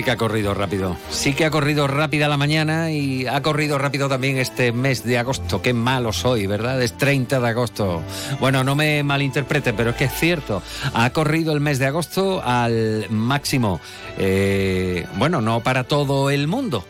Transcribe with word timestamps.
Sí 0.00 0.04
que 0.04 0.12
ha 0.12 0.16
corrido 0.16 0.54
rápido. 0.54 0.96
Sí 1.10 1.34
que 1.34 1.44
ha 1.44 1.50
corrido 1.50 1.86
rápida 1.86 2.26
la 2.26 2.38
mañana 2.38 2.90
y 2.90 3.26
ha 3.26 3.42
corrido 3.42 3.76
rápido 3.76 4.08
también 4.08 4.38
este 4.38 4.72
mes 4.72 5.04
de 5.04 5.18
agosto. 5.18 5.60
Qué 5.60 5.74
malo 5.74 6.14
soy, 6.14 6.46
¿verdad? 6.46 6.80
Es 6.80 6.96
30 6.96 7.38
de 7.38 7.46
agosto. 7.46 8.02
Bueno, 8.40 8.64
no 8.64 8.74
me 8.74 9.02
malinterprete, 9.02 9.74
pero 9.74 9.90
es 9.90 9.96
que 9.96 10.04
es 10.04 10.14
cierto. 10.14 10.62
Ha 10.94 11.10
corrido 11.10 11.52
el 11.52 11.60
mes 11.60 11.78
de 11.78 11.84
agosto 11.84 12.40
al 12.42 13.10
máximo. 13.10 13.78
Eh, 14.16 15.06
bueno, 15.16 15.42
no 15.42 15.60
para 15.60 15.84
todo 15.84 16.30
el 16.30 16.48
mundo 16.48 16.82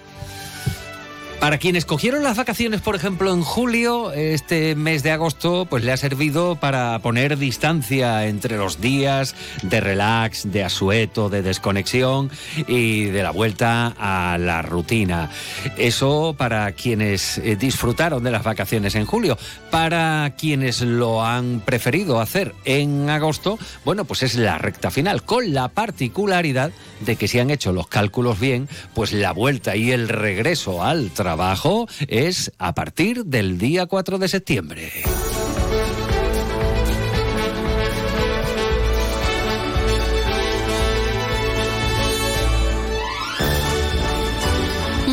para 1.41 1.57
quienes 1.57 1.87
cogieron 1.87 2.23
las 2.23 2.37
vacaciones, 2.37 2.83
por 2.83 2.95
ejemplo, 2.95 3.33
en 3.33 3.41
julio, 3.41 4.13
este 4.13 4.75
mes 4.75 5.03
de 5.03 5.11
agosto, 5.11 5.67
pues 5.69 5.83
le 5.83 5.91
ha 5.91 5.97
servido 5.97 6.57
para 6.57 6.99
poner 6.99 7.39
distancia 7.39 8.27
entre 8.27 8.59
los 8.59 8.83
días 8.83 9.35
de 9.63 9.81
relax, 9.81 10.53
de 10.53 10.65
asueto, 10.65 11.31
de 11.31 11.41
desconexión 11.41 12.31
y 12.69 13.05
de 13.05 13.23
la 13.23 13.31
vuelta 13.31 13.95
a 13.99 14.37
la 14.37 14.61
rutina. 14.61 15.31
Eso 15.79 16.35
para 16.37 16.73
quienes 16.73 17.39
eh, 17.39 17.57
disfrutaron 17.57 18.23
de 18.23 18.33
las 18.33 18.45
vacaciones 18.45 18.95
en 18.95 19.07
julio. 19.07 19.39
Para 19.71 20.35
quienes 20.37 20.83
lo 20.83 21.25
han 21.25 21.61
preferido 21.61 22.21
hacer 22.21 22.55
en 22.67 23.09
agosto, 23.09 23.59
bueno, 23.87 24.05
pues 24.05 24.23
es 24.23 24.35
la 24.35 24.59
recta 24.59 24.91
final, 24.91 25.23
con 25.23 25.55
la 25.55 25.69
particularidad 25.69 26.71
de 27.01 27.17
que 27.17 27.29
si 27.29 27.39
han 27.39 27.49
hecho 27.49 27.73
los 27.73 27.87
cálculos 27.87 28.39
bien, 28.39 28.69
pues 28.93 29.15
la 29.15 29.33
vuelta 29.33 29.75
y 29.75 29.91
el 29.91 30.11
regreso 30.11 30.85
al 30.85 31.11
trabajo 31.11 31.30
trabajo 31.31 31.87
es 32.09 32.51
a 32.59 32.75
partir 32.75 33.25
del 33.25 33.57
día 33.57 33.87
4 33.87 34.19
de 34.19 34.27
septiembre. 34.27 34.91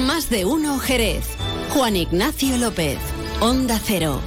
Más 0.07 0.27
de 0.31 0.45
uno 0.45 0.79
Jerez. 0.79 1.23
Juan 1.69 1.95
Ignacio 1.95 2.57
López, 2.57 2.97
Onda 3.39 3.79
Cero. 3.85 4.19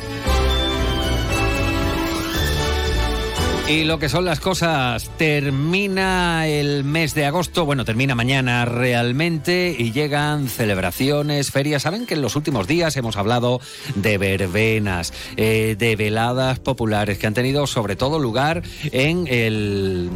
Y 3.70 3.84
lo 3.84 4.00
que 4.00 4.08
son 4.08 4.24
las 4.24 4.40
cosas, 4.40 5.08
termina 5.16 6.48
el 6.48 6.82
mes 6.82 7.14
de 7.14 7.24
agosto, 7.24 7.64
bueno, 7.64 7.84
termina 7.84 8.16
mañana 8.16 8.64
realmente 8.64 9.76
y 9.78 9.92
llegan 9.92 10.48
celebraciones, 10.48 11.52
ferias. 11.52 11.82
Saben 11.82 12.04
que 12.04 12.14
en 12.14 12.22
los 12.22 12.34
últimos 12.34 12.66
días 12.66 12.96
hemos 12.96 13.16
hablado 13.16 13.60
de 13.94 14.18
verbenas, 14.18 15.12
eh, 15.36 15.76
de 15.78 15.94
veladas 15.94 16.58
populares 16.58 17.18
que 17.18 17.28
han 17.28 17.34
tenido 17.34 17.68
sobre 17.68 17.94
todo 17.94 18.18
lugar 18.18 18.64
en 18.90 19.28
el 19.28 20.10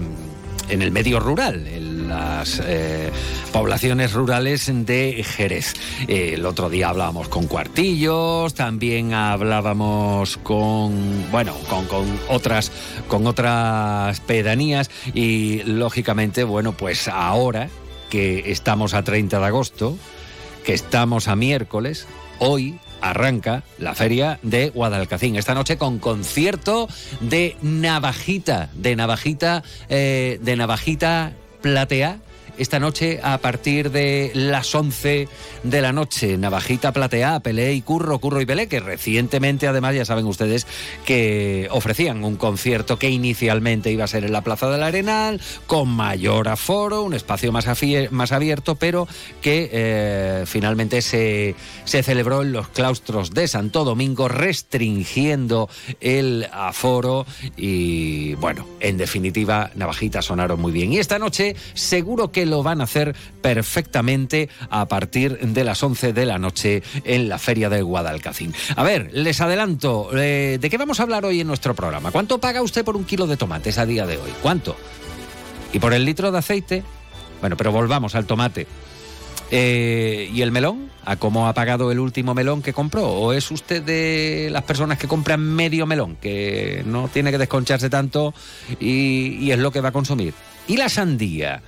en 0.69 0.83
el 0.83 0.91
medio 0.91 1.21
rural, 1.21 1.67
en 1.67 1.94
las 2.09 2.61
eh, 2.65 3.11
poblaciones 3.53 4.13
rurales 4.13 4.71
de 4.73 5.25
Jerez. 5.25 5.75
el 6.09 6.45
otro 6.47 6.71
día 6.71 6.89
hablábamos 6.89 7.29
con 7.29 7.47
cuartillos, 7.47 8.55
también 8.55 9.15
hablábamos 9.15 10.37
con, 10.39 11.31
bueno, 11.31 11.55
con, 11.69 11.87
con, 11.87 12.07
otras, 12.29 12.71
con 13.09 13.27
otras 13.27 14.21
pedanías 14.21 14.91
y 15.13 15.63
lógicamente, 15.65 16.45
bueno, 16.45 16.73
pues 16.73 17.09
ahora 17.09 17.69
que 18.11 18.53
estamos 18.53 18.95
a 18.95 19.03
30 19.03 19.41
de 19.41 19.47
agosto, 19.47 19.97
que 20.65 20.75
estamos 20.75 21.29
a 21.29 21.37
miércoles, 21.37 22.07
hoy 22.39 22.79
arranca 23.01 23.65
la 23.79 23.95
feria 23.95 24.39
de 24.43 24.71
Guadalcacín. 24.71 25.37
Esta 25.37 25.55
noche 25.55 25.77
con 25.77 25.99
concierto 25.99 26.89
de 27.21 27.57
Navajita, 27.61 28.71
de 28.75 28.97
Navajita, 28.97 29.63
eh, 29.89 30.39
de 30.41 30.57
Navajita 30.57 31.33
Platea 31.65 32.19
esta 32.59 32.79
noche 32.79 33.21
a 33.23 33.39
partir 33.39 33.91
de 33.91 34.31
las 34.35 34.75
11 34.75 35.29
de 35.63 35.81
la 35.81 35.93
noche. 35.93 36.37
Navajita 36.37 36.93
Platea, 36.93 37.41
Pelé 37.41 37.75
y 37.75 37.83
Curro, 37.83 38.19
Curro 38.19 38.41
y 38.41 38.47
Pelé, 38.47 38.69
que 38.69 38.81
recientemente 38.81 39.67
además 39.67 39.95
ya 39.95 40.05
saben 40.05 40.27
ustedes 40.27 40.67
que 41.05 41.69
ofrecían 41.71 42.25
un 42.25 42.37
concierto 42.37 42.99
que 42.99 43.11
inicialmente 43.11 43.91
iba 43.91 44.05
a 44.05 44.09
ser 44.09 44.25
en 44.25 44.33
la 44.33 44.43
Plaza 44.43 44.71
del 44.71 44.83
Arenal, 44.83 45.41
con 45.67 45.89
mayor 45.89 46.49
aforo, 46.49 47.03
un 47.03 47.15
espacio 47.15 47.53
más, 47.53 47.67
más 48.11 48.33
abierto, 48.33 48.77
pero 48.77 49.09
que 49.41 49.71
eh, 49.73 50.45
finalmente 50.47 51.03
se, 51.03 51.55
se 51.85 52.03
celebró 52.03 52.43
en 52.43 52.53
los 52.53 52.69
claustros 52.69 53.33
de 53.33 53.49
Santo 53.49 53.85
Domingo, 53.85 54.29
restringiendo 54.29 55.69
el 56.01 56.49
aforo 56.53 57.27
y 57.57 58.35
bueno, 58.35 58.67
en 58.81 58.97
definitiva, 58.97 59.71
Navajita 59.75 60.23
sonaron 60.23 60.61
muy 60.61 60.73
bien. 60.73 60.93
Y 60.93 60.99
esta 60.99 61.19
noche 61.19 61.57
seguro 61.75 62.31
que 62.31 62.44
lo 62.47 62.63
van 62.63 62.81
a 62.81 62.85
hacer 62.85 63.15
perfectamente 63.41 64.49
a 64.71 64.87
partir 64.87 65.39
de 65.39 65.65
las 65.65 65.83
11 65.83 66.13
de 66.13 66.27
la 66.27 66.39
noche 66.39 66.83
en 67.05 67.29
la 67.29 67.39
Feria 67.39 67.69
de 67.69 67.83
Guadalcacín. 67.83 68.55
A 68.77 68.83
ver, 68.83 69.11
les 69.13 69.41
adelanto, 69.41 70.11
eh, 70.17 70.59
¿de 70.61 70.71
qué 70.71 70.79
vamos 70.79 71.01
a 71.01 71.05
hablar 71.05 71.25
hoy 71.25 71.41
en 71.41 71.47
nuestro 71.47 71.75
programa? 71.75 72.11
¿Cuánto 72.11 72.39
paga 72.39 72.63
usted 72.63 72.85
por 72.85 72.97
un 72.97 73.05
kilo 73.05 73.27
de 73.27 73.37
tomates 73.37 73.79
a 73.79 73.87
día 73.87 74.07
de 74.07 74.19
hoy? 74.19 74.33
¿Cuánto? 74.43 74.77
¿Y 75.73 75.79
por 75.79 75.93
el 75.93 76.05
litro 76.05 76.31
de 76.31 76.39
aceite? 76.39 76.83
Bueno, 77.41 77.57
pero 77.57 77.73
volvamos 77.73 78.15
al 78.15 78.27
tomate. 78.27 78.67
Eh, 79.51 80.31
¿Y 80.33 80.43
el 80.43 80.51
melón? 80.51 80.91
¿A 81.05 81.17
cómo 81.17 81.47
ha 81.47 81.53
pagado 81.53 81.93
el 81.93 81.99
último 81.99 82.35
melón 82.35 82.63
que 82.63 82.73
compró? 82.73 83.07
¿O 83.07 83.33
es 83.33 83.51
usted 83.51 83.83
de 83.83 84.49
las 84.51 84.63
personas 84.63 84.99
que 84.99 85.07
compran 85.07 85.41
medio 85.41 85.87
melón, 85.87 86.17
que 86.17 86.83
no 86.87 87.09
tiene 87.09 87.31
que 87.31 87.39
desconcharse 87.39 87.91
tanto 87.91 88.35
y, 88.81 89.37
y 89.41 89.53
es 89.53 89.59
lo 89.59 89.71
que 89.71 89.81
va 89.81 89.91
a 89.91 89.93
consumir? 89.93 90.33
¿Y 90.67 90.77
la 90.77 90.89
sandía? 90.89 91.63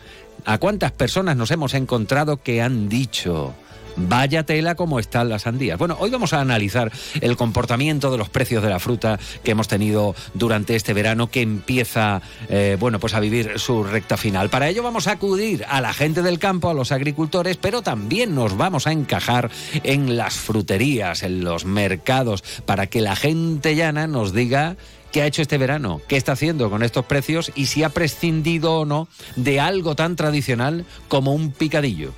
¿A 0.47 0.59
cuántas 0.59 0.93
personas 0.93 1.37
nos 1.37 1.51
hemos 1.51 1.75
encontrado 1.75 2.39
que 2.39 2.63
han 2.63 2.89
dicho... 2.89 3.55
Vaya 3.99 4.45
tela 4.45 4.75
como 4.75 4.99
están 4.99 5.31
las 5.31 5.43
sandías. 5.43 5.79
Bueno, 5.79 5.97
hoy 5.99 6.11
vamos 6.11 6.35
a 6.35 6.43
analizar 6.43 6.93
el 7.23 7.35
comportamiento 7.35 8.11
de 8.11 8.19
los 8.19 8.29
precios 8.29 8.63
de 8.63 8.69
la 8.69 8.79
fruta 8.79 9.19
que 9.43 9.53
hemos 9.53 9.69
tenido 9.69 10.15
durante 10.35 10.77
este 10.77 10.93
verano 10.93 11.31
que 11.31 11.41
empieza, 11.41 12.21
eh, 12.51 12.77
bueno, 12.79 13.01
pues 13.01 13.15
a 13.15 13.21
vivir 13.21 13.59
su 13.59 13.85
recta 13.85 14.19
final. 14.19 14.51
Para 14.51 14.69
ello 14.69 14.83
vamos 14.83 15.07
a 15.07 15.13
acudir 15.13 15.65
a 15.67 15.81
la 15.81 15.95
gente 15.95 16.21
del 16.21 16.39
campo, 16.39 16.69
a 16.69 16.75
los 16.75 16.93
agricultores, 16.93 17.57
pero 17.57 17.81
también 17.81 18.35
nos 18.35 18.59
vamos 18.59 18.87
a 18.87 18.93
encajar 18.93 19.51
en 19.83 20.19
las 20.19 20.35
fruterías, 20.35 21.23
en 21.23 21.43
los 21.43 21.65
mercados, 21.65 22.45
para 22.67 22.89
que 22.89 23.01
la 23.01 23.17
gente 23.17 23.77
llana 23.77 24.07
nos 24.07 24.35
diga 24.35 24.77
qué 25.17 25.23
ha 25.23 25.27
hecho 25.27 25.41
este 25.41 25.57
verano, 25.57 26.03
qué 26.09 26.19
está 26.19 26.33
haciendo 26.33 26.69
con 26.69 26.83
estos 26.83 27.07
precios 27.07 27.51
y 27.55 27.69
si 27.69 27.83
ha 27.83 27.89
prescindido 27.89 28.81
o 28.81 28.85
no 28.85 29.09
de 29.35 29.61
algo 29.61 29.97
tan 29.97 30.15
tradicional 30.15 30.85
como 31.09 31.33
un 31.33 31.53
picadillo, 31.53 32.13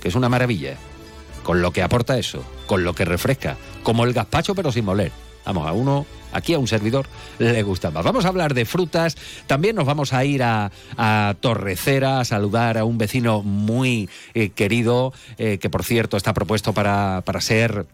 que 0.00 0.08
es 0.08 0.16
una 0.16 0.28
maravilla, 0.28 0.78
con 1.44 1.62
lo 1.62 1.70
que 1.70 1.80
aporta 1.80 2.18
eso, 2.18 2.42
con 2.66 2.82
lo 2.82 2.92
que 2.92 3.04
refresca, 3.04 3.56
como 3.84 4.02
el 4.02 4.14
gazpacho 4.14 4.56
pero 4.56 4.72
sin 4.72 4.84
moler. 4.84 5.12
Vamos, 5.44 5.68
a 5.68 5.72
uno, 5.72 6.04
aquí 6.32 6.54
a 6.54 6.58
un 6.58 6.66
servidor 6.66 7.06
le 7.38 7.62
gusta 7.62 7.92
más. 7.92 8.02
Vamos 8.02 8.24
a 8.24 8.28
hablar 8.30 8.52
de 8.52 8.64
frutas, 8.64 9.16
también 9.46 9.76
nos 9.76 9.86
vamos 9.86 10.12
a 10.12 10.24
ir 10.24 10.42
a, 10.42 10.72
Torrecera 11.38 12.18
a 12.18 12.24
saludar 12.24 12.78
a 12.78 12.84
un 12.84 12.98
vecino 12.98 13.42
muy 13.44 14.10
eh, 14.34 14.48
querido, 14.48 15.12
eh, 15.38 15.58
que 15.58 15.70
por 15.70 15.84
cierto 15.84 16.16
está 16.16 16.34
propuesto 16.34 16.72
para, 16.72 17.22
para 17.24 17.40
ser 17.40 17.86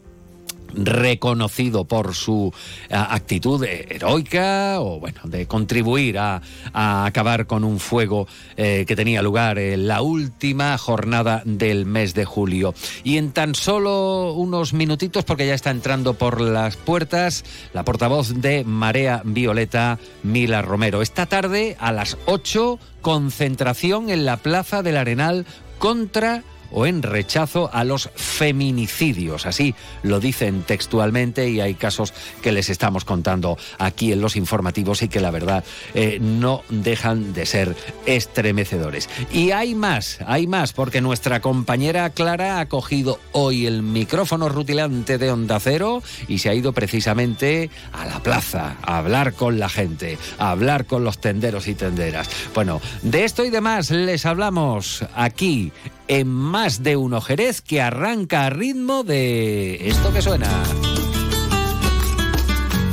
reconocido 0.75 1.85
por 1.85 2.15
su 2.15 2.53
eh, 2.89 2.95
actitud 2.95 3.63
heroica 3.65 4.81
o 4.81 5.01
bueno 5.01 5.21
de 5.25 5.47
contribuir 5.47 6.19
a, 6.19 6.43
acabar 6.73 7.47
con 7.47 7.65
un 7.65 7.81
fuego 7.81 8.27
eh, 8.57 8.85
que 8.87 8.97
tenía 8.97 9.23
lugar 9.23 9.59
en 9.59 9.89
la 9.89 10.03
última 10.03 10.77
jornada 10.79 11.43
del 11.45 11.87
mes 11.87 12.15
de 12.15 12.25
julio. 12.25 12.75
Y 13.05 13.17
en 13.17 13.33
tan 13.33 13.55
solo 13.55 14.33
unos 14.35 14.73
minutitos 14.73 15.25
porque 15.25 15.47
ya 15.47 15.55
está 15.55 15.71
entrando 15.71 16.15
por 16.15 16.41
las 16.41 16.77
puertas 16.77 17.45
la 17.73 17.85
portavoz 17.85 18.35
de 18.35 18.65
Marea 18.65 19.23
Violeta 19.25 19.99
Mila 20.23 20.63
Romero. 20.63 21.03
Esta 21.03 21.27
tarde 21.27 21.77
a 21.81 21.93
las 21.93 22.17
8 22.27 22.79
concentración 23.01 24.11
en 24.11 24.25
la 24.25 24.37
Plaza 24.37 24.83
del 24.83 24.97
Arenal 24.97 25.47
contra 25.79 26.43
o 26.71 26.87
en 26.87 27.03
rechazo 27.03 27.71
a 27.73 27.85
los 27.85 28.11
feminicidios. 28.15 29.47
Así 29.47 29.75
lo 30.03 30.21
dicen 30.21 30.63
textualmente 30.63 31.49
y 31.49 31.61
hay 31.61 31.75
casos 31.75 32.13
que 32.43 32.53
les 32.53 32.71
estamos 32.71 33.05
contando 33.05 33.59
aquí 33.79 34.13
en 34.13 34.21
los 34.21 34.37
informativos 34.37 35.03
y 35.03 35.09
que 35.09 35.21
la 35.21 35.31
verdad 35.31 35.65
eh, 35.95 36.19
no 36.21 36.63
dejan 36.69 37.33
de 37.33 37.47
ser 37.47 37.77
estremecedores. 38.07 39.09
Y 39.33 39.51
hay 39.51 39.75
más, 39.75 40.19
hay 40.27 40.47
más, 40.47 40.73
porque 40.73 41.01
nuestra 41.01 41.41
compañera 41.41 42.11
Clara 42.11 42.61
ha 42.61 42.69
cogido 42.69 43.19
hoy 43.33 43.67
el 43.67 43.83
micrófono 43.83 44.49
rutilante 44.49 45.19
de 45.19 45.31
Onda 45.31 45.61
Cero 45.61 46.03
y 46.27 46.39
se 46.39 46.51
ha 46.51 46.55
ido 46.55 46.73
precisamente 46.73 47.71
a 47.93 48.07
la 48.07 48.23
plaza 48.23 48.77
a 48.83 48.99
hablar 48.99 49.35
con 49.35 49.59
la 49.59 49.69
gente, 49.69 50.19
a 50.39 50.51
hablar 50.51 50.87
con 50.87 51.05
los 51.05 51.19
tenderos 51.19 51.69
y 51.69 51.75
tenderas. 51.75 52.29
Bueno, 52.55 52.81
de 53.03 53.25
esto 53.25 53.45
y 53.45 53.51
demás 53.51 53.91
les 53.91 54.27
hablamos 54.27 55.05
aquí 55.15 55.73
en 56.09 56.29
más 56.29 56.83
de 56.83 56.97
un 56.97 57.21
Jerez 57.21 57.61
que 57.61 57.81
arranca 57.81 58.47
a 58.47 58.51
ritmo 58.51 59.05
de 59.05 59.89
esto 59.89 60.13
que 60.13 60.23
suena. 60.23 60.49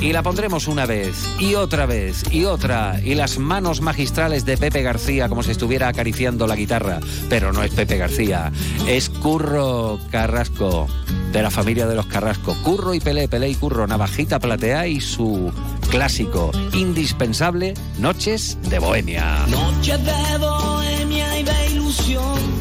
Y 0.02 0.14
la 0.14 0.22
pondremos 0.22 0.68
una 0.68 0.86
vez, 0.86 1.26
y 1.40 1.56
otra 1.56 1.88
vez, 1.88 2.24
y 2.32 2.46
otra, 2.46 3.02
y 3.04 3.16
las 3.16 3.40
manos 3.40 3.82
magistrales 3.82 4.46
de 4.46 4.56
Pepe 4.56 4.84
García 4.84 5.28
como 5.30 5.42
si 5.42 5.50
estuviera 5.50 5.88
acariciando 5.88 6.46
la 6.46 6.56
guitarra. 6.56 7.00
Pero 7.28 7.52
no 7.52 7.64
es 7.64 7.72
Pepe 7.72 7.98
García, 7.98 8.52
es 8.88 9.10
Curro 9.10 10.00
Carrasco, 10.12 10.88
de 11.32 11.42
la 11.42 11.50
familia 11.50 11.88
de 11.88 11.96
los 11.96 12.06
Carrasco. 12.06 12.56
Curro 12.62 12.94
y 12.94 13.00
Pelé, 13.00 13.28
Pelé 13.28 13.50
y 13.50 13.56
Curro, 13.56 13.88
Navajita 13.88 14.40
Platea 14.40 14.86
y 14.86 15.02
su 15.02 15.52
clásico, 15.90 16.52
indispensable, 16.74 17.74
Noches 17.98 18.60
de 18.70 18.78
Bohemia. 18.78 19.48
Noches 19.48 20.00
de 20.06 20.38
Bohemia 20.38 21.40
y 21.40 21.44
de 21.44 21.68
ilusión 21.72 22.55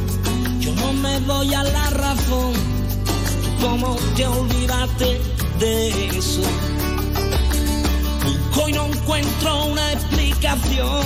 me 1.14 1.20
doy 1.26 1.54
a 1.54 1.62
la 1.62 1.90
razón. 1.90 2.52
¿Cómo 3.60 3.96
te 4.16 4.26
olvidaste 4.26 5.20
de 5.60 6.08
eso? 6.08 6.42
Busco 8.24 8.68
y 8.68 8.72
no 8.72 8.86
encuentro 8.86 9.66
una 9.66 9.92
explicación, 9.92 11.02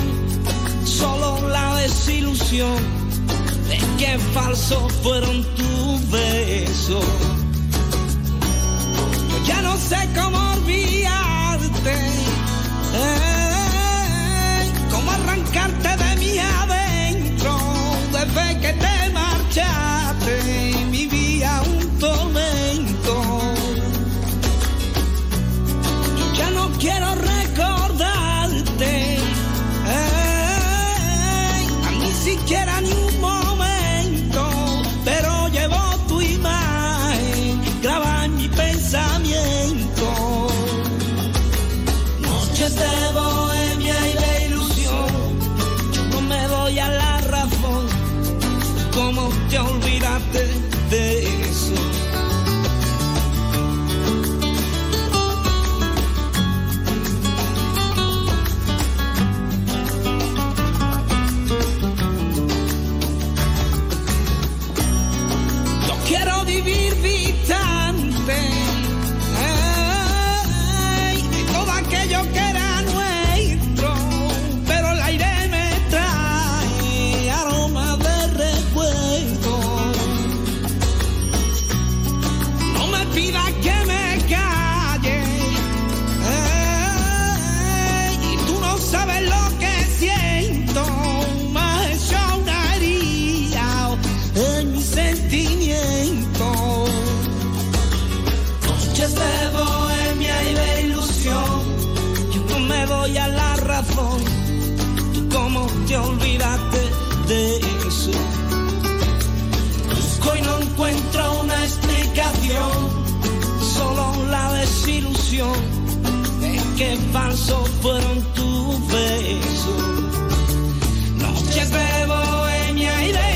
solo 0.85 1.49
la 1.49 1.77
desilusión 1.77 2.77
de 3.69 3.79
que 3.99 4.19
falsos 4.35 4.93
fueron 5.03 5.45
tus 5.57 6.11
besos. 6.11 7.05
ya 9.47 9.63
no 9.63 9.77
sé 9.77 10.09
cómo 10.15 10.39
olvidarte, 10.53 10.98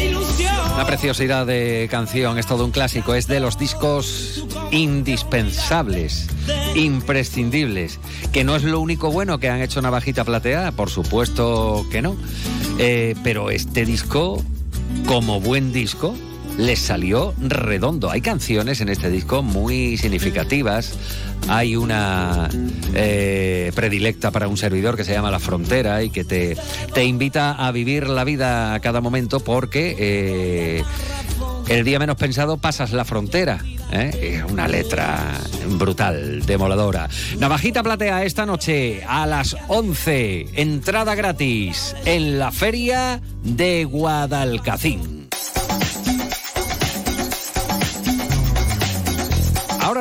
ilusión. 0.05 0.87
Preciosidad 0.87 1.47
de 1.47 1.89
canción, 1.91 2.39
es 2.39 2.47
todo 2.47 2.67
un 2.67 2.71
clásico, 2.71 3.15
es 3.15 3.27
de 3.27 3.41
los 3.41 3.59
discos 3.59 4.45
indispensables, 4.71 6.29
imprescindibles, 6.75 7.99
que 8.31 8.45
no 8.45 8.57
es 8.57 8.63
lo 8.63 8.79
único 8.79 9.11
bueno 9.11 9.39
que 9.39 9.49
han 9.49 9.63
hecho 9.63 9.81
Navajita 9.81 10.25
Plateada, 10.25 10.73
por 10.73 10.91
supuesto 10.91 11.87
que 11.91 12.03
no, 12.03 12.15
eh, 12.79 13.15
pero 13.25 13.51
este 13.51 13.87
disco, 13.87 14.45
como 15.07 15.41
buen 15.41 15.73
disco, 15.73 16.15
les 16.59 16.79
salió 16.79 17.35
redondo. 17.39 18.11
Hay 18.11 18.21
canciones 18.21 18.81
en 18.81 18.89
este 18.89 19.11
disco 19.11 19.43
muy 19.43 19.97
significativas. 19.97 20.97
Hay 21.49 21.77
una 21.77 22.49
eh, 22.95 23.73
predilecta 23.75 24.31
para 24.31 24.49
un 24.49 24.57
servidor 24.57 24.97
que 24.97 25.05
se 25.05 25.13
llama 25.13 25.31
La 25.31 25.41
Frontera 25.41 26.03
y 26.03 26.11
que 26.11 26.25
te, 26.25 26.57
te 26.95 27.05
invita 27.05 27.53
a 27.53 27.73
vivir 27.73 28.09
la 28.09 28.25
vida 28.25 28.75
a 28.75 28.81
cada 28.81 29.01
momento 29.01 29.41
porque 29.41 29.97
eh, 29.99 30.85
el 31.69 31.85
día 31.85 31.99
menos 31.99 32.17
pensado 32.17 32.59
pasas 32.59 32.93
la 32.93 33.05
frontera. 33.05 33.65
¿eh? 33.93 34.41
Es 34.45 34.51
una 34.51 34.69
letra 34.69 35.39
brutal, 35.79 36.45
demoladora. 36.45 37.09
Navajita 37.39 37.83
Platea 37.83 38.25
esta 38.25 38.47
noche 38.47 39.03
a 39.07 39.27
las 39.27 39.57
11, 39.69 40.49
entrada 40.55 41.15
gratis 41.15 41.95
en 42.05 42.39
la 42.39 42.53
feria 42.53 43.21
de 43.43 43.85
Guadalcacín. 43.85 45.12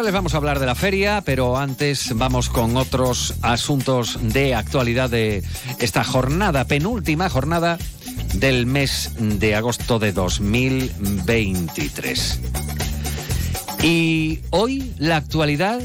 Ahora 0.01 0.10
les 0.10 0.15
vamos 0.15 0.34
a 0.34 0.38
hablar 0.38 0.60
de 0.60 0.65
la 0.65 0.74
feria, 0.74 1.22
pero 1.24 1.60
antes 1.60 2.17
vamos 2.17 2.50
con 2.50 2.75
otros 2.75 3.36
asuntos 3.43 4.17
de 4.34 4.55
actualidad 4.55 5.12
de 5.12 5.43
esta 5.77 6.03
jornada, 6.03 6.65
penúltima 6.65 7.29
jornada 7.29 7.77
del 8.34 8.65
mes 8.65 9.12
de 9.20 9.53
agosto 9.53 10.00
de 10.00 10.12
2023. 10.12 12.39
Y 13.84 14.39
hoy 14.50 14.91
la 14.98 15.17
actualidad 15.17 15.79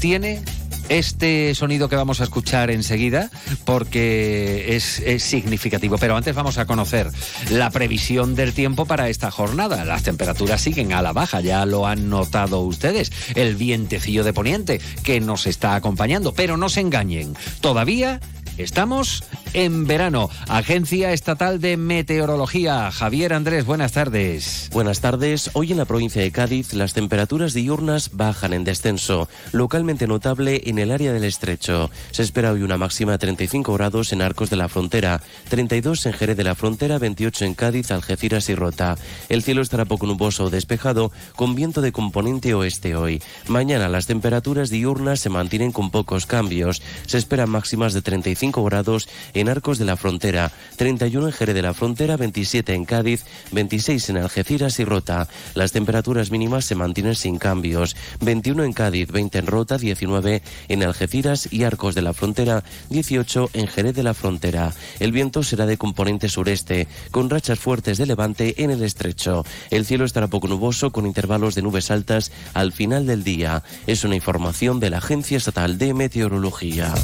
tiene 0.00 0.40
este 0.88 1.54
sonido 1.54 1.88
que 1.88 1.96
vamos 1.96 2.20
a 2.20 2.24
escuchar 2.24 2.70
enseguida 2.70 3.30
porque 3.64 4.76
es, 4.76 5.22
significativo. 5.22 5.98
Pero 5.98 6.16
antes 6.16 6.34
vamos 6.34 6.58
a 6.58 6.66
conocer 6.66 7.10
la 7.50 7.70
previsión 7.70 8.34
del 8.34 8.52
tiempo 8.52 8.86
para 8.86 9.08
esta 9.08 9.30
jornada. 9.30 9.84
Las 9.84 10.02
temperaturas 10.02 10.60
siguen 10.60 10.92
a 10.92 11.02
la 11.02 11.12
baja, 11.12 11.40
ya 11.40 11.66
lo 11.66 11.86
han 11.86 12.08
notado 12.08 12.60
ustedes. 12.60 13.12
El 13.34 13.56
vientecillo 13.56 14.24
de 14.24 14.32
poniente 14.32 14.80
que 15.02 15.20
nos 15.20 15.46
está 15.46 15.74
acompañando. 15.74 16.32
Pero 16.32 16.56
no 16.56 16.68
se 16.68 16.80
engañen, 16.80 17.34
todavía 17.60 18.20
Estamos 18.58 19.22
en 19.52 19.86
verano. 19.86 20.30
Agencia 20.48 21.12
Estatal 21.12 21.60
de 21.60 21.76
Meteorología. 21.76 22.90
Javier 22.90 23.32
Andrés, 23.32 23.64
buenas 23.64 23.92
tardes. 23.92 24.68
Buenas 24.72 25.00
tardes. 25.00 25.50
Hoy 25.54 25.72
en 25.72 25.78
la 25.78 25.84
provincia 25.84 26.22
de 26.22 26.30
Cádiz 26.30 26.72
las 26.74 26.94
temperaturas 26.94 27.54
diurnas 27.54 28.10
bajan 28.12 28.52
en 28.52 28.64
descenso, 28.64 29.28
localmente 29.52 30.06
notable 30.06 30.62
en 30.66 30.78
el 30.78 30.90
área 30.90 31.12
del 31.12 31.24
estrecho. 31.24 31.90
Se 32.10 32.22
espera 32.22 32.52
hoy 32.52 32.62
una 32.62 32.76
máxima 32.76 33.12
de 33.12 33.18
35 33.18 33.74
grados 33.74 34.12
en 34.12 34.22
Arcos 34.22 34.50
de 34.50 34.56
la 34.56 34.68
Frontera, 34.68 35.20
32 35.48 36.06
en 36.06 36.12
Jerez 36.12 36.36
de 36.36 36.44
la 36.44 36.54
Frontera, 36.54 36.98
28 36.98 37.44
en 37.44 37.54
Cádiz, 37.54 37.90
Algeciras 37.90 38.48
y 38.48 38.54
Rota. 38.54 38.96
El 39.28 39.42
cielo 39.42 39.62
estará 39.62 39.84
poco 39.84 40.06
nuboso 40.06 40.44
o 40.44 40.50
despejado 40.50 41.12
con 41.36 41.54
viento 41.54 41.80
de 41.80 41.92
componente 41.92 42.54
oeste 42.54 42.94
hoy. 42.94 43.22
Mañana 43.46 43.88
las 43.88 44.06
temperaturas 44.06 44.70
diurnas 44.70 45.20
se 45.20 45.30
mantienen 45.30 45.72
con 45.72 45.90
pocos 45.90 46.26
cambios. 46.26 46.82
Se 47.06 47.18
esperan 47.18 47.50
máximas 47.50 47.94
de 47.94 48.02
35 48.02 48.64
grados 48.64 49.08
en 49.34 49.47
Arcos 49.48 49.78
de 49.78 49.84
la 49.84 49.96
Frontera, 49.96 50.52
31 50.76 51.26
en 51.26 51.32
Jerez 51.32 51.54
de 51.54 51.62
la 51.62 51.74
Frontera, 51.74 52.16
27 52.16 52.74
en 52.74 52.84
Cádiz, 52.84 53.24
26 53.52 54.10
en 54.10 54.16
Algeciras 54.18 54.78
y 54.80 54.84
Rota. 54.84 55.28
Las 55.54 55.72
temperaturas 55.72 56.30
mínimas 56.30 56.64
se 56.64 56.74
mantienen 56.74 57.14
sin 57.14 57.38
cambios. 57.38 57.96
21 58.20 58.64
en 58.64 58.72
Cádiz, 58.72 59.08
20 59.10 59.38
en 59.38 59.46
Rota, 59.46 59.78
19 59.78 60.42
en 60.68 60.82
Algeciras 60.82 61.48
y 61.52 61.64
Arcos 61.64 61.94
de 61.94 62.02
la 62.02 62.12
Frontera, 62.12 62.64
18 62.90 63.50
en 63.54 63.66
Jerez 63.66 63.94
de 63.94 64.02
la 64.02 64.14
Frontera. 64.14 64.72
El 65.00 65.12
viento 65.12 65.42
será 65.42 65.66
de 65.66 65.78
componente 65.78 66.28
sureste, 66.28 66.88
con 67.10 67.30
rachas 67.30 67.58
fuertes 67.58 67.98
de 67.98 68.06
levante 68.06 68.62
en 68.62 68.70
el 68.70 68.82
estrecho. 68.82 69.44
El 69.70 69.84
cielo 69.84 70.04
estará 70.04 70.28
poco 70.28 70.48
nuboso 70.48 70.92
con 70.92 71.06
intervalos 71.06 71.54
de 71.54 71.62
nubes 71.62 71.90
altas 71.90 72.32
al 72.54 72.72
final 72.72 73.06
del 73.06 73.24
día. 73.24 73.62
Es 73.86 74.04
una 74.04 74.16
información 74.16 74.80
de 74.80 74.90
la 74.90 74.98
Agencia 74.98 75.36
Estatal 75.36 75.78
de 75.78 75.94
Meteorología. 75.94 76.94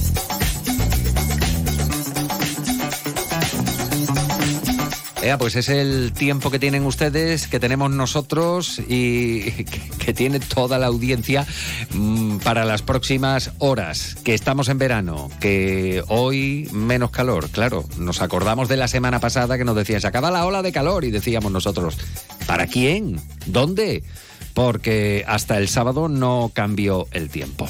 Pues 5.38 5.57
es 5.57 5.71
el 5.71 6.12
tiempo 6.12 6.50
que 6.50 6.59
tienen 6.59 6.85
ustedes, 6.85 7.49
que 7.49 7.59
tenemos 7.59 7.90
nosotros 7.90 8.81
y 8.88 9.50
que, 9.99 10.12
tiene 10.12 10.38
toda 10.38 10.78
la 10.78 10.87
audiencia 10.87 11.47
mm, 11.95 12.38
para 12.38 12.64
las 12.64 12.83
próximas 12.83 13.52
horas, 13.59 14.16
que 14.23 14.35
estamos 14.35 14.69
en 14.69 14.78
verano, 14.78 15.31
que 15.40 16.04
hoy 16.09 16.69
menos 16.73 17.11
calor, 17.11 17.49
claro, 17.49 17.85
nos 17.99 18.21
acordamos 18.21 18.69
de 18.69 18.76
la 18.76 18.87
semana 18.87 19.19
pasada 19.19 19.57
que 19.57 19.64
nos 19.64 19.76
decían, 19.76 20.00
se 20.00 20.07
acaba 20.07 20.31
la 20.31 20.45
ola 20.45 20.62
de 20.62 20.73
calor 20.73 21.04
y 21.04 21.11
decíamos 21.11 21.50
nosotros, 21.50 21.97
¿para 22.47 22.66
quién? 22.66 23.19
¿Dónde? 23.47 24.04
Porque 24.52 25.25
hasta 25.26 25.57
el 25.57 25.69
sábado 25.69 26.09
no 26.09 26.50
cambió 26.54 27.09
el 27.12 27.31
tiempo. 27.31 27.69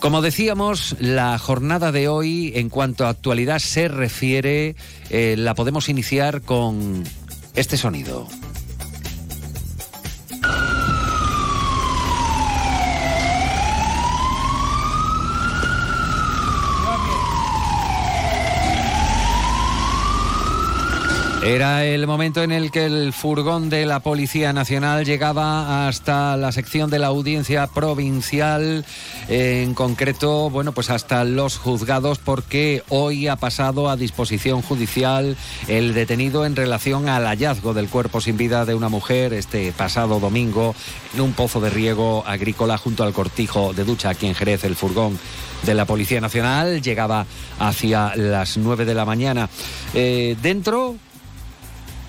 Como 0.00 0.22
decíamos, 0.22 0.96
la 1.00 1.38
jornada 1.38 1.90
de 1.90 2.08
hoy, 2.08 2.52
en 2.54 2.68
cuanto 2.68 3.04
a 3.04 3.08
actualidad 3.10 3.58
se 3.58 3.88
refiere, 3.88 4.76
eh, 5.10 5.34
la 5.36 5.54
podemos 5.54 5.88
iniciar 5.88 6.42
con 6.42 7.02
este 7.54 7.76
sonido. 7.76 8.28
Era 21.42 21.86
el 21.86 22.06
momento 22.06 22.42
en 22.42 22.50
el 22.50 22.72
que 22.72 22.84
el 22.84 23.12
furgón 23.12 23.70
de 23.70 23.86
la 23.86 24.00
Policía 24.00 24.52
Nacional 24.52 25.04
llegaba 25.04 25.86
hasta 25.86 26.36
la 26.36 26.50
sección 26.50 26.90
de 26.90 26.98
la 26.98 27.06
audiencia 27.06 27.68
provincial, 27.68 28.84
en 29.28 29.72
concreto, 29.72 30.50
bueno, 30.50 30.72
pues 30.72 30.90
hasta 30.90 31.22
los 31.24 31.56
juzgados, 31.56 32.18
porque 32.18 32.82
hoy 32.88 33.28
ha 33.28 33.36
pasado 33.36 33.88
a 33.88 33.96
disposición 33.96 34.62
judicial 34.62 35.36
el 35.68 35.94
detenido 35.94 36.44
en 36.44 36.56
relación 36.56 37.08
al 37.08 37.24
hallazgo 37.24 37.72
del 37.72 37.88
cuerpo 37.88 38.20
sin 38.20 38.36
vida 38.36 38.64
de 38.64 38.74
una 38.74 38.88
mujer 38.88 39.32
este 39.32 39.72
pasado 39.72 40.18
domingo 40.18 40.74
en 41.14 41.20
un 41.20 41.32
pozo 41.32 41.60
de 41.60 41.70
riego 41.70 42.24
agrícola 42.26 42.78
junto 42.78 43.04
al 43.04 43.12
cortijo 43.12 43.72
de 43.72 43.84
ducha 43.84 44.10
aquí 44.10 44.26
en 44.26 44.36
el 44.38 44.76
furgón 44.76 45.18
de 45.62 45.74
la 45.74 45.84
Policía 45.84 46.20
Nacional 46.20 46.82
llegaba 46.82 47.26
hacia 47.58 48.14
las 48.16 48.56
9 48.56 48.84
de 48.84 48.94
la 48.94 49.04
mañana. 49.04 49.48
Eh, 49.94 50.36
dentro 50.42 50.96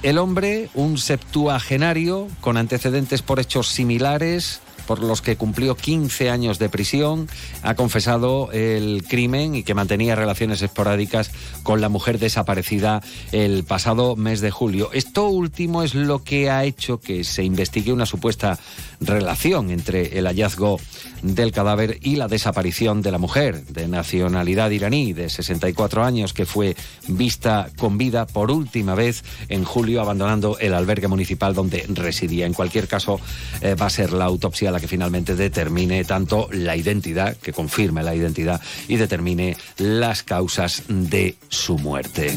el 0.04 0.18
hombre, 0.18 0.70
un 0.74 0.98
septuagenario 0.98 2.28
con 2.42 2.58
antecedentes 2.58 3.22
por 3.22 3.40
hechos 3.40 3.68
similares, 3.68 4.62
por 4.90 5.04
los 5.04 5.22
que 5.22 5.36
cumplió 5.36 5.76
15 5.76 6.32
años 6.32 6.58
de 6.58 6.68
prisión, 6.68 7.30
ha 7.62 7.76
confesado 7.76 8.52
el 8.54 9.04
crimen 9.08 9.54
y 9.54 9.62
que 9.62 9.76
mantenía 9.76 10.16
relaciones 10.16 10.64
esporádicas 10.64 11.30
con 11.62 11.80
la 11.80 11.90
mujer 11.90 12.18
desaparecida 12.18 13.04
el 13.32 13.66
pasado 13.66 14.16
mes 14.16 14.42
de 14.42 14.50
julio. 14.50 14.90
Esto 14.92 15.28
último 15.28 15.84
es 15.84 15.94
lo 15.94 16.24
que 16.24 16.50
ha 16.50 16.64
hecho 16.64 17.00
que 17.00 17.24
se 17.24 17.44
investigue 17.44 17.94
una 17.94 18.08
supuesta 18.08 18.58
relación 19.02 19.72
entre 19.72 20.18
el 20.18 20.26
hallazgo 20.26 20.80
del 21.22 21.52
cadáver 21.52 21.98
y 22.02 22.16
la 22.16 22.28
desaparición 22.28 23.02
de 23.02 23.12
la 23.12 23.18
mujer 23.18 23.66
de 23.66 23.88
nacionalidad 23.88 24.70
iraní 24.70 25.14
de 25.14 25.30
64 25.30 26.04
años 26.04 26.34
que 26.34 26.46
fue 26.46 26.76
vista 27.08 27.70
con 27.78 27.98
vida 27.98 28.26
por 28.26 28.52
última 28.52 28.96
vez 28.96 29.24
en 29.50 29.64
julio 29.64 30.02
abandonando 30.02 30.58
el 30.60 30.74
albergue 30.74 31.08
municipal 31.08 31.54
donde 31.54 31.86
residía. 31.90 32.46
En 32.46 32.54
cualquier 32.54 32.88
caso, 32.88 33.20
eh, 33.62 33.76
va 33.76 33.88
a 33.88 33.90
ser 33.90 34.14
la 34.14 34.26
autopsia 34.26 34.72
la 34.72 34.80
que 34.80 34.88
finalmente 34.88 35.36
determine 35.36 36.04
tanto 36.04 36.50
la 36.52 36.76
identidad, 36.76 37.38
que 37.38 37.54
confirme 37.54 38.04
la 38.04 38.16
identidad 38.16 38.62
y 38.88 38.96
determine 38.96 39.58
las 39.78 40.24
causas 40.24 40.84
de 40.88 41.36
su 41.50 41.78
muerte. 41.78 42.36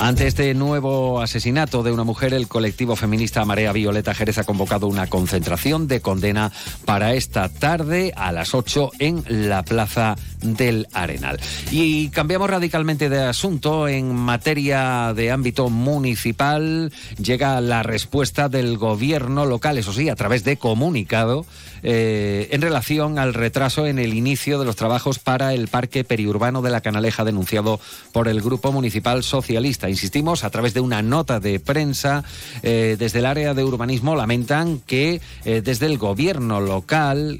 Ante 0.00 0.28
este 0.28 0.54
nuevo 0.54 1.20
asesinato 1.20 1.82
de 1.82 1.90
una 1.90 2.04
mujer, 2.04 2.32
el 2.32 2.46
colectivo 2.46 2.94
feminista 2.94 3.44
Marea 3.44 3.72
Violeta 3.72 4.14
Jerez 4.14 4.38
ha 4.38 4.44
convocado 4.44 4.86
una 4.86 5.08
concentración 5.08 5.88
de 5.88 6.00
condena 6.00 6.52
para 6.84 7.14
esta 7.14 7.48
tarde 7.48 8.12
a 8.16 8.30
las 8.30 8.54
8 8.54 8.92
en 9.00 9.24
la 9.48 9.64
Plaza 9.64 10.14
del 10.42 10.86
Arenal. 10.92 11.40
Y 11.70 12.08
cambiamos 12.08 12.50
radicalmente 12.50 13.08
de 13.08 13.22
asunto. 13.22 13.88
En 13.88 14.14
materia 14.14 15.12
de 15.14 15.30
ámbito 15.30 15.68
municipal 15.68 16.92
llega 17.22 17.60
la 17.60 17.82
respuesta 17.82 18.48
del 18.48 18.76
gobierno 18.76 19.46
local, 19.46 19.78
eso 19.78 19.92
sí, 19.92 20.08
a 20.08 20.16
través 20.16 20.44
de 20.44 20.56
comunicado, 20.56 21.46
eh, 21.82 22.48
en 22.50 22.60
relación 22.60 23.18
al 23.18 23.34
retraso 23.34 23.86
en 23.86 23.98
el 23.98 24.14
inicio 24.14 24.58
de 24.58 24.64
los 24.64 24.76
trabajos 24.76 25.18
para 25.18 25.54
el 25.54 25.68
parque 25.68 26.04
periurbano 26.04 26.62
de 26.62 26.70
la 26.70 26.80
Canaleja 26.80 27.24
denunciado 27.24 27.80
por 28.12 28.28
el 28.28 28.40
Grupo 28.40 28.72
Municipal 28.72 29.22
Socialista. 29.22 29.88
Insistimos, 29.88 30.44
a 30.44 30.50
través 30.50 30.74
de 30.74 30.80
una 30.80 31.02
nota 31.02 31.40
de 31.40 31.60
prensa, 31.60 32.24
eh, 32.62 32.96
desde 32.98 33.20
el 33.20 33.26
área 33.26 33.54
de 33.54 33.64
urbanismo 33.64 34.16
lamentan 34.16 34.80
que 34.80 35.20
eh, 35.44 35.62
desde 35.64 35.86
el 35.86 35.98
gobierno 35.98 36.60
local, 36.60 37.38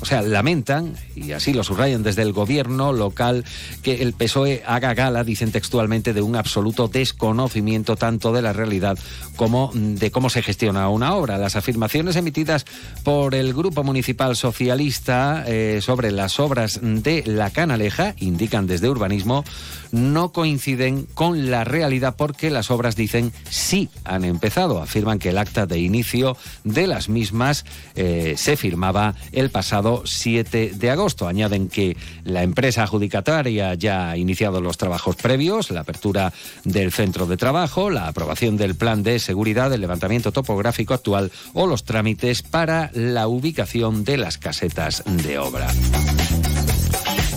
o 0.00 0.04
sea, 0.04 0.22
lamentan, 0.22 0.94
y 1.16 1.32
así 1.32 1.52
lo 1.52 1.64
subrayan 1.64 2.02
desde 2.08 2.22
el 2.22 2.32
gobierno 2.32 2.94
local, 2.94 3.44
que 3.82 4.02
el 4.02 4.14
PSOE 4.14 4.62
haga 4.66 4.94
gala, 4.94 5.24
dicen 5.24 5.52
textualmente, 5.52 6.14
de 6.14 6.22
un 6.22 6.36
absoluto 6.36 6.88
desconocimiento 6.88 7.96
tanto 7.96 8.32
de 8.32 8.40
la 8.40 8.54
realidad 8.54 8.98
como 9.36 9.70
de 9.74 10.10
cómo 10.10 10.30
se 10.30 10.40
gestiona 10.40 10.88
una 10.88 11.14
obra. 11.14 11.36
Las 11.36 11.54
afirmaciones 11.54 12.16
emitidas 12.16 12.64
por 13.04 13.34
el 13.34 13.52
Grupo 13.52 13.84
Municipal 13.84 14.36
Socialista 14.36 15.44
eh, 15.46 15.80
sobre 15.82 16.12
las 16.12 16.40
obras 16.40 16.80
de 16.82 17.24
la 17.26 17.50
Canaleja, 17.50 18.14
indican 18.18 18.66
desde 18.66 18.88
urbanismo, 18.88 19.44
no 19.92 20.32
coinciden 20.32 21.06
con 21.12 21.50
la 21.50 21.64
realidad 21.64 22.14
porque 22.16 22.50
las 22.50 22.70
obras 22.70 22.96
dicen 22.96 23.32
sí 23.50 23.90
han 24.04 24.24
empezado. 24.24 24.80
Afirman 24.80 25.18
que 25.18 25.28
el 25.28 25.38
acta 25.38 25.66
de 25.66 25.78
inicio 25.78 26.36
de 26.64 26.86
las 26.86 27.08
mismas 27.08 27.64
eh, 27.96 28.34
se 28.36 28.56
firmaba 28.56 29.14
el 29.32 29.50
pasado 29.50 30.02
7 30.06 30.72
de 30.74 30.90
agosto. 30.90 31.28
Añaden 31.28 31.68
que 31.68 31.96
la 32.24 32.42
empresa 32.42 32.82
adjudicataria 32.82 33.74
ya 33.74 34.10
ha 34.10 34.16
iniciado 34.16 34.60
los 34.60 34.78
trabajos 34.78 35.16
previos, 35.16 35.70
la 35.70 35.80
apertura 35.80 36.32
del 36.64 36.92
centro 36.92 37.26
de 37.26 37.36
trabajo, 37.36 37.90
la 37.90 38.08
aprobación 38.08 38.56
del 38.56 38.74
plan 38.74 39.02
de 39.02 39.18
seguridad, 39.18 39.72
el 39.72 39.80
levantamiento 39.80 40.32
topográfico 40.32 40.94
actual 40.94 41.30
o 41.54 41.66
los 41.66 41.84
trámites 41.84 42.42
para 42.42 42.90
la 42.94 43.28
ubicación 43.28 44.04
de 44.04 44.16
las 44.16 44.38
casetas 44.38 45.02
de 45.06 45.38
obra. 45.38 45.68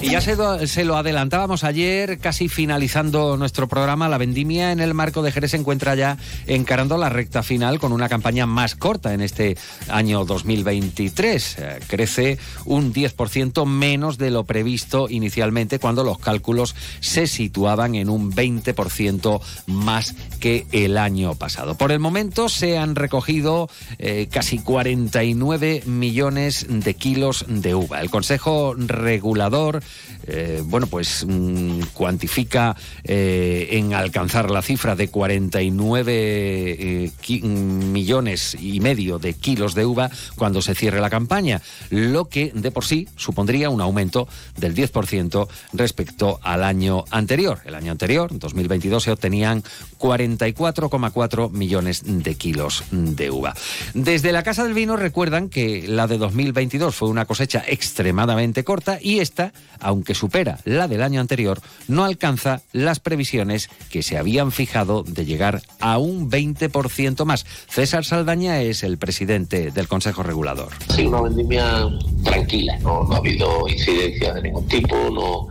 Y 0.01 0.09
ya 0.09 0.19
se, 0.19 0.83
lo 0.83 0.97
adelantábamos 0.97 1.63
ayer, 1.63 2.17
casi 2.17 2.49
finalizando 2.49 3.37
nuestro 3.37 3.67
programa, 3.67 4.09
la 4.09 4.17
vendimia 4.17 4.71
en 4.71 4.79
el 4.79 4.95
marco 4.95 5.21
de 5.21 5.31
Jerez 5.31 5.51
se 5.51 5.57
encuentra 5.57 5.93
ya 5.93 6.17
encarando 6.47 6.97
la 6.97 7.09
recta 7.09 7.43
final 7.43 7.79
con 7.79 7.91
una 7.91 8.09
campaña 8.09 8.47
más 8.47 8.75
corta 8.75 9.13
en 9.13 9.21
este 9.21 9.57
año 9.89 10.25
2023. 10.25 11.55
Eh, 11.59 11.79
crece 11.85 12.39
un 12.65 12.91
10% 12.91 13.67
menos 13.67 14.17
de 14.17 14.31
lo 14.31 14.43
previsto 14.43 15.07
inicialmente 15.07 15.77
cuando 15.77 16.03
los 16.03 16.17
cálculos 16.17 16.75
se 16.99 17.27
situaban 17.27 17.93
en 17.93 18.09
un 18.09 18.31
20% 18.31 19.39
más 19.67 20.15
que 20.39 20.65
el 20.71 20.97
año 20.97 21.35
pasado. 21.35 21.75
Por 21.75 21.91
el 21.91 21.99
momento 21.99 22.49
se 22.49 22.79
han 22.79 22.95
recogido 22.95 23.69
eh, 23.99 24.27
casi 24.31 24.57
49 24.57 25.83
millones 25.85 26.65
de 26.67 26.95
kilos 26.95 27.45
de 27.47 27.75
uva. 27.75 28.01
El 28.01 28.09
Consejo 28.09 28.73
Regulador 28.75 29.83
eh, 30.27 30.61
bueno, 30.63 30.87
pues 30.87 31.25
mm, 31.27 31.81
cuantifica 31.93 32.75
eh, 33.03 33.69
en 33.71 33.93
alcanzar 33.93 34.51
la 34.51 34.61
cifra 34.61 34.95
de 34.95 35.07
49 35.07 36.13
eh, 36.13 37.11
millones 37.43 38.55
y 38.59 38.79
medio 38.79 39.19
de 39.19 39.33
kilos 39.33 39.73
de 39.73 39.85
uva 39.85 40.09
cuando 40.35 40.61
se 40.61 40.75
cierre 40.75 41.01
la 41.01 41.09
campaña, 41.09 41.61
lo 41.89 42.25
que 42.25 42.51
de 42.53 42.71
por 42.71 42.85
sí 42.85 43.07
supondría 43.15 43.69
un 43.69 43.81
aumento 43.81 44.27
del 44.57 44.75
10% 44.75 45.47
respecto 45.73 46.39
al 46.43 46.63
año 46.63 47.05
anterior. 47.09 47.59
El 47.65 47.75
año 47.75 47.91
anterior, 47.91 48.29
2022, 48.37 49.03
se 49.03 49.11
obtenían 49.11 49.63
44,4 49.97 51.51
millones 51.51 52.03
de 52.05 52.35
kilos 52.35 52.83
de 52.91 53.31
uva. 53.31 53.55
Desde 53.93 54.31
la 54.31 54.43
Casa 54.43 54.63
del 54.63 54.73
Vino 54.73 54.97
recuerdan 54.97 55.49
que 55.49 55.85
la 55.87 56.07
de 56.07 56.17
2022 56.17 56.95
fue 56.95 57.09
una 57.09 57.25
cosecha 57.25 57.63
extremadamente 57.67 58.63
corta 58.63 58.99
y 59.01 59.19
esta 59.19 59.53
aunque 59.81 60.15
supera 60.15 60.59
la 60.65 60.87
del 60.87 61.03
año 61.03 61.19
anterior, 61.19 61.61
no 61.87 62.05
alcanza 62.05 62.61
las 62.71 62.99
previsiones 62.99 63.69
que 63.89 64.03
se 64.03 64.17
habían 64.17 64.51
fijado 64.51 65.03
de 65.03 65.25
llegar 65.25 65.61
a 65.79 65.97
un 65.97 66.29
20% 66.29 67.25
más. 67.25 67.45
César 67.67 68.05
Saldaña 68.05 68.61
es 68.61 68.83
el 68.83 68.97
presidente 68.97 69.71
del 69.71 69.87
Consejo 69.87 70.23
Regulador. 70.23 70.69
Sí, 70.95 71.05
una 71.05 71.21
vendimia 71.21 71.89
tranquila, 72.23 72.77
no, 72.79 73.11
ha 73.11 73.17
habido 73.17 73.67
incidencia 73.67 74.33
de 74.33 74.43
ningún 74.43 74.67
tipo, 74.67 74.95
no, 75.09 75.47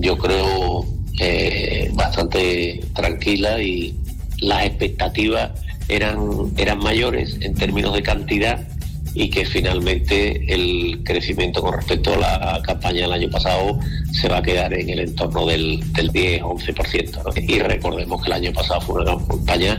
yo 0.00 0.16
creo 0.16 0.86
eh, 1.20 1.90
bastante 1.94 2.80
tranquila 2.94 3.60
y 3.60 3.94
las 4.40 4.66
expectativas 4.66 5.50
eran, 5.88 6.52
eran 6.56 6.78
mayores 6.78 7.36
en 7.40 7.54
términos 7.54 7.94
de 7.94 8.02
cantidad 8.02 8.66
y 9.14 9.28
que 9.28 9.44
finalmente 9.44 10.52
el 10.52 11.02
crecimiento 11.04 11.60
con 11.60 11.74
respecto 11.74 12.14
a 12.14 12.16
la 12.16 12.62
campaña 12.62 13.02
del 13.02 13.12
año 13.12 13.30
pasado 13.30 13.78
se 14.12 14.28
va 14.28 14.38
a 14.38 14.42
quedar 14.42 14.72
en 14.72 14.88
el 14.88 15.00
entorno 15.00 15.46
del, 15.46 15.80
del 15.92 16.10
10-11%. 16.12 17.48
Y 17.48 17.58
recordemos 17.58 18.22
que 18.22 18.26
el 18.28 18.32
año 18.32 18.52
pasado 18.52 18.80
fue 18.80 19.02
una 19.02 19.16
campaña 19.26 19.78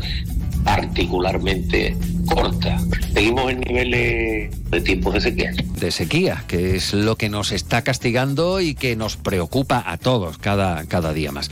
particularmente 0.63 1.95
corta. 2.25 2.79
Seguimos 3.13 3.51
en 3.51 3.59
niveles 3.61 4.69
de 4.69 4.81
tiempos 4.81 5.13
de 5.13 5.21
sequía. 5.21 5.53
De 5.79 5.91
sequía, 5.91 6.43
que 6.47 6.75
es 6.75 6.93
lo 6.93 7.15
que 7.15 7.29
nos 7.29 7.51
está 7.51 7.83
castigando 7.83 8.59
y 8.59 8.75
que 8.75 8.95
nos 8.95 9.17
preocupa 9.17 9.83
a 9.85 9.97
todos 9.97 10.37
cada, 10.37 10.85
cada 10.85 11.13
día 11.13 11.31
más. 11.31 11.49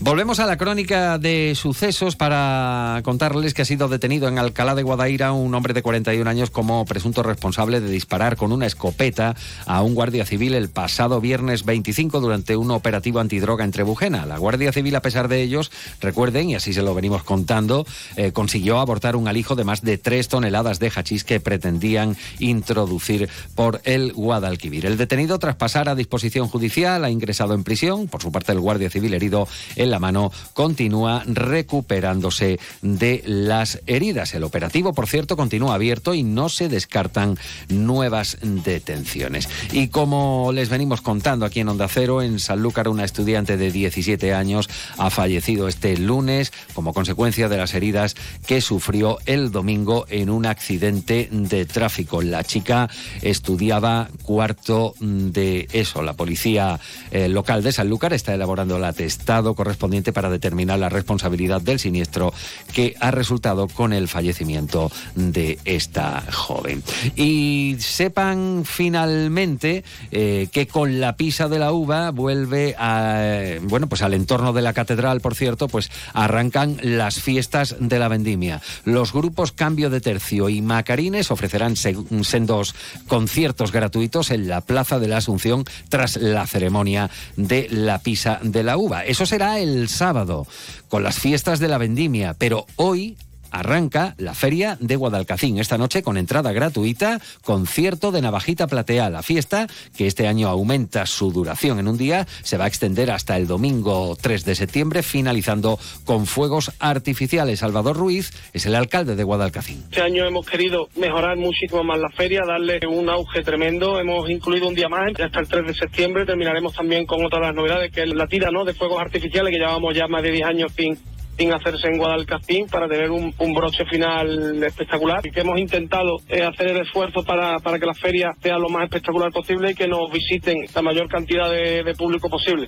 Volvemos 0.00 0.38
a 0.38 0.46
la 0.46 0.56
crónica 0.56 1.18
de 1.18 1.54
sucesos 1.56 2.14
para 2.14 3.00
contarles 3.02 3.52
que 3.52 3.62
ha 3.62 3.64
sido 3.64 3.88
detenido 3.88 4.28
en 4.28 4.38
Alcalá 4.38 4.76
de 4.76 4.84
Guadaira 4.84 5.32
un 5.32 5.52
hombre 5.54 5.74
de 5.74 5.82
41 5.82 6.28
años 6.30 6.50
como 6.50 6.84
presunto 6.84 7.24
responsable 7.24 7.80
de 7.80 7.90
disparar 7.90 8.36
con 8.36 8.52
una 8.52 8.66
escopeta 8.66 9.34
a 9.66 9.82
un 9.82 9.96
guardia 9.96 10.24
civil 10.24 10.54
el 10.54 10.68
pasado 10.68 11.20
viernes 11.20 11.64
25 11.64 12.20
durante 12.20 12.56
un 12.56 12.70
operativo 12.70 13.18
antidroga 13.18 13.64
en 13.64 13.72
Trebujena. 13.72 14.24
La 14.24 14.38
Guardia 14.38 14.72
Civil, 14.72 14.94
a 14.94 15.02
pesar 15.02 15.26
de 15.26 15.42
ellos, 15.42 15.72
recuerden, 16.00 16.50
y 16.50 16.54
así 16.54 16.72
se 16.72 16.82
lo 16.82 16.94
venimos 16.94 17.24
contando, 17.24 17.84
eh, 18.16 18.30
consiguió 18.30 18.78
abortar 18.78 19.16
un 19.16 19.26
alijo 19.26 19.56
de 19.56 19.64
más 19.64 19.82
de 19.82 19.97
tres 19.98 20.28
toneladas 20.28 20.78
de 20.78 20.90
hachís 20.94 21.24
que 21.24 21.40
pretendían 21.40 22.16
introducir 22.38 23.28
por 23.54 23.80
el 23.84 24.12
Guadalquivir. 24.12 24.86
El 24.86 24.96
detenido, 24.96 25.38
tras 25.38 25.56
pasar 25.56 25.88
a 25.88 25.94
disposición 25.94 26.48
judicial, 26.48 27.04
ha 27.04 27.10
ingresado 27.10 27.54
en 27.54 27.64
prisión. 27.64 28.08
Por 28.08 28.22
su 28.22 28.32
parte, 28.32 28.52
el 28.52 28.60
Guardia 28.60 28.90
Civil 28.90 29.14
herido 29.14 29.48
en 29.76 29.90
la 29.90 29.98
mano 29.98 30.32
continúa 30.54 31.22
recuperándose 31.26 32.58
de 32.82 33.22
las 33.26 33.80
heridas. 33.86 34.34
El 34.34 34.44
operativo, 34.44 34.92
por 34.92 35.06
cierto, 35.06 35.36
continúa 35.36 35.74
abierto 35.74 36.14
y 36.14 36.22
no 36.22 36.48
se 36.48 36.68
descartan 36.68 37.38
nuevas 37.68 38.38
detenciones. 38.42 39.48
Y 39.72 39.88
como 39.88 40.50
les 40.52 40.68
venimos 40.68 41.00
contando 41.00 41.44
aquí 41.44 41.60
en 41.60 41.68
Onda 41.68 41.88
Cero, 41.88 42.22
en 42.22 42.38
Sanlúcar, 42.38 42.88
una 42.88 43.04
estudiante 43.04 43.56
de 43.56 43.70
17 43.70 44.34
años 44.34 44.68
ha 44.96 45.10
fallecido 45.10 45.68
este 45.68 45.96
lunes 45.96 46.52
como 46.74 46.94
consecuencia 46.94 47.48
de 47.48 47.56
las 47.56 47.74
heridas 47.74 48.14
que 48.46 48.60
sufrió 48.60 49.18
el 49.26 49.50
domingo 49.50 49.87
en 50.08 50.30
un 50.30 50.46
accidente 50.46 51.28
de 51.30 51.64
tráfico. 51.64 52.22
La 52.22 52.44
chica 52.44 52.88
estudiaba 53.22 54.08
cuarto 54.22 54.94
de 55.00 55.68
eso. 55.72 56.02
La 56.02 56.12
policía 56.12 56.78
eh, 57.10 57.28
local 57.28 57.62
de 57.62 57.72
Sanlúcar 57.72 58.12
está 58.12 58.34
elaborando 58.34 58.76
el 58.76 58.84
atestado 58.84 59.54
correspondiente 59.54 60.12
para 60.12 60.30
determinar 60.30 60.78
la 60.78 60.88
responsabilidad 60.88 61.60
del 61.60 61.78
siniestro 61.78 62.32
que 62.72 62.94
ha 63.00 63.10
resultado 63.10 63.68
con 63.68 63.92
el 63.92 64.08
fallecimiento 64.08 64.90
de 65.14 65.58
esta 65.64 66.22
joven. 66.32 66.82
Y 67.16 67.76
sepan 67.78 68.64
finalmente 68.64 69.84
eh, 70.10 70.48
que 70.52 70.66
con 70.66 71.00
la 71.00 71.16
pisa 71.16 71.48
de 71.48 71.58
la 71.58 71.72
uva 71.72 72.10
vuelve 72.10 72.74
a, 72.78 73.58
bueno, 73.62 73.88
pues 73.88 74.02
al 74.02 74.14
entorno 74.14 74.52
de 74.52 74.62
la 74.62 74.72
catedral, 74.72 75.20
por 75.20 75.34
cierto, 75.34 75.68
pues 75.68 75.90
arrancan 76.12 76.76
las 76.82 77.20
fiestas 77.20 77.76
de 77.80 77.98
la 77.98 78.08
vendimia. 78.08 78.60
Los 78.84 79.12
grupos 79.12 79.52
De 79.78 80.00
Tercio 80.00 80.48
y 80.48 80.60
Macarines 80.60 81.30
ofrecerán 81.30 81.76
sendos 81.76 82.74
conciertos 83.06 83.70
gratuitos 83.70 84.32
en 84.32 84.48
la 84.48 84.60
Plaza 84.60 84.98
de 84.98 85.06
la 85.06 85.18
Asunción 85.18 85.64
tras 85.88 86.16
la 86.16 86.44
ceremonia 86.48 87.10
de 87.36 87.68
la 87.70 88.00
pisa 88.00 88.40
de 88.42 88.64
la 88.64 88.76
uva. 88.76 89.04
Eso 89.04 89.24
será 89.24 89.60
el 89.60 89.88
sábado, 89.88 90.48
con 90.88 91.04
las 91.04 91.20
fiestas 91.20 91.60
de 91.60 91.68
la 91.68 91.78
vendimia, 91.78 92.34
pero 92.34 92.66
hoy 92.74 93.16
arranca 93.50 94.14
la 94.18 94.34
Feria 94.34 94.76
de 94.80 94.96
Guadalcacín 94.96 95.58
esta 95.58 95.78
noche 95.78 96.02
con 96.02 96.16
entrada 96.16 96.52
gratuita, 96.52 97.20
concierto 97.42 98.12
de 98.12 98.22
Navajita 98.22 98.66
Platea. 98.66 99.10
La 99.10 99.22
fiesta, 99.22 99.66
que 99.96 100.06
este 100.06 100.26
año 100.26 100.48
aumenta 100.48 101.06
su 101.06 101.32
duración 101.32 101.78
en 101.78 101.88
un 101.88 101.98
día, 101.98 102.26
se 102.42 102.56
va 102.56 102.64
a 102.64 102.68
extender 102.68 103.10
hasta 103.10 103.36
el 103.36 103.46
domingo 103.46 104.16
3 104.20 104.44
de 104.44 104.54
septiembre, 104.54 105.02
finalizando 105.02 105.78
con 106.04 106.26
fuegos 106.26 106.72
artificiales. 106.78 107.60
Salvador 107.60 107.96
Ruiz 107.96 108.32
es 108.52 108.66
el 108.66 108.74
alcalde 108.74 109.16
de 109.16 109.24
Guadalcacín. 109.24 109.84
Este 109.90 110.02
año 110.02 110.24
hemos 110.24 110.46
querido 110.46 110.88
mejorar 110.96 111.36
muchísimo 111.36 111.84
más 111.84 111.98
la 111.98 112.10
feria, 112.10 112.42
darle 112.46 112.80
un 112.86 113.08
auge 113.08 113.42
tremendo. 113.42 113.98
Hemos 113.98 114.28
incluido 114.30 114.68
un 114.68 114.74
día 114.74 114.88
más, 114.88 115.12
hasta 115.20 115.40
el 115.40 115.48
3 115.48 115.66
de 115.66 115.74
septiembre. 115.74 116.26
Terminaremos 116.26 116.74
también 116.74 117.06
con 117.06 117.24
otras 117.24 117.42
las 117.42 117.54
novedades, 117.54 117.90
que 117.92 118.02
es 118.02 118.14
la 118.14 118.26
tira 118.26 118.50
¿no? 118.50 118.64
de 118.64 118.74
fuegos 118.74 119.00
artificiales, 119.00 119.52
que 119.52 119.58
llevamos 119.58 119.94
ya 119.94 120.06
más 120.08 120.22
de 120.22 120.32
10 120.32 120.46
años 120.46 120.72
sin 120.76 120.98
sin 121.38 121.52
hacerse 121.52 121.86
en 121.86 121.98
Guadalcacín 121.98 122.66
para 122.66 122.88
tener 122.88 123.10
un, 123.10 123.32
broche 123.54 123.84
final 123.86 124.62
espectacular 124.62 125.24
y 125.24 125.30
que 125.30 125.40
hemos 125.40 125.58
intentado 125.58 126.18
eh, 126.28 126.42
hacer 126.42 126.68
el 126.68 126.78
esfuerzo 126.78 127.22
para, 127.22 127.58
para, 127.60 127.78
que 127.78 127.86
la 127.86 127.94
feria 127.94 128.32
sea 128.42 128.58
lo 128.58 128.68
más 128.68 128.84
espectacular 128.84 129.32
posible 129.32 129.70
y 129.70 129.74
que 129.74 129.86
nos 129.86 130.10
visiten 130.10 130.66
la 130.74 130.82
mayor 130.82 131.08
cantidad 131.08 131.50
de 131.50 131.94
público 131.96 132.28
posible. 132.28 132.66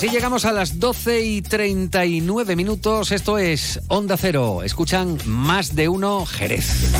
Así 0.00 0.08
llegamos 0.08 0.46
a 0.46 0.52
las 0.52 0.80
12 0.80 1.20
y 1.20 1.42
39 1.42 2.56
minutos. 2.56 3.12
Esto 3.12 3.36
es 3.36 3.82
Onda 3.88 4.16
Cero. 4.16 4.62
Escuchan 4.62 5.18
más 5.26 5.76
de 5.76 5.90
uno 5.90 6.24
Jerez. 6.24 6.90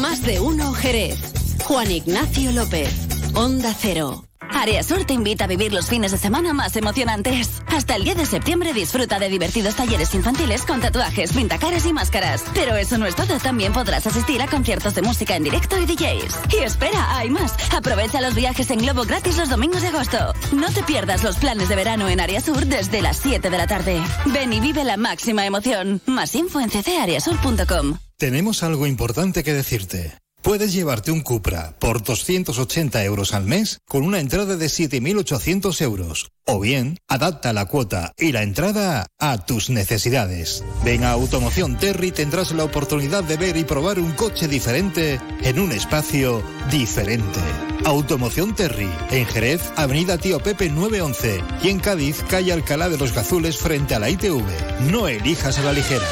Más 0.00 0.22
de 0.22 0.38
uno 0.38 0.72
Jerez. 0.74 1.18
Juan 1.64 1.90
Ignacio 1.90 2.52
López. 2.52 3.15
Onda 3.36 3.74
Cero. 3.78 4.24
Área 4.54 4.82
Sur 4.82 5.04
te 5.04 5.12
invita 5.12 5.44
a 5.44 5.46
vivir 5.46 5.70
los 5.70 5.88
fines 5.90 6.10
de 6.10 6.16
semana 6.16 6.54
más 6.54 6.74
emocionantes. 6.74 7.60
Hasta 7.66 7.94
el 7.94 8.04
10 8.04 8.16
de 8.16 8.24
septiembre 8.24 8.72
disfruta 8.72 9.18
de 9.18 9.28
divertidos 9.28 9.74
talleres 9.74 10.14
infantiles 10.14 10.62
con 10.62 10.80
tatuajes, 10.80 11.34
pintacaras 11.34 11.84
y 11.84 11.92
máscaras. 11.92 12.42
Pero 12.54 12.76
eso 12.76 12.96
no 12.96 13.04
es 13.04 13.14
todo, 13.14 13.38
también 13.38 13.74
podrás 13.74 14.06
asistir 14.06 14.40
a 14.40 14.46
conciertos 14.46 14.94
de 14.94 15.02
música 15.02 15.36
en 15.36 15.42
directo 15.42 15.76
y 15.78 15.84
DJs. 15.84 16.54
Y 16.54 16.62
espera, 16.62 17.18
hay 17.18 17.28
más. 17.28 17.52
Aprovecha 17.74 18.22
los 18.22 18.34
viajes 18.34 18.70
en 18.70 18.78
globo 18.78 19.04
gratis 19.04 19.36
los 19.36 19.50
domingos 19.50 19.82
de 19.82 19.88
agosto. 19.88 20.32
No 20.52 20.72
te 20.72 20.82
pierdas 20.82 21.22
los 21.22 21.36
planes 21.36 21.68
de 21.68 21.76
verano 21.76 22.08
en 22.08 22.20
Área 22.20 22.40
Sur 22.40 22.64
desde 22.64 23.02
las 23.02 23.18
7 23.18 23.50
de 23.50 23.58
la 23.58 23.66
tarde. 23.66 24.02
Ven 24.24 24.50
y 24.54 24.60
vive 24.60 24.82
la 24.82 24.96
máxima 24.96 25.44
emoción. 25.44 26.00
Más 26.06 26.34
info 26.34 26.58
en 26.58 26.70
ccareasur.com. 26.70 27.98
Tenemos 28.16 28.62
algo 28.62 28.86
importante 28.86 29.44
que 29.44 29.52
decirte. 29.52 30.14
Puedes 30.46 30.72
llevarte 30.72 31.10
un 31.10 31.22
Cupra 31.22 31.74
por 31.80 32.04
280 32.04 33.02
euros 33.02 33.34
al 33.34 33.46
mes 33.46 33.80
con 33.84 34.04
una 34.04 34.20
entrada 34.20 34.56
de 34.56 34.66
7.800 34.66 35.80
euros. 35.80 36.30
O 36.44 36.60
bien, 36.60 36.98
adapta 37.08 37.52
la 37.52 37.64
cuota 37.64 38.12
y 38.16 38.30
la 38.30 38.44
entrada 38.44 39.08
a 39.18 39.44
tus 39.44 39.70
necesidades. 39.70 40.62
Ven 40.84 41.02
a 41.02 41.10
Automoción 41.10 41.76
Terry 41.76 42.12
tendrás 42.12 42.52
la 42.52 42.62
oportunidad 42.62 43.24
de 43.24 43.36
ver 43.36 43.56
y 43.56 43.64
probar 43.64 43.98
un 43.98 44.12
coche 44.12 44.46
diferente 44.46 45.20
en 45.42 45.58
un 45.58 45.72
espacio 45.72 46.44
diferente. 46.70 47.40
Automoción 47.84 48.54
Terry, 48.54 48.88
en 49.10 49.26
Jerez, 49.26 49.72
Avenida 49.74 50.16
Tío 50.16 50.38
Pepe 50.38 50.70
911 50.70 51.42
y 51.64 51.70
en 51.70 51.80
Cádiz, 51.80 52.22
calle 52.30 52.52
Alcalá 52.52 52.88
de 52.88 52.98
los 52.98 53.12
Gazules 53.12 53.56
frente 53.56 53.96
a 53.96 53.98
la 53.98 54.10
ITV. 54.10 54.44
No 54.92 55.08
elijas 55.08 55.58
a 55.58 55.62
la 55.62 55.72
ligera. 55.72 56.06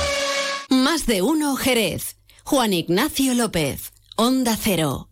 Más 0.71 1.07
de 1.07 1.23
uno 1.23 1.55
Jerez. 1.55 2.17
Juan 2.43 2.73
Ignacio 2.73 3.33
López. 3.35 3.94
Onda 4.17 4.57
Cero. 4.57 5.09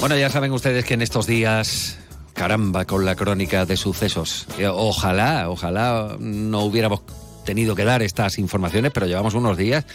Bueno, 0.00 0.18
ya 0.18 0.28
saben 0.28 0.52
ustedes 0.52 0.84
que 0.84 0.92
en 0.92 1.00
estos 1.00 1.26
días, 1.26 1.96
caramba, 2.34 2.84
con 2.84 3.06
la 3.06 3.16
crónica 3.16 3.64
de 3.64 3.78
sucesos, 3.78 4.46
ojalá, 4.70 5.48
ojalá 5.48 6.16
no 6.20 6.64
hubiéramos 6.64 7.00
tenido 7.46 7.74
que 7.74 7.84
dar 7.84 8.02
estas 8.02 8.38
informaciones, 8.38 8.92
pero 8.92 9.06
llevamos 9.06 9.32
unos 9.32 9.56
días 9.56 9.86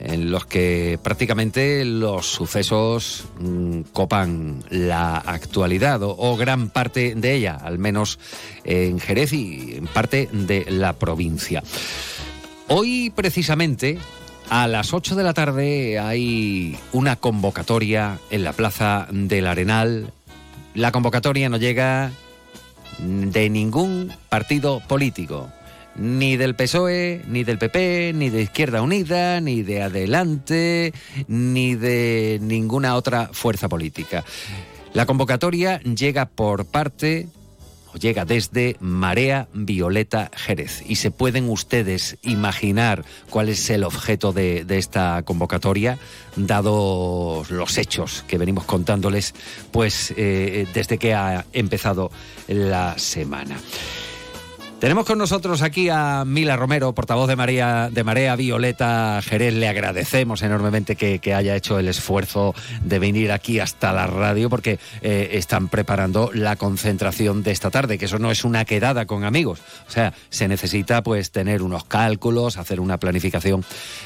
en 0.00 0.30
los 0.30 0.46
que 0.46 0.98
prácticamente 1.02 1.84
los 1.84 2.26
sucesos 2.26 3.26
mm, 3.38 3.82
copan 3.92 4.64
la 4.70 5.18
actualidad 5.18 6.00
o, 6.02 6.36
gran 6.36 6.70
parte 6.70 7.14
de 7.14 7.34
ella, 7.34 7.58
al 7.62 7.78
menos 7.78 8.18
en 8.64 8.98
Jerez 8.98 9.32
y 9.32 9.74
en 9.76 9.86
parte 9.86 10.28
de 10.32 10.66
la 10.70 10.94
provincia. 10.94 11.62
Hoy 12.68 13.12
precisamente 13.14 13.98
a 14.48 14.66
las 14.66 14.94
8 14.94 15.16
de 15.16 15.22
la 15.22 15.34
tarde 15.34 15.98
hay 15.98 16.78
una 16.92 17.16
convocatoria 17.16 18.18
en 18.30 18.42
la 18.42 18.52
Plaza 18.52 19.06
del 19.10 19.46
Arenal. 19.46 20.12
La 20.74 20.92
convocatoria 20.92 21.48
no 21.48 21.58
llega 21.58 22.10
de 22.98 23.50
ningún 23.50 24.12
partido 24.28 24.80
político 24.86 25.50
ni 25.96 26.36
del 26.36 26.54
PSOE, 26.54 27.22
ni 27.28 27.44
del 27.44 27.58
PP, 27.58 28.12
ni 28.14 28.30
de 28.30 28.42
Izquierda 28.42 28.82
Unida, 28.82 29.40
ni 29.40 29.62
de 29.62 29.82
Adelante, 29.82 30.92
ni 31.28 31.74
de 31.74 32.38
ninguna 32.42 32.96
otra 32.96 33.30
fuerza 33.32 33.68
política. 33.68 34.24
La 34.92 35.06
convocatoria 35.06 35.80
llega 35.80 36.26
por 36.26 36.64
parte 36.66 37.28
o 37.92 37.96
llega 37.96 38.24
desde 38.24 38.76
Marea 38.80 39.48
Violeta 39.52 40.30
Jerez. 40.34 40.82
Y 40.86 40.96
se 40.96 41.10
pueden 41.10 41.48
ustedes 41.48 42.18
imaginar 42.22 43.04
cuál 43.30 43.48
es 43.48 43.68
el 43.70 43.84
objeto 43.84 44.32
de, 44.32 44.64
esta 44.68 45.22
convocatoria, 45.22 45.98
dados 46.36 47.50
los 47.50 47.78
hechos 47.78 48.24
que 48.28 48.38
venimos 48.38 48.64
contándoles, 48.64 49.34
pues 49.72 50.14
eh, 50.16 50.66
desde 50.72 50.98
que 50.98 51.14
ha 51.14 51.44
empezado 51.52 52.10
la 52.48 52.98
semana. 52.98 53.56
Tenemos 54.80 55.04
con 55.04 55.18
nosotros 55.18 55.60
aquí 55.60 55.90
a 55.90 56.24
Mila 56.24 56.56
Romero, 56.56 56.94
portavoz 56.94 57.28
de 57.28 57.36
María 57.36 57.90
de 57.92 58.02
Marea 58.02 58.34
Violeta 58.34 59.20
Jerez. 59.22 59.52
Le 59.52 59.68
agradecemos 59.68 60.40
enormemente 60.40 60.96
que, 60.96 61.34
haya 61.34 61.54
hecho 61.54 61.78
el 61.78 61.86
esfuerzo 61.86 62.54
de 62.82 62.98
venir 62.98 63.30
aquí 63.30 63.60
hasta 63.60 63.92
la 63.92 64.06
radio 64.06 64.48
porque 64.48 64.78
eh, 65.02 65.32
están 65.32 65.68
preparando 65.68 66.30
la 66.32 66.56
concentración 66.56 67.42
de 67.42 67.50
esta 67.50 67.70
tarde, 67.70 67.98
que 67.98 68.06
eso 68.06 68.18
no 68.18 68.30
es 68.30 68.42
una 68.42 68.64
quedada 68.64 69.04
con 69.04 69.24
amigos. 69.24 69.60
O 69.86 69.90
sea, 69.90 70.14
se 70.30 70.48
necesita 70.48 71.02
pues 71.02 71.30
tener 71.30 71.60
unos 71.60 71.84
cálculos, 71.84 72.56
hacer 72.56 72.80
una 72.80 72.98
planificación 72.98 73.62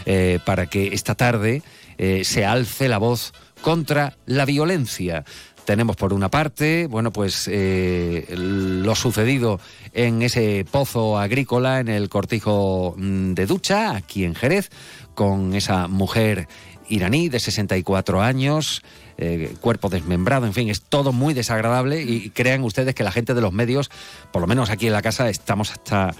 eh, 0.07 0.41
para 0.45 0.67
que 0.67 0.89
esta 0.89 1.15
tarde 1.15 1.63
eh, 1.99 2.25
se 2.25 2.45
alce 2.45 2.89
la 2.89 2.99
voz 2.99 3.33
contra 3.63 4.17
la 4.27 4.45
violencia 4.45 5.25
tenemos 5.65 5.97
por 5.97 6.13
una 6.13 6.31
parte, 6.31 6.87
bueno, 6.89 7.11
pues 7.11 7.51
lo 7.51 8.95
sucedido 8.95 9.59
en 9.95 10.23
ese 10.23 10.67
pozo 10.71 11.19
agrícola, 11.19 11.81
en 11.81 11.89
el 11.89 12.09
cortijo 12.09 12.95
mm, 12.99 13.33
de 13.35 13.47
ducha, 13.47 13.97
aquí 13.97 14.25
en 14.25 14.35
Jerez, 14.35 14.71
con 15.15 15.55
esa 15.55 15.89
mujer 15.89 16.49
iraní 16.89 17.29
de 17.29 17.41
64 17.41 18.21
años, 18.21 18.83
eh, 19.17 19.55
cuerpo 19.61 19.89
desmembrado, 19.89 20.47
en 20.47 20.53
fin, 20.53 20.69
es 20.69 20.83
todo 20.83 21.13
muy 21.13 21.33
desagradable 21.33 22.03
y 22.03 22.31
crean 22.31 22.63
ustedes 22.65 22.95
que 22.95 23.05
la 23.05 23.13
gente 23.13 23.33
de 23.33 23.41
los 23.41 23.53
medios, 23.53 23.91
por 24.33 24.43
lo 24.43 24.49
menos 24.49 24.71
aquí 24.71 24.89
en 24.89 24.93
la 24.93 25.03
casa, 25.03 25.31
estamos 25.31 25.71
hasta 25.71 26.15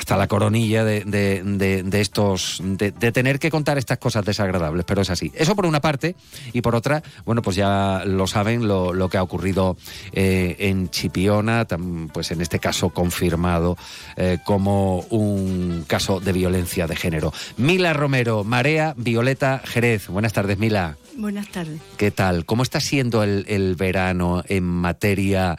hasta 0.00 0.16
la 0.16 0.28
coronilla 0.28 0.82
de, 0.82 1.04
de, 1.04 1.42
de, 1.44 1.82
de 1.82 2.00
estos, 2.00 2.62
de, 2.64 2.90
tener 2.90 3.38
que 3.38 3.50
contar 3.50 3.76
estas 3.76 3.98
cosas 3.98 4.24
desagradables, 4.24 4.86
pero 4.86 5.02
es 5.02 5.10
así. 5.10 5.30
Eso 5.34 5.54
por 5.54 5.66
una 5.66 5.82
parte, 5.82 6.16
y 6.54 6.62
por 6.62 6.74
otra, 6.74 7.02
bueno, 7.26 7.42
pues 7.42 7.54
ya 7.54 8.02
lo 8.06 8.26
saben 8.26 8.66
lo, 8.66 8.94
lo 8.94 9.10
que 9.10 9.18
ha 9.18 9.22
ocurrido 9.22 9.76
eh, 10.12 10.56
en 10.58 10.88
Chipiona, 10.88 11.66
pues 12.14 12.30
en 12.30 12.40
este 12.40 12.58
caso 12.58 12.88
confirmado 12.88 13.76
eh, 14.16 14.38
como 14.42 15.00
un 15.10 15.84
caso 15.86 16.18
de 16.18 16.32
violencia 16.32 16.86
de 16.86 16.96
género. 16.96 17.34
Mila 17.58 17.92
Romero, 17.92 18.42
Marea 18.42 18.94
Violeta 18.96 19.60
Jerez. 19.62 20.08
Buenas 20.08 20.32
tardes, 20.32 20.56
Mila. 20.56 20.96
Buenas 21.14 21.48
tardes. 21.48 21.78
¿Qué 21.98 22.10
tal? 22.10 22.46
¿Cómo 22.46 22.62
está 22.62 22.80
siendo 22.80 23.22
el, 23.22 23.44
el 23.48 23.74
verano 23.74 24.42
en 24.48 24.64
materia 24.64 25.58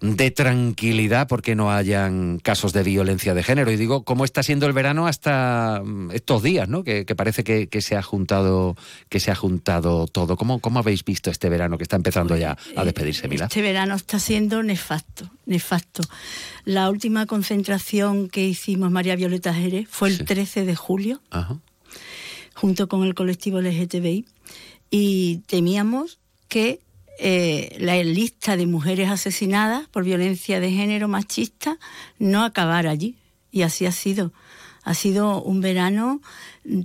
de 0.00 0.30
tranquilidad 0.30 1.26
porque 1.26 1.56
no 1.56 1.72
hayan 1.72 2.38
casos 2.38 2.72
de 2.72 2.84
violencia 2.84 3.34
de 3.34 3.42
género. 3.42 3.72
Y 3.72 3.76
digo, 3.76 4.04
¿cómo 4.04 4.24
está 4.24 4.42
siendo 4.42 4.66
el 4.66 4.72
verano 4.72 5.08
hasta 5.08 5.82
mm, 5.84 6.12
estos 6.12 6.42
días, 6.42 6.68
¿no? 6.68 6.84
Que, 6.84 7.04
que 7.04 7.16
parece 7.16 7.42
que, 7.42 7.66
que, 7.66 7.82
se 7.82 7.96
ha 7.96 8.02
juntado, 8.02 8.76
que 9.08 9.18
se 9.18 9.32
ha 9.32 9.34
juntado 9.34 10.06
todo. 10.06 10.36
¿Cómo, 10.36 10.60
¿Cómo 10.60 10.78
habéis 10.78 11.04
visto 11.04 11.30
este 11.30 11.48
verano 11.48 11.78
que 11.78 11.82
está 11.82 11.96
empezando 11.96 12.36
ya 12.36 12.56
a 12.76 12.84
despedirse, 12.84 13.26
Mila? 13.26 13.46
Este 13.46 13.60
verano 13.60 13.96
está 13.96 14.20
siendo 14.20 14.62
nefasto, 14.62 15.30
nefasto. 15.46 16.02
La 16.64 16.90
última 16.90 17.26
concentración 17.26 18.28
que 18.28 18.44
hicimos 18.46 18.90
María 18.92 19.16
Violeta 19.16 19.52
Jerez 19.52 19.88
fue 19.90 20.10
el 20.10 20.18
sí. 20.18 20.24
13 20.24 20.64
de 20.64 20.76
julio, 20.76 21.20
Ajá. 21.30 21.58
junto 22.54 22.88
con 22.88 23.02
el 23.04 23.14
colectivo 23.14 23.60
LGTBI, 23.60 24.26
y 24.90 25.38
temíamos 25.46 26.18
que 26.48 26.80
eh, 27.18 27.76
la 27.80 28.00
lista 28.02 28.56
de 28.56 28.66
mujeres 28.66 29.10
asesinadas 29.10 29.88
por 29.88 30.04
violencia 30.04 30.60
de 30.60 30.70
género 30.70 31.08
machista 31.08 31.78
no 32.18 32.44
acabar 32.44 32.86
allí. 32.86 33.16
Y 33.50 33.62
así 33.62 33.86
ha 33.86 33.92
sido. 33.92 34.32
Ha 34.84 34.94
sido 34.94 35.42
un 35.42 35.60
verano 35.60 36.22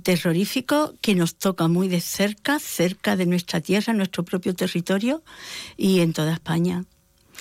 terrorífico 0.02 0.94
que 1.00 1.14
nos 1.14 1.36
toca 1.36 1.68
muy 1.68 1.88
de 1.88 2.00
cerca, 2.00 2.58
cerca 2.58 3.16
de 3.16 3.26
nuestra 3.26 3.60
tierra, 3.60 3.92
nuestro 3.92 4.24
propio 4.24 4.54
territorio 4.54 5.22
y 5.76 6.00
en 6.00 6.12
toda 6.12 6.34
España. 6.34 6.84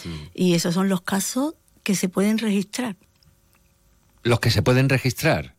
Sí. 0.01 0.09
Y 0.33 0.53
esos 0.53 0.73
son 0.73 0.87
los 0.87 1.01
casos 1.01 1.55
que 1.81 1.95
se 1.95 2.09
pueden 2.09 2.37
registrar. 2.37 2.95
¿Los 4.23 4.39
que 4.39 4.51
se 4.51 4.61
pueden 4.61 4.87
registrar? 4.87 5.55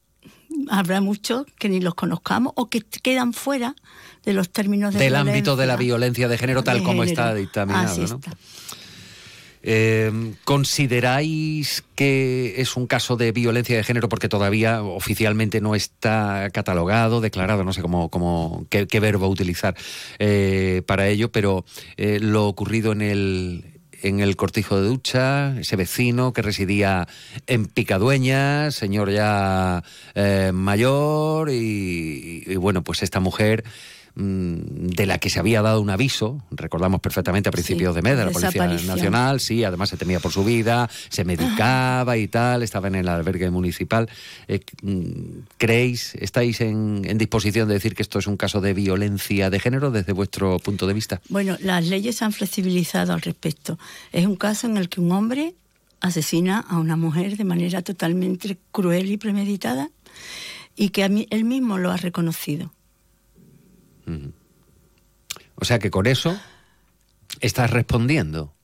Habrá 0.70 1.00
muchos 1.00 1.46
que 1.58 1.68
ni 1.68 1.80
los 1.80 1.94
conozcamos 1.94 2.52
o 2.56 2.68
que 2.68 2.80
quedan 2.80 3.32
fuera 3.32 3.74
de 4.24 4.32
los 4.32 4.50
términos 4.50 4.92
de 4.94 5.00
del 5.00 5.12
violencia. 5.12 5.32
ámbito 5.32 5.56
de 5.56 5.66
la 5.66 5.76
violencia 5.76 6.28
de 6.28 6.38
género 6.38 6.62
tal 6.62 6.78
de 6.78 6.84
como 6.84 7.02
género. 7.02 7.22
está 7.22 7.34
dictaminado. 7.34 7.86
Así 7.86 8.00
¿no? 8.00 8.16
está. 8.16 8.36
Eh, 9.66 10.34
¿Consideráis 10.44 11.84
que 11.94 12.54
es 12.58 12.76
un 12.76 12.86
caso 12.86 13.16
de 13.16 13.32
violencia 13.32 13.74
de 13.74 13.82
género 13.82 14.10
porque 14.10 14.28
todavía 14.28 14.82
oficialmente 14.82 15.62
no 15.62 15.74
está 15.74 16.50
catalogado, 16.52 17.22
declarado, 17.22 17.64
no 17.64 17.72
sé 17.72 17.80
cómo, 17.80 18.10
cómo 18.10 18.66
qué, 18.68 18.86
qué 18.86 19.00
verbo 19.00 19.26
utilizar 19.26 19.74
eh, 20.18 20.82
para 20.84 21.08
ello, 21.08 21.32
pero 21.32 21.64
eh, 21.96 22.18
lo 22.20 22.46
ocurrido 22.46 22.92
en 22.92 23.00
el 23.00 23.73
en 24.04 24.20
el 24.20 24.36
cortijo 24.36 24.78
de 24.78 24.86
ducha, 24.86 25.58
ese 25.58 25.76
vecino 25.76 26.34
que 26.34 26.42
residía 26.42 27.08
en 27.46 27.64
Picadueña, 27.64 28.70
señor 28.70 29.10
ya 29.10 29.82
eh, 30.14 30.52
mayor, 30.52 31.48
y, 31.50 32.54
bueno, 32.56 32.82
pues 32.82 33.02
esta 33.02 33.18
mujer 33.20 33.64
de 34.16 35.06
la 35.06 35.18
que 35.18 35.28
se 35.28 35.40
había 35.40 35.60
dado 35.60 35.80
un 35.80 35.90
aviso, 35.90 36.40
recordamos 36.52 37.00
perfectamente 37.00 37.48
a 37.48 37.52
principios 37.52 37.96
de 37.96 38.02
mes 38.02 38.16
de 38.16 38.24
la 38.24 38.30
Policía 38.30 38.66
Nacional, 38.66 39.40
sí, 39.40 39.64
además 39.64 39.88
se 39.88 39.96
temía 39.96 40.20
por 40.20 40.30
su 40.30 40.44
vida, 40.44 40.88
se 41.08 41.24
medicaba 41.24 42.16
y 42.16 42.28
tal, 42.28 42.62
estaba 42.62 42.86
en 42.86 42.94
el 42.94 43.08
albergue 43.08 43.50
municipal. 43.50 44.08
Eh, 44.46 44.60
mm, 44.82 45.46
¿Creéis, 45.58 46.14
estáis 46.14 46.60
en, 46.60 47.02
disposición 47.18 47.66
de 47.66 47.74
decir 47.74 47.96
que 47.96 48.02
esto 48.02 48.20
es 48.20 48.28
un 48.28 48.36
caso 48.36 48.60
de 48.60 48.72
violencia 48.72 49.50
de 49.50 49.58
género 49.58 49.90
desde 49.90 50.12
vuestro 50.12 50.58
punto 50.58 50.86
de 50.86 50.94
vista? 50.94 51.20
Bueno, 51.28 51.56
las 51.60 51.84
leyes 51.86 52.16
se 52.16 52.24
han 52.24 52.32
flexibilizado 52.32 53.14
al 53.14 53.20
respecto. 53.20 53.78
Es 54.12 54.26
un 54.26 54.36
caso 54.36 54.68
en 54.68 54.76
el 54.76 54.88
que 54.88 55.00
un 55.00 55.10
hombre 55.10 55.54
asesina 56.00 56.60
a 56.60 56.78
una 56.78 56.96
mujer 56.96 57.36
de 57.36 57.44
manera 57.44 57.82
totalmente 57.82 58.58
cruel 58.70 59.10
y 59.10 59.16
premeditada 59.16 59.90
y 60.76 60.90
que 60.90 61.02
a 61.02 61.08
mí, 61.08 61.26
él 61.30 61.44
mismo 61.44 61.78
lo 61.78 61.90
ha 61.90 61.96
reconocido. 61.96 62.73
O 65.56 65.64
sea 65.64 65.78
que 65.78 65.90
con 65.90 66.06
eso 66.06 66.38
estás 67.40 67.70
respondiendo. 67.70 68.54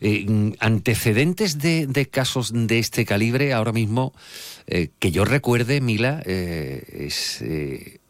Eh, 0.00 0.54
antecedentes 0.60 1.58
de, 1.58 2.08
casos 2.10 2.52
de 2.54 2.78
este 2.78 3.04
calibre 3.04 3.52
ahora 3.52 3.72
mismo, 3.72 4.14
eh, 4.66 4.90
que 4.98 5.10
yo 5.10 5.24
recuerde, 5.24 5.80
Mila, 5.80 6.22
eh, 6.24 7.06
es 7.06 7.42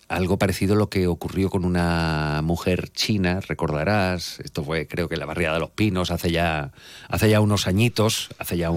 algo 0.09 0.39
parecido 0.39 0.75
a 0.75 0.79
lo 0.79 0.89
que 0.89 1.07
ocurrió 1.07 1.51
con 1.51 1.65
una 1.65 2.41
mujer 2.43 2.89
china, 2.91 3.41
recordarás, 3.41 4.41
esto 4.41 4.65
fue 4.65 4.87
creo 4.87 5.09
que 5.09 5.17
la 5.17 5.27
barriada 5.27 5.55
de 5.55 5.61
los 5.61 5.71
Pinos 5.71 6.11
hace 6.11 6.31
ya, 6.31 6.73
hace 7.09 7.29
ya 7.29 7.41
unos 7.41 7.67
añitos, 7.67 8.31
hace 8.39 8.57
ya 8.57 8.71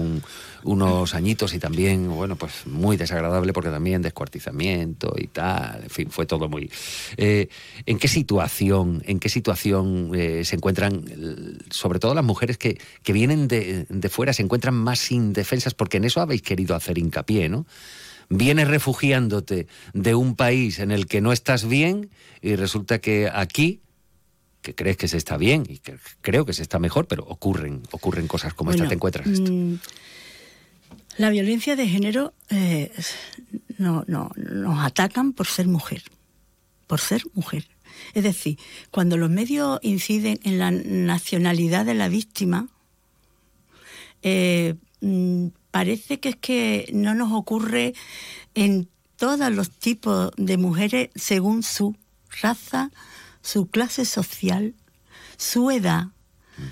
unos 0.64 1.14
añitos 1.14 1.54
y 1.54 1.58
también, 1.58 2.08
bueno, 2.08 2.36
pues 2.36 2.66
muy 2.66 2.96
desagradable 2.96 3.52
porque 3.52 3.70
también 3.70 4.02
descuartizamiento 4.02 5.14
y 5.16 5.26
tal, 5.26 5.82
en 5.84 5.90
fin, 5.90 6.10
fue 6.10 6.26
todo 6.26 6.48
muy... 6.48 6.70
Eh, 7.16 7.48
¿En 7.86 7.98
qué 7.98 8.08
situación, 8.08 9.02
en 9.06 9.18
qué 9.18 9.28
situación 9.28 10.12
eh, 10.14 10.44
se 10.44 10.56
encuentran, 10.56 11.04
sobre 11.70 11.98
todo 11.98 12.14
las 12.14 12.24
mujeres 12.24 12.58
que, 12.58 12.80
que 13.02 13.12
vienen 13.12 13.48
de, 13.48 13.86
de 13.88 14.08
fuera, 14.08 14.32
se 14.32 14.42
encuentran 14.42 14.74
más 14.74 15.10
indefensas? 15.10 15.74
Porque 15.74 15.96
en 15.96 16.04
eso 16.04 16.20
habéis 16.20 16.42
querido 16.42 16.74
hacer 16.74 16.98
hincapié, 16.98 17.48
¿no? 17.48 17.66
vienes 18.28 18.66
refugiándote 18.68 19.66
de 19.92 20.14
un 20.14 20.36
país 20.36 20.78
en 20.78 20.90
el 20.90 21.06
que 21.06 21.20
no 21.20 21.32
estás 21.32 21.68
bien 21.68 22.08
y 22.40 22.56
resulta 22.56 22.98
que 22.98 23.30
aquí 23.32 23.82
que 24.62 24.74
crees 24.74 24.96
que 24.96 25.08
se 25.08 25.16
está 25.16 25.36
bien 25.36 25.64
y 25.68 25.78
que 25.78 25.96
creo 26.20 26.46
que 26.46 26.52
se 26.52 26.62
está 26.62 26.78
mejor, 26.78 27.06
pero 27.08 27.24
ocurren, 27.24 27.82
ocurren 27.90 28.28
cosas 28.28 28.54
como 28.54 28.70
esta, 28.70 28.86
te 28.86 28.94
encuentras 28.94 29.26
mm, 29.26 29.74
la 31.18 31.30
violencia 31.30 31.76
de 31.76 31.88
género 31.88 32.34
eh, 32.48 32.90
no, 33.78 34.04
no, 34.06 34.30
nos 34.36 34.84
atacan 34.84 35.32
por 35.32 35.46
ser 35.46 35.68
mujer, 35.68 36.02
por 36.86 37.00
ser 37.00 37.22
mujer. 37.34 37.66
Es 38.14 38.24
decir, 38.24 38.58
cuando 38.90 39.16
los 39.16 39.30
medios 39.30 39.78
inciden 39.82 40.40
en 40.42 40.58
la 40.58 40.70
nacionalidad 40.70 41.84
de 41.84 41.94
la 41.94 42.08
víctima, 42.08 42.68
eh, 44.22 44.74
mm, 45.00 45.48
parece 45.70 46.20
que 46.20 46.30
es 46.30 46.36
que 46.36 46.90
no 46.92 47.14
nos 47.14 47.32
ocurre 47.32 47.94
en 48.54 48.88
todos 49.16 49.52
los 49.52 49.70
tipos 49.70 50.32
de 50.36 50.56
mujeres 50.56 51.10
según 51.14 51.62
su 51.62 51.96
raza, 52.40 52.90
su 53.42 53.66
clase 53.66 54.04
social, 54.04 54.74
su 55.36 55.70
edad, 55.70 56.08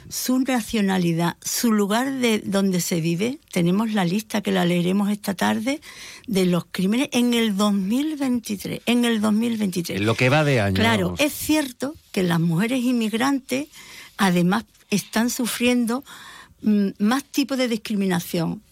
su 0.09 0.39
nacionalidad, 0.41 1.37
su 1.43 1.73
lugar 1.73 2.13
de 2.13 2.41
donde 2.41 2.81
se 2.81 3.01
vive. 3.01 3.39
Tenemos 3.51 3.93
la 3.93 4.05
lista 4.05 4.41
que 4.41 4.53
la 4.53 4.65
leeremos 4.65 5.11
esta 5.11 5.35
tarde 5.35 5.81
de 6.27 6.47
los 6.47 6.65
crímenes 6.71 7.09
en 7.13 7.35
el 7.35 7.57
2023. 7.57 8.83
En 8.87 9.05
el 9.05 9.21
2023. 9.21 10.01
lo 10.01 10.15
que 10.15 10.29
va 10.29 10.45
de 10.45 10.61
año. 10.61 10.75
Claro, 10.75 11.15
es 11.19 11.33
cierto 11.33 11.95
que 12.13 12.23
las 12.23 12.41
mujeres 12.41 12.83
inmigrantes 12.83 13.69
además 14.17 14.65
están 14.91 15.31
sufriendo 15.31 16.05
mm, 16.63 16.89
más 16.99 17.25
tipos 17.25 17.59
de 17.59 17.69
discriminación 17.69 18.63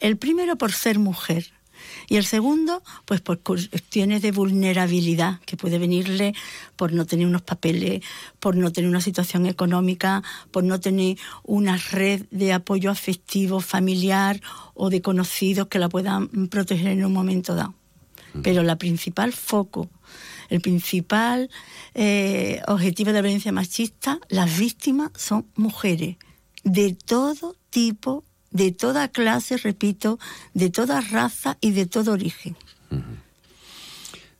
el 0.00 0.16
primero 0.16 0.56
por 0.56 0.72
ser 0.72 0.98
mujer 0.98 1.52
y 2.10 2.16
el 2.16 2.24
segundo, 2.24 2.82
pues 3.04 3.20
por 3.20 3.38
cuestiones 3.38 4.20
de 4.20 4.32
vulnerabilidad 4.32 5.38
que 5.46 5.56
puede 5.56 5.78
venirle 5.78 6.34
por 6.74 6.92
no 6.92 7.06
tener 7.06 7.24
unos 7.24 7.42
papeles, 7.42 8.02
por 8.40 8.56
no 8.56 8.72
tener 8.72 8.90
una 8.90 9.00
situación 9.00 9.46
económica, 9.46 10.24
por 10.50 10.64
no 10.64 10.80
tener 10.80 11.18
una 11.44 11.76
red 11.76 12.26
de 12.32 12.52
apoyo 12.52 12.90
afectivo, 12.90 13.60
familiar 13.60 14.40
o 14.74 14.90
de 14.90 15.00
conocidos 15.02 15.68
que 15.68 15.78
la 15.78 15.88
puedan 15.88 16.48
proteger 16.48 16.88
en 16.88 17.04
un 17.04 17.12
momento 17.12 17.54
dado. 17.54 17.74
Pero 18.42 18.64
la 18.64 18.74
principal 18.74 19.32
foco, 19.32 19.88
el 20.48 20.60
principal 20.60 21.48
eh, 21.94 22.60
objetivo 22.66 23.10
de 23.10 23.14
la 23.14 23.22
violencia 23.22 23.52
machista, 23.52 24.18
las 24.28 24.58
víctimas 24.58 25.12
son 25.14 25.46
mujeres 25.54 26.16
de 26.64 26.96
todo 27.06 27.54
tipo 27.70 28.24
de 28.50 28.72
toda 28.72 29.08
clase, 29.08 29.56
repito, 29.56 30.18
de 30.54 30.70
toda 30.70 31.00
raza 31.00 31.56
y 31.60 31.72
de 31.72 31.86
todo 31.86 32.12
origen. 32.12 32.56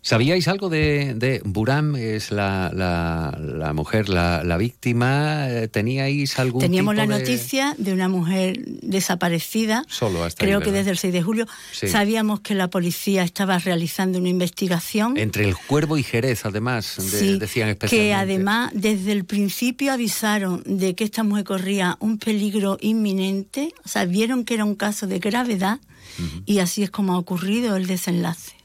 ¿Sabíais 0.03 0.49
algo 0.49 0.71
de, 0.71 1.15
de 1.15 1.43
Buram? 1.45 1.95
Es 1.95 2.31
la, 2.31 2.71
la, 2.73 3.73
mujer, 3.75 4.09
la, 4.09 4.57
víctima. 4.57 5.47
¿Teníais 5.71 6.39
algún 6.39 6.63
Teníamos 6.63 6.97
la 6.97 7.07
noticia 7.07 7.75
de 7.77 7.93
una 7.93 8.09
mujer 8.09 8.59
desaparecida. 8.83 9.85
Solo 9.89 10.25
hasta 10.25 10.43
Creo 10.43 10.61
que 10.63 10.73
desde 10.73 10.91
el 10.91 10.99
6 10.99 11.13
de 11.13 11.23
julio. 11.23 11.47
Sabíamos 11.73 12.41
que 12.41 12.55
la 12.55 12.69
policía 12.69 13.25
estaba 13.25 13.59
realizando 13.59 14.19
una 14.19 14.31
investigación. 14.31 15.19
Entre 15.19 15.47
el 15.47 15.55
Cuervo 15.55 15.99
y 15.99 16.03
Jerez, 16.03 16.47
además, 16.47 16.97
decían 16.97 17.69
especialmente. 17.69 17.89
Que 17.89 18.15
además, 18.15 18.71
desde 18.75 19.13
el 19.13 19.25
principio 19.25 19.93
avisaron 19.93 20.63
de 20.65 20.95
que 20.95 21.05
esta 21.05 21.23
mujer 21.23 21.45
corría 21.45 21.97
un 22.01 22.19
peligro 22.19 22.79
inminente. 22.81 23.75
O 23.85 23.89
sea, 23.89 24.07
vieron 24.07 24.45
que 24.45 24.55
era 24.55 24.65
un 24.65 24.77
caso 24.77 25.07
de 25.07 25.19
gravedad. 25.19 25.79
Y 26.45 26.59
así 26.59 26.83
es 26.83 26.91
como 26.91 27.15
ha 27.15 27.19
ocurrido 27.19 27.77
el 27.77 27.87
desenlace. 27.87 28.60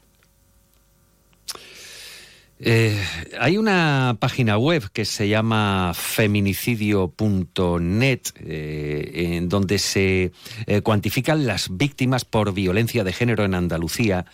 Eh, 2.58 2.98
hay 3.38 3.58
una 3.58 4.16
página 4.18 4.56
web 4.56 4.90
que 4.90 5.04
se 5.04 5.28
llama 5.28 5.92
feminicidio.net 5.94 8.20
eh, 8.40 9.36
en 9.36 9.50
donde 9.50 9.78
se 9.78 10.32
eh, 10.66 10.80
cuantifican 10.80 11.46
las 11.46 11.76
víctimas 11.76 12.24
por 12.24 12.54
violencia 12.54 13.04
de 13.04 13.12
género 13.12 13.44
en 13.44 13.54
Andalucía. 13.54 14.24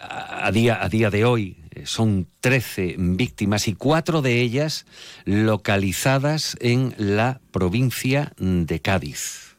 A, 0.00 0.50
día, 0.50 0.82
a 0.82 0.88
día 0.88 1.10
de 1.10 1.24
hoy 1.24 1.58
son 1.84 2.26
13 2.40 2.96
víctimas 2.98 3.68
y 3.68 3.74
cuatro 3.74 4.20
de 4.20 4.40
ellas 4.40 4.84
localizadas 5.24 6.56
en 6.58 6.92
la 6.98 7.40
provincia 7.52 8.32
de 8.38 8.80
Cádiz. 8.80 9.54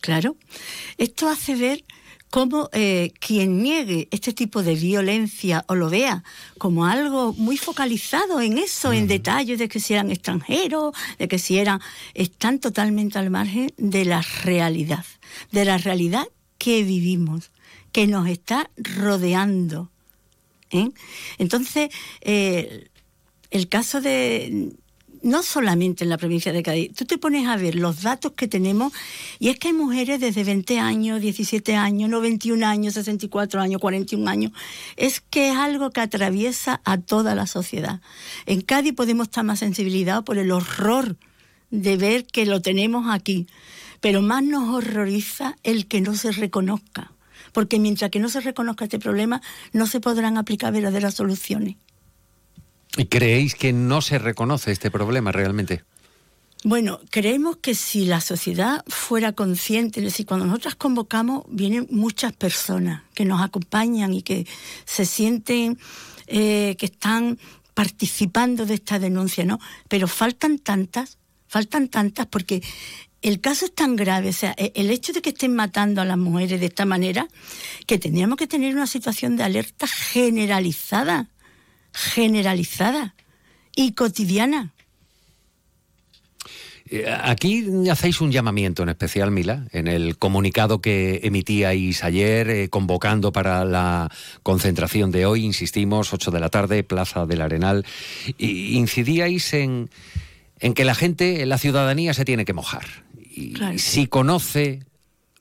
Claro, 0.00 0.36
esto 0.98 1.28
hace 1.28 1.56
ver 1.56 1.82
cómo 2.32 2.70
eh, 2.72 3.12
quien 3.20 3.62
niegue 3.62 4.08
este 4.10 4.32
tipo 4.32 4.62
de 4.62 4.74
violencia 4.74 5.66
o 5.68 5.74
lo 5.74 5.90
vea 5.90 6.24
como 6.56 6.86
algo 6.86 7.34
muy 7.34 7.58
focalizado 7.58 8.40
en 8.40 8.56
eso, 8.56 8.90
en 8.94 9.06
detalles 9.06 9.58
de 9.58 9.68
que 9.68 9.78
si 9.78 9.92
eran 9.92 10.10
extranjeros, 10.10 10.94
de 11.18 11.28
que 11.28 11.38
si 11.38 11.58
eran, 11.58 11.82
están 12.14 12.58
totalmente 12.58 13.18
al 13.18 13.28
margen 13.28 13.70
de 13.76 14.06
la 14.06 14.22
realidad, 14.44 15.04
de 15.50 15.66
la 15.66 15.76
realidad 15.76 16.26
que 16.56 16.82
vivimos, 16.84 17.50
que 17.92 18.06
nos 18.06 18.26
está 18.26 18.70
rodeando. 18.78 19.90
¿eh? 20.70 20.88
Entonces, 21.36 21.90
eh, 22.22 22.88
el 23.50 23.68
caso 23.68 24.00
de, 24.00 24.72
no 25.22 25.42
solamente 25.42 26.04
en 26.04 26.10
la 26.10 26.18
provincia 26.18 26.52
de 26.52 26.62
Cádiz, 26.62 26.94
tú 26.94 27.04
te 27.04 27.18
pones 27.18 27.46
a 27.46 27.56
ver 27.56 27.74
los 27.74 28.02
datos 28.02 28.32
que 28.32 28.48
tenemos 28.48 28.92
y 29.38 29.48
es 29.48 29.58
que 29.58 29.68
hay 29.68 29.74
mujeres 29.74 30.20
desde 30.20 30.44
20 30.44 30.78
años, 30.78 31.20
17 31.20 31.76
años, 31.76 32.10
no 32.10 32.20
21 32.20 32.66
años, 32.66 32.94
64 32.94 33.60
años, 33.60 33.80
41 33.80 34.30
años. 34.30 34.52
Es 34.96 35.20
que 35.20 35.50
es 35.50 35.56
algo 35.56 35.90
que 35.90 36.00
atraviesa 36.00 36.80
a 36.84 36.98
toda 36.98 37.34
la 37.34 37.46
sociedad. 37.46 38.00
En 38.46 38.60
Cádiz 38.62 38.94
podemos 38.94 39.28
estar 39.28 39.44
más 39.44 39.60
sensibilizados 39.60 40.24
por 40.24 40.38
el 40.38 40.50
horror 40.50 41.16
de 41.70 41.96
ver 41.96 42.26
que 42.26 42.44
lo 42.44 42.60
tenemos 42.60 43.06
aquí, 43.10 43.46
pero 44.00 44.22
más 44.22 44.42
nos 44.42 44.68
horroriza 44.68 45.56
el 45.62 45.86
que 45.86 46.00
no 46.00 46.14
se 46.14 46.32
reconozca, 46.32 47.12
porque 47.52 47.78
mientras 47.78 48.10
que 48.10 48.18
no 48.18 48.28
se 48.28 48.40
reconozca 48.40 48.84
este 48.84 48.98
problema, 48.98 49.40
no 49.72 49.86
se 49.86 50.00
podrán 50.00 50.36
aplicar 50.36 50.72
verdaderas 50.72 51.14
soluciones. 51.14 51.76
¿Y 52.96 53.06
creéis 53.06 53.54
que 53.54 53.72
no 53.72 54.02
se 54.02 54.18
reconoce 54.18 54.72
este 54.72 54.90
problema 54.90 55.32
realmente? 55.32 55.84
Bueno, 56.64 57.00
creemos 57.10 57.56
que 57.56 57.74
si 57.74 58.04
la 58.04 58.20
sociedad 58.20 58.84
fuera 58.86 59.32
consciente, 59.32 59.98
es 59.98 60.04
decir, 60.04 60.26
cuando 60.26 60.46
nosotras 60.46 60.76
convocamos, 60.76 61.44
vienen 61.48 61.88
muchas 61.90 62.32
personas 62.32 63.02
que 63.14 63.24
nos 63.24 63.42
acompañan 63.42 64.14
y 64.14 64.22
que 64.22 64.46
se 64.84 65.04
sienten 65.04 65.78
eh, 66.28 66.76
que 66.78 66.86
están 66.86 67.38
participando 67.74 68.64
de 68.64 68.74
esta 68.74 69.00
denuncia, 69.00 69.44
¿no? 69.44 69.58
Pero 69.88 70.06
faltan 70.06 70.58
tantas, 70.58 71.18
faltan 71.48 71.88
tantas 71.88 72.26
porque 72.26 72.62
el 73.22 73.40
caso 73.40 73.64
es 73.64 73.74
tan 73.74 73.96
grave, 73.96 74.28
o 74.28 74.32
sea, 74.32 74.54
e-, 74.56 74.72
el 74.76 74.90
hecho 74.90 75.12
de 75.12 75.20
que 75.20 75.30
estén 75.30 75.54
matando 75.56 76.00
a 76.00 76.04
las 76.04 76.18
mujeres 76.18 76.60
de 76.60 76.66
esta 76.66 76.84
manera, 76.84 77.26
que 77.86 77.98
tendríamos 77.98 78.36
que 78.36 78.46
tener 78.46 78.74
una 78.74 78.86
situación 78.86 79.36
de 79.36 79.42
alerta 79.42 79.88
generalizada 79.88 81.31
generalizada 81.92 83.14
y 83.74 83.92
cotidiana. 83.92 84.72
Eh, 86.90 87.06
Aquí 87.22 87.64
hacéis 87.90 88.20
un 88.20 88.30
llamamiento 88.32 88.82
en 88.82 88.90
especial, 88.90 89.30
Mila, 89.30 89.66
en 89.72 89.88
el 89.88 90.18
comunicado 90.18 90.80
que 90.80 91.20
emitíais 91.22 92.04
ayer, 92.04 92.50
eh, 92.50 92.68
convocando 92.68 93.32
para 93.32 93.64
la 93.64 94.10
concentración 94.42 95.10
de 95.10 95.24
hoy, 95.26 95.44
insistimos, 95.44 96.12
8 96.12 96.30
de 96.30 96.40
la 96.40 96.50
tarde, 96.50 96.82
Plaza 96.84 97.24
del 97.26 97.40
Arenal, 97.40 97.86
y 98.36 98.76
incidíais 98.76 99.54
en, 99.54 99.88
en 100.60 100.74
que 100.74 100.84
la 100.84 100.94
gente, 100.94 101.46
la 101.46 101.56
ciudadanía 101.58 102.12
se 102.14 102.24
tiene 102.24 102.44
que 102.44 102.52
mojar. 102.52 102.86
Y 103.34 103.54
Claro. 103.54 103.78
si 103.78 104.06
conoce 104.06 104.80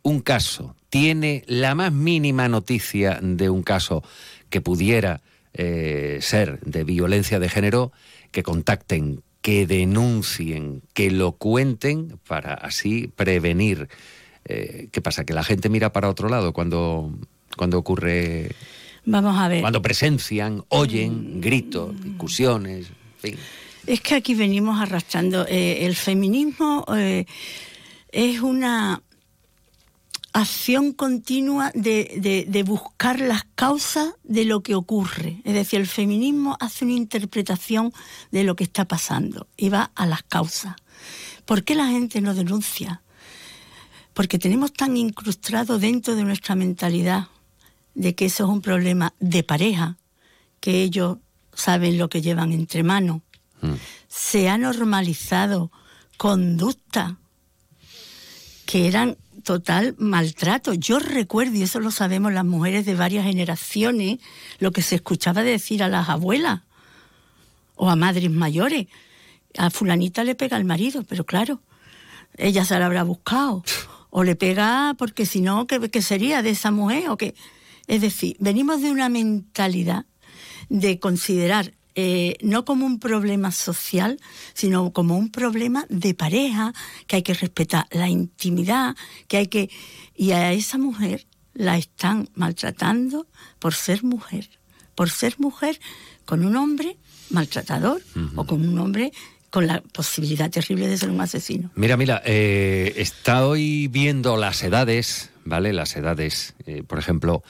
un 0.04 0.22
caso, 0.22 0.76
tiene 0.90 1.44
la 1.48 1.76
más 1.76 1.92
mínima 1.92 2.48
noticia 2.48 3.20
de 3.22 3.50
un 3.50 3.64
caso 3.64 4.04
que 4.50 4.62
pudiera 4.62 5.22
eh, 5.54 6.20
ser 6.22 6.60
de 6.62 6.84
violencia 6.84 7.40
de 7.40 7.50
género, 7.50 7.92
que 8.32 8.44
contacten, 8.44 9.22
que 9.42 9.66
denuncien, 9.68 10.82
que 10.94 11.12
lo 11.12 11.34
cuenten 11.34 12.20
para 12.28 12.54
así 12.54 13.08
prevenir. 13.16 13.90
Eh, 14.46 14.88
¿Qué 14.92 15.02
pasa? 15.02 15.24
Que 15.26 15.34
la 15.34 15.44
gente 15.44 15.70
mira 15.70 15.92
para 15.92 16.10
otro 16.10 16.30
lado 16.30 16.54
cuando, 16.54 17.14
cuando 17.58 17.78
ocurre, 17.78 18.52
Vamos 19.06 19.38
a 19.38 19.48
ver. 19.48 19.62
cuando 19.62 19.82
presencian, 19.82 20.64
oyen 20.70 21.42
gritos, 21.42 22.00
discusiones, 22.04 22.88
en 22.88 23.20
fin. 23.32 23.40
Es 23.88 24.02
que 24.02 24.16
aquí 24.16 24.36
venimos 24.36 24.80
arrastrando. 24.80 25.46
eh, 25.48 25.86
el 25.86 25.96
feminismo 25.96 26.86
es 28.12 28.42
una 28.42 29.02
acción 30.34 30.94
continua 30.94 31.72
de, 31.76 32.17
de- 32.22 32.46
de 32.48 32.63
buscar 32.63 33.20
las 33.20 33.44
causas 33.56 34.13
de 34.24 34.46
lo 34.46 34.62
que 34.63 34.76
ocurre. 34.76 35.41
Es 35.44 35.54
decir, 35.54 35.80
el 35.82 35.88
feminismo 35.88 36.58
hace 36.60 36.86
una 36.86 36.94
interpretación 36.94 37.91
de 38.32 38.44
lo 38.44 38.56
que 38.56 38.63
está 38.63 38.86
pasando 38.86 39.48
y 39.58 39.70
va 39.70 39.91
a 39.96 40.06
las 40.06 40.24
causas. 40.24 40.76
¿Por 41.46 41.63
qué 41.63 41.76
la 41.76 41.88
gente 41.88 42.22
no 42.22 42.34
denuncia? 42.34 43.02
Porque 44.13 44.39
tenemos 44.39 44.72
tan 44.74 44.96
incrustado 44.98 45.80
dentro 45.80 46.15
de 46.15 46.24
nuestra 46.24 46.56
mentalidad 46.56 47.28
de 47.94 48.15
que 48.15 48.26
eso 48.26 48.46
es 48.46 48.50
un 48.50 48.62
problema 48.62 49.13
de 49.20 49.44
pareja, 49.44 49.98
que 50.60 50.82
ellos 50.84 51.17
saben 51.54 51.98
lo 51.98 52.10
que 52.10 52.22
llevan 52.22 52.52
entre 52.54 52.84
manos 52.84 53.22
se 54.08 54.50
ha 54.50 54.58
normalizado 54.58 55.72
conducta 56.17 57.17
que 58.65 58.88
eran 58.88 59.17
total 59.41 59.95
maltrato. 59.97 60.73
Yo 60.73 60.99
recuerdo, 60.99 61.56
y 61.56 61.63
eso 61.63 61.80
lo 61.80 61.91
sabemos 61.91 62.34
las 62.34 62.45
mujeres 62.45 62.86
de 62.86 62.95
varias 62.95 63.25
generaciones, 63.25 64.19
lo 64.60 64.71
que 64.71 64.82
se 64.82 64.95
escuchaba 64.95 65.43
decir 65.43 65.84
a 65.84 65.88
las 65.88 66.10
abuelas 66.10 66.62
o 67.75 67.89
a 67.89 67.95
madres 67.95 68.32
mayores. 68.32 68.88
A 69.58 69.69
fulanita 69.69 70.23
le 70.23 70.36
pega 70.36 70.58
el 70.58 70.65
marido, 70.65 71.04
pero 71.04 71.25
claro, 71.25 71.62
ella 72.38 72.63
se 72.65 72.77
la 72.80 72.86
habrá 72.86 73.04
buscado. 73.04 73.63
O 74.10 74.23
le 74.23 74.36
pega 74.36 74.95
porque 74.97 75.25
si 75.25 75.41
no, 75.41 75.67
¿qué, 75.67 75.89
qué 75.89 76.01
sería 76.01 76.41
de 76.41 76.51
esa 76.51 76.71
mujer? 76.71 77.10
¿O 77.10 77.17
qué? 77.17 77.36
Es 77.88 78.01
decir, 78.01 78.36
venimos 78.39 78.82
de 78.82 78.91
una 78.91 79.10
mentalidad 79.10 80.06
de 80.69 80.99
considerar 80.99 81.73
eh, 81.95 82.36
no 82.41 82.65
como 82.65 82.86
un 82.86 82.99
problema 82.99 83.51
social, 83.51 84.19
sino 84.54 84.91
como 84.91 85.17
un 85.17 85.32
problema 85.32 85.86
de 85.89 86.13
pareja, 86.13 86.73
que 87.08 87.17
hay 87.17 87.23
que 87.23 87.34
respetar 87.34 87.88
la 87.91 88.10
intimidad, 88.10 88.95
que 89.27 89.38
hay 89.38 89.47
que... 89.47 89.69
Y 90.15 90.32
a 90.32 90.54
esa 90.54 90.77
mujer 90.77 91.27
la 91.54 91.77
están 91.77 92.30
maltratando 92.36 93.27
por 93.60 93.73
ser 93.73 94.04
mujer, 94.04 94.49
por 94.95 95.10
ser 95.10 95.36
mujer 95.39 95.80
con 96.25 96.45
un 96.45 96.56
hombre 96.56 96.97
maltratador 97.30 98.01
o 98.36 98.45
con 98.45 98.67
un 98.67 98.77
hombre 98.80 99.12
con 99.51 99.67
la 99.67 99.82
posibilidad 99.82 100.49
terrible 100.49 100.88
de 100.88 100.97
ser 100.97 101.10
un 101.10 101.19
asesino. 101.19 101.71
Mira, 101.75 101.97
mira, 101.97 102.21
eh, 102.25 102.93
estoy 102.95 103.88
viendo 103.88 104.38
las 104.38 104.63
edades, 104.63 105.30
¿vale? 105.43 105.73
Las 105.73 105.95
edades. 105.97 106.56
Eh, 106.65 106.84
por 106.84 106.97
ejemplo, 106.97 107.43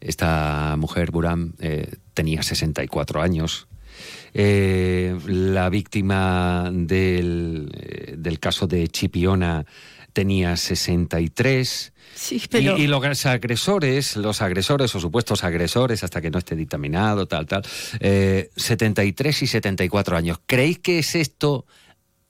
esta 0.00 0.76
mujer, 0.78 1.10
Buram, 1.10 1.54
eh, 1.58 1.96
tenía 2.14 2.42
64 2.42 3.20
años. 3.20 3.66
Eh, 4.40 5.18
la 5.26 5.68
víctima 5.68 6.70
del, 6.72 7.72
eh, 7.74 8.14
del 8.16 8.38
caso 8.38 8.68
de 8.68 8.86
Chipiona 8.86 9.66
tenía 10.12 10.56
63. 10.56 11.92
Sí, 12.14 12.40
pero... 12.48 12.78
Y, 12.78 12.82
y 12.82 12.86
los 12.86 13.26
agresores, 13.26 14.14
los 14.14 14.40
agresores 14.40 14.94
o 14.94 15.00
supuestos 15.00 15.42
agresores, 15.42 16.04
hasta 16.04 16.20
que 16.20 16.30
no 16.30 16.38
esté 16.38 16.54
dictaminado, 16.54 17.26
tal, 17.26 17.46
tal, 17.46 17.62
eh, 17.98 18.50
73 18.54 19.42
y 19.42 19.46
74 19.48 20.16
años. 20.16 20.38
¿Creéis 20.46 20.78
que 20.78 21.00
es 21.00 21.16
esto 21.16 21.66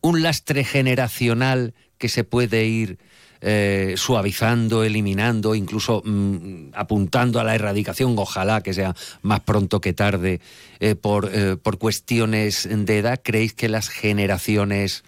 un 0.01 0.23
lastre 0.23 0.65
generacional 0.65 1.75
que 1.99 2.09
se 2.09 2.25
puede 2.25 2.65
ir 2.65 2.99
eh, 3.41 3.95
suavizando, 3.97 4.83
eliminando, 4.83 5.55
incluso 5.55 6.03
mm, 6.05 6.71
apuntando 6.75 7.39
a 7.39 7.45
la 7.45 7.55
erradicación, 7.55 8.15
ojalá 8.19 8.63
que 8.63 8.75
sea 8.75 8.97
más 9.23 9.41
pronto 9.41 9.81
que 9.81 9.93
tarde, 9.93 10.41
eh, 10.81 10.97
por, 10.97 11.31
eh, 11.33 11.57
por 11.57 11.79
cuestiones 11.79 12.69
de 12.69 12.99
edad? 12.99 13.21
¿Creéis 13.23 13.55
que 13.55 13.69
las 13.69 13.91
generaciones 13.91 15.05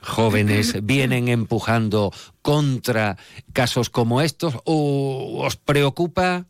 jóvenes 0.00 0.76
vienen 0.82 1.28
empujando 1.28 2.12
contra 2.42 3.16
casos 3.54 3.88
como 3.88 4.20
estos 4.20 4.56
o 4.64 5.42
os 5.42 5.56
preocupa 5.56 6.44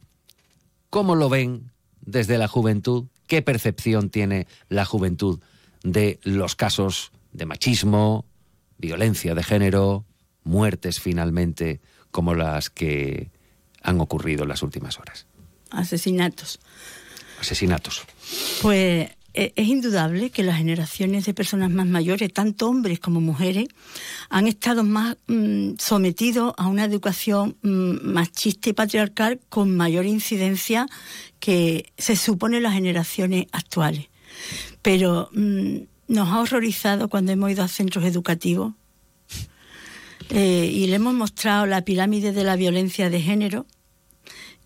cómo 0.90 1.14
lo 1.14 1.28
ven 1.28 1.70
desde 2.00 2.38
la 2.38 2.48
juventud? 2.48 3.04
¿Qué 3.28 3.40
percepción 3.40 4.10
tiene 4.10 4.48
la 4.68 4.84
juventud 4.84 5.38
de 5.84 6.18
los 6.24 6.56
casos 6.56 7.12
de 7.32 7.46
machismo, 7.46 8.24
violencia 8.78 9.34
de 9.34 9.42
género, 9.44 10.04
muertes 10.44 11.00
finalmente 11.00 11.80
como 12.10 12.34
las 12.34 12.70
que 12.70 13.30
han 13.82 14.00
ocurrido 14.00 14.44
en 14.44 14.48
las 14.48 14.62
últimas 14.62 14.98
horas? 14.98 15.26
Asesinatos. 15.70 16.60
Asesinatos. 17.40 18.04
Pues 18.62 19.10
eh, 19.36 19.52
es 19.56 19.66
indudable 19.66 20.30
que 20.30 20.44
las 20.44 20.58
generaciones 20.58 21.26
de 21.26 21.34
personas 21.34 21.70
más 21.70 21.86
mayores, 21.86 22.32
tanto 22.32 22.68
hombres 22.68 23.00
como 23.00 23.20
mujeres, 23.20 23.66
han 24.30 24.46
estado 24.46 24.84
más 24.84 25.16
mm, 25.26 25.72
sometidos 25.78 26.54
a 26.56 26.68
una 26.68 26.84
educación 26.84 27.56
mm, 27.62 28.12
machista 28.12 28.70
y 28.70 28.74
patriarcal 28.74 29.40
con 29.48 29.76
mayor 29.76 30.06
incidencia 30.06 30.86
que 31.40 31.92
se 31.98 32.14
supone 32.14 32.60
las 32.60 32.74
generaciones 32.74 33.46
actuales. 33.50 34.06
Pero 34.82 35.30
mm, 35.32 35.78
nos 36.06 36.28
ha 36.28 36.38
horrorizado 36.38 37.08
cuando 37.08 37.32
hemos 37.32 37.50
ido 37.50 37.64
a 37.64 37.68
centros 37.68 38.04
educativos 38.04 38.74
eh, 40.30 40.70
y 40.72 40.86
le 40.86 40.96
hemos 40.96 41.14
mostrado 41.14 41.66
la 41.66 41.82
pirámide 41.84 42.32
de 42.32 42.44
la 42.44 42.56
violencia 42.56 43.10
de 43.10 43.20
género 43.20 43.66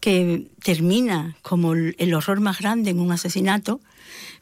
que 0.01 0.47
termina 0.63 1.37
como 1.43 1.73
el 1.73 2.15
horror 2.15 2.41
más 2.41 2.61
grande 2.61 2.91
en 2.91 3.01
un 3.01 3.11
asesinato, 3.11 3.81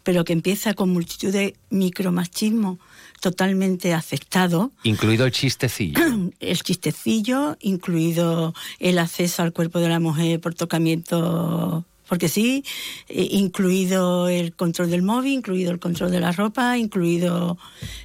pero 0.02 0.24
que 0.24 0.32
empieza 0.32 0.74
con 0.74 0.90
multitud 0.90 1.32
de 1.32 1.56
micromachismo 1.70 2.78
totalmente 3.20 3.92
aceptado. 3.92 4.70
Incluido 4.84 5.26
el 5.26 5.32
chistecillo. 5.32 6.00
El 6.40 6.62
chistecillo, 6.62 7.56
incluido 7.60 8.54
el 8.78 8.98
acceso 8.98 9.42
al 9.42 9.52
cuerpo 9.52 9.80
de 9.80 9.88
la 9.88 9.98
mujer 9.98 10.40
por 10.40 10.54
tocamiento, 10.54 11.84
porque 12.08 12.28
sí, 12.28 12.62
eh, 13.08 13.28
incluido 13.32 14.28
el 14.28 14.54
control 14.54 14.90
del 14.90 15.02
móvil, 15.02 15.32
incluido 15.32 15.72
el 15.72 15.80
control 15.80 16.10
de 16.10 16.20
la 16.20 16.32
ropa, 16.32 16.78
incluido 16.78 17.58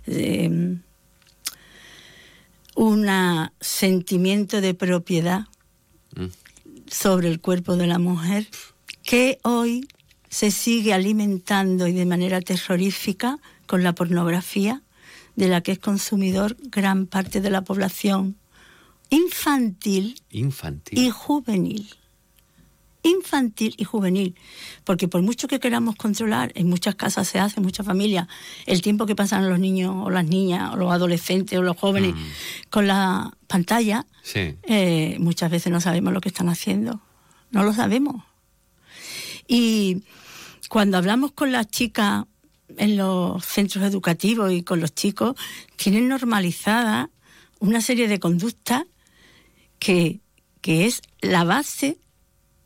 eh, 0.08 0.78
un 2.76 3.08
sentimiento 3.60 4.62
de 4.62 4.74
propiedad 4.74 5.46
sobre 6.88 7.30
el 7.30 7.40
cuerpo 7.40 7.76
de 7.76 7.88
la 7.88 8.00
mujer 8.00 8.48
que 9.04 9.40
hoy 9.44 9.88
se 10.30 10.52
sigue 10.52 10.94
alimentando 10.94 11.88
y 11.88 11.94
de 11.94 12.06
manera 12.06 12.42
terrorífica 12.42 13.40
con 13.68 13.84
la 13.84 13.94
pornografía 13.94 14.82
de 15.36 15.48
la 15.48 15.62
que 15.62 15.74
es 15.74 15.80
consumidor 15.80 16.58
gran 16.62 17.08
parte 17.08 17.42
de 17.42 17.50
la 17.50 17.62
población 17.64 18.38
infantil 19.10 20.22
Infantil. 20.30 20.98
y 21.00 21.10
juvenil. 21.10 21.90
Infantil 23.04 23.74
y 23.78 23.84
juvenil. 23.84 24.36
Porque 24.84 25.08
por 25.08 25.22
mucho 25.22 25.48
que 25.48 25.60
queramos 25.60 25.96
controlar, 25.96 26.52
en 26.56 26.70
muchas 26.70 26.96
casas 26.96 27.28
se 27.28 27.40
hace, 27.40 27.60
en 27.60 27.64
muchas 27.64 27.86
familias, 27.86 28.28
el 28.66 28.82
tiempo 28.82 29.06
que 29.06 29.16
pasan 29.16 29.50
los 29.50 29.60
niños 29.60 29.96
o 30.06 30.10
las 30.10 30.26
niñas 30.26 30.74
o 30.74 30.78
los 30.78 30.92
adolescentes 30.92 31.58
o 31.58 31.62
los 31.62 31.78
jóvenes 31.78 32.14
con 32.70 32.88
la 32.88 33.32
pantalla, 33.48 34.06
Sí. 34.24 34.56
eh, 34.64 35.18
muchas 35.20 35.50
veces 35.50 35.72
no 35.72 35.82
sabemos 35.82 36.14
lo 36.14 36.22
que 36.22 36.30
están 36.30 36.50
haciendo. 36.50 37.02
No 37.50 37.64
lo 37.64 37.74
sabemos. 37.74 38.24
Y 39.48 40.04
cuando 40.70 40.98
hablamos 40.98 41.32
con 41.32 41.52
las 41.52 41.68
chicas 41.68 42.26
en 42.78 42.96
los 42.98 43.44
centros 43.44 43.84
educativos 43.84 44.52
y 44.54 44.64
con 44.64 44.80
los 44.80 44.94
chicos, 44.94 45.36
tienen 45.76 46.08
normalizada 46.08 47.10
una 47.60 47.82
serie 47.82 48.08
de 48.08 48.20
conductas 48.20 48.84
que, 49.80 50.22
que 50.62 50.86
es 50.86 51.02
la 51.22 51.44
base 51.44 51.98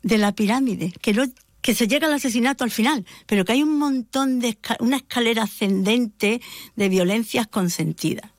de 0.06 0.18
la 0.18 0.30
pirámide, 0.30 0.92
que 1.02 1.12
no, 1.12 1.24
que 1.60 1.74
se 1.74 1.88
llega 1.88 2.06
al 2.06 2.12
asesinato 2.12 2.62
al 2.62 2.70
final, 2.70 3.04
pero 3.26 3.44
que 3.44 3.50
hay 3.50 3.62
un 3.64 3.76
montón 3.76 4.38
de 4.38 4.56
una 4.78 4.98
escalera 4.98 5.42
ascendente 5.42 6.40
de 6.76 6.88
violencias 6.88 7.48
consentidas. 7.48 8.30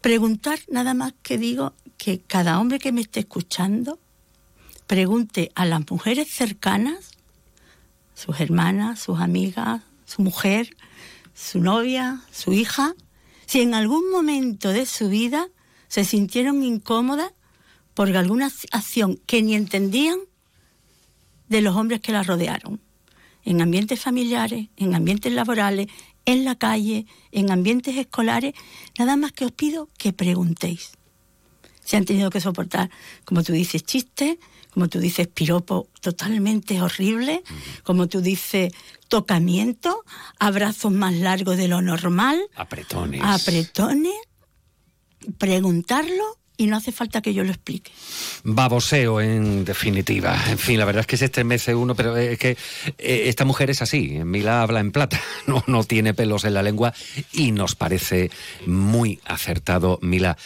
Preguntar, 0.00 0.58
nada 0.68 0.94
más 0.94 1.14
que 1.22 1.38
digo, 1.38 1.74
que 1.96 2.18
cada 2.18 2.58
hombre 2.58 2.80
que 2.80 2.90
me 2.90 3.02
esté 3.02 3.20
escuchando 3.20 4.00
pregunte 4.88 5.52
a 5.54 5.64
las 5.64 5.88
mujeres 5.88 6.28
cercanas, 6.28 7.12
sus 8.14 8.40
hermanas, 8.40 8.98
sus 8.98 9.20
amigas, 9.20 9.82
su 10.04 10.22
mujer, 10.22 10.76
su 11.34 11.60
novia, 11.60 12.20
su 12.32 12.52
hija, 12.52 12.96
si 13.46 13.60
en 13.60 13.74
algún 13.74 14.10
momento 14.10 14.70
de 14.70 14.86
su 14.86 15.08
vida 15.08 15.46
se 15.86 16.04
sintieron 16.04 16.64
incómodas 16.64 17.30
por 17.94 18.16
alguna 18.16 18.50
acción 18.72 19.20
que 19.26 19.40
ni 19.40 19.54
entendían 19.54 20.18
de 21.52 21.60
los 21.60 21.76
hombres 21.76 22.00
que 22.00 22.12
la 22.12 22.22
rodearon, 22.22 22.80
en 23.44 23.60
ambientes 23.60 24.00
familiares, 24.00 24.68
en 24.76 24.94
ambientes 24.94 25.32
laborales, 25.32 25.86
en 26.24 26.44
la 26.44 26.54
calle, 26.56 27.06
en 27.30 27.50
ambientes 27.50 27.96
escolares, 27.96 28.54
nada 28.98 29.16
más 29.16 29.32
que 29.32 29.44
os 29.44 29.52
pido 29.52 29.88
que 29.98 30.12
preguntéis. 30.12 30.92
Se 31.84 31.96
han 31.96 32.04
tenido 32.04 32.30
que 32.30 32.40
soportar, 32.40 32.90
como 33.24 33.42
tú 33.42 33.52
dices, 33.52 33.84
chistes, 33.84 34.38
como 34.70 34.88
tú 34.88 34.98
dices, 34.98 35.28
piropo 35.28 35.88
totalmente 36.00 36.80
horrible, 36.80 37.42
como 37.82 38.06
tú 38.08 38.22
dices, 38.22 38.72
tocamiento, 39.08 40.04
abrazos 40.38 40.92
más 40.92 41.12
largos 41.14 41.58
de 41.58 41.68
lo 41.68 41.82
normal, 41.82 42.40
apretones. 42.56 43.20
Apretones, 43.22 44.14
preguntarlo 45.36 46.41
y 46.56 46.66
no 46.66 46.76
hace 46.76 46.92
falta 46.92 47.22
que 47.22 47.34
yo 47.34 47.44
lo 47.44 47.50
explique. 47.50 47.92
Baboseo, 48.44 49.20
en 49.20 49.64
definitiva. 49.64 50.38
En 50.48 50.58
fin, 50.58 50.78
la 50.78 50.84
verdad 50.84 51.00
es 51.00 51.06
que 51.06 51.16
se 51.16 51.26
estremece 51.26 51.74
uno, 51.74 51.94
pero 51.94 52.16
es 52.16 52.38
que 52.38 52.56
eh, 52.98 53.24
esta 53.26 53.44
mujer 53.44 53.70
es 53.70 53.82
así. 53.82 54.20
Mila 54.24 54.62
habla 54.62 54.80
en 54.80 54.92
plata, 54.92 55.20
no, 55.46 55.64
no 55.66 55.84
tiene 55.84 56.14
pelos 56.14 56.44
en 56.44 56.54
la 56.54 56.62
lengua 56.62 56.92
y 57.32 57.52
nos 57.52 57.74
parece 57.74 58.30
muy 58.66 59.20
acertado, 59.24 59.98
Mila 60.02 60.36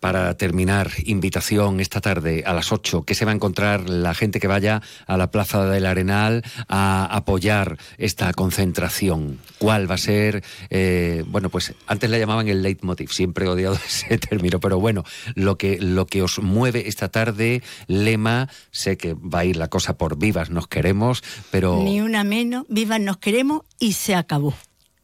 para 0.00 0.36
terminar, 0.36 0.90
invitación 1.04 1.80
esta 1.80 2.00
tarde 2.00 2.44
a 2.46 2.52
las 2.52 2.72
8, 2.72 3.02
que 3.02 3.14
se 3.14 3.24
va 3.24 3.32
a 3.32 3.34
encontrar 3.34 3.88
la 3.88 4.14
gente 4.14 4.40
que 4.40 4.46
vaya 4.46 4.82
a 5.06 5.16
la 5.16 5.30
Plaza 5.30 5.66
del 5.66 5.86
Arenal 5.86 6.44
a 6.68 7.04
apoyar 7.04 7.78
esta 7.96 8.32
concentración. 8.32 9.38
¿Cuál 9.58 9.90
va 9.90 9.96
a 9.96 9.98
ser? 9.98 10.44
Eh, 10.70 11.24
bueno, 11.26 11.48
pues 11.50 11.74
antes 11.86 12.10
le 12.10 12.18
llamaban 12.18 12.48
el 12.48 12.62
leitmotiv, 12.62 13.10
siempre 13.10 13.46
he 13.46 13.48
odiado 13.48 13.74
ese 13.86 14.18
término, 14.18 14.60
pero 14.60 14.78
bueno, 14.78 15.04
lo 15.34 15.58
que, 15.58 15.78
lo 15.80 16.06
que 16.06 16.22
os 16.22 16.38
mueve 16.38 16.88
esta 16.88 17.08
tarde, 17.08 17.62
lema, 17.86 18.48
sé 18.70 18.96
que 18.96 19.14
va 19.14 19.40
a 19.40 19.44
ir 19.44 19.56
la 19.56 19.68
cosa 19.68 19.98
por 19.98 20.18
vivas 20.18 20.50
nos 20.50 20.68
queremos, 20.68 21.22
pero... 21.50 21.82
Ni 21.82 22.00
una 22.00 22.24
menos, 22.24 22.64
vivas 22.68 23.00
nos 23.00 23.18
queremos 23.18 23.62
y 23.78 23.92
se 23.92 24.14
acabó. 24.14 24.54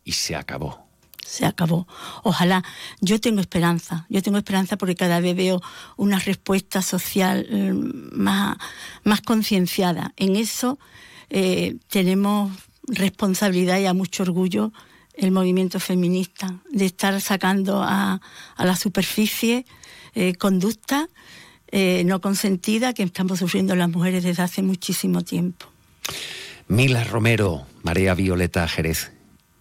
Y 0.04 0.12
se 0.12 0.36
acabó 0.36 0.83
se 1.24 1.46
acabó. 1.46 1.86
Ojalá, 2.22 2.62
yo 3.00 3.20
tengo 3.20 3.40
esperanza, 3.40 4.06
yo 4.08 4.22
tengo 4.22 4.38
esperanza 4.38 4.76
porque 4.76 4.94
cada 4.94 5.20
vez 5.20 5.34
veo 5.34 5.62
una 5.96 6.18
respuesta 6.18 6.82
social 6.82 7.46
eh, 7.50 7.72
más, 7.72 8.56
más 9.02 9.20
concienciada. 9.20 10.12
En 10.16 10.36
eso 10.36 10.78
eh, 11.30 11.76
tenemos 11.88 12.52
responsabilidad 12.86 13.78
y 13.78 13.86
a 13.86 13.94
mucho 13.94 14.22
orgullo 14.22 14.72
el 15.14 15.30
movimiento 15.30 15.78
feminista, 15.78 16.60
de 16.70 16.86
estar 16.86 17.20
sacando 17.20 17.82
a, 17.84 18.20
la 18.58 18.76
superficie 18.76 19.64
eh, 20.14 20.34
conducta 20.34 21.08
no 22.04 22.20
consentida 22.20 22.92
que 22.92 23.02
estamos 23.02 23.40
sufriendo 23.40 23.74
las 23.74 23.88
mujeres 23.88 24.22
desde 24.22 24.44
hace 24.44 24.62
muchísimo 24.62 25.22
tiempo. 25.22 25.66
Mila 26.68 27.02
Romero, 27.02 27.66
María 27.82 28.14
Violeta 28.14 28.68
Jerez, 28.68 29.10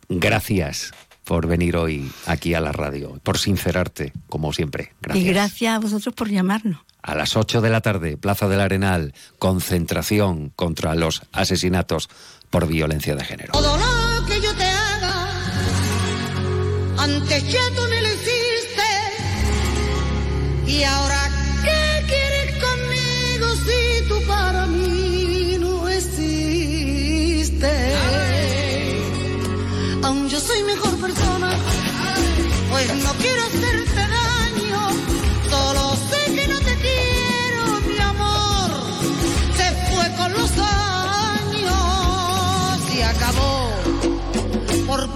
gracias 0.10 0.92
por 1.24 1.48
venir 1.48 1.78
hoy 1.78 2.12
aquí 2.26 2.54
a 2.54 2.62
la 2.62 2.72
radio, 2.72 3.20
por 3.24 3.38
sincerarte, 3.38 4.14
como 4.28 4.54
siempre. 4.54 4.94
Gracias. 5.02 5.26
Y 5.26 5.28
gracias 5.28 5.76
a 5.76 5.80
vosotros 5.80 6.14
por 6.16 6.30
llamarnos. 6.30 6.80
A 7.02 7.16
las 7.16 7.36
8 7.36 7.62
de 7.62 7.70
la 7.70 7.82
tarde, 7.82 8.18
Plaza 8.18 8.48
del 8.48 8.62
Arenal, 8.62 9.14
concentración 9.38 10.52
contra 10.56 10.96
los 10.96 11.24
asesinatos 11.32 12.10
por 12.50 12.68
violencia 12.68 13.16
de 13.16 13.26
género. 13.26 13.52
Todo 13.54 13.78
lo 13.78 14.26
que 14.26 14.42
yo 14.42 14.54
te 14.56 14.64
haga, 14.64 15.28
antes 16.98 17.52
ya 17.52 17.62
tú 17.76 17.82
ni 17.90 18.02
lo 18.02 18.08
hiciste, 18.14 18.84
y 20.68 20.84
ahora 20.84 21.23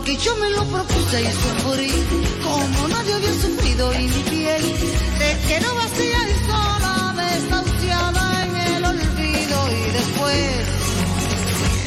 porque 0.07 0.23
yo 0.23 0.35
me 0.37 0.49
lo 0.51 0.63
propuse 0.63 1.21
y 1.21 1.25
sufrí, 1.25 1.91
como 2.41 2.87
nadie 2.87 3.13
había 3.13 3.33
sufrido 3.33 3.93
y 3.93 4.07
mi 4.07 4.23
piel 4.23 4.61
se 5.17 5.47
quedó 5.47 5.75
vacía 5.75 6.29
y 6.29 6.33
sola, 6.47 7.13
desahuciada 7.17 8.45
en 8.45 8.55
el 8.55 8.85
olvido. 8.85 9.57
Y 9.69 9.91
después 9.91 10.49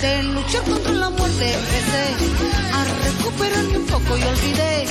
de 0.02 0.22
luchar 0.24 0.62
contra 0.64 0.92
la 0.92 1.10
muerte 1.10 1.54
empecé 1.54 2.04
a 2.74 2.84
recuperarme 3.06 3.78
un 3.78 3.86
poco 3.86 4.18
y 4.18 4.22
olvidé 4.22 4.86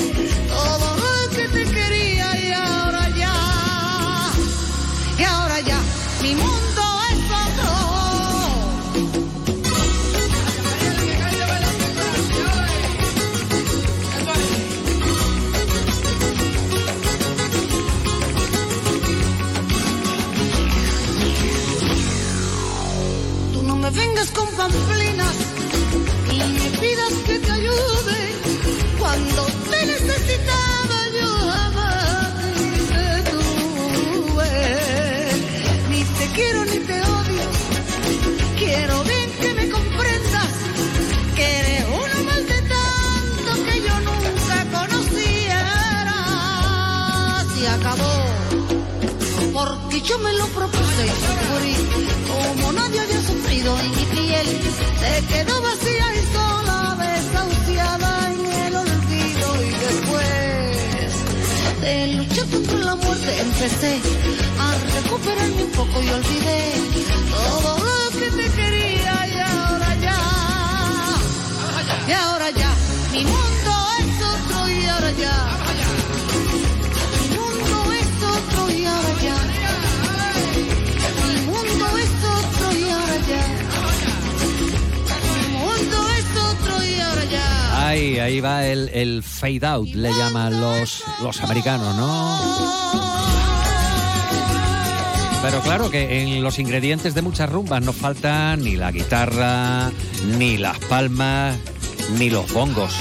todo 0.48 0.98
lo 0.98 1.30
que 1.36 1.48
te 1.50 1.66
quería. 1.66 2.48
Y 2.48 2.52
ahora 2.54 3.10
ya, 3.10 4.32
y 5.20 5.24
ahora 5.24 5.60
ya, 5.60 5.80
mi 6.24 6.34
mundo 6.34 6.69
vengas 24.20 24.32
con 24.32 24.48
pamplinas 24.56 25.36
y 26.32 26.40
me 26.40 26.70
pidas 26.80 27.14
que 27.26 27.40
te 27.40 27.52
ayude 27.52 28.34
cuando 28.98 29.46
te 29.70 29.86
necesitaba 29.86 31.08
yo 31.20 31.28
jamás 31.52 32.34
te 32.90 33.32
tuve. 33.32 34.52
Ni 35.90 36.04
te 36.04 36.26
quiero 36.36 36.66
ni 36.66 36.80
te 36.80 37.02
odio, 37.02 37.48
quiero 38.58 39.04
bien 39.04 39.32
que 39.42 39.54
me 39.54 39.70
comprendas 39.70 40.54
que 41.36 41.60
eres 41.60 41.86
uno 41.88 42.24
más 42.26 42.46
de 42.46 42.62
tanto 42.76 43.64
que 43.66 43.82
yo 43.82 44.00
nunca 44.02 44.58
conociera. 44.80 46.18
Se 47.56 47.68
acabó, 47.68 48.16
porque 49.54 50.02
yo 50.02 50.20
me 50.20 50.34
lo 50.34 50.48
propuse 50.48 51.06
y 51.66 51.76
como 52.28 52.72
nadie 52.74 53.09
sufrido 53.60 53.80
en 53.80 53.92
mi 53.92 54.06
piel. 54.06 54.48
Se 55.00 55.26
quedó 55.28 55.62
vacía 55.62 56.16
y 56.16 56.34
sola, 56.34 56.98
desahuciada 57.00 58.34
en 58.34 58.46
el 58.46 58.76
olvido 58.76 59.48
y 59.62 59.70
después 59.86 60.22
de 61.82 62.08
luchar 62.16 62.46
contra 62.48 62.78
la 62.78 62.96
muerte 62.96 63.42
empecé 63.42 64.00
a 64.60 65.02
recuperarme 65.02 65.64
un 65.64 65.72
poco 65.72 66.04
y 66.04 66.10
olvidé 66.10 66.74
todo 67.32 67.78
lo 67.80 68.20
que 68.20 68.32
te 68.32 68.50
quería 68.52 69.28
y 69.28 69.40
ahora 69.40 69.96
ya, 69.96 70.20
y 72.08 72.12
ahora 72.12 72.50
ya, 72.52 72.72
mi 73.12 73.24
mundo 73.24 73.72
es 74.00 74.26
otro 74.26 74.70
y 74.70 74.86
ahora 74.86 75.12
ya. 75.12 75.59
Ahí, 87.90 88.20
ahí 88.20 88.40
va 88.40 88.68
el, 88.68 89.24
fade 89.24 89.66
out, 89.66 89.90
le 89.96 90.14
llaman 90.14 90.62
los, 90.62 91.04
los 91.24 91.42
americanos, 91.42 91.96
¿no? 91.96 92.40
Pero 95.42 95.60
claro 95.62 95.90
que 95.90 96.22
en 96.22 96.44
los 96.44 96.60
ingredientes 96.60 97.16
de 97.16 97.24
muchas 97.24 97.50
rumbas 97.50 97.82
no 97.82 97.92
faltan 97.92 98.62
ni 98.62 98.76
la 98.76 98.92
guitarra, 98.92 99.90
ni 100.38 100.58
las 100.58 100.78
palmas, 100.78 101.58
ni 102.20 102.30
los 102.30 102.54
bongos. 102.54 102.94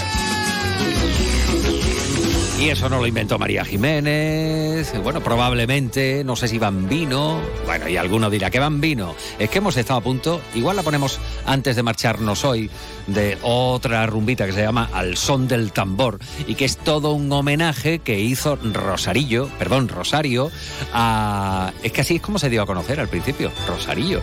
Y 2.59 2.71
eso 2.71 2.89
no 2.89 2.97
lo 2.99 3.07
inventó 3.07 3.39
María 3.39 3.67
Jiménez, 3.67 4.68
bueno, 5.03 5.21
probablemente, 5.21 6.23
no 6.25 6.37
sé 6.37 6.47
si 6.47 6.59
Bambino, 6.59 7.41
bueno, 7.67 7.89
y 7.89 7.97
alguno 7.97 8.31
dirá 8.31 8.49
que 8.49 8.61
Bambino, 8.61 9.15
es 9.39 9.51
que 9.51 9.59
hemos 9.59 9.77
estado 9.77 9.99
a 9.99 10.03
punto, 10.03 10.41
igual 10.55 10.77
la 10.77 10.85
ponemos 10.85 11.19
antes 11.47 11.75
de 11.75 11.83
marcharnos 11.83 12.45
hoy, 12.45 12.71
de 13.09 13.39
otra 13.43 14.07
rumbita 14.07 14.47
que 14.47 14.53
se 14.53 14.63
llama 14.63 14.89
Al 14.93 15.17
son 15.17 15.49
del 15.49 15.73
tambor, 15.73 16.21
y 16.47 16.55
que 16.55 16.65
es 16.65 16.77
todo 16.77 17.13
un 17.13 17.33
homenaje 17.33 17.99
que 17.99 18.21
hizo 18.21 18.57
Rosarillo, 18.57 19.49
perdón, 19.59 19.89
Rosario, 19.89 20.53
a... 20.93 21.73
es 21.83 21.91
que 21.91 22.03
así 22.03 22.17
es 22.17 22.23
como 22.23 22.39
se 22.39 22.49
dio 22.49 22.63
a 22.63 22.67
conocer 22.67 23.01
al 23.01 23.09
principio, 23.09 23.51
Rosarillo. 23.67 24.23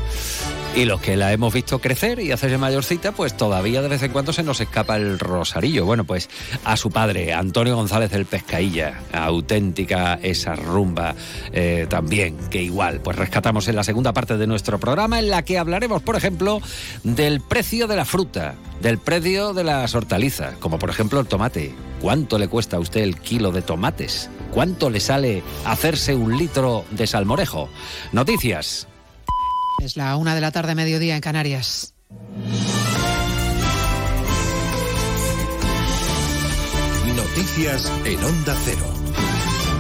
Y 0.76 0.84
los 0.84 1.00
que 1.00 1.16
la 1.16 1.32
hemos 1.32 1.54
visto 1.54 1.80
crecer 1.80 2.20
y 2.20 2.34
hacerse 2.34 2.58
mayorcita, 2.58 3.14
pues 3.14 3.38
todavía 3.38 3.82
de 3.82 3.88
vez 3.88 4.04
en 4.04 4.12
cuando 4.12 4.34
se 4.34 4.44
nos 4.44 4.60
escapa 4.60 4.98
el 4.98 5.20
rosarillo. 5.20 5.86
Bueno, 5.86 6.04
pues 6.04 6.30
a 6.66 6.76
su 6.76 6.92
padre, 6.92 7.32
Antonio 7.32 7.78
González 7.78 8.12
del 8.12 8.26
Pescailla, 8.26 9.00
auténtica 9.14 10.20
esa 10.22 10.45
rumba 10.54 11.16
eh, 11.54 11.88
también, 11.90 12.38
que 12.50 12.62
igual, 12.62 13.00
pues 13.02 13.18
rescatamos 13.18 13.68
en 13.68 13.76
la 13.76 13.84
segunda 13.84 14.14
parte 14.14 14.38
de 14.38 14.46
nuestro 14.46 14.80
programa, 14.80 15.18
en 15.18 15.30
la 15.30 15.44
que 15.44 15.58
hablaremos, 15.58 16.02
por 16.02 16.16
ejemplo, 16.16 16.62
del 17.04 17.42
precio 17.42 17.88
de 17.88 17.96
la 17.96 18.06
fruta, 18.06 18.56
del 18.82 18.98
precio 18.98 19.54
de 19.54 19.64
las 19.64 19.96
hortalizas, 19.96 20.58
como 20.58 20.78
por 20.78 20.90
ejemplo 20.90 21.20
el 21.20 21.28
tomate. 21.28 21.74
¿Cuánto 22.02 22.38
le 22.38 22.50
cuesta 22.50 22.78
a 22.78 22.80
usted 22.80 23.02
el 23.02 23.18
kilo 23.18 23.52
de 23.52 23.62
tomates? 23.62 24.30
¿Cuánto 24.52 24.90
le 24.90 25.00
sale 25.00 25.42
hacerse 25.66 26.14
un 26.14 26.38
litro 26.38 26.86
de 26.92 27.08
salmorejo? 27.08 27.70
Noticias. 28.12 28.88
Es 29.84 29.98
la 29.98 30.16
una 30.18 30.36
de 30.36 30.42
la 30.42 30.52
tarde, 30.52 30.76
mediodía 30.76 31.16
en 31.16 31.22
Canarias. 31.22 31.94
Noticias 37.36 37.92
en 38.06 38.24
Onda 38.24 38.56
Cero. 38.64 39.05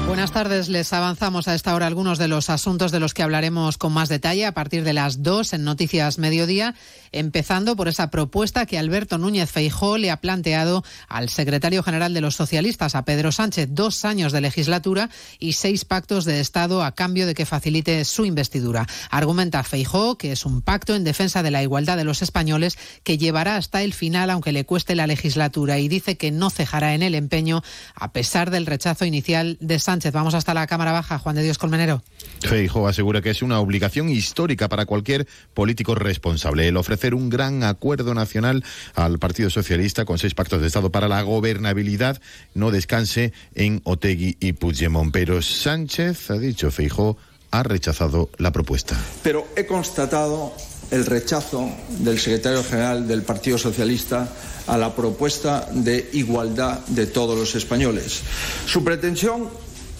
Buenas 0.07 0.31
tardes, 0.31 0.69
les 0.69 0.93
avanzamos 0.93 1.47
a 1.47 1.55
esta 1.55 1.73
hora 1.73 1.87
algunos 1.87 2.19
de 2.19 2.27
los 2.27 2.51
asuntos 2.51 2.91
de 2.91 2.99
los 2.99 3.15
que 3.15 3.23
hablaremos 3.23 3.79
con 3.79 3.91
más 3.91 4.07
detalle 4.07 4.45
a 4.45 4.53
partir 4.53 4.83
de 4.83 4.93
las 4.93 5.23
dos 5.23 5.51
en 5.51 5.63
Noticias 5.63 6.19
Mediodía, 6.19 6.75
empezando 7.11 7.75
por 7.75 7.87
esa 7.87 8.11
propuesta 8.11 8.67
que 8.67 8.77
Alberto 8.77 9.17
Núñez 9.17 9.49
Feijó 9.49 9.97
le 9.97 10.11
ha 10.11 10.21
planteado 10.21 10.83
al 11.07 11.29
secretario 11.29 11.81
general 11.81 12.13
de 12.13 12.21
los 12.21 12.35
socialistas, 12.35 12.93
a 12.93 13.03
Pedro 13.03 13.31
Sánchez, 13.31 13.69
dos 13.71 14.05
años 14.05 14.31
de 14.31 14.41
legislatura 14.41 15.09
y 15.39 15.53
seis 15.53 15.85
pactos 15.85 16.23
de 16.23 16.39
Estado 16.39 16.83
a 16.83 16.93
cambio 16.93 17.25
de 17.25 17.33
que 17.33 17.47
facilite 17.47 18.05
su 18.05 18.25
investidura. 18.25 18.85
Argumenta 19.09 19.63
Feijó 19.63 20.19
que 20.19 20.31
es 20.31 20.45
un 20.45 20.61
pacto 20.61 20.93
en 20.93 21.03
defensa 21.03 21.41
de 21.41 21.51
la 21.51 21.63
igualdad 21.63 21.97
de 21.97 22.03
los 22.03 22.21
españoles 22.21 22.77
que 23.03 23.17
llevará 23.17 23.55
hasta 23.55 23.81
el 23.81 23.93
final 23.93 24.29
aunque 24.29 24.51
le 24.51 24.65
cueste 24.65 24.93
la 24.93 25.07
legislatura 25.07 25.79
y 25.79 25.87
dice 25.87 26.15
que 26.15 26.31
no 26.31 26.51
cejará 26.51 26.93
en 26.93 27.01
el 27.01 27.15
empeño 27.15 27.63
a 27.95 28.11
pesar 28.11 28.51
del 28.51 28.67
rechazo 28.67 29.03
inicial 29.05 29.57
de 29.59 29.79
Sánchez 29.79 29.94
Vamos 30.11 30.33
hasta 30.33 30.53
la 30.53 30.67
Cámara 30.67 30.91
Baja. 30.91 31.19
Juan 31.19 31.35
de 31.35 31.43
Dios 31.43 31.57
Colmenero. 31.57 32.03
Feijo 32.41 32.87
asegura 32.87 33.21
que 33.21 33.29
es 33.29 33.41
una 33.41 33.59
obligación 33.59 34.09
histórica 34.09 34.67
para 34.67 34.85
cualquier 34.85 35.27
político 35.53 35.95
responsable 35.95 36.67
el 36.67 36.77
ofrecer 36.77 37.15
un 37.15 37.29
gran 37.29 37.63
acuerdo 37.63 38.13
nacional 38.13 38.63
al 38.93 39.19
Partido 39.19 39.49
Socialista 39.49 40.05
con 40.05 40.19
seis 40.19 40.33
pactos 40.33 40.61
de 40.61 40.67
Estado 40.67 40.91
para 40.91 41.07
la 41.07 41.21
gobernabilidad 41.21 42.21
no 42.53 42.71
descanse 42.71 43.33
en 43.55 43.81
Otegui 43.83 44.37
y 44.39 44.53
Puigdemont. 44.53 45.11
Pero 45.11 45.41
Sánchez, 45.41 46.29
ha 46.29 46.37
dicho 46.37 46.71
Feijo, 46.71 47.17
ha 47.51 47.63
rechazado 47.63 48.29
la 48.37 48.51
propuesta. 48.51 48.97
Pero 49.23 49.47
he 49.55 49.65
constatado 49.65 50.53
el 50.91 51.05
rechazo 51.05 51.69
del 51.99 52.19
secretario 52.19 52.63
general 52.63 53.07
del 53.07 53.23
Partido 53.23 53.57
Socialista 53.57 54.27
a 54.67 54.77
la 54.77 54.95
propuesta 54.95 55.67
de 55.71 56.09
igualdad 56.13 56.79
de 56.87 57.05
todos 57.07 57.37
los 57.37 57.55
españoles. 57.55 58.21
Su 58.65 58.83
pretensión 58.83 59.49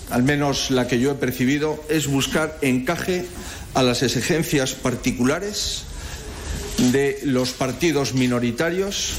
al 0.09 0.23
menos 0.23 0.71
la 0.71 0.87
que 0.87 0.99
yo 0.99 1.11
he 1.11 1.15
percibido, 1.15 1.83
es 1.89 2.07
buscar 2.07 2.57
encaje 2.61 3.25
a 3.73 3.83
las 3.83 4.03
exigencias 4.03 4.73
particulares 4.73 5.83
de 6.91 7.19
los 7.23 7.51
partidos 7.51 8.13
minoritarios, 8.13 9.13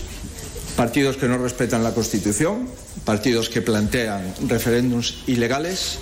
partidos 0.76 1.16
que 1.16 1.28
no 1.28 1.38
respetan 1.38 1.82
la 1.82 1.94
Constitución, 1.94 2.68
partidos 3.04 3.48
que 3.48 3.62
plantean 3.62 4.34
referéndums 4.48 5.22
ilegales 5.26 5.98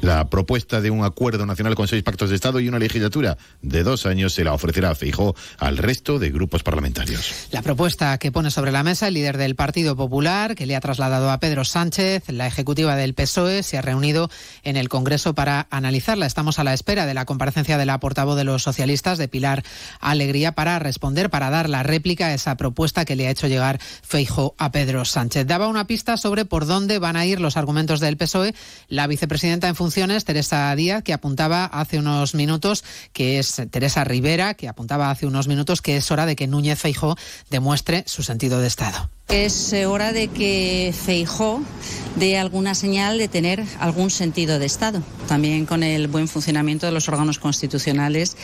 la 0.00 0.28
propuesta 0.28 0.80
de 0.80 0.90
un 0.90 1.04
acuerdo 1.04 1.46
nacional 1.46 1.74
con 1.74 1.88
seis 1.88 2.02
pactos 2.02 2.30
de 2.30 2.36
Estado 2.36 2.60
y 2.60 2.68
una 2.68 2.78
legislatura 2.78 3.36
de 3.60 3.82
dos 3.82 4.06
años 4.06 4.32
se 4.34 4.44
la 4.44 4.52
ofrecerá 4.52 4.94
Feijó 4.94 5.34
al 5.58 5.76
resto 5.76 6.18
de 6.18 6.30
grupos 6.30 6.62
parlamentarios. 6.62 7.48
La 7.50 7.62
propuesta 7.62 8.18
que 8.18 8.32
pone 8.32 8.50
sobre 8.50 8.72
la 8.72 8.82
mesa 8.82 9.08
el 9.08 9.14
líder 9.14 9.36
del 9.36 9.54
Partido 9.54 9.96
Popular, 9.96 10.54
que 10.54 10.66
le 10.66 10.76
ha 10.76 10.80
trasladado 10.80 11.30
a 11.30 11.38
Pedro 11.38 11.64
Sánchez, 11.64 12.24
la 12.28 12.46
ejecutiva 12.46 12.96
del 12.96 13.14
PSOE, 13.14 13.62
se 13.62 13.78
ha 13.78 13.82
reunido 13.82 14.30
en 14.64 14.76
el 14.76 14.88
Congreso 14.88 15.34
para 15.34 15.66
analizarla. 15.70 16.26
Estamos 16.26 16.58
a 16.58 16.64
la 16.64 16.74
espera 16.74 17.06
de 17.06 17.14
la 17.14 17.24
comparecencia 17.24 17.78
de 17.78 17.86
la 17.86 18.00
portavoz 18.00 18.36
de 18.36 18.44
los 18.44 18.62
socialistas, 18.62 19.18
de 19.18 19.28
Pilar 19.28 19.62
Alegría, 20.00 20.52
para 20.52 20.78
responder, 20.78 21.30
para 21.30 21.50
dar 21.50 21.68
la 21.68 21.82
réplica 21.82 22.26
a 22.26 22.34
esa 22.34 22.56
propuesta 22.56 23.04
que 23.04 23.16
le 23.16 23.26
ha 23.26 23.30
hecho 23.30 23.46
llegar 23.46 23.80
Feijó 24.02 24.54
a 24.58 24.72
Pedro 24.72 25.04
Sánchez. 25.04 25.46
Daba 25.46 25.68
una 25.68 25.86
pista 25.86 26.16
sobre 26.16 26.44
por 26.44 26.66
dónde 26.66 26.98
van 26.98 27.16
a 27.16 27.26
ir 27.26 27.40
los 27.40 27.56
argumentos 27.56 28.00
del 28.00 28.16
PSOE. 28.16 28.54
La 28.88 29.06
vicepresidenta 29.06 29.68
en 29.68 29.74
Teresa 30.24 30.74
Díaz, 30.76 31.02
que 31.02 31.12
apuntaba 31.12 31.64
hace 31.64 31.98
unos 31.98 32.34
minutos, 32.34 32.84
que 33.12 33.38
es 33.38 33.60
Teresa 33.70 34.04
Rivera, 34.04 34.54
que 34.54 34.68
apuntaba 34.68 35.10
hace 35.10 35.26
unos 35.26 35.48
minutos 35.48 35.82
que 35.82 35.96
es 35.96 36.10
hora 36.10 36.26
de 36.26 36.36
que 36.36 36.46
Núñez 36.46 36.78
Feijó 36.78 37.16
demuestre 37.50 38.04
su 38.06 38.22
sentido 38.22 38.60
de 38.60 38.68
Estado. 38.68 39.10
Es 39.28 39.72
hora 39.72 40.12
de 40.12 40.28
que 40.28 40.94
Feijó 40.94 41.62
dé 42.16 42.38
alguna 42.38 42.74
señal 42.74 43.18
de 43.18 43.28
tener 43.28 43.64
algún 43.80 44.10
sentido 44.10 44.58
de 44.58 44.66
Estado, 44.66 45.02
también 45.26 45.66
con 45.66 45.82
el 45.82 46.08
buen 46.08 46.28
funcionamiento 46.28 46.86
de 46.86 46.92
los 46.92 47.08
órganos 47.08 47.38
constitucionales 47.38 48.36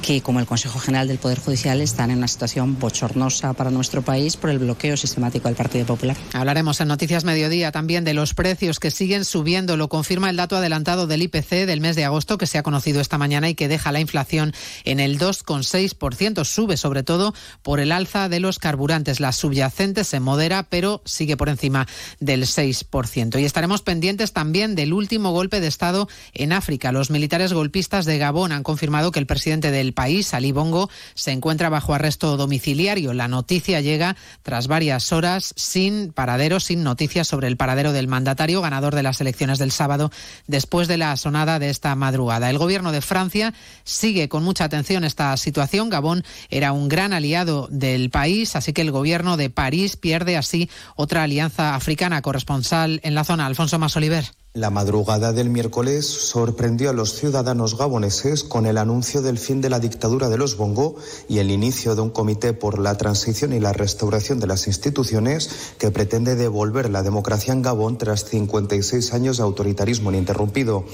que, 0.00 0.22
como 0.22 0.40
el 0.40 0.46
Consejo 0.46 0.78
General 0.78 1.08
del 1.08 1.18
Poder 1.18 1.38
Judicial, 1.38 1.80
están 1.80 2.10
en 2.10 2.18
una 2.18 2.28
situación 2.28 2.78
bochornosa 2.78 3.52
para 3.52 3.70
nuestro 3.70 4.02
país 4.02 4.36
por 4.36 4.50
el 4.50 4.58
bloqueo 4.58 4.96
sistemático 4.96 5.48
del 5.48 5.56
Partido 5.56 5.86
Popular. 5.86 6.16
Hablaremos 6.32 6.80
en 6.80 6.88
Noticias 6.88 7.24
Mediodía 7.24 7.72
también 7.72 8.04
de 8.04 8.14
los 8.14 8.34
precios 8.34 8.80
que 8.80 8.90
siguen 8.90 9.24
subiendo. 9.24 9.76
Lo 9.76 9.88
confirma 9.88 10.30
el 10.30 10.36
dato 10.36 10.56
adelantado 10.56 11.06
del 11.06 11.22
IPC 11.22 11.66
del 11.66 11.80
mes 11.80 11.96
de 11.96 12.04
agosto 12.04 12.38
que 12.38 12.46
se 12.46 12.58
ha 12.58 12.62
conocido 12.62 13.00
esta 13.00 13.18
mañana 13.18 13.48
y 13.48 13.54
que 13.54 13.68
deja 13.68 13.92
la 13.92 14.00
inflación 14.00 14.52
en 14.84 15.00
el 15.00 15.18
2,6%. 15.18 16.44
Sube 16.44 16.76
sobre 16.76 17.02
todo 17.02 17.34
por 17.62 17.80
el 17.80 17.92
alza 17.92 18.28
de 18.28 18.40
los 18.40 18.58
carburantes. 18.58 19.20
La 19.20 19.32
subyacente 19.32 20.04
se 20.04 20.20
modera, 20.20 20.64
pero 20.64 21.02
sigue 21.04 21.36
por 21.36 21.48
encima 21.48 21.86
del 22.20 22.44
6%. 22.44 23.40
Y 23.40 23.44
estaremos 23.44 23.82
pendientes 23.82 24.32
también 24.32 24.74
del 24.74 24.92
último 24.92 25.32
golpe 25.32 25.60
de 25.60 25.66
Estado 25.66 26.08
en 26.34 26.52
África. 26.52 26.92
Los 26.92 27.10
militares 27.10 27.52
golpistas 27.52 28.04
de 28.04 28.18
Gabón 28.18 28.52
han 28.52 28.62
confirmado 28.62 29.12
que 29.12 29.18
el 29.18 29.26
presidente 29.26 29.70
del 29.70 29.89
país, 29.92 30.34
Ali 30.34 30.52
Bongo, 30.52 30.90
se 31.14 31.32
encuentra 31.32 31.68
bajo 31.68 31.94
arresto 31.94 32.36
domiciliario. 32.36 33.12
La 33.12 33.28
noticia 33.28 33.80
llega 33.80 34.16
tras 34.42 34.66
varias 34.66 35.12
horas 35.12 35.52
sin 35.56 36.12
paradero, 36.12 36.60
sin 36.60 36.82
noticias 36.82 37.28
sobre 37.28 37.48
el 37.48 37.56
paradero 37.56 37.92
del 37.92 38.08
mandatario 38.08 38.60
ganador 38.60 38.94
de 38.94 39.02
las 39.02 39.20
elecciones 39.20 39.58
del 39.58 39.72
sábado 39.72 40.10
después 40.46 40.88
de 40.88 40.96
la 40.96 41.16
sonada 41.16 41.58
de 41.58 41.70
esta 41.70 41.94
madrugada. 41.94 42.50
El 42.50 42.58
gobierno 42.58 42.92
de 42.92 43.00
Francia 43.00 43.54
sigue 43.84 44.28
con 44.28 44.44
mucha 44.44 44.64
atención 44.64 45.04
esta 45.04 45.36
situación. 45.36 45.90
Gabón 45.90 46.24
era 46.48 46.72
un 46.72 46.88
gran 46.88 47.12
aliado 47.12 47.68
del 47.70 48.10
país, 48.10 48.56
así 48.56 48.72
que 48.72 48.82
el 48.82 48.90
gobierno 48.90 49.36
de 49.36 49.50
París 49.50 49.96
pierde 49.96 50.36
así 50.36 50.70
otra 50.96 51.22
alianza 51.22 51.74
africana 51.74 52.22
corresponsal 52.22 53.00
en 53.02 53.14
la 53.14 53.24
zona. 53.24 53.46
Alfonso 53.46 53.78
Masoliver. 53.78 54.39
La 54.52 54.70
madrugada 54.70 55.32
del 55.32 55.48
miércoles 55.48 56.06
sorprendió 56.06 56.90
a 56.90 56.92
los 56.92 57.14
ciudadanos 57.14 57.78
gaboneses 57.78 58.42
con 58.42 58.66
el 58.66 58.78
anuncio 58.78 59.22
del 59.22 59.38
fin 59.38 59.60
de 59.60 59.70
la 59.70 59.78
dictadura 59.78 60.28
de 60.28 60.38
los 60.38 60.56
Bongo 60.56 60.96
y 61.28 61.38
el 61.38 61.52
inicio 61.52 61.94
de 61.94 62.00
un 62.00 62.10
comité 62.10 62.52
por 62.52 62.80
la 62.80 62.96
transición 62.96 63.52
y 63.52 63.60
la 63.60 63.72
restauración 63.72 64.40
de 64.40 64.48
las 64.48 64.66
instituciones 64.66 65.74
que 65.78 65.92
pretende 65.92 66.34
devolver 66.34 66.90
la 66.90 67.04
democracia 67.04 67.52
en 67.52 67.62
Gabón 67.62 67.96
tras 67.96 68.24
56 68.24 69.14
años 69.14 69.36
de 69.36 69.44
autoritarismo 69.44 70.10
ininterrumpido. 70.10 70.84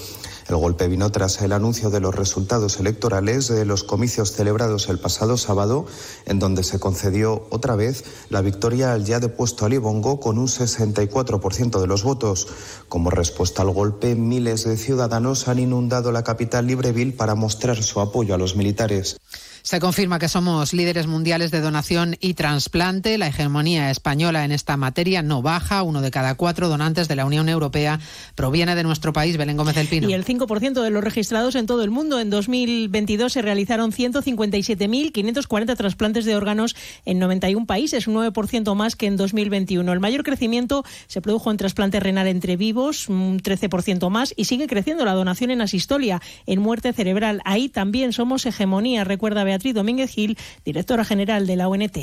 El 0.50 0.56
golpe 0.56 0.86
vino 0.86 1.10
tras 1.10 1.40
el 1.40 1.52
anuncio 1.52 1.90
de 1.90 1.98
los 1.98 2.14
resultados 2.14 2.78
electorales 2.78 3.48
de 3.48 3.64
los 3.64 3.82
comicios 3.82 4.32
celebrados 4.32 4.88
el 4.88 5.00
pasado 5.00 5.36
sábado, 5.38 5.86
en 6.26 6.38
donde 6.38 6.62
se 6.62 6.78
concedió 6.78 7.46
otra 7.50 7.74
vez 7.74 8.04
la 8.28 8.42
victoria 8.42 8.92
al 8.92 9.04
ya 9.04 9.18
depuesto 9.18 9.64
Ali 9.64 9.78
Bongo 9.78 10.20
con 10.20 10.38
un 10.38 10.46
64% 10.46 11.80
de 11.80 11.86
los 11.88 12.04
votos. 12.04 12.46
Como 12.88 13.10
respuesta 13.10 13.45
al 13.58 13.70
golpe, 13.70 14.14
miles 14.16 14.64
de 14.64 14.76
ciudadanos 14.76 15.46
han 15.48 15.58
inundado 15.58 16.10
la 16.10 16.24
capital 16.24 16.66
Libreville 16.66 17.12
para 17.12 17.34
mostrar 17.34 17.82
su 17.82 18.00
apoyo 18.00 18.34
a 18.34 18.38
los 18.38 18.56
militares. 18.56 19.18
Se 19.66 19.80
confirma 19.80 20.20
que 20.20 20.28
somos 20.28 20.72
líderes 20.72 21.08
mundiales 21.08 21.50
de 21.50 21.60
donación 21.60 22.14
y 22.20 22.34
trasplante. 22.34 23.18
La 23.18 23.26
hegemonía 23.26 23.90
española 23.90 24.44
en 24.44 24.52
esta 24.52 24.76
materia 24.76 25.22
no 25.22 25.42
baja. 25.42 25.82
Uno 25.82 26.02
de 26.02 26.12
cada 26.12 26.36
cuatro 26.36 26.68
donantes 26.68 27.08
de 27.08 27.16
la 27.16 27.26
Unión 27.26 27.48
Europea 27.48 27.98
proviene 28.36 28.76
de 28.76 28.84
nuestro 28.84 29.12
país, 29.12 29.36
Belén 29.36 29.56
Gómez 29.56 29.74
del 29.74 29.88
Pino. 29.88 30.08
Y 30.08 30.12
el 30.12 30.24
5% 30.24 30.80
de 30.80 30.90
los 30.90 31.02
registrados 31.02 31.56
en 31.56 31.66
todo 31.66 31.82
el 31.82 31.90
mundo. 31.90 32.20
En 32.20 32.30
2022 32.30 33.32
se 33.32 33.42
realizaron 33.42 33.90
157.540 33.90 35.76
trasplantes 35.76 36.24
de 36.26 36.36
órganos 36.36 36.76
en 37.04 37.18
91 37.18 37.66
países, 37.66 38.06
un 38.06 38.14
9% 38.14 38.72
más 38.76 38.94
que 38.94 39.06
en 39.06 39.16
2021. 39.16 39.92
El 39.92 39.98
mayor 39.98 40.22
crecimiento 40.22 40.84
se 41.08 41.20
produjo 41.20 41.50
en 41.50 41.56
trasplante 41.56 41.98
renal 41.98 42.28
entre 42.28 42.56
vivos, 42.56 43.08
un 43.08 43.40
13% 43.40 44.10
más, 44.10 44.32
y 44.36 44.44
sigue 44.44 44.68
creciendo 44.68 45.04
la 45.04 45.14
donación 45.14 45.50
en 45.50 45.60
asistolia, 45.60 46.22
en 46.46 46.62
muerte 46.62 46.92
cerebral. 46.92 47.42
Ahí 47.44 47.68
también 47.68 48.12
somos 48.12 48.46
hegemonía, 48.46 49.02
recuerda 49.02 49.42
Beatriz 49.56 49.74
Domínguez 49.74 50.10
Gil, 50.10 50.36
directora 50.66 51.02
general 51.02 51.46
de 51.46 51.56
la 51.56 51.68
ONT. 51.68 51.96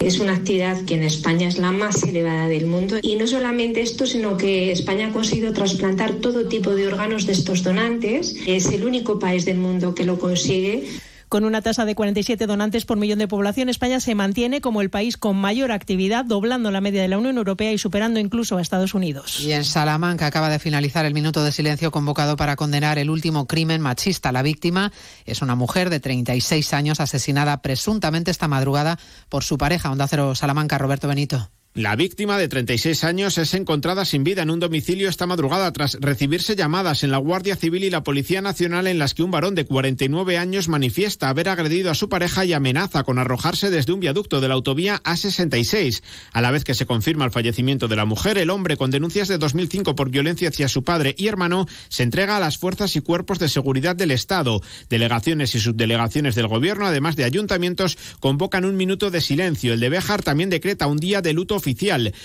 Es 0.00 0.18
una 0.18 0.34
actividad 0.34 0.84
que 0.84 0.94
en 0.94 1.04
España 1.04 1.46
es 1.46 1.58
la 1.58 1.70
más 1.70 2.02
elevada 2.02 2.48
del 2.48 2.66
mundo 2.66 2.98
y 3.00 3.14
no 3.14 3.28
solamente 3.28 3.80
esto, 3.80 4.06
sino 4.06 4.36
que 4.36 4.72
España 4.72 5.08
ha 5.08 5.12
conseguido 5.12 5.52
trasplantar 5.52 6.14
todo 6.14 6.48
tipo 6.48 6.74
de 6.74 6.88
órganos 6.88 7.26
de 7.26 7.32
estos 7.32 7.62
donantes. 7.62 8.34
Es 8.46 8.66
el 8.66 8.84
único 8.84 9.20
país 9.20 9.44
del 9.44 9.58
mundo 9.58 9.94
que 9.94 10.04
lo 10.04 10.18
consigue. 10.18 10.84
Con 11.28 11.44
una 11.44 11.60
tasa 11.60 11.84
de 11.84 11.94
47 11.94 12.46
donantes 12.46 12.86
por 12.86 12.96
millón 12.96 13.18
de 13.18 13.28
población, 13.28 13.68
España 13.68 14.00
se 14.00 14.14
mantiene 14.14 14.62
como 14.62 14.80
el 14.80 14.88
país 14.88 15.18
con 15.18 15.36
mayor 15.36 15.72
actividad, 15.72 16.24
doblando 16.24 16.70
la 16.70 16.80
media 16.80 17.02
de 17.02 17.08
la 17.08 17.18
Unión 17.18 17.36
Europea 17.36 17.70
y 17.70 17.76
superando 17.76 18.18
incluso 18.18 18.56
a 18.56 18.62
Estados 18.62 18.94
Unidos. 18.94 19.40
Y 19.40 19.52
en 19.52 19.64
Salamanca 19.64 20.26
acaba 20.26 20.48
de 20.48 20.58
finalizar 20.58 21.04
el 21.04 21.12
minuto 21.12 21.44
de 21.44 21.52
silencio 21.52 21.90
convocado 21.90 22.36
para 22.36 22.56
condenar 22.56 22.98
el 22.98 23.10
último 23.10 23.46
crimen 23.46 23.82
machista. 23.82 24.32
La 24.32 24.42
víctima 24.42 24.90
es 25.26 25.42
una 25.42 25.54
mujer 25.54 25.90
de 25.90 26.00
36 26.00 26.72
años 26.72 27.00
asesinada 27.00 27.60
presuntamente 27.60 28.30
esta 28.30 28.48
madrugada 28.48 28.98
por 29.28 29.44
su 29.44 29.58
pareja, 29.58 29.90
Onda 29.90 30.08
Cero 30.08 30.34
Salamanca, 30.34 30.78
Roberto 30.78 31.08
Benito. 31.08 31.50
La 31.78 31.94
víctima 31.94 32.38
de 32.38 32.48
36 32.48 33.04
años 33.04 33.38
es 33.38 33.54
encontrada 33.54 34.04
sin 34.04 34.24
vida 34.24 34.42
en 34.42 34.50
un 34.50 34.58
domicilio 34.58 35.08
esta 35.08 35.28
madrugada 35.28 35.72
tras 35.72 35.96
recibirse 36.00 36.56
llamadas 36.56 37.04
en 37.04 37.12
la 37.12 37.18
Guardia 37.18 37.54
Civil 37.54 37.84
y 37.84 37.90
la 37.90 38.02
Policía 38.02 38.42
Nacional 38.42 38.88
en 38.88 38.98
las 38.98 39.14
que 39.14 39.22
un 39.22 39.30
varón 39.30 39.54
de 39.54 39.64
49 39.64 40.38
años 40.38 40.66
manifiesta 40.66 41.28
haber 41.28 41.48
agredido 41.48 41.92
a 41.92 41.94
su 41.94 42.08
pareja 42.08 42.44
y 42.44 42.52
amenaza 42.52 43.04
con 43.04 43.20
arrojarse 43.20 43.70
desde 43.70 43.92
un 43.92 44.00
viaducto 44.00 44.40
de 44.40 44.48
la 44.48 44.54
autovía 44.54 45.00
A66. 45.04 46.02
A 46.32 46.40
la 46.40 46.50
vez 46.50 46.64
que 46.64 46.74
se 46.74 46.84
confirma 46.84 47.26
el 47.26 47.30
fallecimiento 47.30 47.86
de 47.86 47.94
la 47.94 48.06
mujer, 48.06 48.38
el 48.38 48.50
hombre 48.50 48.76
con 48.76 48.90
denuncias 48.90 49.28
de 49.28 49.38
2005 49.38 49.94
por 49.94 50.10
violencia 50.10 50.48
hacia 50.48 50.66
su 50.66 50.82
padre 50.82 51.14
y 51.16 51.28
hermano 51.28 51.68
se 51.90 52.02
entrega 52.02 52.38
a 52.38 52.40
las 52.40 52.58
fuerzas 52.58 52.96
y 52.96 53.02
cuerpos 53.02 53.38
de 53.38 53.48
seguridad 53.48 53.94
del 53.94 54.10
Estado. 54.10 54.62
Delegaciones 54.90 55.54
y 55.54 55.60
subdelegaciones 55.60 56.34
del 56.34 56.48
Gobierno, 56.48 56.86
además 56.86 57.14
de 57.14 57.22
ayuntamientos, 57.22 57.96
convocan 58.18 58.64
un 58.64 58.76
minuto 58.76 59.12
de 59.12 59.20
silencio. 59.20 59.74
El 59.74 59.78
de 59.78 59.90
Béjar 59.90 60.24
también 60.24 60.50
decreta 60.50 60.88
un 60.88 60.98
día 60.98 61.22
de 61.22 61.34
luto 61.34 61.60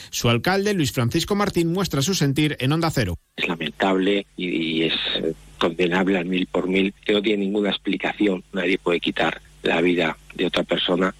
Su 0.09 0.29
alcalde, 0.29 0.73
Luis 0.73 0.91
Francisco 0.91 1.35
Martín, 1.35 1.71
muestra 1.71 2.01
su 2.01 2.13
sentir 2.13 2.55
en 2.59 2.71
Onda 2.71 2.89
Cero. 2.91 3.17
Es 3.35 3.47
lamentable 3.47 4.25
y 4.37 4.83
es 4.83 4.93
condenable 5.57 6.17
al 6.17 6.25
mil 6.25 6.47
por 6.47 6.67
mil, 6.67 6.93
no 7.07 7.21
tiene 7.21 7.45
ninguna 7.45 7.69
explicación. 7.69 8.43
Nadie 8.53 8.77
puede 8.77 8.99
quitar 8.99 9.41
la 9.63 9.81
vida 9.81 10.17
de 10.35 10.45
otra 10.45 10.63
persona 10.63 11.13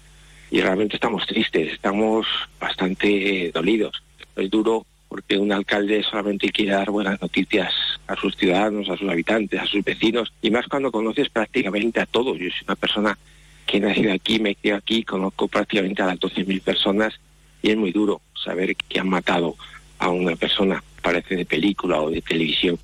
y 0.50 0.60
realmente 0.60 0.96
estamos 0.96 1.26
tristes, 1.26 1.72
estamos 1.72 2.26
bastante 2.60 3.50
dolidos. 3.52 4.02
Es 4.36 4.50
duro 4.50 4.86
porque 5.08 5.38
un 5.38 5.52
alcalde 5.52 6.02
solamente 6.02 6.50
quiere 6.50 6.72
dar 6.72 6.90
buenas 6.90 7.20
noticias 7.20 7.72
a 8.06 8.16
sus 8.16 8.36
ciudadanos, 8.36 8.88
a 8.88 8.96
sus 8.96 9.08
habitantes, 9.08 9.60
a 9.60 9.66
sus 9.66 9.84
vecinos, 9.84 10.32
y 10.42 10.50
más 10.50 10.66
cuando 10.66 10.90
conoces 10.90 11.28
prácticamente 11.28 12.00
a 12.00 12.06
todos. 12.06 12.38
Yo 12.38 12.50
soy 12.50 12.64
una 12.66 12.76
persona 12.76 13.18
que 13.66 13.78
he 13.78 13.80
nacido 13.80 14.12
aquí, 14.12 14.40
me 14.40 14.54
quedo 14.54 14.76
aquí, 14.76 15.04
conozco 15.04 15.48
prácticamente 15.48 16.02
a 16.02 16.06
las 16.06 16.18
12.000 16.18 16.60
personas 16.60 17.14
y 17.64 17.70
es 17.70 17.76
muy 17.78 17.92
duro 17.92 18.20
saber 18.44 18.76
que 18.76 19.00
han 19.00 19.08
matado 19.08 19.56
a 19.98 20.10
una 20.10 20.36
persona, 20.36 20.84
parece 21.02 21.34
de 21.34 21.46
película 21.46 22.00
o 22.02 22.10
de 22.10 22.20
televisión. 22.20 22.78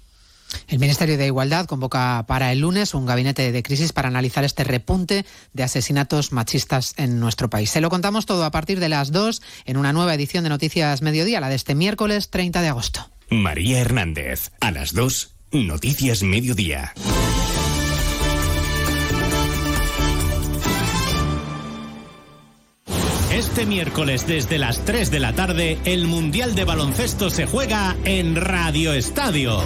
El 0.69 0.79
Ministerio 0.79 1.19
de 1.19 1.27
Igualdad 1.27 1.67
convoca 1.67 2.25
para 2.27 2.51
el 2.51 2.61
lunes 2.61 2.95
un 2.95 3.05
gabinete 3.05 3.53
de 3.53 3.63
crisis 3.63 3.93
para 3.93 4.09
analizar 4.09 4.43
este 4.43 4.65
repunte 4.65 5.27
de 5.53 5.63
asesinatos 5.63 6.33
machistas 6.33 6.95
en 6.97 7.21
nuestro 7.21 7.51
país. 7.51 7.71
Se 7.71 7.83
lo 7.83 7.91
contamos 7.91 8.25
todo 8.25 8.45
a 8.45 8.51
partir 8.51 8.81
de 8.81 8.89
las 8.89 9.13
2 9.13 9.43
en 9.67 9.77
una 9.77 9.93
nueva 9.93 10.15
edición 10.15 10.45
de 10.45 10.51
Noticias 10.51 11.03
Mediodía, 11.03 11.41
la 11.41 11.51
de 11.51 11.57
este 11.57 11.75
miércoles 11.75 12.31
30 12.31 12.63
de 12.63 12.69
agosto. 12.69 13.07
María 13.29 13.81
Hernández, 13.81 14.51
a 14.61 14.71
las 14.71 14.95
2, 14.95 15.35
Noticias 15.53 16.23
Mediodía. 16.23 16.95
Este 23.41 23.65
miércoles 23.65 24.27
desde 24.27 24.59
las 24.59 24.85
3 24.85 25.11
de 25.11 25.19
la 25.19 25.33
tarde, 25.33 25.79
el 25.87 26.07
Mundial 26.07 26.55
de 26.55 26.67
Baloncesto 26.67 27.31
se 27.31 27.47
juega 27.47 27.97
en 28.05 28.37
Radio 28.37 28.93
Estadio. 28.93 29.63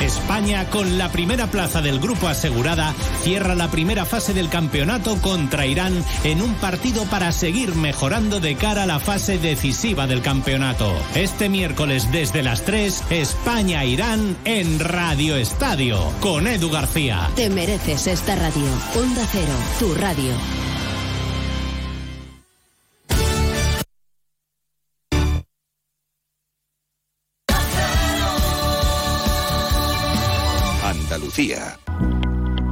España, 0.00 0.70
con 0.70 0.96
la 0.96 1.12
primera 1.12 1.48
plaza 1.48 1.82
del 1.82 2.00
grupo 2.00 2.26
asegurada, 2.26 2.94
cierra 3.20 3.54
la 3.54 3.70
primera 3.70 4.06
fase 4.06 4.32
del 4.32 4.48
campeonato 4.48 5.20
contra 5.20 5.66
Irán 5.66 6.02
en 6.24 6.40
un 6.40 6.54
partido 6.54 7.04
para 7.04 7.30
seguir 7.30 7.74
mejorando 7.74 8.40
de 8.40 8.56
cara 8.56 8.84
a 8.84 8.86
la 8.86 8.98
fase 8.98 9.36
decisiva 9.36 10.06
del 10.06 10.22
campeonato. 10.22 10.90
Este 11.14 11.50
miércoles 11.50 12.10
desde 12.10 12.42
las 12.42 12.62
3, 12.62 13.04
España-Irán 13.10 14.38
en 14.46 14.80
Radio 14.80 15.36
Estadio, 15.36 16.00
con 16.20 16.46
Edu 16.46 16.70
García. 16.70 17.28
Te 17.36 17.50
mereces 17.50 18.06
esta 18.06 18.36
radio. 18.36 18.64
Onda 18.96 19.28
Cero, 19.30 19.52
tu 19.78 19.94
radio. 19.96 20.67
Andalucía. 31.38 31.78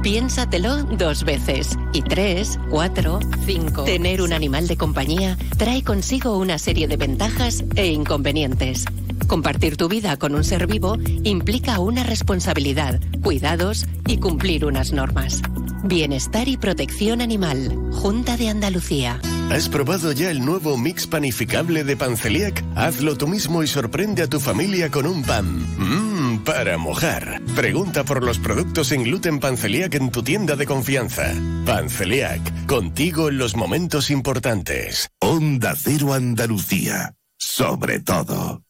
Piénsatelo 0.03 0.83
dos 0.83 1.23
veces. 1.23 1.77
Y 1.93 2.01
tres, 2.01 2.59
cuatro, 2.69 3.19
cinco. 3.45 3.83
Tener 3.83 4.21
un 4.21 4.33
animal 4.33 4.67
de 4.67 4.75
compañía 4.75 5.37
trae 5.57 5.83
consigo 5.83 6.37
una 6.37 6.57
serie 6.57 6.87
de 6.87 6.97
ventajas 6.97 7.63
e 7.75 7.87
inconvenientes. 7.87 8.85
Compartir 9.27 9.77
tu 9.77 9.87
vida 9.87 10.17
con 10.17 10.35
un 10.35 10.43
ser 10.43 10.67
vivo 10.67 10.97
implica 11.23 11.79
una 11.79 12.03
responsabilidad, 12.03 12.99
cuidados 13.21 13.85
y 14.05 14.17
cumplir 14.17 14.65
unas 14.65 14.91
normas. 14.91 15.41
Bienestar 15.83 16.47
y 16.47 16.57
protección 16.57 17.21
animal. 17.21 17.73
Junta 17.93 18.35
de 18.35 18.49
Andalucía. 18.49 19.21
¿Has 19.49 19.69
probado 19.69 20.11
ya 20.11 20.29
el 20.29 20.43
nuevo 20.43 20.77
mix 20.77 21.07
panificable 21.07 21.85
de 21.85 21.95
Panceliac? 21.95 22.63
Hazlo 22.75 23.17
tú 23.17 23.27
mismo 23.27 23.63
y 23.63 23.67
sorprende 23.67 24.23
a 24.23 24.27
tu 24.27 24.41
familia 24.41 24.91
con 24.91 25.05
un 25.05 25.23
pan. 25.23 25.45
Mmm, 25.77 26.06
para 26.47 26.77
mojar. 26.77 27.41
Pregunta 27.55 28.05
por 28.05 28.23
los 28.23 28.39
productos 28.39 28.87
sin 28.87 29.03
gluten 29.03 29.39
Panceliac 29.39 29.93
en 29.95 30.09
tu 30.11 30.23
tienda 30.23 30.55
de 30.55 30.65
confianza. 30.65 31.33
Panceliac, 31.65 32.65
contigo 32.65 33.27
en 33.27 33.37
los 33.37 33.57
momentos 33.57 34.09
importantes. 34.09 35.09
Onda 35.19 35.75
Cero 35.75 36.13
Andalucía. 36.13 37.13
Sobre 37.37 37.99
todo. 37.99 38.63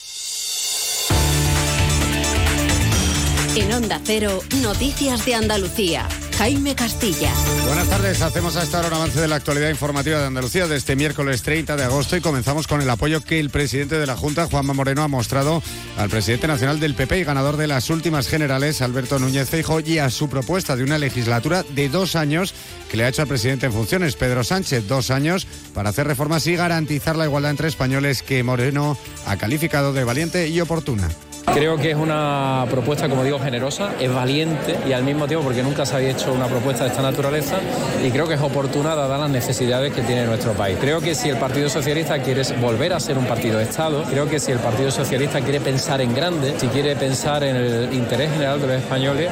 En 3.56 3.72
Onda 3.72 4.02
Cero, 4.04 4.40
Noticias 4.62 5.24
de 5.26 5.36
Andalucía. 5.36 6.08
Jaime 6.38 6.76
Castilla. 6.76 7.34
Buenas 7.66 7.90
tardes, 7.90 8.22
hacemos 8.22 8.56
hasta 8.58 8.78
ahora 8.78 8.90
un 8.90 8.94
avance 8.94 9.20
de 9.20 9.28
la 9.28 9.38
actualidad 9.38 9.72
informativa 9.72 10.20
de 10.20 10.28
Andalucía 10.28 10.68
de 10.68 10.78
este 10.78 10.96
miércoles 10.96 11.42
30 11.42 11.76
de 11.76 11.84
agosto 11.84 12.16
y 12.16 12.22
comenzamos 12.22 12.68
con 12.68 12.80
el 12.80 12.90
apoyo 12.92 13.24
que 13.24 13.40
el 13.40 13.50
presidente 13.50 13.98
de 13.98 14.06
la 14.06 14.16
Junta, 14.16 14.46
Juanma 14.46 14.76
Moreno, 14.76 15.02
ha 15.02 15.08
mostrado 15.08 15.64
al 15.98 16.10
presidente 16.10 16.48
nacional 16.48 16.80
del 16.80 16.94
PP 16.94 17.18
y 17.18 17.24
ganador 17.24 17.58
de 17.58 17.66
las 17.66 17.90
últimas 17.90 18.28
generales, 18.28 18.84
Alberto 18.84 19.18
Núñez 19.18 19.50
Feijóo, 19.50 19.80
y 19.80 19.98
a 19.98 20.12
su 20.12 20.30
propuesta 20.30 20.76
de 20.76 20.84
una 20.84 21.00
legislatura 21.00 21.64
de 21.64 21.90
dos 21.90 22.16
años 22.16 22.54
que 22.92 22.98
le 22.98 23.06
ha 23.06 23.10
hecho 23.10 23.24
al 23.24 23.28
presidente 23.28 23.66
en 23.66 23.74
funciones, 23.74 24.16
Pedro 24.16 24.44
Sánchez, 24.44 24.88
dos 24.88 25.10
años 25.10 25.48
para 25.74 25.90
hacer 25.90 26.06
reformas 26.06 26.46
y 26.46 26.56
garantizar 26.56 27.16
la 27.16 27.26
igualdad 27.26 27.50
entre 27.50 27.68
españoles 27.68 28.22
que 28.22 28.44
Moreno 28.44 28.96
ha 29.26 29.38
calificado 29.38 29.92
de 29.92 30.04
valiente 30.04 30.48
y 30.50 30.62
oportuna. 30.62 31.10
Creo 31.54 31.78
que 31.78 31.92
es 31.92 31.98
una 31.98 32.66
propuesta, 32.70 33.10
como 33.10 33.24
digo, 33.24 33.40
generosa, 33.40 33.94
es 34.00 34.14
valiente 34.14 34.78
y 34.88 34.94
al 34.94 35.04
mismo 35.04 35.28
tiempo 35.28 35.44
porque 35.44 35.64
nunca 35.64 35.86
se 35.86 35.96
había 35.96 36.10
hecho 36.10 36.32
una 36.32 36.46
propuesta 36.46 36.84
de 36.84 36.92
esta 36.92 37.02
naturaleza 37.02 37.58
y 38.06 38.12
creo 38.12 38.28
que 38.28 38.36
es 38.36 38.42
oportuna 38.42 38.94
dadas 38.94 39.20
las 39.20 39.30
necesidades 39.30 39.92
que 39.92 40.02
tiene 40.02 40.26
nuestro 40.26 40.54
país. 40.54 40.78
Creo 40.80 41.02
que 41.02 41.16
si 41.16 41.30
el 41.30 41.38
Partido 41.38 41.68
Socialista 41.70 42.22
quiere 42.22 42.44
volver 42.62 42.94
a 42.94 43.00
ser 43.00 43.18
un 43.18 43.26
partido 43.26 43.58
de 43.58 43.64
Estado, 43.64 44.04
creo 44.04 44.30
que 44.30 44.40
si 44.40 44.52
el 44.52 44.60
Partido 44.60 44.92
Socialista 44.92 45.42
quiere 45.42 45.60
pensar 45.60 46.00
en 46.02 46.14
grande, 46.14 46.54
si 46.60 46.68
quiere 46.68 46.96
pensar 46.96 47.44
en 47.44 47.56
el 47.56 47.94
interés 47.94 48.32
general 48.32 48.62
de 48.62 48.68
los 48.68 48.76
españoles, 48.76 49.30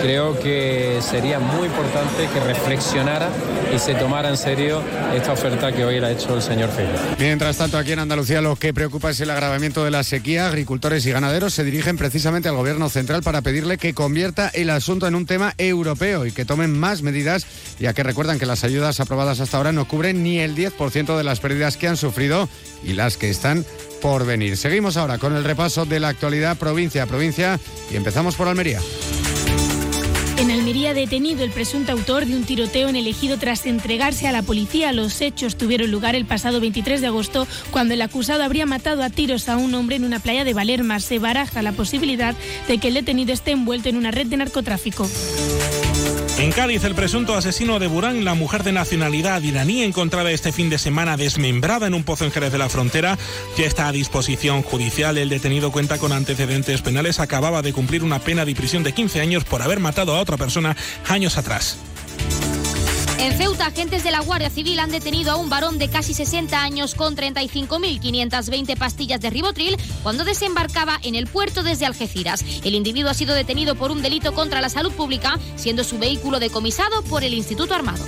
creo 0.00 0.38
que 0.38 0.98
sería 1.02 1.38
muy 1.40 1.66
importante 1.66 2.28
que 2.32 2.40
reflexionara 2.40 3.28
y 3.74 3.78
se 3.78 3.94
tomara 3.94 4.30
en 4.30 4.36
serio 4.36 4.80
esta 5.14 5.32
oferta 5.32 5.72
que 5.72 5.84
hoy 5.84 6.00
le 6.00 6.06
ha 6.06 6.10
hecho 6.10 6.34
el 6.34 6.42
señor 6.42 6.70
Feijóo. 6.70 6.94
Mientras 7.18 7.56
tanto, 7.56 7.76
aquí 7.76 7.92
en 7.92 7.98
Andalucía 7.98 8.40
lo 8.40 8.56
que 8.56 8.72
preocupa 8.72 9.10
es 9.10 9.20
el 9.20 9.30
agravamiento 9.30 9.84
de 9.84 9.90
la 9.90 10.04
sequía. 10.04 10.46
Agricultores 10.46 11.04
y 11.06 11.10
ganaderos 11.10 11.55
se 11.56 11.64
dirigen 11.64 11.96
precisamente 11.96 12.50
al 12.50 12.54
gobierno 12.54 12.90
central 12.90 13.22
para 13.22 13.40
pedirle 13.40 13.78
que 13.78 13.94
convierta 13.94 14.50
el 14.50 14.68
asunto 14.68 15.06
en 15.06 15.14
un 15.14 15.24
tema 15.24 15.54
europeo 15.56 16.26
y 16.26 16.30
que 16.30 16.44
tomen 16.44 16.78
más 16.78 17.00
medidas, 17.00 17.46
ya 17.80 17.94
que 17.94 18.02
recuerdan 18.02 18.38
que 18.38 18.44
las 18.44 18.62
ayudas 18.62 19.00
aprobadas 19.00 19.40
hasta 19.40 19.56
ahora 19.56 19.72
no 19.72 19.88
cubren 19.88 20.22
ni 20.22 20.38
el 20.38 20.54
10% 20.54 21.16
de 21.16 21.24
las 21.24 21.40
pérdidas 21.40 21.78
que 21.78 21.88
han 21.88 21.96
sufrido 21.96 22.46
y 22.84 22.92
las 22.92 23.16
que 23.16 23.30
están 23.30 23.64
por 24.02 24.26
venir. 24.26 24.58
Seguimos 24.58 24.98
ahora 24.98 25.16
con 25.16 25.34
el 25.34 25.44
repaso 25.44 25.86
de 25.86 25.98
la 25.98 26.08
actualidad 26.08 26.58
provincia 26.58 27.04
a 27.04 27.06
provincia 27.06 27.58
y 27.90 27.96
empezamos 27.96 28.34
por 28.36 28.48
Almería. 28.48 28.80
En 30.38 30.50
Almería 30.50 30.92
detenido 30.92 31.44
el 31.44 31.50
presunto 31.50 31.92
autor 31.92 32.26
de 32.26 32.36
un 32.36 32.44
tiroteo 32.44 32.88
en 32.88 32.96
el 32.96 33.06
ejido 33.06 33.38
tras 33.38 33.64
entregarse 33.64 34.28
a 34.28 34.32
la 34.32 34.42
policía. 34.42 34.92
Los 34.92 35.22
hechos 35.22 35.56
tuvieron 35.56 35.90
lugar 35.90 36.14
el 36.14 36.26
pasado 36.26 36.60
23 36.60 37.00
de 37.00 37.06
agosto 37.06 37.46
cuando 37.70 37.94
el 37.94 38.02
acusado 38.02 38.42
habría 38.42 38.66
matado 38.66 39.02
a 39.02 39.08
tiros 39.08 39.48
a 39.48 39.56
un 39.56 39.74
hombre 39.74 39.96
en 39.96 40.04
una 40.04 40.20
playa 40.20 40.44
de 40.44 40.52
Valerma. 40.52 41.00
Se 41.00 41.18
baraja 41.18 41.62
la 41.62 41.72
posibilidad 41.72 42.34
de 42.68 42.78
que 42.78 42.88
el 42.88 42.94
detenido 42.94 43.32
esté 43.32 43.52
envuelto 43.52 43.88
en 43.88 43.96
una 43.96 44.10
red 44.10 44.26
de 44.26 44.36
narcotráfico. 44.36 45.08
En 46.38 46.52
Cádiz, 46.52 46.84
el 46.84 46.94
presunto 46.94 47.34
asesino 47.34 47.78
de 47.78 47.86
Burán, 47.86 48.26
la 48.26 48.34
mujer 48.34 48.62
de 48.62 48.70
nacionalidad 48.70 49.40
iraní 49.40 49.82
encontrada 49.82 50.30
este 50.30 50.52
fin 50.52 50.68
de 50.68 50.76
semana 50.76 51.16
desmembrada 51.16 51.86
en 51.86 51.94
un 51.94 52.04
pozo 52.04 52.26
en 52.26 52.30
Jerez 52.30 52.52
de 52.52 52.58
la 52.58 52.68
Frontera, 52.68 53.16
ya 53.56 53.64
está 53.64 53.88
a 53.88 53.92
disposición 53.92 54.60
judicial. 54.60 55.16
El 55.16 55.30
detenido 55.30 55.72
cuenta 55.72 55.96
con 55.96 56.12
antecedentes 56.12 56.82
penales. 56.82 57.20
Acababa 57.20 57.62
de 57.62 57.72
cumplir 57.72 58.04
una 58.04 58.18
pena 58.18 58.44
de 58.44 58.54
prisión 58.54 58.82
de 58.82 58.92
15 58.92 59.20
años 59.22 59.44
por 59.44 59.62
haber 59.62 59.80
matado 59.80 60.14
a 60.14 60.20
otra 60.20 60.36
persona 60.36 60.76
años 61.08 61.38
atrás. 61.38 61.78
En 63.18 63.36
Ceuta, 63.36 63.66
agentes 63.66 64.04
de 64.04 64.10
la 64.10 64.20
Guardia 64.20 64.50
Civil 64.50 64.78
han 64.78 64.90
detenido 64.90 65.32
a 65.32 65.36
un 65.36 65.48
varón 65.48 65.78
de 65.78 65.88
casi 65.88 66.12
60 66.12 66.62
años 66.62 66.94
con 66.94 67.16
35.520 67.16 68.76
pastillas 68.76 69.20
de 69.20 69.30
ribotril 69.30 69.76
cuando 70.02 70.24
desembarcaba 70.24 70.98
en 71.02 71.14
el 71.14 71.26
puerto 71.26 71.62
desde 71.62 71.86
Algeciras. 71.86 72.44
El 72.62 72.74
individuo 72.74 73.10
ha 73.10 73.14
sido 73.14 73.34
detenido 73.34 73.74
por 73.74 73.90
un 73.90 74.02
delito 74.02 74.34
contra 74.34 74.60
la 74.60 74.68
salud 74.68 74.92
pública, 74.92 75.38
siendo 75.56 75.82
su 75.82 75.98
vehículo 75.98 76.40
decomisado 76.40 77.02
por 77.04 77.24
el 77.24 77.32
Instituto 77.32 77.74
Armado. 77.74 78.04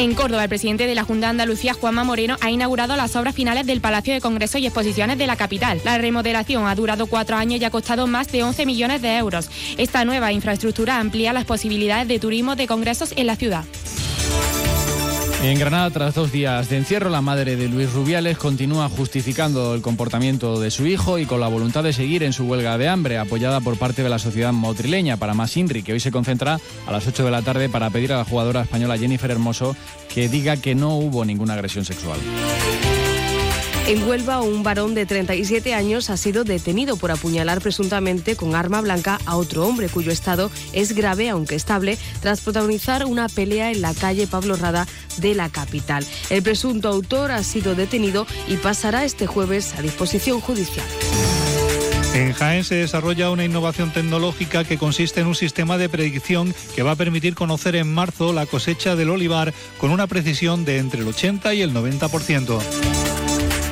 En 0.00 0.14
Córdoba, 0.14 0.44
el 0.44 0.48
presidente 0.48 0.86
de 0.86 0.94
la 0.94 1.04
Junta 1.04 1.26
de 1.26 1.32
Andalucía, 1.32 1.74
Juanma 1.74 2.04
Moreno, 2.04 2.38
ha 2.40 2.50
inaugurado 2.50 2.96
las 2.96 3.16
obras 3.16 3.34
finales 3.34 3.66
del 3.66 3.82
Palacio 3.82 4.14
de 4.14 4.22
Congresos 4.22 4.58
y 4.58 4.64
Exposiciones 4.64 5.18
de 5.18 5.26
la 5.26 5.36
capital. 5.36 5.78
La 5.84 5.98
remodelación 5.98 6.66
ha 6.66 6.74
durado 6.74 7.06
cuatro 7.06 7.36
años 7.36 7.60
y 7.60 7.66
ha 7.66 7.70
costado 7.70 8.06
más 8.06 8.32
de 8.32 8.42
11 8.42 8.64
millones 8.64 9.02
de 9.02 9.18
euros. 9.18 9.50
Esta 9.76 10.06
nueva 10.06 10.32
infraestructura 10.32 10.96
amplía 10.96 11.34
las 11.34 11.44
posibilidades 11.44 12.08
de 12.08 12.18
turismo 12.18 12.56
de 12.56 12.66
congresos 12.66 13.12
en 13.14 13.26
la 13.26 13.36
ciudad. 13.36 13.66
En 15.42 15.58
Granada, 15.58 15.88
tras 15.88 16.14
dos 16.14 16.32
días 16.32 16.68
de 16.68 16.76
encierro, 16.76 17.08
la 17.08 17.22
madre 17.22 17.56
de 17.56 17.66
Luis 17.66 17.90
Rubiales 17.94 18.36
continúa 18.36 18.90
justificando 18.90 19.74
el 19.74 19.80
comportamiento 19.80 20.60
de 20.60 20.70
su 20.70 20.86
hijo 20.86 21.18
y 21.18 21.24
con 21.24 21.40
la 21.40 21.48
voluntad 21.48 21.82
de 21.82 21.94
seguir 21.94 22.22
en 22.22 22.34
su 22.34 22.44
huelga 22.44 22.76
de 22.76 22.88
hambre, 22.88 23.16
apoyada 23.16 23.60
por 23.60 23.78
parte 23.78 24.02
de 24.02 24.10
la 24.10 24.18
sociedad 24.18 24.52
motrileña. 24.52 25.16
Para 25.16 25.32
más 25.32 25.56
Inri, 25.56 25.82
que 25.82 25.94
hoy 25.94 26.00
se 26.00 26.12
concentra 26.12 26.60
a 26.86 26.92
las 26.92 27.06
8 27.06 27.24
de 27.24 27.30
la 27.30 27.40
tarde 27.40 27.70
para 27.70 27.88
pedir 27.88 28.12
a 28.12 28.18
la 28.18 28.24
jugadora 28.26 28.62
española 28.62 28.98
Jennifer 28.98 29.30
Hermoso 29.30 29.74
que 30.12 30.28
diga 30.28 30.58
que 30.58 30.74
no 30.74 30.96
hubo 30.96 31.24
ninguna 31.24 31.54
agresión 31.54 31.86
sexual. 31.86 32.18
En 33.86 34.06
Huelva, 34.08 34.40
un 34.40 34.62
varón 34.62 34.94
de 34.94 35.04
37 35.04 35.74
años 35.74 36.10
ha 36.10 36.16
sido 36.16 36.44
detenido 36.44 36.96
por 36.96 37.10
apuñalar 37.10 37.60
presuntamente 37.60 38.36
con 38.36 38.54
arma 38.54 38.80
blanca 38.80 39.18
a 39.26 39.36
otro 39.36 39.66
hombre 39.66 39.88
cuyo 39.88 40.12
estado 40.12 40.50
es 40.72 40.94
grave, 40.94 41.28
aunque 41.28 41.56
estable, 41.56 41.98
tras 42.20 42.40
protagonizar 42.40 43.04
una 43.04 43.28
pelea 43.28 43.72
en 43.72 43.80
la 43.80 43.94
calle 43.94 44.26
Pablo 44.26 44.56
Rada 44.56 44.86
de 45.16 45.34
la 45.34 45.48
capital. 45.48 46.06
El 46.30 46.42
presunto 46.42 46.88
autor 46.88 47.32
ha 47.32 47.42
sido 47.42 47.74
detenido 47.74 48.26
y 48.48 48.56
pasará 48.56 49.04
este 49.04 49.26
jueves 49.26 49.74
a 49.76 49.82
disposición 49.82 50.40
judicial. 50.40 50.86
En 52.14 52.32
Jaén 52.32 52.64
se 52.64 52.74
desarrolla 52.74 53.30
una 53.30 53.44
innovación 53.44 53.92
tecnológica 53.92 54.64
que 54.64 54.78
consiste 54.78 55.20
en 55.20 55.28
un 55.28 55.36
sistema 55.36 55.78
de 55.78 55.88
predicción 55.88 56.54
que 56.74 56.82
va 56.82 56.92
a 56.92 56.96
permitir 56.96 57.34
conocer 57.36 57.76
en 57.76 57.92
marzo 57.92 58.32
la 58.32 58.46
cosecha 58.46 58.96
del 58.96 59.10
olivar 59.10 59.54
con 59.78 59.90
una 59.90 60.08
precisión 60.08 60.64
de 60.64 60.78
entre 60.78 61.00
el 61.00 61.08
80 61.08 61.54
y 61.54 61.62
el 61.62 61.72
90%. 61.72 63.19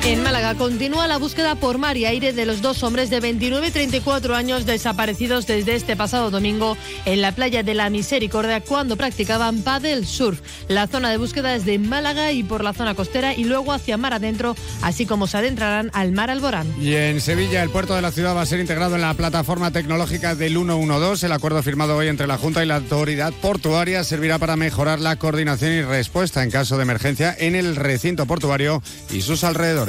En 0.05 0.23
Málaga 0.23 0.55
continúa 0.55 1.07
la 1.07 1.17
búsqueda 1.17 1.55
por 1.55 1.77
mar 1.77 1.97
y 1.97 2.05
aire 2.05 2.31
de 2.31 2.45
los 2.45 2.61
dos 2.61 2.83
hombres 2.83 3.09
de 3.09 3.19
29 3.19 3.67
y 3.67 3.71
34 3.71 4.33
años 4.33 4.65
desaparecidos 4.65 5.45
desde 5.45 5.75
este 5.75 5.97
pasado 5.97 6.31
domingo 6.31 6.77
en 7.05 7.21
la 7.21 7.33
playa 7.33 7.63
de 7.63 7.73
la 7.73 7.89
Misericordia 7.89 8.61
cuando 8.61 8.95
practicaban 8.95 9.61
paddle 9.61 10.05
surf. 10.05 10.39
La 10.69 10.87
zona 10.87 11.11
de 11.11 11.17
búsqueda 11.17 11.53
es 11.53 11.65
de 11.65 11.79
Málaga 11.79 12.31
y 12.31 12.43
por 12.43 12.63
la 12.63 12.73
zona 12.73 12.95
costera 12.95 13.35
y 13.35 13.43
luego 13.43 13.73
hacia 13.73 13.97
mar 13.97 14.13
adentro, 14.13 14.55
así 14.81 15.05
como 15.05 15.27
se 15.27 15.37
adentrarán 15.37 15.91
al 15.93 16.13
mar 16.13 16.31
Alborán. 16.31 16.73
Y 16.81 16.95
en 16.95 17.19
Sevilla, 17.19 17.61
el 17.61 17.69
puerto 17.69 17.93
de 17.93 18.01
la 18.01 18.11
ciudad 18.11 18.35
va 18.35 18.41
a 18.41 18.45
ser 18.45 18.61
integrado 18.61 18.95
en 18.95 19.01
la 19.01 19.13
plataforma 19.15 19.71
tecnológica 19.71 20.33
del 20.33 20.53
112. 20.53 21.25
El 21.25 21.31
acuerdo 21.33 21.61
firmado 21.61 21.97
hoy 21.97 22.07
entre 22.07 22.25
la 22.25 22.37
Junta 22.37 22.63
y 22.63 22.67
la 22.67 22.77
autoridad 22.77 23.33
portuaria 23.41 24.05
servirá 24.05 24.39
para 24.39 24.55
mejorar 24.55 25.01
la 25.01 25.17
coordinación 25.17 25.73
y 25.73 25.81
respuesta 25.81 26.41
en 26.41 26.51
caso 26.51 26.77
de 26.77 26.83
emergencia 26.83 27.35
en 27.37 27.55
el 27.55 27.75
recinto 27.75 28.25
portuario 28.25 28.81
y 29.11 29.21
sus 29.21 29.43
alrededores. 29.43 29.88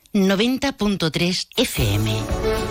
90.3 0.13 1.47
FM. 1.55 2.70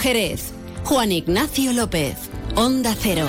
Jerez. 0.00 0.52
Juan 0.84 1.12
Ignacio 1.12 1.72
López. 1.74 2.16
Onda 2.56 2.96
Cero. 2.98 3.26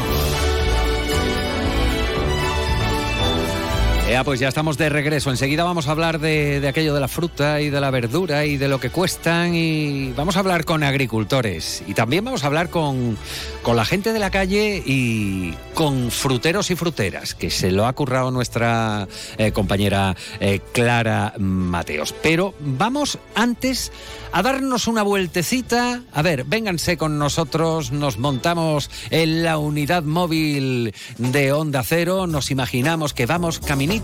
Pues 4.24 4.39
ya 4.39 4.49
estamos 4.49 4.78
de 4.78 4.89
regreso. 4.89 5.32
Enseguida 5.32 5.64
vamos 5.64 5.88
a 5.88 5.91
hablar 5.91 6.20
de, 6.20 6.64
aquello 6.68 6.93
de 6.93 6.99
la 6.99 7.07
fruta 7.07 7.59
y 7.59 7.70
de 7.70 7.82
la 7.82 7.89
verdura 7.91 8.45
y 8.45 8.57
de 8.57 8.68
lo 8.68 8.80
que 8.80 8.89
cuestan 8.89 9.55
y 9.55 10.12
vamos 10.12 10.36
a 10.36 10.39
hablar 10.39 10.64
con 10.64 10.84
agricultores 10.84 11.82
y 11.88 11.93
también 11.95 12.24
vamos 12.24 12.43
a 12.43 12.47
hablar 12.47 12.70
con, 12.70 13.18
con 13.64 13.76
la 13.76 13.84
gente 13.84 14.14
de 14.14 14.20
la 14.20 14.30
calle 14.30 14.84
y 14.86 15.55
con 15.74 16.12
fruteros 16.12 16.70
y 16.70 16.76
fruteras, 16.76 17.34
que 17.34 17.49
se 17.49 17.72
lo 17.72 17.88
ha 17.88 17.93
currado 17.93 18.32
nuestra 18.32 19.07
eh, 19.38 19.51
compañera 19.53 20.16
eh, 20.39 20.59
Clara 20.72 21.34
Mateos. 21.39 22.14
Pero 22.22 22.53
vamos 22.59 23.18
antes 23.34 23.91
a 24.32 24.41
darnos 24.41 24.88
una 24.88 25.03
vueltecita. 25.03 26.01
A 26.14 26.22
ver, 26.22 26.43
vénganse 26.43 26.97
con 26.97 27.18
nosotros, 27.18 27.91
nos 27.91 28.18
montamos 28.18 28.89
en 29.09 29.43
la 29.43 29.57
unidad 29.57 30.03
móvil 30.03 30.93
de 31.18 31.51
Onda 31.51 31.84
Cero, 31.84 32.28
nos 32.28 32.51
imaginamos 32.51 33.14
que 33.14 33.26
vamos 33.26 33.59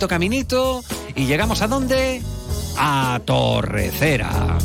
caminito, 0.06 0.84
y 1.16 1.26
llegamos 1.26 1.62
a 1.62 1.68
dónde? 1.68 2.22
A 2.78 3.20
Torrecera. 3.26 4.58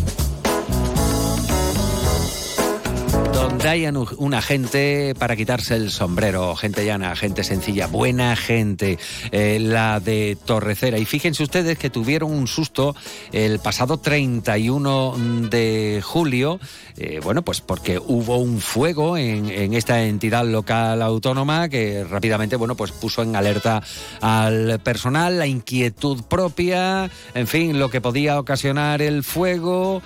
Un- 3.65 4.09
una 4.19 4.43
gente 4.43 5.15
para 5.19 5.37
quitarse 5.37 5.77
el 5.77 5.91
sombrero, 5.93 6.57
gente 6.57 6.85
llana, 6.85 7.15
gente 7.15 7.45
sencilla, 7.45 7.87
buena 7.87 8.35
gente, 8.35 8.99
eh, 9.31 9.59
la 9.61 10.01
de 10.01 10.37
Torrecera. 10.45 10.99
Y 10.99 11.05
fíjense 11.05 11.43
ustedes 11.45 11.79
que 11.79 11.89
tuvieron 11.89 12.33
un 12.33 12.49
susto 12.49 12.95
el 13.31 13.61
pasado 13.61 13.99
31 13.99 15.15
de 15.49 16.01
julio, 16.05 16.59
eh, 16.97 17.21
bueno, 17.23 17.43
pues 17.43 17.61
porque 17.61 17.99
hubo 17.99 18.37
un 18.39 18.61
fuego 18.61 19.17
en, 19.17 19.49
en 19.49 19.75
esta 19.75 20.03
entidad 20.03 20.45
local 20.45 21.01
autónoma 21.01 21.69
que 21.69 22.03
rápidamente, 22.05 22.57
bueno, 22.57 22.75
pues 22.77 22.91
puso 22.91 23.23
en 23.23 23.37
alerta 23.37 23.81
al 24.21 24.81
personal, 24.81 25.39
la 25.39 25.47
inquietud 25.47 26.25
propia, 26.25 27.09
en 27.35 27.47
fin, 27.47 27.79
lo 27.79 27.91
que 27.91 28.01
podía 28.01 28.39
ocasionar 28.41 29.01
el 29.03 29.23
fuego. 29.23 30.03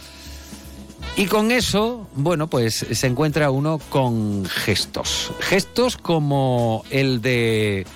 Y 1.17 1.27
con 1.27 1.51
eso, 1.51 2.07
bueno, 2.15 2.49
pues 2.49 2.75
se 2.91 3.07
encuentra 3.07 3.51
uno 3.51 3.79
con 3.89 4.45
gestos. 4.45 5.33
Gestos 5.41 5.97
como 5.97 6.85
el 6.91 7.23
de 7.23 7.87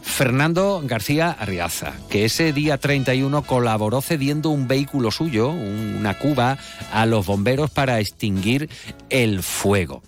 Fernando 0.00 0.80
García 0.82 1.30
Arriaza, 1.30 1.92
que 2.08 2.24
ese 2.24 2.54
día 2.54 2.78
31 2.78 3.42
colaboró 3.42 4.00
cediendo 4.00 4.48
un 4.48 4.66
vehículo 4.66 5.10
suyo, 5.10 5.50
una 5.50 6.18
cuba, 6.18 6.56
a 6.90 7.04
los 7.04 7.26
bomberos 7.26 7.70
para 7.70 8.00
extinguir 8.00 8.70
el 9.10 9.42
fuego. 9.42 10.02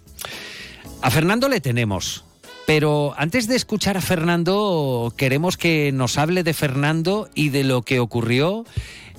A 1.03 1.11
Fernando 1.11 1.51
le 1.51 1.61
tenemos. 1.61 2.25
Pero 2.67 3.15
antes 3.17 3.47
de 3.47 3.55
escuchar 3.55 3.97
a 3.97 4.01
Fernando, 4.01 5.15
queremos 5.17 5.57
que 5.57 5.93
nos 5.93 6.19
hable 6.19 6.43
de 6.43 6.53
Fernando 6.53 7.29
y 7.33 7.51
de 7.51 7.63
lo 7.63 7.83
que 7.83 8.01
ocurrió 8.01 8.65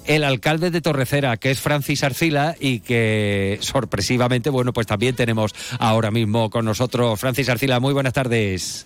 el 0.08 0.24
alcalde 0.24 0.72
de 0.72 0.82
Torrecera, 0.82 1.38
que 1.38 1.51
es 1.51 1.60
Francis 1.60 2.03
Arcila 2.03 2.55
y 2.60 2.80
que 2.80 3.58
sorpresivamente, 3.62 4.49
bueno, 4.49 4.74
pues 4.74 4.88
también 4.88 5.16
tenemos 5.16 5.53
ahora 5.80 6.12
mismo 6.12 6.49
con 6.49 6.66
nosotros 6.66 7.20
Francis 7.20 7.49
Arcila. 7.49 7.80
Muy 7.80 7.93
buenas 7.93 8.14
tardes. 8.14 8.86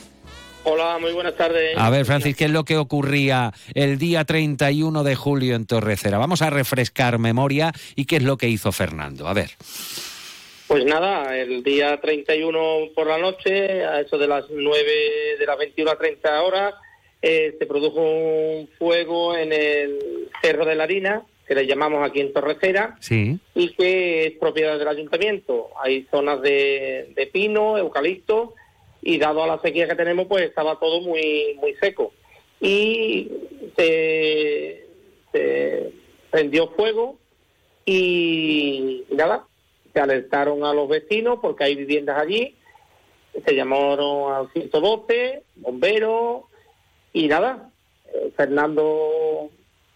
Hola, 0.63 0.99
muy 0.99 1.11
buenas 1.11 1.35
tardes. 1.35 1.75
A 1.77 1.89
ver, 1.89 2.05
Francis, 2.05 2.35
¿qué 2.35 2.45
es 2.45 2.51
lo 2.51 2.65
que 2.65 2.77
ocurría 2.77 3.51
el 3.73 3.97
día 3.97 4.25
31 4.25 5.03
de 5.03 5.15
julio 5.15 5.55
en 5.55 5.65
Torrecera? 5.65 6.19
Vamos 6.19 6.41
a 6.43 6.51
refrescar 6.51 7.17
memoria 7.17 7.71
y 7.95 8.05
qué 8.05 8.17
es 8.17 8.23
lo 8.23 8.37
que 8.37 8.47
hizo 8.47 8.71
Fernando. 8.71 9.27
A 9.27 9.33
ver. 9.33 9.51
Pues 10.67 10.85
nada, 10.85 11.35
el 11.37 11.63
día 11.63 11.99
31 11.99 12.91
por 12.95 13.07
la 13.07 13.17
noche, 13.17 13.83
a 13.83 13.99
eso 13.99 14.17
de 14.17 14.27
las 14.27 14.45
9 14.49 14.91
de 15.39 15.45
las 15.45 15.57
21 15.57 15.91
a 15.91 15.97
30 15.97 16.41
horas, 16.43 16.75
eh, 17.21 17.55
se 17.59 17.65
produjo 17.65 18.01
un 18.01 18.67
fuego 18.79 19.35
en 19.35 19.53
el 19.53 20.29
Cerro 20.41 20.65
de 20.65 20.75
la 20.75 20.83
Harina, 20.83 21.23
que 21.47 21.55
le 21.55 21.67
llamamos 21.67 22.07
aquí 22.07 22.21
en 22.21 22.33
Torrecera, 22.33 22.95
Sí. 22.99 23.37
y 23.55 23.69
que 23.73 24.25
es 24.27 24.31
propiedad 24.37 24.79
del 24.79 24.87
ayuntamiento. 24.87 25.69
Hay 25.83 26.07
zonas 26.09 26.41
de, 26.41 27.11
de 27.15 27.27
pino, 27.27 27.77
eucalipto, 27.77 28.53
y 29.01 29.17
dado 29.17 29.43
a 29.43 29.47
la 29.47 29.59
sequía 29.61 29.87
que 29.87 29.95
tenemos, 29.95 30.27
pues 30.27 30.43
estaba 30.43 30.79
todo 30.79 31.01
muy, 31.01 31.55
muy 31.59 31.73
seco. 31.75 32.13
Y 32.59 33.29
se, 33.75 34.85
se 35.31 35.91
prendió 36.29 36.67
fuego 36.69 37.17
y 37.85 39.03
nada, 39.11 39.45
se 39.93 39.99
alertaron 39.99 40.63
a 40.63 40.73
los 40.73 40.87
vecinos 40.87 41.39
porque 41.41 41.63
hay 41.63 41.75
viviendas 41.75 42.17
allí, 42.19 42.55
se 43.45 43.55
llamaron 43.55 44.31
al 44.33 44.51
112, 44.53 45.43
bomberos 45.55 46.43
y 47.13 47.27
nada, 47.27 47.69
eh, 48.13 48.31
Fernando 48.35 49.49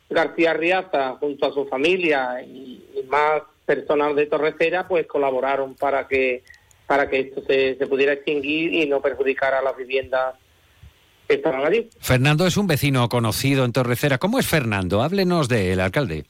García 0.09 0.53
Riaza 0.53 1.15
junto 1.19 1.47
a 1.47 1.53
su 1.53 1.65
familia 1.67 2.41
y, 2.41 2.83
y 2.95 3.03
más 3.07 3.41
personal 3.65 4.15
de 4.15 4.27
Torrecera 4.27 4.87
pues 4.87 5.07
colaboraron 5.07 5.75
para 5.75 6.07
que 6.07 6.43
para 6.85 7.09
que 7.09 7.19
esto 7.19 7.41
se, 7.47 7.75
se 7.77 7.87
pudiera 7.87 8.13
extinguir 8.13 8.73
y 8.73 8.85
no 8.85 9.01
perjudicara 9.01 9.59
a 9.59 9.61
las 9.63 9.75
viviendas 9.75 10.35
que 11.27 11.35
estaban 11.35 11.65
allí. 11.65 11.89
Fernando 11.99 12.45
es 12.45 12.57
un 12.57 12.67
vecino 12.67 13.09
conocido 13.09 13.65
en 13.65 13.73
Torrecera. 13.73 14.19
¿Cómo 14.19 14.37
es 14.37 14.45
Fernando? 14.45 15.01
Háblenos 15.01 15.49
de 15.49 15.73
él, 15.73 15.79
alcalde. 15.79 16.25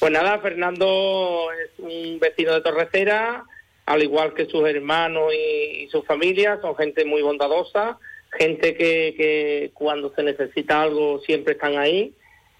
Pues 0.00 0.10
nada, 0.10 0.40
Fernando 0.40 1.46
es 1.64 1.70
un 1.78 2.18
vecino 2.18 2.54
de 2.54 2.60
Torrecera, 2.60 3.44
al 3.86 4.02
igual 4.02 4.34
que 4.34 4.46
sus 4.46 4.68
hermanos 4.68 5.32
y, 5.32 5.84
y 5.84 5.88
su 5.90 6.02
familia, 6.02 6.58
son 6.60 6.74
gente 6.74 7.04
muy 7.04 7.22
bondadosa, 7.22 7.98
gente 8.32 8.74
que, 8.74 9.14
que 9.16 9.70
cuando 9.74 10.12
se 10.14 10.22
necesita 10.22 10.82
algo 10.82 11.20
siempre 11.20 11.52
están 11.54 11.76
ahí. 11.76 12.12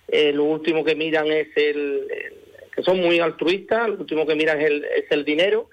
Eh, 0.08 0.32
lo 0.32 0.44
último 0.44 0.84
que 0.84 0.94
miran 0.94 1.26
es 1.28 1.48
el, 1.56 2.06
el- 2.10 2.42
que 2.74 2.82
son 2.82 3.00
muy 3.00 3.18
altruistas, 3.20 3.88
lo 3.88 3.96
último 3.96 4.26
que 4.26 4.34
miran 4.34 4.58
es 4.60 4.66
el, 4.66 4.84
es 4.84 5.04
el 5.10 5.24
dinero. 5.24 5.68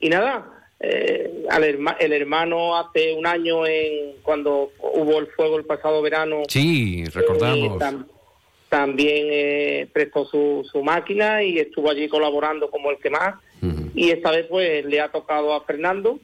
Y 0.00 0.10
nada, 0.10 0.66
eh, 0.80 1.44
al 1.48 1.64
herma- 1.64 1.96
el 1.98 2.12
hermano 2.12 2.76
hace 2.76 3.14
un 3.14 3.26
año, 3.26 3.66
en, 3.66 4.16
cuando 4.22 4.70
hubo 4.78 5.18
el 5.20 5.26
fuego 5.28 5.56
el 5.58 5.64
pasado 5.64 6.02
verano, 6.02 6.42
Sí, 6.48 7.04
recordamos. 7.06 7.80
eh, 7.80 7.84
tam- 7.84 8.06
también 8.68 9.26
eh, 9.30 9.86
prestó 9.92 10.24
su, 10.26 10.68
su 10.70 10.82
máquina 10.82 11.42
y 11.42 11.58
estuvo 11.58 11.90
allí 11.90 12.08
colaborando 12.08 12.70
como 12.70 12.90
el 12.90 12.98
que 12.98 13.10
más. 13.10 13.36
Y 13.94 14.10
esta 14.10 14.30
vez 14.32 14.46
pues 14.46 14.84
le 14.84 15.00
ha 15.00 15.08
tocado 15.10 15.54
a 15.54 15.64
Fernando, 15.64 16.18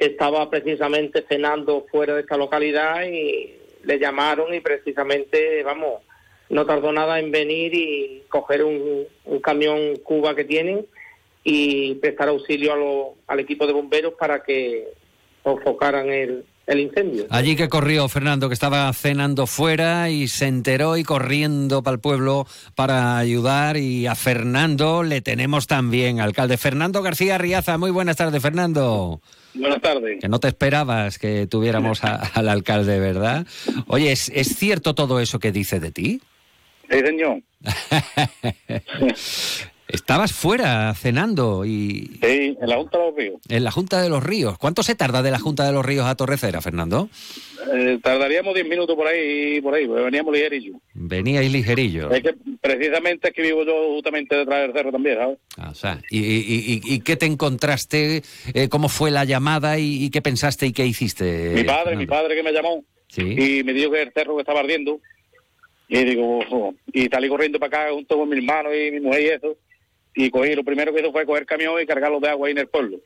que 0.00 0.06
estaba 0.06 0.48
precisamente 0.48 1.26
cenando 1.28 1.86
fuera 1.90 2.14
de 2.14 2.22
esta 2.22 2.38
localidad 2.38 3.04
y 3.04 3.52
le 3.84 3.98
llamaron 3.98 4.54
y 4.54 4.60
precisamente, 4.60 5.62
vamos, 5.62 6.00
no 6.48 6.64
tardó 6.64 6.90
nada 6.90 7.20
en 7.20 7.30
venir 7.30 7.74
y 7.74 8.22
coger 8.30 8.64
un, 8.64 9.04
un 9.26 9.40
camión 9.40 9.96
Cuba 10.02 10.34
que 10.34 10.44
tienen 10.44 10.86
y 11.44 11.96
prestar 11.96 12.30
auxilio 12.30 12.72
a 12.72 12.76
lo- 12.76 13.14
al 13.26 13.40
equipo 13.40 13.66
de 13.66 13.74
bomberos 13.74 14.14
para 14.14 14.42
que 14.42 14.88
sofocaran 15.44 16.08
el, 16.08 16.44
el 16.70 16.80
incendio. 16.80 17.26
Allí 17.30 17.56
que 17.56 17.68
corrió 17.68 18.08
Fernando, 18.08 18.48
que 18.48 18.54
estaba 18.54 18.92
cenando 18.92 19.46
fuera 19.46 20.08
y 20.10 20.28
se 20.28 20.46
enteró 20.46 20.96
y 20.96 21.02
corriendo 21.04 21.82
para 21.82 21.94
el 21.94 22.00
pueblo 22.00 22.46
para 22.74 23.18
ayudar. 23.18 23.76
Y 23.76 24.06
a 24.06 24.14
Fernando 24.14 25.02
le 25.02 25.20
tenemos 25.20 25.66
también, 25.66 26.20
alcalde. 26.20 26.56
Fernando 26.56 27.02
García 27.02 27.38
Riaza, 27.38 27.76
muy 27.78 27.90
buenas 27.90 28.16
tardes, 28.16 28.40
Fernando. 28.40 29.20
Buenas 29.54 29.80
tardes. 29.82 30.20
Que 30.20 30.28
no 30.28 30.38
te 30.38 30.48
esperabas 30.48 31.18
que 31.18 31.46
tuviéramos 31.48 32.04
a- 32.04 32.16
al 32.34 32.48
alcalde, 32.48 33.00
¿verdad? 33.00 33.46
Oye, 33.88 34.12
¿es, 34.12 34.30
es 34.34 34.56
cierto 34.56 34.94
todo 34.94 35.18
eso 35.20 35.38
que 35.40 35.50
dice 35.52 35.80
de 35.80 35.90
ti? 35.90 36.20
Sí, 36.90 36.98
señor. 37.00 37.42
Estabas 39.92 40.32
fuera 40.32 40.94
cenando 40.94 41.64
y 41.64 42.18
Sí, 42.22 42.56
en 42.60 42.68
la 42.68 42.76
Junta 42.76 42.98
de 42.98 43.04
los 43.06 43.14
Ríos. 43.16 43.40
en 43.48 43.64
la 43.64 43.70
Junta 43.70 44.02
de 44.02 44.08
los 44.08 44.22
Ríos. 44.22 44.58
¿Cuánto 44.58 44.82
se 44.82 44.94
tarda 44.94 45.22
de 45.22 45.30
la 45.30 45.38
Junta 45.38 45.64
de 45.66 45.72
los 45.72 45.84
Ríos 45.84 46.06
a 46.06 46.14
Torrecera, 46.14 46.60
Fernando? 46.60 47.08
Eh, 47.74 47.98
tardaríamos 48.02 48.54
10 48.54 48.66
minutos 48.68 48.96
por 48.96 49.06
ahí, 49.06 49.60
por 49.60 49.74
ahí, 49.74 49.86
porque 49.86 50.02
veníamos 50.02 50.32
ligerillo. 50.34 50.72
Veníais 50.94 51.52
ligerillo. 51.52 52.10
Es 52.10 52.22
que 52.22 52.34
precisamente 52.60 53.28
es 53.28 53.34
que 53.34 53.42
vivo 53.42 53.64
yo 53.64 53.72
justamente 53.94 54.34
detrás 54.36 54.62
del 54.62 54.72
cerro 54.72 54.92
también, 54.92 55.16
¿sabes? 55.18 55.38
Ah, 55.58 55.68
o 55.70 55.74
sea, 55.74 56.00
¿y, 56.10 56.18
y- 56.18 56.80
y- 56.84 56.94
y 56.94 57.00
qué 57.00 57.16
te 57.16 57.26
encontraste? 57.26 58.22
Eh, 58.54 58.68
¿Cómo 58.68 58.88
fue 58.88 59.10
la 59.10 59.24
llamada 59.24 59.78
y, 59.78 60.08
qué 60.10 60.22
pensaste 60.22 60.66
y 60.66 60.72
qué 60.72 60.86
hiciste? 60.86 61.52
mi 61.54 61.64
padre, 61.64 61.96
mi 61.96 62.06
padre 62.06 62.34
que 62.34 62.42
me 62.42 62.52
llamó 62.52 62.84
Sí. 63.08 63.22
y 63.22 63.64
me 63.64 63.72
dijo 63.72 63.90
que 63.90 64.02
el 64.02 64.12
cerro 64.12 64.36
que 64.36 64.42
estaba 64.42 64.60
ardiendo. 64.60 65.00
Y 65.88 66.04
digo, 66.04 66.38
"Ojo", 66.38 66.74
y 66.92 67.06
salí 67.08 67.28
corriendo 67.28 67.58
para 67.58 67.82
acá 67.84 67.92
junto 67.92 68.16
con 68.16 68.28
mi 68.28 68.36
hermano 68.36 68.72
y 68.72 68.92
mi 68.92 69.00
mujer 69.00 69.20
y 69.22 69.26
eso. 69.26 69.56
Y 70.14 70.30
cogí, 70.30 70.54
lo 70.54 70.64
primero 70.64 70.92
que 70.92 71.00
hizo 71.00 71.12
fue 71.12 71.24
coger 71.26 71.46
camión 71.46 71.80
y 71.80 71.86
cargarlo 71.86 72.20
de 72.20 72.28
agua 72.28 72.48
ahí 72.48 72.52
en 72.52 72.58
el 72.58 72.68
pueblo. 72.68 72.98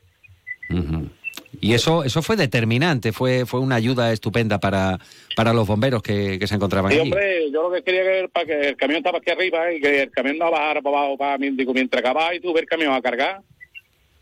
Y 1.61 1.73
eso, 1.73 2.03
eso 2.03 2.21
fue 2.21 2.35
determinante, 2.35 3.11
fue, 3.13 3.45
fue 3.45 3.59
una 3.61 3.75
ayuda 3.75 4.11
estupenda 4.11 4.59
para, 4.59 4.99
para 5.35 5.53
los 5.53 5.65
bomberos 5.65 6.03
que, 6.03 6.37
que 6.37 6.47
se 6.47 6.55
encontraban 6.55 6.91
Y 6.91 6.95
allí. 6.95 7.03
hombre, 7.03 7.49
yo 7.51 7.63
lo 7.69 7.71
que 7.75 7.81
quería 7.81 8.03
que, 8.03 8.29
para 8.29 8.45
que 8.45 8.69
el 8.69 8.75
camión 8.75 8.97
estaba 8.97 9.19
aquí 9.19 9.31
arriba 9.31 9.71
y 9.71 9.79
que 9.79 10.01
el 10.03 10.11
camión 10.11 10.37
no 10.37 10.51
bajara 10.51 10.81
para 10.81 10.97
abajo, 10.97 11.17
para 11.17 11.37
mí, 11.37 11.49
digo, 11.51 11.73
mientras 11.73 12.01
acababa 12.01 12.35
y 12.35 12.39
tuve 12.41 12.59
el 12.59 12.65
camión 12.67 12.93
a 12.93 13.01
cargar, 13.01 13.41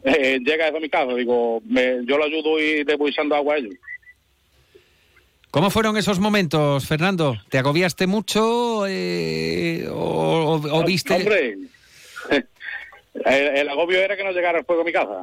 eh, 0.04 0.40
llega 0.46 0.68
eso 0.68 0.78
a 0.78 0.80
mi 0.80 0.90
casa, 0.90 1.14
digo, 1.16 1.62
me- 1.66 2.06
yo 2.06 2.18
lo 2.18 2.26
ayudo 2.26 2.60
y 2.60 2.84
le 2.84 2.96
voy 2.98 3.10
echando 3.12 3.36
agua 3.36 3.56
a 3.56 3.58
ellos. 3.58 3.74
¿Cómo 5.50 5.70
fueron 5.70 5.98
esos 5.98 6.20
momentos, 6.20 6.86
Fernando? 6.88 7.36
¿Te 7.50 7.58
agobiaste 7.58 8.08
mucho 8.08 8.86
eh, 8.88 9.88
o, 9.90 9.96
o- 10.62 10.80
o 10.80 10.84
viste...? 10.84 11.14
Hombre, 11.16 11.58
el, 13.14 13.58
el 13.58 13.70
agobio 13.70 14.00
era 14.00 14.16
que 14.18 14.24
no 14.24 14.32
llegara 14.32 14.60
el 14.60 14.66
fuego 14.66 14.82
a 14.82 14.86
mi 14.86 14.92
casa. 14.92 15.22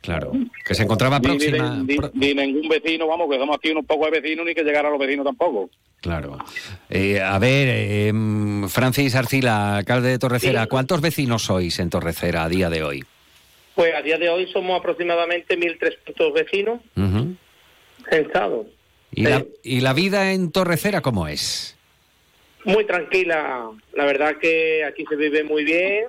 Claro, 0.00 0.32
que 0.66 0.74
se 0.74 0.82
encontraba 0.82 1.20
Ni- 1.20 1.28
ni 1.28 1.38
de- 1.38 1.56
próxima... 1.58 2.10
Ni, 2.14 2.34
ni 2.34 2.46
ningún 2.46 2.68
vecino, 2.68 3.06
vamos, 3.06 3.30
que 3.30 3.38
somos 3.38 3.56
aquí 3.56 3.70
unos 3.70 3.86
pocos 3.86 4.10
de 4.10 4.20
vecinos, 4.20 4.44
ni 4.44 4.52
que 4.54 4.64
llegara 4.64 4.88
a 4.88 4.90
los 4.90 4.98
vecinos 4.98 5.24
tampoco. 5.24 5.70
Claro. 6.00 6.38
Eh, 6.90 7.20
a 7.20 7.38
ver, 7.38 7.68
eh, 7.70 8.12
Francis 8.68 9.14
Arcila, 9.14 9.76
alcalde 9.76 10.08
de 10.08 10.18
Torrecera, 10.18 10.62
Sí. 10.64 10.68
¿cuántos 10.68 11.00
vecinos 11.00 11.44
sois 11.44 11.78
en 11.78 11.88
Torrecera 11.90 12.42
a 12.42 12.48
día 12.48 12.68
de 12.68 12.82
hoy? 12.82 13.04
Pues 13.76 13.94
a 13.94 14.02
día 14.02 14.18
de 14.18 14.28
hoy 14.28 14.50
somos 14.52 14.78
aproximadamente 14.80 15.56
1.300 15.56 16.32
vecinos 16.34 16.80
censados. 18.10 18.66
¿Y, 19.14 19.22
la, 19.24 19.44
¿Y 19.62 19.80
la 19.80 19.92
vida 19.92 20.32
en 20.32 20.50
Torrecera 20.50 21.00
cómo 21.00 21.28
es? 21.28 21.76
Muy 22.64 22.84
tranquila, 22.86 23.70
la 23.94 24.04
verdad 24.04 24.36
que 24.40 24.84
aquí 24.84 25.04
se 25.08 25.16
vive 25.16 25.44
muy 25.44 25.64
bien, 25.64 26.06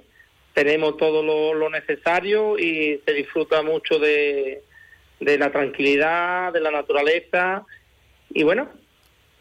tenemos 0.53 0.97
todo 0.97 1.23
lo, 1.23 1.69
necesario 1.69 2.57
y 2.59 3.01
se 3.05 3.13
disfruta 3.13 3.61
mucho 3.61 3.99
de, 3.99 4.61
de 5.19 5.37
la 5.37 5.51
tranquilidad, 5.51 6.53
de 6.53 6.59
la 6.59 6.71
naturaleza 6.71 7.65
y 8.29 8.43
bueno, 8.43 8.69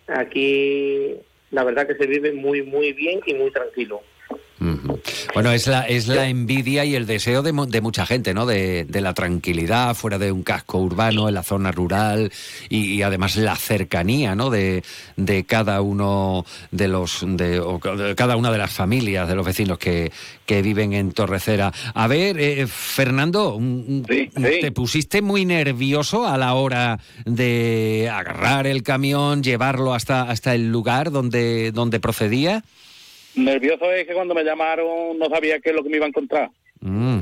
aquí 0.06 1.14
la 1.50 1.64
verdad 1.64 1.86
que 1.86 1.96
se 1.96 2.06
vive 2.06 2.32
muy, 2.32 2.62
muy 2.62 2.92
bien 2.92 3.20
y 3.26 3.34
muy 3.34 3.50
tranquilo. 3.50 4.02
Bueno, 5.34 5.52
es 5.52 5.66
la, 5.66 5.82
es 5.82 6.08
la 6.08 6.28
envidia 6.28 6.84
y 6.84 6.94
el 6.94 7.06
deseo 7.06 7.42
de, 7.42 7.52
de 7.68 7.80
mucha 7.80 8.06
gente, 8.06 8.34
¿no? 8.34 8.46
De, 8.46 8.84
de, 8.84 9.00
la 9.00 9.14
tranquilidad 9.14 9.94
fuera 9.94 10.18
de 10.18 10.32
un 10.32 10.42
casco 10.42 10.78
urbano, 10.78 11.28
en 11.28 11.34
la 11.34 11.42
zona 11.42 11.72
rural 11.72 12.32
y, 12.68 13.02
además 13.02 13.36
la 13.36 13.56
cercanía, 13.56 14.34
¿no? 14.34 14.50
De, 14.50 14.82
de 15.16 15.44
cada 15.44 15.80
uno 15.80 16.44
de 16.70 16.88
los, 16.88 17.24
de, 17.26 17.62
cada 18.16 18.36
una 18.36 18.50
de 18.50 18.58
las 18.58 18.72
familias, 18.72 19.28
de 19.28 19.34
los 19.34 19.44
vecinos 19.44 19.78
que, 19.78 20.12
que 20.46 20.62
viven 20.62 20.92
en 20.92 21.12
Torrecera. 21.12 21.72
A 21.94 22.06
ver, 22.06 22.38
eh, 22.38 22.66
Fernando, 22.66 23.58
¿te 24.06 24.72
pusiste 24.72 25.22
muy 25.22 25.44
nervioso 25.44 26.26
a 26.26 26.36
la 26.38 26.54
hora 26.54 26.98
de 27.24 28.10
agarrar 28.12 28.66
el 28.66 28.82
camión, 28.82 29.42
llevarlo 29.42 29.94
hasta, 29.94 30.22
hasta 30.22 30.54
el 30.54 30.70
lugar 30.70 31.10
donde, 31.10 31.72
donde 31.72 32.00
procedía? 32.00 32.62
Nervioso 33.34 33.90
es 33.92 34.06
que 34.06 34.14
cuando 34.14 34.34
me 34.34 34.44
llamaron 34.44 35.18
no 35.18 35.26
sabía 35.28 35.60
qué 35.60 35.70
es 35.70 35.76
lo 35.76 35.82
que 35.82 35.88
me 35.88 35.96
iba 35.96 36.06
a 36.06 36.08
encontrar. 36.08 36.50
Mm. 36.80 37.20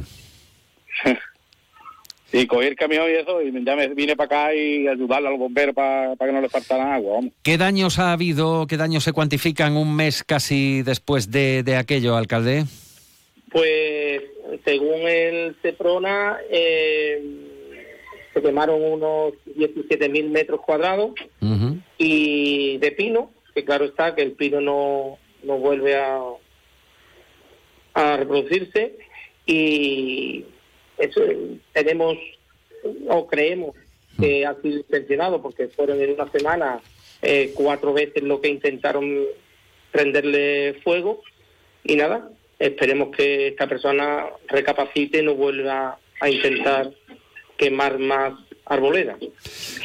y 2.33 2.47
cogí 2.47 2.67
el 2.67 2.77
camión 2.77 3.09
y 3.09 3.15
eso, 3.15 3.43
y 3.43 3.53
ya 3.65 3.77
me 3.77 3.89
vine 3.89 4.17
para 4.17 4.27
acá 4.27 4.55
y 4.55 4.87
ayudarle 4.89 5.29
a 5.29 5.31
los 5.31 5.41
bomberos 5.41 5.75
para 5.75 6.15
que 6.17 6.33
no 6.33 6.41
le 6.41 6.49
faltara 6.49 6.95
agua. 6.95 7.21
¿Qué 7.43 7.59
daños 7.59 7.99
ha 7.99 8.13
habido, 8.13 8.67
qué 8.67 8.77
daños 8.77 9.05
se 9.05 9.13
cuantifican 9.13 9.77
un 9.77 9.95
mes 9.95 10.25
casi 10.25 10.83
después 10.83 11.31
de, 11.31 11.63
de 11.63 11.77
aquello, 11.77 12.17
alcalde? 12.17 12.65
Pues 13.51 14.23
según 14.65 15.09
el 15.09 15.57
CEPRONA, 15.63 16.39
eh, 16.51 17.23
se 18.33 18.43
quemaron 18.43 18.83
unos 18.83 19.35
17.000 19.57 20.31
metros 20.31 20.61
cuadrados 20.61 21.13
y 21.99 22.79
de 22.79 22.93
pino, 22.93 23.31
que 23.55 23.65
claro 23.65 23.85
está 23.85 24.15
que 24.15 24.23
el 24.23 24.33
pino 24.33 24.61
no 24.61 25.19
no 25.43 25.59
vuelve 25.59 25.97
a, 25.97 26.21
a 27.95 28.17
reproducirse 28.17 28.97
y 29.47 30.45
eso 30.99 31.21
tenemos 31.73 32.17
o 33.09 33.27
creemos 33.27 33.75
que 34.19 34.47
ha 34.47 34.55
sido 34.61 34.79
intencionado 34.79 35.41
porque 35.41 35.69
fueron 35.69 36.01
en 36.01 36.13
una 36.13 36.31
semana 36.31 36.81
eh, 37.23 37.53
cuatro 37.55 37.93
veces 37.93 38.23
lo 38.23 38.41
que 38.41 38.49
intentaron 38.49 39.25
prenderle 39.91 40.81
fuego 40.85 41.23
y 41.85 41.97
nada, 41.97 42.31
esperemos 42.59 43.15
que 43.17 43.49
esta 43.49 43.67
persona 43.67 44.27
recapacite 44.49 45.19
y 45.19 45.23
no 45.23 45.35
vuelva 45.35 45.99
a 46.21 46.31
intentar 46.31 46.93
quemar 47.57 47.99
más 47.99 48.35
arboleda. 48.71 49.19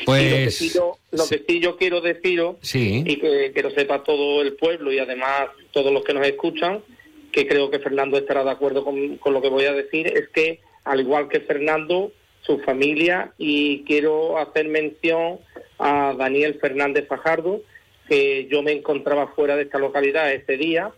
Pues... 0.05 0.31
lo, 0.31 0.37
que 0.37 0.51
sí 0.51 0.69
yo, 0.69 0.97
lo 1.11 1.27
que 1.27 1.43
sí 1.47 1.59
yo 1.59 1.75
quiero 1.75 2.01
deciros, 2.01 2.57
y 2.73 3.17
que, 3.17 3.51
que, 3.53 3.63
lo 3.63 3.71
sepa 3.71 4.03
todo 4.03 4.41
el 4.43 4.53
pueblo 4.53 4.93
y 4.93 4.99
además 4.99 5.47
todos 5.71 5.91
los 5.91 6.03
que 6.03 6.13
nos 6.13 6.25
escuchan, 6.25 6.83
que 7.31 7.47
creo 7.47 7.71
que 7.71 7.79
Fernando 7.79 8.17
estará 8.17 8.43
de 8.43 8.51
acuerdo 8.51 8.85
con, 8.85 9.17
con 9.17 9.33
lo 9.33 9.41
que 9.41 9.49
voy 9.49 9.65
a 9.65 9.73
decir, 9.73 10.07
es 10.07 10.29
que 10.29 10.59
al 10.83 10.99
igual 10.99 11.27
que 11.29 11.39
Fernando, 11.39 12.11
su 12.41 12.59
familia, 12.59 13.33
y 13.39 13.83
quiero 13.85 14.37
hacer 14.37 14.67
mención 14.67 15.39
a 15.79 16.13
Daniel 16.15 16.59
Fernández 16.61 17.07
Fajardo, 17.07 17.61
que 18.07 18.47
yo 18.51 18.61
me 18.61 18.71
encontraba 18.71 19.33
fuera 19.33 19.55
de 19.55 19.63
esta 19.63 19.79
localidad 19.79 20.31
ese 20.31 20.57
día 20.57 20.91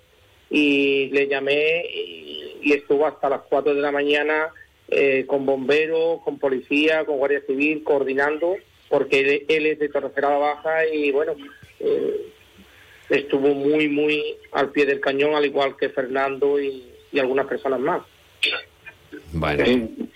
y 0.50 1.08
le 1.08 1.28
llamé 1.30 1.86
y, 1.86 2.58
y 2.64 2.74
estuvo 2.74 3.08
hasta 3.08 3.30
las 3.30 3.42
4 3.50 3.76
de 3.76 3.82
la 3.82 3.94
mañana 3.94 4.50
eh, 4.90 5.26
con 5.28 5.46
bomberos, 5.46 6.22
con 6.24 6.40
policía, 6.40 7.06
con 7.06 7.18
guardia 7.18 7.42
civil, 7.46 7.84
coordinando, 7.84 8.56
porque 8.90 9.46
él, 9.48 9.66
es 9.66 9.80
de 9.80 9.90
Torrecerada 9.90 10.38
Baja 10.38 10.86
y 10.88 11.12
bueno, 11.12 11.36
eh, 11.80 12.32
estuvo 13.10 13.54
muy, 13.54 13.90
muy 13.90 14.24
al 14.52 14.72
pie 14.72 14.86
del 14.86 15.02
cañón, 15.02 15.36
al 15.36 15.46
igual 15.46 15.76
que 15.78 15.90
Fernando 15.90 16.60
y, 16.60 16.94
algunas 17.20 17.48
personas 17.48 17.80
más. 17.80 18.04
Bueno. 19.34 19.66
Sí. 19.66 20.10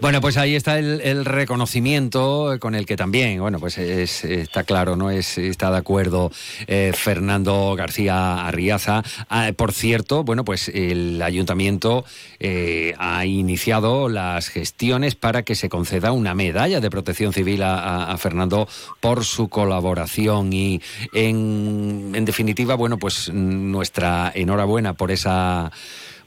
Bueno, 0.00 0.20
pues 0.20 0.36
ahí 0.36 0.54
está 0.54 0.78
el, 0.78 1.24
reconocimiento 1.24 2.56
con 2.60 2.74
el 2.74 2.86
que 2.86 2.96
también, 2.96 3.40
bueno, 3.40 3.58
pues 3.58 3.78
está 3.78 4.64
claro, 4.64 4.96
¿no? 4.96 5.10
Es, 5.10 5.38
está 5.38 5.70
de 5.70 5.78
acuerdo 5.78 6.30
eh, 6.66 6.92
Fernando 6.94 7.74
García 7.76 8.46
Arriaza. 8.46 9.02
Ah, 9.28 9.50
por 9.56 9.72
cierto, 9.72 10.24
bueno, 10.24 10.44
pues 10.44 10.68
el 10.68 11.20
ayuntamiento 11.22 12.04
eh, 12.40 12.94
ha 12.98 13.24
iniciado 13.26 14.08
las 14.08 14.48
gestiones 14.48 15.14
para 15.14 15.42
que 15.42 15.54
se 15.54 15.68
conceda 15.68 16.12
una 16.12 16.34
medalla 16.34 16.80
de 16.80 16.90
protección 16.90 17.32
civil 17.32 17.62
a, 17.62 18.16
Fernando 18.18 18.68
por 19.00 19.24
su 19.24 19.48
colaboración 19.48 20.52
y 20.52 20.80
en, 21.12 22.12
en 22.14 22.24
definitiva, 22.24 22.74
bueno, 22.74 22.98
pues 22.98 23.30
nuestra 23.32 24.32
enhorabuena 24.34 24.94
por 24.94 25.10
esa 25.10 25.70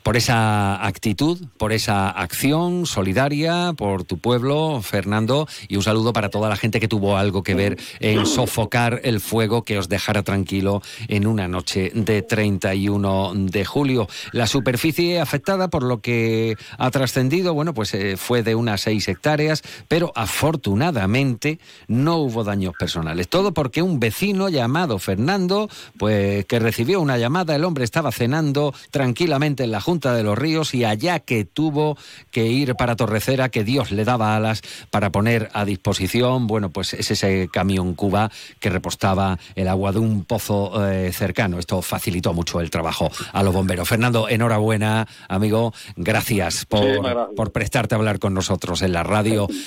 por 0.06 0.18
esa 0.18 0.86
actitud, 0.86 1.48
por 1.58 1.74
esa 1.74 2.12
acción 2.12 2.86
solidaria, 2.86 3.74
por 3.76 4.04
tu 4.04 4.20
pueblo, 4.20 4.84
Fernando, 4.84 5.48
y 5.68 5.78
un 5.78 5.82
saludo 5.82 6.14
para 6.14 6.30
toda 6.30 6.48
la 6.48 6.58
gente 6.58 6.80
que 6.80 6.88
tuvo 6.88 7.18
algo 7.18 7.42
que 7.42 7.56
ver 7.56 7.80
en 8.00 8.28
sofocar 8.28 9.02
el 9.04 9.20
fuego 9.20 9.64
que 9.64 9.80
os 9.80 9.90
dejara 9.90 10.22
tranquilo 10.22 10.84
en 11.08 11.26
una 11.26 11.48
noche 11.48 11.92
de 11.96 12.22
31 12.22 13.34
de 13.34 13.66
julio. 13.66 14.08
La 14.32 14.46
superficie 14.46 15.20
afectada, 15.20 15.70
por 15.70 15.82
lo 15.82 16.02
que 16.02 16.56
ha 16.78 16.92
trascendido, 16.92 17.56
bueno, 17.56 17.74
pues 17.74 17.92
eh, 17.96 18.16
fue 18.16 18.44
de 18.44 18.54
unas 18.54 18.82
6 18.82 19.08
hectáreas, 19.08 19.64
pero 19.88 20.12
afortunadamente 20.14 21.58
no 21.88 22.18
hubo 22.18 22.44
daños 22.44 22.76
personales. 22.78 23.28
Todo 23.28 23.56
porque 23.56 23.82
un 23.82 24.00
vecino 24.00 24.50
llamado 24.50 25.00
Fernando, 25.00 25.68
pues 25.98 26.46
que 26.46 26.60
recibió 26.60 27.02
una 27.02 27.18
llamada, 27.18 27.56
el 27.56 27.64
hombre 27.64 27.84
estaba 27.84 28.12
cenando 28.12 28.72
tranquilamente 28.92 29.64
en 29.64 29.72
la 29.72 29.82
Junta 29.82 29.95
de 30.00 30.24
los 30.24 30.38
Ríos 30.38 30.74
y 30.74 30.84
allá 30.84 31.20
que 31.20 31.46
tuvo 31.46 31.98
que 32.32 32.46
ir 32.46 32.76
para 32.76 32.96
Torrecera, 32.96 33.50
que 33.50 33.64
Dios 33.64 33.92
le 33.92 34.06
daba 34.06 34.36
alas 34.36 34.62
para 34.92 35.12
poner 35.12 35.50
a 35.54 35.66
disposición, 35.66 36.48
bueno, 36.48 36.70
pues 36.70 36.94
es 36.94 37.12
ese 37.12 37.50
camión 37.52 37.94
Cuba 37.96 38.32
que 38.60 38.70
repostaba 38.70 39.40
el 39.56 39.68
agua 39.68 39.92
de 39.92 40.00
un 40.00 40.26
pozo 40.26 40.86
eh, 40.88 41.12
cercano. 41.12 41.60
Esto 41.60 41.82
facilitó 41.82 42.34
mucho 42.34 42.60
el 42.60 42.70
trabajo 42.70 43.10
a 43.32 43.44
los 43.44 43.54
bomberos. 43.54 43.88
Fernando, 43.88 44.28
enhorabuena, 44.30 45.08
amigo, 45.28 45.74
gracias 45.96 46.66
por, 46.66 47.34
por 47.36 47.52
prestarte 47.52 47.96
a 47.96 47.98
hablar 47.98 48.20
con 48.20 48.34
nosotros 48.34 48.82
en 48.82 48.94
la 48.94 49.04
radio. 49.04 49.48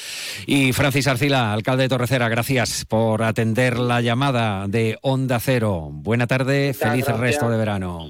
Y 0.47 0.73
Francis 0.73 1.07
Arcila, 1.07 1.53
alcalde 1.53 1.85
de 1.85 1.89
Torrecera, 1.89 2.29
gracias 2.29 2.85
por 2.85 3.23
atender 3.23 3.79
la 3.79 4.01
llamada 4.01 4.67
de 4.69 4.99
Onda 5.03 5.41
Cero. 5.41 5.91
Buena 5.93 6.27
tarde, 6.27 6.75
feliz 6.75 7.07
resto 7.07 7.51
de 7.51 7.57
verano. 7.57 8.09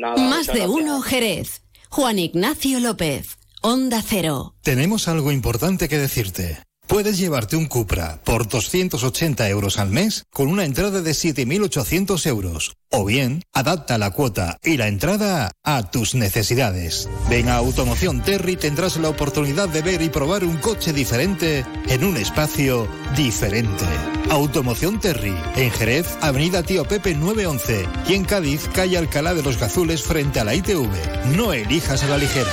Más 0.00 0.46
de 0.48 0.66
uno, 0.66 1.00
Jerez. 1.02 1.62
Juan 1.88 2.18
Ignacio 2.18 2.80
López, 2.80 3.38
Onda 3.62 4.02
Cero. 4.02 4.56
Tenemos 4.62 5.06
algo 5.06 5.30
importante 5.30 5.88
que 5.88 5.98
decirte. 5.98 6.58
Puedes 6.86 7.16
llevarte 7.16 7.56
un 7.56 7.66
Cupra 7.66 8.20
por 8.24 8.46
280 8.46 9.48
euros 9.48 9.78
al 9.78 9.90
mes 9.90 10.24
con 10.30 10.48
una 10.48 10.64
entrada 10.64 11.00
de 11.00 11.12
7.800 11.12 12.26
euros. 12.26 12.76
O 12.90 13.06
bien, 13.06 13.42
adapta 13.54 13.96
la 13.96 14.10
cuota 14.10 14.58
y 14.62 14.76
la 14.76 14.88
entrada 14.88 15.50
a 15.64 15.90
tus 15.90 16.14
necesidades. 16.14 17.08
Ven 17.30 17.48
a 17.48 17.56
Automoción 17.56 18.22
Terry 18.22 18.56
tendrás 18.56 18.98
la 18.98 19.08
oportunidad 19.08 19.68
de 19.68 19.80
ver 19.82 20.02
y 20.02 20.10
probar 20.10 20.44
un 20.44 20.58
coche 20.58 20.92
diferente 20.92 21.64
en 21.88 22.04
un 22.04 22.18
espacio 22.18 22.86
diferente. 23.16 23.86
Automoción 24.30 25.00
Terry, 25.00 25.34
en 25.56 25.70
Jerez, 25.70 26.06
Avenida 26.20 26.62
Tío 26.62 26.84
Pepe 26.84 27.14
911 27.14 27.86
y 28.08 28.14
en 28.14 28.24
Cádiz, 28.24 28.68
calle 28.72 28.98
Alcalá 28.98 29.34
de 29.34 29.42
los 29.42 29.58
Gazules 29.58 30.02
frente 30.02 30.38
a 30.38 30.44
la 30.44 30.54
ITV. 30.54 31.34
No 31.34 31.52
elijas 31.52 32.02
a 32.04 32.08
la 32.08 32.18
ligera. 32.18 32.52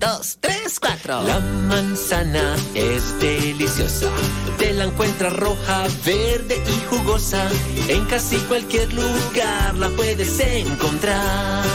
Dos, 0.00 0.38
tres, 0.40 0.80
cuatro. 0.80 1.22
La 1.24 1.40
manzana 1.40 2.56
es 2.74 3.20
deliciosa. 3.20 4.08
Te 4.56 4.72
la 4.72 4.84
encuentras 4.84 5.36
roja, 5.36 5.84
verde 6.06 6.56
y 6.66 6.86
jugosa. 6.88 7.46
En 7.86 8.06
casi 8.06 8.38
cualquier 8.48 8.90
lugar 8.94 9.74
la 9.74 9.90
puedes 9.90 10.40
encontrar. 10.40 11.66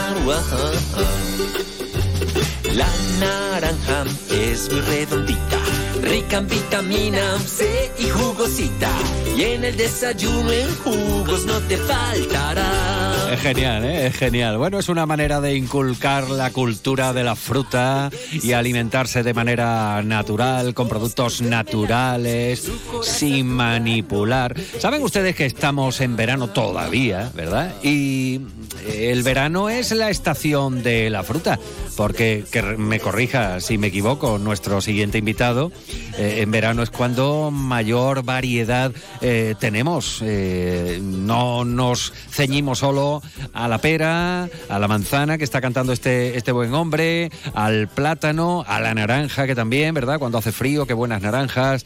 La 2.74 2.88
naranja 3.20 4.04
es 4.32 4.72
muy 4.72 4.80
redondita, 4.80 5.58
rica 6.02 6.38
en 6.38 6.48
vitamina 6.48 7.38
C 7.38 7.90
y 7.98 8.08
jugo 8.08 8.36
glucosita. 8.36 8.90
Y 9.36 9.42
en 9.42 9.64
el 9.64 9.76
desayuno 9.76 10.50
en 10.50 10.74
jugos 10.76 11.44
no 11.46 11.58
te 11.60 11.76
faltará. 11.76 13.32
Es 13.32 13.40
genial, 13.40 13.84
¿eh? 13.84 14.06
es 14.06 14.16
genial. 14.16 14.56
Bueno, 14.56 14.78
es 14.78 14.88
una 14.88 15.04
manera 15.04 15.40
de 15.40 15.56
inculcar 15.56 16.30
la 16.30 16.50
cultura 16.50 17.12
de 17.12 17.24
la 17.24 17.34
fruta 17.34 18.10
y 18.32 18.52
alimentarse 18.52 19.22
de 19.22 19.34
manera 19.34 20.02
natural, 20.02 20.74
con 20.74 20.88
productos 20.88 21.42
naturales, 21.42 22.70
sin 23.02 23.48
manipular. 23.48 24.54
Saben 24.78 25.02
ustedes 25.02 25.34
que 25.34 25.44
estamos 25.44 26.00
en 26.00 26.16
verano 26.16 26.48
todavía, 26.48 27.30
¿verdad? 27.34 27.74
Y 27.82 28.40
el 28.86 29.22
verano 29.22 29.68
es 29.68 29.90
la 29.92 30.08
estación 30.08 30.82
de 30.82 31.10
la 31.10 31.24
fruta, 31.24 31.58
porque 31.96 32.44
que 32.50 32.62
me 32.62 33.00
corrija 33.00 33.60
si 33.60 33.76
me 33.76 33.88
equivoco, 33.88 34.38
nuestro 34.38 34.80
siguiente 34.80 35.18
invitado, 35.18 35.72
eh, 36.18 36.40
en 36.42 36.50
verano 36.50 36.82
es 36.82 36.90
cuando 36.90 37.50
mayor 37.50 38.22
variedad 38.22 38.92
eh, 39.20 39.54
tenemos. 39.58 40.20
Eh, 40.22 40.98
no 41.02 41.64
nos 41.64 42.12
ceñimos 42.30 42.78
solo 42.78 43.22
a 43.52 43.68
la 43.68 43.78
pera, 43.78 44.48
a 44.68 44.78
la 44.78 44.88
manzana 44.88 45.38
que 45.38 45.44
está 45.44 45.60
cantando 45.60 45.92
este, 45.92 46.36
este 46.36 46.52
buen 46.52 46.74
hombre, 46.74 47.30
al 47.54 47.88
plátano, 47.88 48.64
a 48.66 48.80
la 48.80 48.94
naranja 48.94 49.46
que 49.46 49.54
también, 49.54 49.94
¿verdad? 49.94 50.18
Cuando 50.18 50.38
hace 50.38 50.52
frío, 50.52 50.86
qué 50.86 50.94
buenas 50.94 51.22
naranjas 51.22 51.84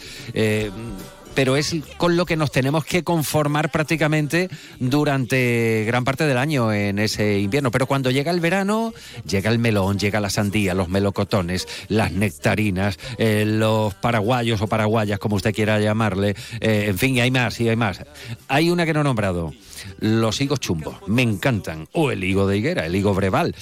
pero 1.34 1.56
es 1.56 1.74
con 1.96 2.16
lo 2.16 2.26
que 2.26 2.36
nos 2.36 2.50
tenemos 2.50 2.84
que 2.84 3.04
conformar 3.04 3.70
prácticamente 3.70 4.48
durante 4.78 5.84
gran 5.86 6.04
parte 6.04 6.24
del 6.26 6.38
año 6.38 6.72
en 6.72 6.98
ese 6.98 7.38
invierno. 7.38 7.70
Pero 7.70 7.86
cuando 7.86 8.10
llega 8.10 8.30
el 8.30 8.40
verano, 8.40 8.92
llega 9.26 9.50
el 9.50 9.58
melón, 9.58 9.98
llega 9.98 10.20
la 10.20 10.30
sandía, 10.30 10.74
los 10.74 10.88
melocotones, 10.88 11.66
las 11.88 12.12
nectarinas, 12.12 12.98
eh, 13.18 13.44
los 13.46 13.94
paraguayos 13.94 14.60
o 14.60 14.66
paraguayas, 14.66 15.18
como 15.18 15.36
usted 15.36 15.54
quiera 15.54 15.80
llamarle. 15.80 16.34
Eh, 16.60 16.86
en 16.88 16.98
fin, 16.98 17.16
y 17.16 17.20
hay 17.20 17.30
más, 17.30 17.60
y 17.60 17.68
hay 17.68 17.76
más. 17.76 18.02
Hay 18.48 18.70
una 18.70 18.84
que 18.84 18.92
no 18.92 19.00
he 19.00 19.04
nombrado, 19.04 19.52
los 19.98 20.40
higos 20.40 20.60
chumbos. 20.60 20.96
Me 21.06 21.22
encantan. 21.22 21.88
O 21.92 22.10
el 22.10 22.22
higo 22.24 22.46
de 22.46 22.58
higuera, 22.58 22.86
el 22.86 22.96
higo 22.96 23.14
breval. 23.14 23.54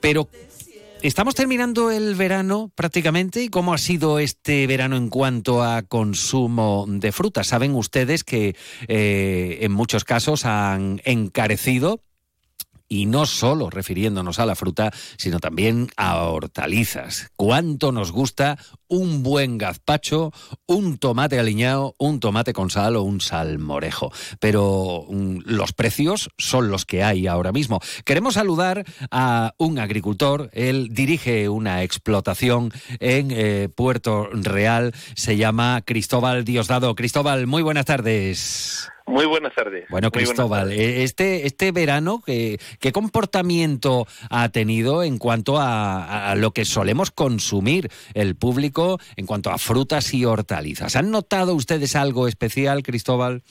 Pero 0.00 0.28
Estamos 1.02 1.34
terminando 1.34 1.90
el 1.90 2.14
verano 2.14 2.70
prácticamente 2.76 3.42
y 3.42 3.48
cómo 3.48 3.74
ha 3.74 3.78
sido 3.78 4.20
este 4.20 4.68
verano 4.68 4.96
en 4.96 5.08
cuanto 5.08 5.64
a 5.64 5.82
consumo 5.82 6.84
de 6.86 7.10
fruta. 7.10 7.42
Saben 7.42 7.74
ustedes 7.74 8.22
que 8.22 8.54
eh, 8.86 9.58
en 9.62 9.72
muchos 9.72 10.04
casos 10.04 10.44
han 10.44 11.00
encarecido 11.04 12.04
y 12.92 13.06
no 13.06 13.24
solo 13.24 13.70
refiriéndonos 13.70 14.38
a 14.38 14.44
la 14.44 14.54
fruta, 14.54 14.92
sino 15.16 15.40
también 15.40 15.88
a 15.96 16.24
hortalizas. 16.24 17.30
¿Cuánto 17.36 17.90
nos 17.90 18.12
gusta 18.12 18.58
un 18.86 19.22
buen 19.22 19.56
gazpacho, 19.56 20.30
un 20.66 20.98
tomate 20.98 21.38
aliñado, 21.38 21.94
un 21.98 22.20
tomate 22.20 22.52
con 22.52 22.68
sal 22.68 22.96
o 22.96 23.02
un 23.02 23.22
salmorejo? 23.22 24.12
Pero 24.40 25.06
mm, 25.08 25.38
los 25.46 25.72
precios 25.72 26.28
son 26.36 26.68
los 26.68 26.84
que 26.84 27.02
hay 27.02 27.26
ahora 27.26 27.50
mismo. 27.50 27.80
Queremos 28.04 28.34
saludar 28.34 28.84
a 29.10 29.54
un 29.56 29.78
agricultor, 29.78 30.50
él 30.52 30.88
dirige 30.90 31.48
una 31.48 31.82
explotación 31.84 32.72
en 33.00 33.30
eh, 33.30 33.70
Puerto 33.74 34.28
Real, 34.34 34.92
se 35.16 35.38
llama 35.38 35.80
Cristóbal 35.82 36.44
Diosdado. 36.44 36.94
Cristóbal, 36.94 37.46
muy 37.46 37.62
buenas 37.62 37.86
tardes. 37.86 38.91
Muy 39.06 39.26
buenas 39.26 39.54
tardes. 39.54 39.86
Bueno, 39.88 40.10
Cristóbal, 40.10 40.72
eh, 40.72 41.02
este, 41.02 41.46
este 41.46 41.72
verano, 41.72 42.22
¿qué, 42.24 42.58
¿qué 42.80 42.92
comportamiento 42.92 44.06
ha 44.30 44.48
tenido 44.50 45.02
en 45.02 45.18
cuanto 45.18 45.56
a, 45.58 46.34
lo 46.36 46.52
que 46.52 46.64
solemos 46.64 47.10
consumir 47.10 47.90
el 48.14 48.36
público 48.36 48.98
en 49.16 49.26
cuanto 49.26 49.50
a 49.50 49.58
frutas 49.58 50.14
y 50.14 50.24
hortalizas? 50.24 50.96
¿Han 50.96 51.10
notado 51.10 51.54
ustedes 51.54 51.96
algo 51.96 52.28
especial, 52.28 52.82
Cristóbal? 52.82 53.42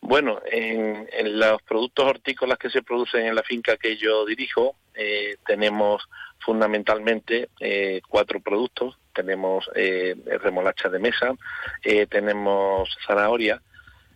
Bueno, 0.00 0.40
en, 0.50 1.06
los 1.38 1.62
productos 1.62 2.06
hortícolas 2.06 2.58
que 2.58 2.70
se 2.70 2.82
producen 2.82 3.26
en 3.26 3.34
la 3.34 3.42
finca 3.42 3.76
que 3.76 3.96
yo 3.96 4.24
dirijo, 4.24 4.76
eh, 4.94 5.36
tenemos 5.46 6.02
fundamentalmente 6.40 7.48
eh, 7.60 8.00
cuatro 8.08 8.40
productos. 8.40 8.96
Tenemos 9.14 9.70
remolacha 10.42 10.88
de 10.88 10.98
mesa, 10.98 11.34
tenemos 12.10 12.88
zanahoria, 13.06 13.62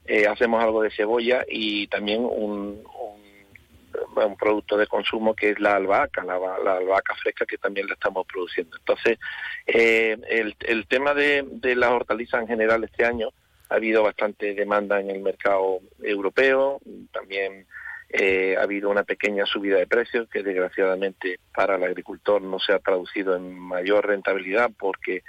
eh, 0.08 0.26
hacemos 0.26 0.62
algo 0.62 0.82
de 0.82 0.90
cebolla 0.90 1.44
y 1.46 1.86
también 1.88 2.24
un, 2.24 2.82
un, 2.82 4.36
producto 4.36 4.76
de 4.76 4.86
consumo 4.86 5.34
que 5.34 5.50
es 5.50 5.60
la 5.60 5.76
albahaca, 5.76 6.24
la, 6.24 6.34
albahaca 6.34 7.14
fresca 7.16 7.44
que 7.46 7.58
también 7.58 7.86
la 7.86 7.94
estamos 7.94 8.26
produciendo. 8.26 8.76
Entonces, 8.78 9.18
eh, 9.66 10.16
el, 10.28 10.56
el 10.60 10.86
tema 10.86 11.14
de, 11.14 11.44
de 11.46 11.76
las 11.76 11.90
hortalizas 11.90 12.40
en 12.40 12.48
general 12.48 12.84
este 12.84 13.04
año 13.04 13.28
ha 13.68 13.74
habido 13.74 14.02
bastante 14.02 14.54
demanda 14.54 14.98
en 14.98 15.10
el 15.10 15.20
mercado 15.20 15.80
europeo, 16.02 16.80
también 17.12 17.66
eh, 18.10 18.56
ha 18.58 18.62
habido 18.62 18.88
una 18.88 19.04
pequeña 19.04 19.44
subida 19.44 19.76
de 19.76 19.86
precios 19.86 20.28
que 20.30 20.42
desgraciadamente 20.42 21.38
para 21.54 21.76
el 21.76 21.84
agricultor 21.84 22.40
no 22.40 22.58
se 22.58 22.72
ha 22.72 22.78
traducido 22.78 23.36
en 23.36 23.58
mayor 23.58 24.06
rentabilidad 24.06 24.70
porque 24.78 25.22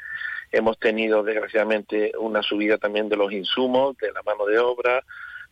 Hemos 0.51 0.79
tenido, 0.79 1.23
desgraciadamente, 1.23 2.11
una 2.17 2.41
subida 2.41 2.77
también 2.77 3.09
de 3.09 3.17
los 3.17 3.31
insumos, 3.31 3.97
de 3.97 4.11
la 4.11 4.23
mano 4.23 4.45
de 4.45 4.59
obra, 4.59 5.03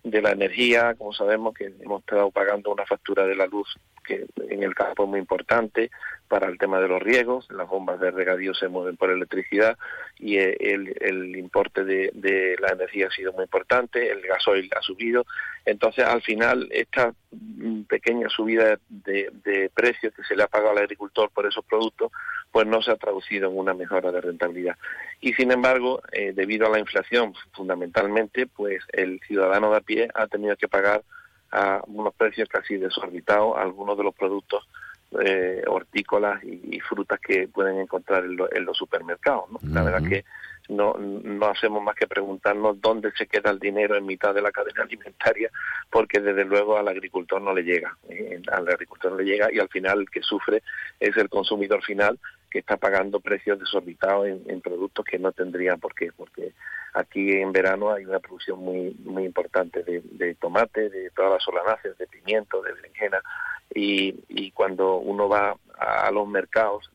de 0.03 0.21
la 0.21 0.31
energía, 0.31 0.95
como 0.95 1.13
sabemos 1.13 1.53
que 1.53 1.73
hemos 1.79 2.01
estado 2.01 2.31
pagando 2.31 2.71
una 2.71 2.85
factura 2.85 3.25
de 3.25 3.35
la 3.35 3.45
luz 3.47 3.67
que 4.05 4.25
en 4.49 4.63
el 4.63 4.73
campo 4.73 5.03
es 5.03 5.09
muy 5.09 5.19
importante 5.19 5.91
para 6.27 6.47
el 6.47 6.57
tema 6.57 6.79
de 6.79 6.87
los 6.87 7.01
riegos, 7.01 7.47
las 7.51 7.67
bombas 7.67 7.99
de 7.99 8.11
regadío 8.11 8.53
se 8.53 8.67
mueven 8.67 8.97
por 8.97 9.09
electricidad 9.09 9.77
y 10.19 10.37
el, 10.37 10.95
el 10.99 11.35
importe 11.35 11.83
de, 11.83 12.11
de, 12.13 12.55
la 12.59 12.69
energía 12.69 13.07
ha 13.07 13.11
sido 13.11 13.33
muy 13.33 13.43
importante, 13.43 14.11
el 14.11 14.21
gasoil 14.21 14.69
ha 14.75 14.81
subido, 14.81 15.25
entonces 15.65 16.05
al 16.05 16.21
final 16.21 16.67
esta 16.71 17.13
pequeña 17.87 18.29
subida 18.29 18.79
de, 18.89 19.31
de 19.43 19.69
precios 19.73 20.13
que 20.13 20.23
se 20.23 20.35
le 20.35 20.43
ha 20.43 20.47
pagado 20.47 20.71
al 20.71 20.79
agricultor 20.79 21.29
por 21.29 21.45
esos 21.45 21.63
productos, 21.65 22.11
pues 22.51 22.65
no 22.65 22.81
se 22.81 22.91
ha 22.91 22.95
traducido 22.95 23.49
en 23.49 23.57
una 23.57 23.73
mejora 23.73 24.11
de 24.11 24.21
rentabilidad. 24.21 24.77
Y 25.21 25.33
sin 25.33 25.51
embargo, 25.51 26.01
eh, 26.11 26.33
debido 26.33 26.67
a 26.67 26.69
la 26.69 26.79
inflación 26.79 27.33
fundamentalmente, 27.53 28.47
pues 28.47 28.83
el 28.93 29.19
ciudadano 29.27 29.71
de 29.71 29.77
a 29.77 29.81
pie 29.81 30.09
ha 30.13 30.27
tenido 30.27 30.55
que 30.55 30.67
pagar 30.67 31.03
a 31.51 31.81
unos 31.87 32.13
precios 32.13 32.49
casi 32.49 32.77
desorbitados 32.77 33.57
algunos 33.57 33.97
de 33.97 34.03
los 34.03 34.15
productos 34.15 34.67
eh, 35.23 35.63
hortícolas 35.67 36.43
y, 36.43 36.79
frutas 36.81 37.19
que 37.19 37.47
pueden 37.47 37.79
encontrar 37.79 38.23
en, 38.25 38.65
los 38.65 38.77
supermercados. 38.77 39.45
La 39.63 39.83
verdad 39.83 40.07
que 40.07 40.23
no, 40.69 40.93
no 40.97 41.47
hacemos 41.47 41.81
más 41.81 41.95
que 41.95 42.07
preguntarnos 42.07 42.81
dónde 42.81 43.11
se 43.17 43.27
queda 43.27 43.51
el 43.51 43.59
dinero 43.59 43.95
en 43.95 44.05
mitad 44.05 44.33
de 44.33 44.41
la 44.41 44.51
cadena 44.51 44.83
alimentaria, 44.83 45.49
porque 45.89 46.19
desde 46.19 46.45
luego 46.45 46.77
al 46.77 46.87
agricultor 46.87 47.41
no 47.41 47.53
le 47.53 47.63
llega, 47.63 47.97
eh, 48.09 48.41
al 48.51 48.67
agricultor 48.67 49.11
no 49.11 49.17
le 49.17 49.25
llega 49.25 49.51
y 49.51 49.59
al 49.59 49.69
final 49.69 49.99
el 50.01 50.09
que 50.09 50.21
sufre 50.21 50.61
es 50.99 51.15
el 51.17 51.29
consumidor 51.29 51.83
final 51.83 52.19
que 52.49 52.59
está 52.59 52.77
pagando 52.77 53.19
precios 53.19 53.59
desorbitados 53.59 54.27
en, 54.27 54.61
productos 54.61 55.05
que 55.05 55.19
no 55.19 55.31
tendrían 55.31 55.79
por 55.79 55.93
qué, 55.93 56.11
porque 56.15 56.53
aquí 56.93 57.31
en 57.33 57.51
verano 57.51 57.91
hay 57.91 58.05
una 58.05 58.19
producción 58.19 58.59
muy 58.59 58.95
muy 59.03 59.25
importante 59.25 59.83
de, 59.83 60.35
tomate, 60.35 60.89
de 60.89 61.09
todas 61.11 61.33
las 61.33 61.43
solanáceas, 61.43 61.97
de 61.97 62.07
pimiento, 62.07 62.61
de 62.61 62.73
berenjena, 62.73 63.21
y, 63.73 64.15
y 64.29 64.51
cuando 64.51 64.97
uno 64.97 65.29
va 65.29 65.55
a, 65.77 66.11
los 66.11 66.27
mercados, 66.27 66.89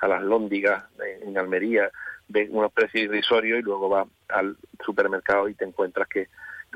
a 0.00 0.08
las 0.08 0.22
lóndigas 0.22 0.84
en 1.22 1.38
Almería, 1.38 1.90
ve 2.28 2.48
unos 2.50 2.72
precios 2.72 3.04
irrisorios 3.04 3.58
y 3.58 3.62
luego 3.62 3.88
va 3.88 4.06
al 4.28 4.56
supermercado 4.84 5.48
y 5.48 5.54
te 5.54 5.64
encuentras 5.64 6.08
que 6.08 6.28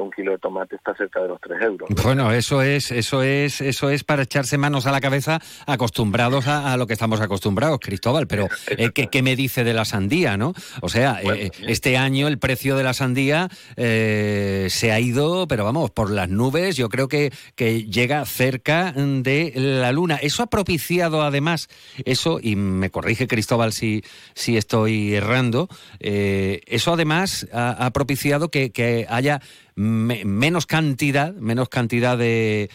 un 0.02 0.10
kilo 0.10 0.32
de 0.32 0.38
tomate 0.38 0.76
está 0.76 0.94
cerca 0.94 1.20
de 1.20 1.28
los 1.28 1.40
3 1.40 1.62
euros. 1.62 1.88
Bueno, 2.02 2.32
eso 2.32 2.62
es, 2.62 2.90
eso 2.90 3.22
es, 3.22 3.60
eso 3.60 3.90
es 3.90 4.04
para 4.04 4.22
echarse 4.22 4.58
manos 4.58 4.86
a 4.86 4.92
la 4.92 5.00
cabeza 5.00 5.40
acostumbrados 5.66 6.46
a, 6.46 6.76
lo 6.76 6.86
que 6.86 6.92
estamos 6.92 7.20
acostumbrados, 7.20 7.78
Cristóbal. 7.80 8.26
Pero 8.26 8.48
eh, 8.68 8.90
¿qué, 8.92 9.22
me 9.22 9.36
dice 9.36 9.64
de 9.64 9.72
la 9.72 9.84
sandía, 9.84 10.36
no? 10.36 10.54
O 10.80 10.88
sea, 10.88 11.20
eh, 11.22 11.50
este 11.66 11.96
año 11.96 12.28
el 12.28 12.38
precio 12.38 12.76
de 12.76 12.84
la 12.84 12.94
sandía 12.94 13.48
eh, 13.76 14.68
se 14.70 14.92
ha 14.92 15.00
ido, 15.00 15.46
pero 15.48 15.64
vamos, 15.64 15.90
por 15.90 16.10
las 16.10 16.28
nubes. 16.28 16.76
Yo 16.76 16.88
creo 16.88 17.08
que, 17.08 17.32
que 17.54 17.84
llega 17.84 18.24
cerca 18.24 18.92
de 18.92 19.52
la 19.54 19.92
luna. 19.92 20.16
Eso 20.16 20.42
ha 20.42 20.46
propiciado 20.46 21.22
además, 21.22 21.68
eso, 22.04 22.38
y 22.42 22.56
me 22.56 22.90
corrige 22.90 23.26
Cristóbal 23.26 23.72
si, 23.72 24.02
si 24.34 24.56
estoy 24.56 25.14
errando, 25.14 25.68
eso 26.00 26.92
además 26.92 27.46
ha, 27.52 27.90
propiciado 27.90 28.50
que, 28.50 28.70
que 28.70 29.06
haya 29.08 29.40
menos 29.78 30.66
cantidad, 30.66 31.32
menos 31.34 31.68
cantidad 31.68 32.18
de, 32.18 32.68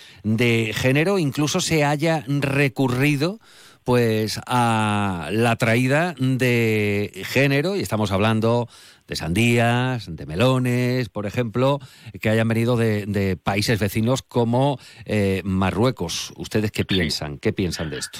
género, 0.74 1.20
incluso 1.20 1.60
se 1.60 1.84
haya 1.84 2.24
recurrido 2.28 3.40
pues 3.84 4.40
a 4.48 5.28
la 5.32 5.58
traída 5.58 6.16
de 6.18 7.12
género, 7.26 7.76
y 7.76 7.82
estamos 7.82 8.14
hablando 8.14 8.70
de 9.08 9.18
sandías, 9.18 10.16
de 10.16 10.26
melones, 10.26 11.10
por 11.10 11.26
ejemplo, 11.26 11.80
que 12.22 12.30
hayan 12.30 12.48
venido 12.48 12.78
de, 12.78 13.38
países 13.44 13.80
vecinos 13.80 14.22
como 14.22 14.80
eh, 15.04 15.42
Marruecos. 15.44 16.34
¿Ustedes 16.38 16.72
qué 16.72 16.86
piensan? 16.86 17.38
¿Qué 17.40 17.52
piensan 17.52 17.90
de 17.90 17.98
esto? 17.98 18.20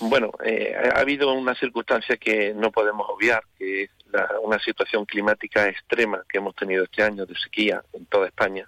Bueno, 0.00 0.32
eh, 0.44 0.74
ha 0.92 0.98
habido 0.98 1.32
una 1.32 1.54
circunstancia 1.54 2.16
que 2.16 2.52
no 2.54 2.72
podemos 2.72 3.06
obviar, 3.08 3.44
que 3.56 3.84
es 3.84 3.90
una 4.42 4.58
situación 4.58 5.04
climática 5.04 5.68
extrema 5.68 6.24
que 6.28 6.38
hemos 6.38 6.54
tenido 6.54 6.84
este 6.84 7.02
año 7.02 7.26
de 7.26 7.34
sequía 7.34 7.82
en 7.92 8.06
toda 8.06 8.26
España, 8.26 8.66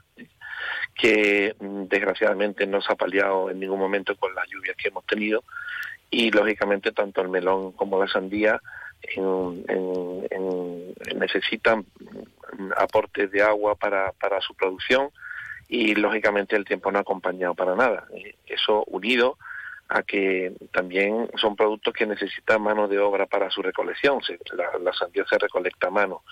que 0.95 1.55
mm, 1.59 1.85
desgraciadamente 1.85 2.67
no 2.67 2.81
se 2.81 2.93
ha 2.93 2.97
paliado 2.97 3.51
en 3.51 3.61
ningún 3.61 3.79
momento 3.79 4.17
con 4.17 4.35
las 4.35 4.49
lluvias 4.49 4.77
que 4.77 4.89
hemos 4.89 5.05
tenido 5.07 5.45
y 6.11 6.31
lógicamente 6.31 6.93
tanto 6.93 7.23
el 7.23 7.29
melón 7.29 7.73
como 7.73 7.99
la 7.99 8.09
sandía 8.09 8.61
necesitan 11.17 11.87
mm, 12.59 12.71
aportes 12.77 13.31
de 13.31 13.43
agua 13.43 13.75
para, 13.77 14.13
para 14.13 14.41
su 14.41 14.55
producción 14.55 15.11
y 15.69 15.95
lógicamente 15.95 16.57
el 16.57 16.65
tiempo 16.65 16.91
no 16.91 16.99
ha 16.99 17.03
acompañado 17.03 17.55
para 17.55 17.77
nada. 17.77 18.07
Eh, 18.15 18.35
Eso 18.47 18.85
unido 18.89 19.39
a 19.93 20.03
que 20.05 20.53
también 20.73 21.29
son 21.37 21.57
productos 21.57 21.93
que 21.93 22.07
necesitan 22.07 22.63
mano 22.63 22.87
de 22.87 22.99
obra 23.01 23.27
para 23.27 23.51
su 23.51 23.61
recolección. 23.61 24.23
Se- 24.23 24.39
la, 24.57 24.79
la 24.83 24.93
sandía 24.93 25.25
se 25.29 25.37
recolecta 25.37 25.89
a 25.89 25.91
mano. 25.91 26.23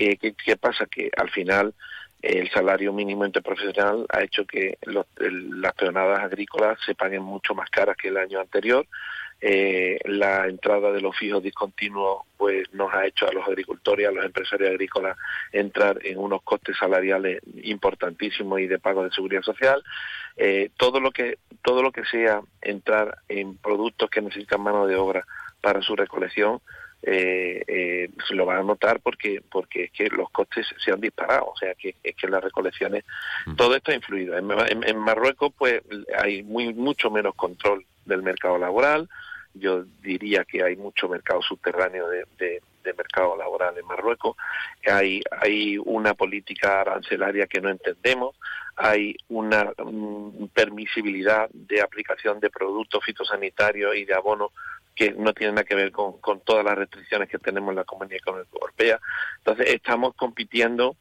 Eh, 0.00 0.16
¿qué, 0.16 0.32
qué 0.34 0.56
pasa? 0.56 0.86
Que 0.86 1.10
al 1.16 1.28
final 1.28 1.74
el 2.22 2.50
salario 2.50 2.92
mínimo 2.92 3.24
interprofesional 3.24 4.06
ha 4.10 4.22
hecho 4.22 4.44
que 4.44 4.78
los- 4.82 5.06
las 5.18 5.74
peonadas 5.74 6.20
agrícolas 6.20 6.78
se 6.84 6.94
paguen 6.94 7.22
mucho 7.22 7.54
más 7.54 7.70
caras 7.70 7.96
que 7.96 8.08
el 8.08 8.16
año 8.16 8.40
anterior. 8.40 8.86
Eh, 9.42 9.98
la 10.04 10.46
entrada 10.46 10.92
de 10.92 11.00
los 11.00 11.16
fijos 11.16 11.42
discontinuos 11.42 12.24
pues 12.36 12.70
nos 12.74 12.92
ha 12.92 13.06
hecho 13.06 13.26
a 13.26 13.32
los 13.32 13.48
agricultores 13.48 14.06
a 14.06 14.10
los 14.10 14.22
empresarios 14.22 14.68
agrícolas 14.68 15.16
entrar 15.50 15.98
en 16.04 16.18
unos 16.18 16.42
costes 16.42 16.76
salariales 16.76 17.40
importantísimos 17.62 18.60
y 18.60 18.66
de 18.66 18.78
pago 18.78 19.02
de 19.02 19.10
seguridad 19.12 19.42
social 19.42 19.82
Eh, 20.36 20.70
todo 20.76 21.00
lo 21.00 21.10
que 21.10 21.38
todo 21.62 21.82
lo 21.82 21.90
que 21.90 22.04
sea 22.04 22.40
entrar 22.62 23.18
en 23.28 23.56
productos 23.56 24.10
que 24.10 24.20
necesitan 24.22 24.60
mano 24.60 24.86
de 24.86 24.96
obra 24.96 25.26
para 25.60 25.82
su 25.82 25.96
recolección 25.96 26.60
eh, 27.02 27.62
eh, 27.66 28.10
se 28.28 28.34
lo 28.34 28.44
van 28.44 28.58
a 28.58 28.62
notar 28.62 29.00
porque 29.00 29.42
porque 29.50 29.84
es 29.84 29.90
que 29.92 30.08
los 30.10 30.30
costes 30.30 30.66
se 30.84 30.92
han 30.92 31.00
disparado 31.00 31.46
o 31.46 31.56
sea 31.56 31.74
que 31.74 31.94
es 32.02 32.14
que 32.14 32.28
las 32.28 32.44
recolecciones 32.44 33.04
todo 33.56 33.74
esto 33.74 33.90
ha 33.90 33.94
influido. 33.94 34.36
En, 34.36 34.50
en- 34.50 34.86
en 34.88 34.98
Marruecos 34.98 35.52
pues 35.56 35.80
hay 36.18 36.42
muy 36.42 36.74
mucho 36.74 37.10
menos 37.10 37.34
control 37.34 37.84
del 38.04 38.22
mercado 38.22 38.58
laboral. 38.58 39.08
Yo 39.54 39.84
diría 40.02 40.44
que 40.44 40.62
hay 40.62 40.76
mucho 40.76 41.08
mercado 41.08 41.42
subterráneo 41.42 42.08
de, 42.08 42.24
de- 42.38 42.62
de 42.84 42.94
mercado 42.94 43.36
laboral 43.36 43.76
en 43.76 43.86
Marruecos. 43.86 44.36
Hay 44.90 45.22
hay 45.40 45.76
una 45.78 46.14
política 46.14 46.80
arancelaria 46.82 47.46
que 47.46 47.60
no 47.60 47.68
entendemos. 47.70 48.36
Hay 48.76 49.16
una 49.28 49.72
mm, 49.76 50.46
permisibilidad 50.54 51.50
de 51.52 51.82
aplicación 51.82 52.40
de 52.40 52.48
productos 52.48 53.04
fitosanitarios 53.04 53.94
y 53.96 54.04
de 54.06 54.14
abonos 54.14 54.52
que 55.00 55.12
no 55.12 55.32
tienen 55.32 55.54
nada 55.54 55.64
que 55.64 55.74
ver 55.74 55.92
con, 55.92 56.20
con 56.20 56.40
todas 56.40 56.62
las 56.62 56.76
restricciones 56.76 57.30
que 57.30 57.38
tenemos 57.38 57.70
en 57.70 57.76
la 57.76 57.84
Comunidad 57.84 58.18
Económica 58.18 58.50
Europea. 58.52 59.00
Entonces, 59.38 59.72
estamos 59.72 60.14
compitiendo 60.14 60.94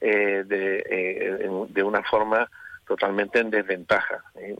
eh, 0.00 0.42
de, 0.46 0.82
eh, 0.88 1.50
de 1.68 1.82
una 1.82 2.02
forma 2.02 2.50
totalmente 2.86 3.40
en 3.40 3.50
desventaja 3.50 4.24
eh, 4.36 4.56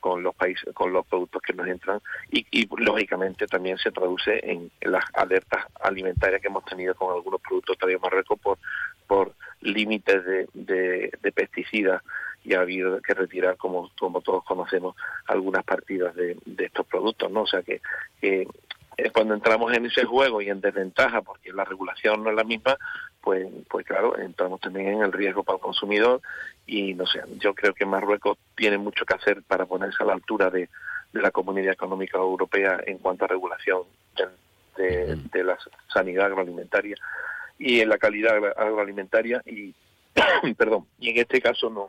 con, 0.00 0.22
los 0.24 0.34
países, 0.34 0.74
con 0.74 0.92
los 0.92 1.06
productos 1.06 1.42
que 1.42 1.52
nos 1.52 1.68
entran 1.68 2.00
y, 2.28 2.68
lógicamente 2.76 3.46
también 3.46 3.78
se 3.78 3.92
traduce 3.92 4.40
en, 4.42 4.68
las 4.80 5.04
alertas 5.14 5.66
alimentarias 5.80 6.40
que 6.40 6.48
hemos 6.48 6.64
tenido 6.64 6.96
con 6.96 7.14
algunos 7.14 7.40
productos 7.40 7.78
traídos 7.78 8.02
de 8.02 8.06
Marruecos 8.06 8.40
por, 8.40 8.58
por 9.06 9.32
límites 9.60 10.24
de- 10.24 11.12
de 11.22 11.32
pesticidas 11.32 12.02
y 12.44 12.54
ha 12.54 12.60
habido 12.60 13.00
que 13.00 13.14
retirar, 13.14 13.56
como, 13.56 13.90
como 13.98 14.20
todos 14.20 14.44
conocemos, 14.44 14.94
algunas 15.26 15.64
partidas 15.64 16.14
de, 16.14 16.36
de 16.44 16.64
estos 16.66 16.86
productos, 16.86 17.30
¿no? 17.30 17.42
O 17.42 17.46
sea 17.46 17.62
que, 17.62 17.80
que 18.20 18.46
eh, 18.96 19.10
cuando 19.10 19.34
entramos 19.34 19.72
en 19.72 19.86
ese 19.86 20.04
juego 20.04 20.40
y 20.42 20.50
en 20.50 20.60
desventaja, 20.60 21.22
porque 21.22 21.52
la 21.52 21.64
regulación 21.64 22.22
no 22.22 22.30
es 22.30 22.36
la 22.36 22.44
misma, 22.44 22.76
pues, 23.20 23.46
pues 23.70 23.86
claro, 23.86 24.18
entramos 24.18 24.60
también 24.60 24.88
en 24.88 25.02
el 25.02 25.12
riesgo 25.12 25.42
para 25.42 25.56
el 25.56 25.62
consumidor 25.62 26.20
y 26.66 26.94
no 26.94 27.06
sé, 27.06 27.20
yo 27.38 27.54
creo 27.54 27.72
que 27.74 27.86
Marruecos 27.86 28.36
tiene 28.54 28.76
mucho 28.78 29.04
que 29.06 29.14
hacer 29.14 29.42
para 29.42 29.64
ponerse 29.66 30.02
a 30.02 30.06
la 30.06 30.12
altura 30.12 30.50
de, 30.50 30.68
de 31.12 31.22
la 31.22 31.30
Comunidad 31.30 31.72
Económica 31.72 32.18
Europea 32.18 32.80
en 32.86 32.98
cuanto 32.98 33.24
a 33.24 33.28
regulación 33.28 33.82
de, 34.16 34.26
de- 34.82 35.16
de 35.32 35.44
la 35.44 35.56
sanidad 35.92 36.26
agroalimentaria 36.26 36.96
y 37.58 37.80
en 37.80 37.88
la 37.88 37.96
calidad 37.98 38.34
agro- 38.36 38.58
agroalimentaria 38.58 39.40
y 39.46 39.74
perdón 40.58 40.86
y 40.98 41.10
en 41.10 41.18
este 41.18 41.40
caso 41.40 41.70
no, 41.70 41.86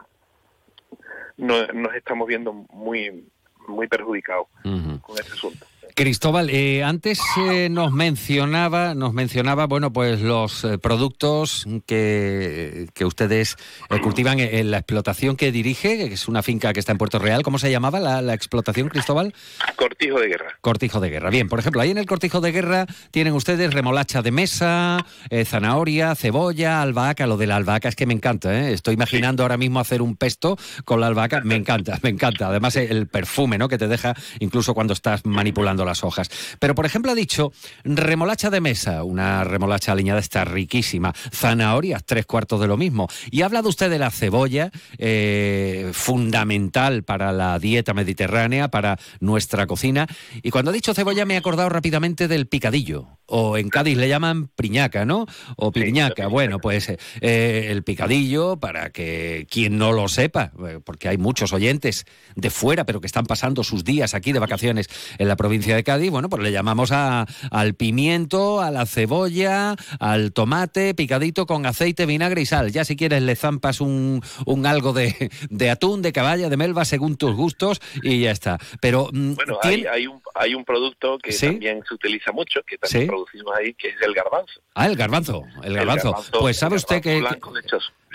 no 1.37 1.67
nos 1.67 1.93
estamos 1.95 2.27
viendo 2.27 2.53
muy 2.53 3.25
muy 3.67 3.87
perjudicados 3.87 4.47
con 4.61 5.17
este 5.17 5.33
asunto. 5.33 5.65
Cristóbal, 5.97 6.49
eh, 6.49 6.83
antes 6.83 7.21
eh, 7.37 7.69
nos 7.71 7.93
mencionaba, 7.93 8.95
nos 8.95 9.13
mencionaba, 9.13 9.65
bueno, 9.65 9.93
pues 9.93 10.19
los 10.19 10.65
eh, 10.65 10.77
productos 10.77 11.65
que, 11.85 12.89
que 12.93 13.05
ustedes 13.05 13.55
cultivan 14.03 14.41
en, 14.41 14.53
en 14.53 14.71
la 14.71 14.79
explotación 14.79 15.37
que 15.37 15.53
dirige, 15.53 15.97
que 15.97 16.13
es 16.15 16.27
una 16.27 16.43
finca 16.43 16.73
que 16.73 16.81
está 16.81 16.91
en 16.91 16.97
Puerto 16.97 17.17
Real. 17.17 17.43
¿Cómo 17.43 17.59
se 17.59 17.71
llamaba 17.71 18.01
la, 18.01 18.21
la 18.21 18.33
explotación, 18.33 18.89
Cristóbal? 18.89 19.33
Cortijo 19.77 20.19
de 20.19 20.27
guerra. 20.27 20.57
Cortijo 20.59 20.99
de 20.99 21.09
guerra. 21.09 21.29
Bien, 21.29 21.47
por 21.47 21.59
ejemplo, 21.59 21.81
ahí 21.81 21.91
en 21.91 21.97
el 21.97 22.07
cortijo 22.07 22.41
de 22.41 22.51
guerra 22.51 22.87
tienen 23.11 23.31
ustedes 23.31 23.73
remolacha 23.73 24.21
de 24.21 24.31
mesa, 24.31 25.05
zanahoria, 25.45 26.13
cebolla, 26.15 26.81
albahaca. 26.81 27.25
Lo 27.25 27.37
de 27.37 27.47
la 27.47 27.55
albahaca 27.55 27.87
es 27.87 27.95
que 27.95 28.05
me 28.05 28.13
encanta. 28.13 28.69
Estoy 28.69 28.95
imaginando 28.95 29.43
ahora 29.43 29.55
mismo 29.55 29.79
hacer 29.79 30.01
un 30.01 30.17
pesto 30.17 30.57
con 30.83 30.99
la 30.99 31.07
albahaca. 31.07 31.39
Me 31.45 31.55
encanta, 31.55 31.97
me 32.03 32.09
encanta. 32.09 32.49
Además, 32.49 32.75
el 32.75 33.07
perfume, 33.07 33.57
¿no? 33.57 33.69
Que 33.69 33.77
te 33.77 33.87
deja 33.87 34.13
incluso 34.39 34.73
cuando 34.73 34.91
estás 34.91 35.25
manipulando 35.25 35.84
las 35.85 36.03
hojas. 36.03 36.29
Pero, 36.59 36.75
por 36.75 36.85
ejemplo, 36.85 37.11
ha 37.11 37.15
dicho 37.15 37.51
remolacha 37.83 38.49
de 38.49 38.61
mesa, 38.61 39.03
una 39.03 39.43
remolacha 39.43 39.91
aliñada 39.91 40.19
está 40.19 40.45
riquísima. 40.45 41.13
Zanahorias, 41.33 42.03
tres 42.05 42.25
cuartos 42.25 42.59
de 42.59 42.67
lo 42.67 42.77
mismo. 42.77 43.07
Y 43.31 43.41
ha 43.41 43.45
hablado 43.45 43.69
usted 43.69 43.89
de 43.89 43.99
la 43.99 44.11
cebolla, 44.11 44.71
eh, 44.97 45.91
fundamental 45.93 47.03
para 47.03 47.31
la 47.31 47.59
dieta 47.59 47.93
mediterránea, 47.93 48.69
para 48.69 48.97
nuestra 49.19 49.67
cocina. 49.67 50.07
Y 50.41 50.51
cuando 50.51 50.71
ha 50.71 50.73
dicho 50.73 50.93
cebolla 50.93 51.25
me 51.25 51.35
he 51.35 51.37
acordado 51.37 51.69
rápidamente 51.69 52.27
del 52.27 52.47
picadillo. 52.47 53.07
O 53.27 53.57
en 53.57 53.69
Cádiz 53.69 53.97
le 53.97 54.07
llaman 54.07 54.49
priñaca, 54.49 55.03
¿no? 55.03 55.25
O 55.55 55.71
piñaca. 55.71 56.27
Bueno, 56.27 56.59
pues 56.59 56.89
eh, 56.89 56.99
eh, 57.21 57.67
el 57.71 57.83
picadillo, 57.83 58.57
para 58.57 58.91
que 58.91 59.47
quien 59.49 59.77
no 59.77 59.91
lo 59.93 60.07
sepa, 60.07 60.51
eh, 60.67 60.79
porque 60.83 61.09
hay 61.09 61.17
muchos 61.17 61.51
oyentes 61.51 62.05
de 62.35 62.49
fuera, 62.51 62.85
pero 62.85 63.01
que 63.01 63.07
están 63.07 63.25
pasando 63.25 63.63
sus 63.63 63.83
días 63.83 64.13
aquí 64.13 64.31
de 64.31 64.39
vacaciones 64.39 64.87
en 65.17 65.27
la 65.27 65.35
provincia 65.35 65.74
de 65.75 65.83
Cádiz, 65.83 66.11
bueno, 66.11 66.29
pues 66.29 66.41
le 66.43 66.51
llamamos 66.51 66.91
a- 66.91 67.25
al 67.51 67.73
pimiento, 67.75 68.61
a 68.61 68.71
la 68.71 68.85
cebolla, 68.85 69.75
al 69.99 70.31
tomate, 70.33 70.93
picadito 70.93 71.45
con 71.45 71.65
aceite, 71.65 72.05
vinagre 72.05 72.41
y 72.41 72.45
sal. 72.45 72.71
Ya 72.71 72.85
si 72.85 72.95
quieres 72.95 73.21
le 73.23 73.35
zampas 73.35 73.81
un, 73.81 74.21
un 74.45 74.65
algo 74.65 74.93
de, 74.93 75.29
de 75.49 75.69
atún, 75.69 76.01
de 76.01 76.11
caballa, 76.13 76.49
de 76.49 76.57
melva, 76.57 76.85
según 76.85 77.17
tus 77.17 77.35
gustos, 77.35 77.79
y 78.03 78.21
ya 78.21 78.31
está. 78.31 78.57
Pero 78.81 79.09
mm, 79.11 79.33
Bueno, 79.35 79.57
hay, 79.61 79.85
hay 79.85 80.07
un 80.07 80.21
hay 80.37 80.53
un 80.53 80.65
producto 80.65 81.17
que 81.17 81.31
¿Sí? 81.31 81.45
también 81.47 81.81
se 81.87 81.93
utiliza 81.93 82.31
mucho, 82.33 82.59
que 82.67 82.77
también 82.77 83.03
¿Sí? 83.03 83.07
producimos 83.07 83.53
ahí, 83.57 83.73
que 83.73 83.87
es 83.89 83.95
el 84.01 84.13
garbanzo. 84.13 84.59
Ah, 84.73 84.85
el 84.87 84.95
garbanzo, 84.97 85.43
el 85.63 85.73
garbanzo. 85.75 86.11
garbanzo, 86.11 86.39
pues 86.39 86.57
sabe 86.57 86.75
usted 86.75 87.01
que... 87.01 87.23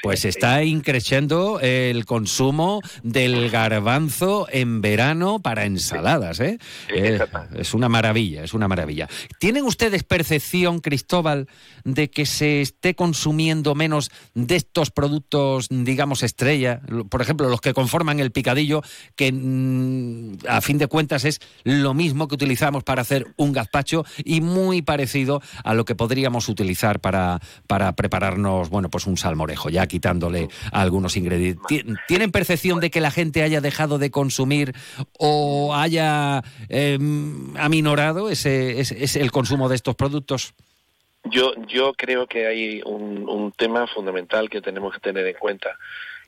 Pues 0.02 0.24
está 0.24 0.64
increciendo 0.64 1.60
el 1.60 2.06
consumo 2.06 2.80
del 3.02 3.50
garbanzo 3.50 4.46
en 4.50 4.80
verano 4.80 5.40
para 5.40 5.64
ensaladas, 5.64 6.40
¿eh? 6.40 6.58
Eh, 6.94 7.20
es 7.54 7.74
una 7.74 7.88
maravilla, 7.88 8.42
es 8.42 8.54
una 8.54 8.68
maravilla. 8.68 9.08
¿Tienen 9.38 9.64
ustedes 9.64 10.04
percepción, 10.04 10.80
Cristóbal, 10.80 11.48
de 11.84 12.10
que 12.10 12.26
se 12.26 12.60
esté 12.60 12.94
consumiendo 12.94 13.74
menos 13.74 14.10
de 14.34 14.56
estos 14.56 14.90
productos, 14.90 15.66
digamos, 15.70 16.22
estrella? 16.22 16.80
Por 17.08 17.20
ejemplo, 17.20 17.48
los 17.48 17.60
que 17.60 17.74
conforman 17.74 18.20
el 18.20 18.32
picadillo, 18.32 18.82
que 19.16 19.32
mm, 19.32 20.46
a 20.48 20.60
fin 20.60 20.78
de 20.78 20.86
cuentas 20.86 21.24
es 21.24 21.40
lo 21.64 21.94
mismo 21.94 22.28
que 22.28 22.34
utilizamos 22.36 22.84
para 22.84 23.02
hacer 23.02 23.26
un 23.36 23.52
gazpacho 23.52 24.04
y 24.24 24.40
muy 24.40 24.82
parecido 24.82 25.42
a 25.64 25.74
lo 25.74 25.84
que 25.84 25.94
podríamos 25.94 26.48
utilizar 26.48 27.00
para, 27.00 27.40
para 27.66 27.92
prepararnos, 27.94 28.70
bueno, 28.70 28.88
pues 28.88 29.06
un 29.06 29.16
salmorejo, 29.16 29.68
ya 29.68 29.86
quitándole 29.90 30.48
algunos 30.72 31.16
ingredientes. 31.16 31.66
Ti- 31.66 31.84
¿Tienen 32.08 32.30
percepción 32.30 32.80
de 32.80 32.90
que 32.90 33.00
la 33.00 33.10
gente 33.10 33.42
haya 33.42 33.60
dejado 33.60 33.98
de 33.98 34.10
consumir 34.10 34.72
o 35.18 35.74
haya 35.74 36.42
eh, 36.68 36.98
aminorado 37.58 38.30
ese, 38.30 38.80
ese- 38.80 39.02
ese- 39.04 39.20
el 39.20 39.30
consumo 39.32 39.68
de 39.68 39.74
estos 39.74 39.96
productos? 39.96 40.54
Yo, 41.24 41.52
yo 41.68 41.92
creo 41.94 42.26
que 42.26 42.46
hay 42.46 42.80
un 42.86 43.52
tema 43.56 43.86
fundamental 43.86 44.48
que 44.48 44.62
tenemos 44.62 44.94
que 44.94 45.00
tener 45.00 45.26
en 45.26 45.34
cuenta 45.38 45.76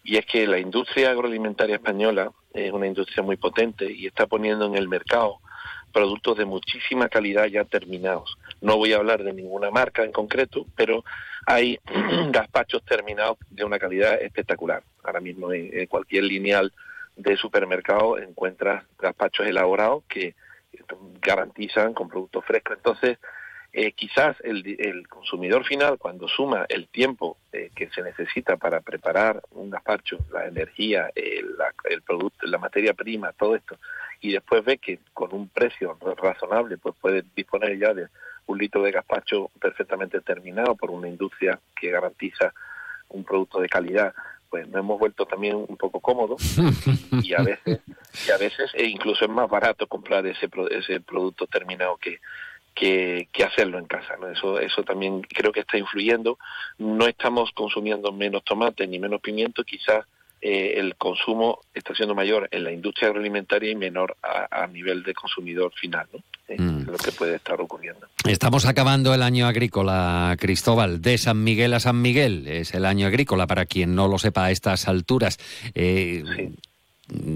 y 0.04 0.16
es 0.16 0.26
que 0.26 0.46
la 0.46 0.58
industria 0.58 1.10
agroalimentaria 1.12 1.76
española 1.76 2.30
es 2.52 2.72
una 2.72 2.86
industria 2.88 3.22
muy 3.22 3.36
potente 3.36 3.90
y 3.90 4.06
está 4.06 4.26
poniendo 4.26 4.66
en 4.66 4.74
el 4.74 4.88
mercado 4.88 5.38
productos 5.92 6.38
de 6.38 6.44
muchísima 6.44 7.08
calidad 7.08 7.46
ya 7.46 7.64
terminados. 7.64 8.36
No 8.60 8.76
voy 8.76 8.92
a 8.92 8.96
hablar 8.96 9.22
de 9.22 9.32
ninguna 9.32 9.70
marca 9.70 10.04
en 10.04 10.12
concreto, 10.12 10.66
pero 10.76 11.04
hay 11.46 11.78
gazpachos 12.30 12.84
terminados 12.84 13.38
de 13.50 13.64
una 13.64 13.78
calidad 13.78 14.20
espectacular. 14.20 14.82
Ahora 15.02 15.20
mismo 15.20 15.52
en, 15.52 15.86
cualquier 15.86 16.24
lineal 16.24 16.72
de 17.16 17.36
supermercado 17.36 18.18
encuentras 18.18 18.84
gazpachos 18.98 19.46
elaborados 19.46 20.04
que 20.08 20.34
garantizan 21.20 21.92
con 21.94 22.08
productos 22.08 22.44
frescos. 22.44 22.76
Entonces, 22.76 23.18
eh, 23.72 23.92
quizás 23.92 24.36
el, 24.44 24.76
el, 24.78 25.08
consumidor 25.08 25.64
final, 25.64 25.96
cuando 25.98 26.28
suma 26.28 26.66
el 26.68 26.88
tiempo 26.88 27.38
eh, 27.52 27.70
que 27.74 27.88
se 27.88 28.02
necesita 28.02 28.58
para 28.58 28.80
preparar 28.80 29.42
un 29.52 29.70
gazpacho, 29.70 30.18
la 30.30 30.46
energía, 30.46 31.10
el, 31.14 31.56
la, 31.56 31.72
el 31.84 32.02
producto, 32.02 32.46
la 32.46 32.58
materia 32.58 32.92
prima, 32.92 33.32
todo 33.32 33.56
esto, 33.56 33.78
y 34.20 34.32
después 34.32 34.62
ve 34.64 34.76
que 34.76 34.98
con 35.14 35.32
un 35.34 35.48
precio 35.48 35.96
razonable 36.16 36.76
pues 36.76 36.94
puede 37.00 37.24
disponer 37.34 37.78
ya 37.78 37.94
de 37.94 38.08
un 38.46 38.58
litro 38.58 38.82
de 38.82 38.92
gazpacho 38.92 39.50
perfectamente 39.60 40.20
terminado 40.20 40.74
por 40.74 40.90
una 40.90 41.08
industria 41.08 41.58
que 41.74 41.90
garantiza 41.90 42.52
un 43.08 43.24
producto 43.24 43.60
de 43.60 43.68
calidad, 43.68 44.14
pues 44.50 44.68
nos 44.68 44.80
hemos 44.80 44.98
vuelto 44.98 45.24
también 45.24 45.56
un 45.56 45.76
poco 45.76 46.00
cómodos. 46.00 46.42
Y, 47.22 47.34
a 47.34 47.42
veces 47.42 47.80
y 48.26 48.30
a 48.30 48.36
veces 48.36 48.70
e 48.74 48.84
incluso 48.84 49.24
es 49.24 49.30
más 49.30 49.48
barato 49.48 49.86
comprar 49.86 50.26
ese 50.26 50.48
ese 50.70 51.00
producto 51.00 51.46
terminado 51.46 51.96
que 51.98 52.20
que, 52.74 53.28
que, 53.32 53.44
hacerlo 53.44 53.78
en 53.78 53.86
casa. 53.86 54.16
¿no? 54.20 54.28
Eso, 54.28 54.58
eso 54.58 54.82
también 54.82 55.22
creo 55.22 55.52
que 55.52 55.60
está 55.60 55.78
influyendo. 55.78 56.38
No 56.78 57.06
estamos 57.06 57.50
consumiendo 57.52 58.12
menos 58.12 58.44
tomate 58.44 58.86
ni 58.86 58.98
menos 58.98 59.20
pimiento, 59.20 59.64
quizás 59.64 60.04
eh, 60.40 60.74
el 60.76 60.96
consumo 60.96 61.60
está 61.72 61.94
siendo 61.94 62.14
mayor 62.14 62.48
en 62.50 62.64
la 62.64 62.72
industria 62.72 63.08
agroalimentaria 63.08 63.70
y 63.70 63.76
menor 63.76 64.16
a, 64.22 64.62
a 64.62 64.66
nivel 64.66 65.04
de 65.04 65.14
consumidor 65.14 65.72
final, 65.74 66.06
¿no? 66.12 66.18
Mm. 66.48 66.90
lo 66.90 66.98
que 66.98 67.12
puede 67.12 67.36
estar 67.36 67.60
ocurriendo. 67.60 68.06
Estamos 68.28 68.66
acabando 68.66 69.14
el 69.14 69.22
año 69.22 69.46
agrícola, 69.46 70.36
Cristóbal, 70.38 71.00
de 71.00 71.16
San 71.16 71.42
Miguel 71.44 71.72
a 71.74 71.80
San 71.80 72.02
Miguel. 72.02 72.46
Es 72.48 72.74
el 72.74 72.84
año 72.84 73.06
agrícola, 73.06 73.46
para 73.46 73.66
quien 73.66 73.94
no 73.94 74.08
lo 74.08 74.18
sepa 74.18 74.46
a 74.46 74.50
estas 74.50 74.88
alturas. 74.88 75.38
Eh, 75.74 76.24
sí 76.36 76.52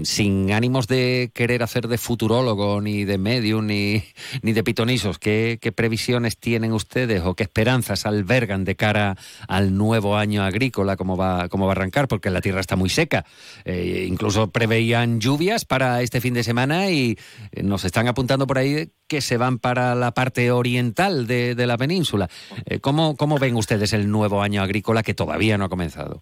sin 0.03 0.51
ánimos 0.51 0.87
de 0.87 1.31
querer 1.33 1.63
hacer 1.63 1.87
de 1.87 1.97
futurólogo, 1.97 2.81
ni 2.81 3.05
de 3.05 3.17
medium, 3.17 3.65
ni, 3.65 4.03
ni 4.41 4.53
de 4.53 4.63
pitonisos, 4.63 5.19
¿qué, 5.19 5.59
¿qué, 5.61 5.71
previsiones 5.71 6.37
tienen 6.37 6.73
ustedes 6.73 7.21
o 7.23 7.35
qué 7.35 7.43
esperanzas 7.43 8.05
albergan 8.05 8.65
de 8.65 8.75
cara 8.75 9.17
al 9.47 9.75
nuevo 9.75 10.17
año 10.17 10.43
agrícola, 10.43 10.97
cómo 10.97 11.17
va, 11.17 11.49
cómo 11.49 11.65
va 11.65 11.71
a 11.71 11.75
arrancar? 11.75 12.07
Porque 12.07 12.29
la 12.29 12.41
tierra 12.41 12.59
está 12.59 12.75
muy 12.75 12.89
seca. 12.89 13.25
Eh, 13.65 14.05
incluso 14.07 14.51
preveían 14.51 15.19
lluvias 15.19 15.65
para 15.65 16.01
este 16.01 16.21
fin 16.21 16.33
de 16.33 16.43
semana 16.43 16.89
y 16.89 17.17
eh, 17.51 17.63
nos 17.63 17.85
están 17.85 18.07
apuntando 18.07 18.47
por 18.47 18.57
ahí 18.57 18.89
que 19.07 19.21
se 19.21 19.37
van 19.37 19.59
para 19.59 19.95
la 19.95 20.13
parte 20.13 20.51
oriental 20.51 21.27
de, 21.27 21.55
de 21.55 21.67
la 21.67 21.77
península. 21.77 22.29
Eh, 22.65 22.79
¿cómo, 22.79 23.15
¿Cómo 23.15 23.37
ven 23.37 23.55
ustedes 23.55 23.93
el 23.93 24.09
nuevo 24.09 24.41
año 24.41 24.61
agrícola 24.61 25.03
que 25.03 25.13
todavía 25.13 25.57
no 25.57 25.65
ha 25.65 25.69
comenzado? 25.69 26.21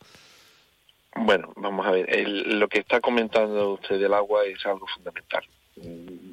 Bueno, 1.15 1.53
vamos 1.55 1.87
a 1.87 1.91
ver, 1.91 2.13
el, 2.13 2.59
lo 2.59 2.67
que 2.67 2.79
está 2.79 2.99
comentando 2.99 3.73
usted 3.73 3.99
del 3.99 4.13
agua 4.13 4.43
es 4.45 4.65
algo 4.65 4.85
fundamental. 4.87 5.43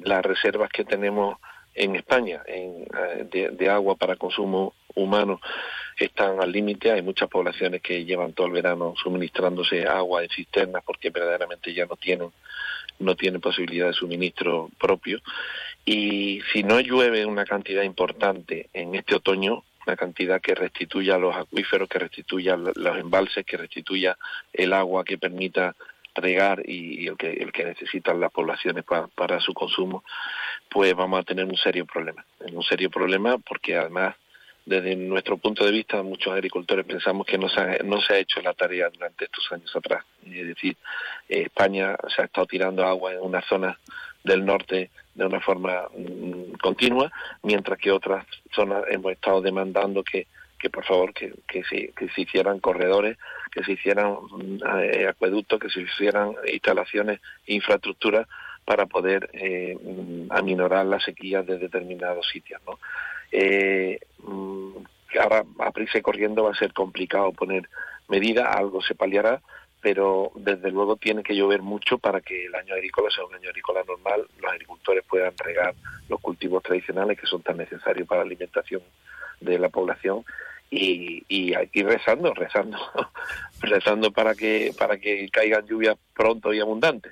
Las 0.03 0.23
reservas 0.23 0.69
que 0.69 0.83
tenemos 0.83 1.37
en 1.73 1.95
España 1.95 2.43
eh, 2.45 2.85
de, 3.31 3.49
de, 3.49 3.69
agua 3.69 3.95
para 3.95 4.15
consumo 4.15 4.73
humano 4.93 5.41
están 5.97 6.39
al 6.41 6.51
límite. 6.51 6.91
Hay 6.91 7.01
muchas 7.01 7.29
poblaciones 7.29 7.81
que 7.81 8.05
llevan 8.05 8.33
todo 8.33 8.47
el 8.47 8.53
verano 8.53 8.93
suministrándose 9.01 9.87
agua 9.87 10.23
en 10.23 10.29
cisternas 10.29 10.83
porque 10.85 11.09
verdaderamente 11.09 11.73
ya 11.73 11.85
no 11.85 11.95
tienen 11.95 12.29
no 12.99 13.15
tienen 13.15 13.41
posibilidad 13.41 13.87
de 13.87 13.93
suministro 13.93 14.69
propio. 14.79 15.19
Y 15.85 16.41
si 16.51 16.63
no 16.63 16.79
llueve 16.79 17.25
una 17.25 17.45
cantidad 17.45 17.83
importante 17.83 18.69
en 18.73 18.95
este 18.95 19.15
otoño, 19.15 19.63
una 19.85 19.95
cantidad 19.95 20.41
que 20.41 20.55
restituya 20.55 21.17
los 21.17 21.35
acuíferos, 21.35 21.89
que 21.89 21.99
restituya 21.99 22.55
los 22.55 22.97
embalses, 22.97 23.45
que 23.45 23.57
restituya 23.57 24.17
el 24.51 24.73
agua 24.73 25.03
que 25.03 25.17
permita 25.17 25.75
regar 26.15 26.61
y, 26.65 27.07
el 27.07 27.17
que 27.17 27.31
el 27.31 27.51
que 27.51 27.65
necesitan 27.65 28.19
las 28.19 28.31
poblaciones 28.31 28.83
para, 28.83 29.39
su 29.39 29.53
consumo, 29.53 30.03
pues 30.69 30.93
vamos 30.95 31.19
a 31.19 31.23
tener 31.23 31.45
un 31.45 31.57
serio 31.57 31.85
problema, 31.85 32.25
un 32.51 32.63
serio 32.63 32.89
problema 32.89 33.37
porque 33.37 33.75
además 33.75 34.15
desde 34.65 34.95
nuestro 34.95 35.37
punto 35.37 35.65
de 35.65 35.71
vista 35.71 36.01
muchos 36.03 36.31
agricultores 36.31 36.85
pensamos 36.85 37.27
que 37.27 37.37
no 37.37 37.49
se 37.49 37.59
ha, 37.59 37.77
no 37.83 37.99
se 37.99 38.13
ha 38.13 38.17
hecho 38.17 38.41
la 38.41 38.53
tarea 38.53 38.89
durante 38.89 39.25
estos 39.25 39.51
años 39.51 39.75
atrás, 39.75 40.05
es 40.25 40.47
decir, 40.47 40.77
España 41.27 41.97
se 42.15 42.21
ha 42.21 42.25
estado 42.25 42.47
tirando 42.47 42.85
agua 42.85 43.13
en 43.13 43.19
una 43.19 43.41
zona 43.41 43.77
del 44.23 44.45
norte 44.45 44.89
de 45.15 45.25
una 45.25 45.39
forma 45.39 45.87
mmm, 45.95 46.53
continua, 46.61 47.11
mientras 47.43 47.77
que 47.77 47.91
otras 47.91 48.25
zonas 48.53 48.83
hemos 48.89 49.11
estado 49.11 49.41
demandando 49.41 50.03
que, 50.03 50.27
que 50.57 50.69
por 50.69 50.85
favor 50.85 51.13
que, 51.13 51.33
que, 51.47 51.63
se, 51.63 51.89
que 51.89 52.09
se 52.09 52.21
hicieran 52.21 52.59
corredores, 52.59 53.17
que 53.51 53.63
se 53.63 53.73
hicieran 53.73 54.15
eh, 54.81 55.07
acueductos, 55.07 55.59
que 55.59 55.69
se 55.69 55.81
hicieran 55.81 56.35
instalaciones 56.51 57.19
e 57.45 57.55
infraestructuras 57.55 58.27
para 58.65 58.85
poder 58.85 59.29
eh, 59.33 59.77
aminorar 60.29 60.85
las 60.85 61.03
sequías 61.03 61.45
de 61.45 61.57
determinados 61.57 62.27
sitios. 62.29 62.61
¿no? 62.65 62.79
Eh, 63.31 63.99
ahora 65.21 65.43
a 65.59 65.71
prisa 65.71 65.97
y 65.97 66.01
corriendo 66.01 66.43
va 66.43 66.51
a 66.51 66.55
ser 66.55 66.73
complicado 66.73 67.31
poner 67.33 67.69
medida, 68.07 68.51
algo 68.51 68.81
se 68.81 68.95
paliará, 68.95 69.41
pero 69.83 70.31
desde 70.35 70.71
luego 70.71 70.95
tiene 70.95 71.23
que 71.23 71.35
llover 71.35 71.61
mucho 71.61 71.97
para 71.97 72.21
que 72.21 72.45
el 72.45 72.55
año 72.55 72.73
agrícola 72.73 73.09
sea 73.11 73.25
un 73.25 73.35
año 73.35 73.49
agrícola 73.49 73.83
normal, 73.85 74.25
los 74.41 74.51
agricultores 74.51 75.03
puedan 75.07 75.33
regar 75.37 75.75
los 76.07 76.21
cultivos 76.21 76.63
tradicionales 76.63 77.19
que 77.19 77.27
son 77.27 77.41
tan 77.41 77.57
necesarios 77.57 78.07
para 78.07 78.21
la 78.21 78.27
alimentación 78.27 78.81
de 79.41 79.59
la 79.59 79.67
población 79.67 80.23
y, 80.69 81.25
y 81.27 81.53
aquí 81.53 81.83
rezando, 81.83 82.33
rezando, 82.33 82.77
rezando 83.61 84.11
para 84.11 84.35
que 84.35 84.73
para 84.77 84.97
que 84.97 85.27
caigan 85.29 85.67
lluvias 85.67 85.97
pronto 86.13 86.53
y 86.53 86.59
abundante. 86.59 87.09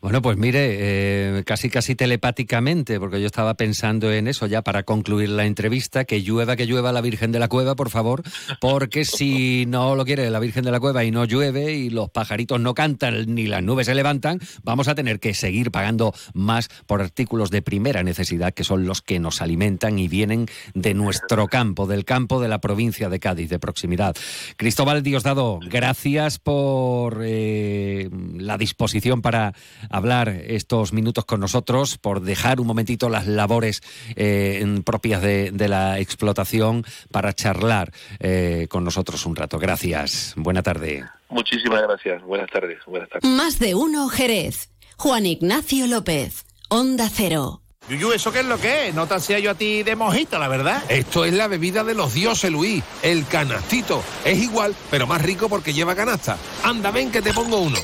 Bueno, 0.00 0.22
pues 0.22 0.36
mire, 0.36 1.38
eh, 1.38 1.44
casi 1.44 1.70
casi 1.70 1.94
telepáticamente, 1.94 2.98
porque 2.98 3.20
yo 3.20 3.26
estaba 3.26 3.54
pensando 3.54 4.12
en 4.12 4.26
eso 4.26 4.46
ya 4.46 4.62
para 4.62 4.82
concluir 4.82 5.28
la 5.30 5.44
entrevista, 5.44 6.04
que 6.04 6.22
llueva, 6.22 6.56
que 6.56 6.66
llueva 6.66 6.92
la 6.92 7.00
Virgen 7.00 7.32
de 7.32 7.38
la 7.38 7.48
Cueva, 7.48 7.76
por 7.76 7.90
favor, 7.90 8.22
porque 8.60 9.04
si 9.04 9.66
no 9.66 9.94
lo 9.94 10.04
quiere 10.04 10.30
la 10.30 10.40
Virgen 10.40 10.64
de 10.64 10.70
la 10.70 10.80
Cueva 10.80 11.04
y 11.04 11.10
no 11.10 11.24
llueve 11.24 11.72
y 11.72 11.90
los 11.90 12.10
pajaritos 12.10 12.60
no 12.60 12.74
cantan 12.74 13.34
ni 13.34 13.46
las 13.46 13.62
nubes 13.62 13.86
se 13.86 13.94
levantan, 13.94 14.40
vamos 14.62 14.88
a 14.88 14.94
tener 14.94 15.20
que 15.20 15.34
seguir 15.34 15.70
pagando 15.70 16.14
más 16.32 16.68
por 16.86 17.00
artículos 17.00 17.50
de 17.50 17.62
primera 17.62 18.02
necesidad, 18.02 18.54
que 18.54 18.64
son 18.64 18.86
los 18.86 19.02
que 19.02 19.18
nos 19.18 19.42
alimentan 19.42 19.98
y 19.98 20.08
vienen 20.08 20.46
de 20.74 20.94
nuestro 20.94 21.46
campo, 21.48 21.86
del 21.86 22.04
campo 22.04 22.40
de 22.40 22.48
la 22.48 22.60
provincia 22.60 23.08
de 23.08 23.20
Cádiz, 23.20 23.50
de 23.50 23.58
proximidad. 23.58 24.16
Cristóbal 24.56 25.02
Diosdado, 25.02 25.58
gracias 25.62 26.38
por... 26.38 27.22
Eh, 27.24 28.08
la 28.40 28.58
disposición 28.58 29.22
para 29.22 29.54
hablar 29.90 30.28
estos 30.28 30.92
minutos 30.92 31.24
con 31.24 31.40
nosotros, 31.40 31.98
por 31.98 32.20
dejar 32.20 32.60
un 32.60 32.66
momentito 32.66 33.08
las 33.08 33.26
labores 33.26 33.82
eh, 34.16 34.80
propias 34.84 35.22
de, 35.22 35.50
de, 35.50 35.68
la 35.68 35.98
explotación 35.98 36.84
para 37.10 37.32
charlar 37.32 37.92
eh, 38.20 38.66
con 38.70 38.84
nosotros 38.84 39.26
un 39.26 39.36
rato. 39.36 39.58
Gracias. 39.58 40.34
Buena 40.36 40.62
tarde. 40.62 41.04
Muchísimas 41.28 41.82
gracias. 41.82 42.22
Buenas 42.22 42.50
tardes. 42.50 42.78
Buenas 42.86 43.08
tardes. 43.08 43.28
Más 43.30 43.58
de 43.58 43.74
uno, 43.74 44.08
Jerez. 44.08 44.70
Juan 44.96 45.26
Ignacio 45.26 45.86
López. 45.86 46.44
Onda 46.68 47.08
Cero. 47.08 47.62
Yuyu, 47.88 48.12
¿eso 48.12 48.30
qué 48.30 48.40
es 48.40 48.46
lo 48.46 48.58
que 48.58 48.88
es? 48.88 48.94
No 48.94 49.06
te 49.06 49.14
hacía 49.14 49.38
yo 49.38 49.52
a 49.52 49.54
ti 49.54 49.82
de 49.82 49.96
mojito, 49.96 50.38
la 50.38 50.48
verdad. 50.48 50.82
Esto 50.90 51.24
es 51.24 51.32
la 51.32 51.48
bebida 51.48 51.84
de 51.84 51.94
los 51.94 52.12
dioses, 52.12 52.50
Luis. 52.50 52.84
El 53.02 53.26
canastito. 53.26 54.02
Es 54.26 54.38
igual, 54.38 54.74
pero 54.90 55.06
más 55.06 55.22
rico 55.22 55.48
porque 55.48 55.72
lleva 55.72 55.94
canasta. 55.94 56.36
Anda, 56.62 56.90
ven 56.90 57.10
que 57.10 57.22
te 57.22 57.32
pongo 57.32 57.60
uno. 57.60 57.78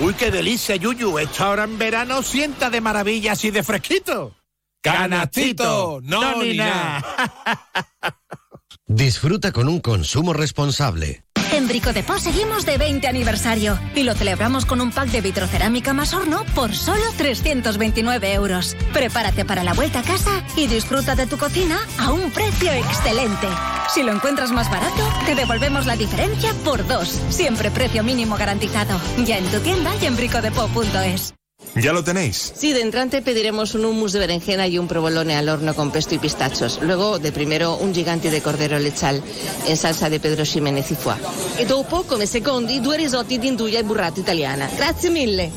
Uy, 0.00 0.14
qué 0.14 0.30
delicia, 0.30 0.76
Yuyu. 0.76 1.18
Esto 1.18 1.44
ahora 1.44 1.64
en 1.64 1.76
verano 1.76 2.22
sienta 2.22 2.70
de 2.70 2.80
maravilla 2.80 3.32
así 3.32 3.50
de 3.50 3.62
fresquito. 3.62 4.36
¡Canastito! 4.80 6.00
No, 6.02 6.20
no 6.20 6.42
ni 6.42 6.56
nada. 6.56 7.04
Disfruta 8.86 9.52
con 9.52 9.68
un 9.68 9.80
consumo 9.80 10.32
responsable. 10.32 11.24
En 11.52 11.66
Bricodepot 11.66 12.18
seguimos 12.18 12.66
de 12.66 12.76
20 12.76 13.08
aniversario 13.08 13.78
y 13.94 14.02
lo 14.02 14.14
celebramos 14.14 14.66
con 14.66 14.80
un 14.80 14.90
pack 14.90 15.08
de 15.08 15.20
vitrocerámica 15.20 15.94
más 15.94 16.12
horno 16.12 16.44
por 16.54 16.74
solo 16.74 17.02
329 17.16 18.34
euros. 18.34 18.76
Prepárate 18.92 19.44
para 19.44 19.64
la 19.64 19.72
vuelta 19.72 20.00
a 20.00 20.02
casa 20.02 20.44
y 20.56 20.66
disfruta 20.66 21.14
de 21.14 21.26
tu 21.26 21.38
cocina 21.38 21.78
a 21.98 22.12
un 22.12 22.30
precio 22.30 22.70
excelente. 22.72 23.48
Si 23.88 24.02
lo 24.02 24.12
encuentras 24.12 24.52
más 24.52 24.70
barato, 24.70 25.08
te 25.24 25.34
devolvemos 25.34 25.86
la 25.86 25.96
diferencia 25.96 26.52
por 26.64 26.86
dos. 26.86 27.20
Siempre 27.30 27.70
precio 27.70 28.04
mínimo 28.04 28.36
garantizado. 28.36 29.00
Ya 29.24 29.38
en 29.38 29.46
tu 29.46 29.60
tienda 29.60 29.92
y 30.00 30.06
en 30.06 30.16
bricodepot.es. 30.16 31.37
¿Ya 31.80 31.92
lo 31.92 32.02
tenéis? 32.02 32.52
Sí, 32.56 32.72
de 32.72 32.80
entrante 32.82 33.22
pediremos 33.22 33.74
un 33.74 33.84
hummus 33.84 34.12
de 34.12 34.18
berenjena 34.18 34.66
y 34.66 34.78
un 34.78 34.88
provolone 34.88 35.36
al 35.36 35.48
horno 35.48 35.74
con 35.74 35.90
pesto 35.92 36.14
y 36.14 36.18
pistachos. 36.18 36.80
Luego, 36.82 37.18
de 37.18 37.30
primero, 37.30 37.76
un 37.76 37.94
gigante 37.94 38.30
de 38.30 38.40
cordero 38.40 38.78
lechal 38.78 39.22
en 39.66 39.76
salsa 39.76 40.10
de 40.10 40.18
Pedro 40.18 40.44
Ximénez 40.44 40.90
y 40.90 40.96
foie. 40.96 41.16
E 41.58 41.66
dopo, 41.66 42.02
come 42.02 42.26
secondi, 42.26 42.80
due 42.80 42.96
risotti 42.96 43.38
di 43.38 43.48
induja 43.48 43.78
e 43.78 43.84
burrata 43.84 44.20
italiana. 44.20 44.68
Grazie 44.76 45.10
mille. 45.10 45.52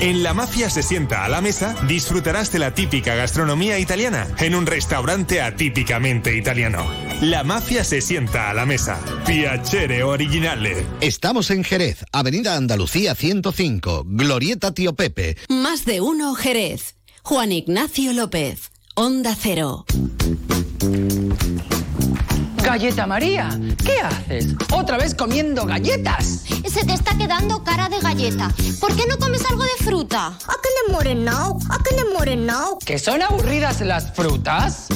En 0.00 0.22
La 0.22 0.32
Mafia 0.32 0.70
se 0.70 0.82
sienta 0.82 1.26
a 1.26 1.28
la 1.28 1.42
mesa, 1.42 1.76
disfrutarás 1.86 2.50
de 2.50 2.58
la 2.58 2.72
típica 2.72 3.14
gastronomía 3.14 3.78
italiana 3.78 4.26
en 4.38 4.54
un 4.54 4.64
restaurante 4.64 5.42
atípicamente 5.42 6.34
italiano. 6.34 6.86
La 7.20 7.44
Mafia 7.44 7.84
se 7.84 8.00
sienta 8.00 8.48
a 8.48 8.54
la 8.54 8.64
mesa. 8.64 8.98
Piacere 9.26 10.02
originale. 10.02 10.86
Estamos 11.02 11.50
en 11.50 11.64
Jerez, 11.64 12.06
Avenida 12.12 12.56
Andalucía 12.56 13.14
105, 13.14 14.04
Glorieta 14.06 14.72
Tío 14.72 14.94
Pepe. 14.94 15.36
Más 15.48 15.84
de 15.84 16.00
uno 16.00 16.34
Jerez. 16.34 16.96
Juan 17.22 17.52
Ignacio 17.52 18.12
López, 18.12 18.70
Onda 18.94 19.36
Cero. 19.38 19.84
Galleta 22.62 23.06
María, 23.06 23.58
¿qué 23.84 24.00
haces? 24.00 24.54
¿Otra 24.72 24.96
vez 24.96 25.14
comiendo 25.14 25.66
galletas? 25.66 26.44
Se 26.70 26.84
te 26.84 26.92
está 26.92 27.16
quedando 27.16 27.64
cara 27.64 27.88
de 27.88 27.98
galleta. 28.00 28.52
¿Por 28.80 28.94
qué 28.94 29.06
no 29.06 29.18
comes 29.18 29.44
algo 29.46 29.64
de 29.64 29.84
fruta? 29.84 30.28
¿A 30.28 30.56
qué 30.62 30.68
le 30.86 30.92
mueren 30.92 31.24
now? 31.24 31.58
¿A 31.68 31.78
qué 31.82 31.96
le 31.96 32.04
mueren 32.12 32.46
now? 32.46 32.78
¿Que 32.84 32.98
son 32.98 33.22
aburridas 33.22 33.80
las 33.80 34.12
frutas? 34.12 34.88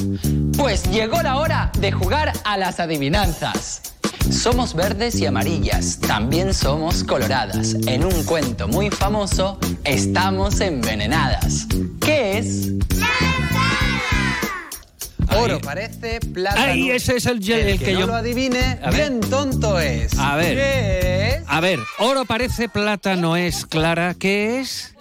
Pues 0.56 0.84
llegó 0.90 1.20
la 1.22 1.38
hora 1.38 1.72
de 1.78 1.90
jugar 1.92 2.32
a 2.44 2.56
las 2.56 2.80
adivinanzas. 2.80 3.93
Somos 4.30 4.74
verdes 4.74 5.14
y 5.16 5.26
amarillas, 5.26 5.98
también 6.00 6.52
somos 6.54 7.04
coloradas. 7.04 7.74
En 7.86 8.04
un 8.04 8.24
cuento 8.24 8.66
muy 8.68 8.90
famoso, 8.90 9.58
estamos 9.84 10.60
envenenadas. 10.60 11.66
¿Qué 12.00 12.38
es? 12.38 12.72
Oro 15.36 15.60
parece, 15.60 16.20
plata. 16.20 16.62
Ay, 16.62 16.90
ese 16.90 17.16
es 17.16 17.26
el, 17.26 17.38
el 17.50 17.68
El 17.68 17.78
que, 17.78 17.84
que 17.86 17.92
no 17.94 18.00
yo. 18.00 18.06
lo 18.06 18.14
adivine, 18.14 18.78
A 18.82 18.90
ver. 18.90 18.94
bien 18.94 19.20
tonto 19.20 19.78
es. 19.80 20.16
A 20.18 20.36
ver. 20.36 20.56
¿Qué 20.56 21.28
es? 21.38 21.42
A 21.46 21.60
ver, 21.60 21.78
oro 21.98 22.24
parece, 22.24 22.68
plata 22.68 23.16
no 23.16 23.36
es, 23.36 23.66
Clara, 23.66 24.14
¿qué 24.14 24.60
es? 24.60 24.94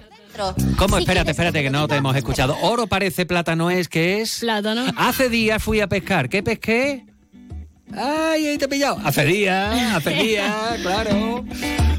¿Cómo? 0.77 0.97
Si 0.97 1.03
espérate, 1.03 1.31
espérate, 1.31 1.61
que 1.61 1.69
no 1.69 1.87
te 1.87 1.95
hemos 1.95 2.15
escuchado. 2.15 2.57
Oro 2.63 2.87
parece, 2.87 3.25
plata 3.27 3.55
no 3.55 3.69
es, 3.69 3.87
¿qué 3.87 4.21
es? 4.21 4.39
Plátano. 4.39 4.85
Hace 4.97 5.29
días 5.29 5.61
fui 5.61 5.79
a 5.79 5.87
pescar. 5.87 6.27
¿Qué 6.29 6.41
pesqué? 6.41 7.05
Ay, 7.95 8.47
ahí 8.47 8.57
te 8.57 8.65
he 8.65 8.67
pillado. 8.67 8.97
Hace 9.03 9.25
días, 9.25 9.95
hace 9.95 10.09
días, 10.11 10.51
claro. 10.81 11.43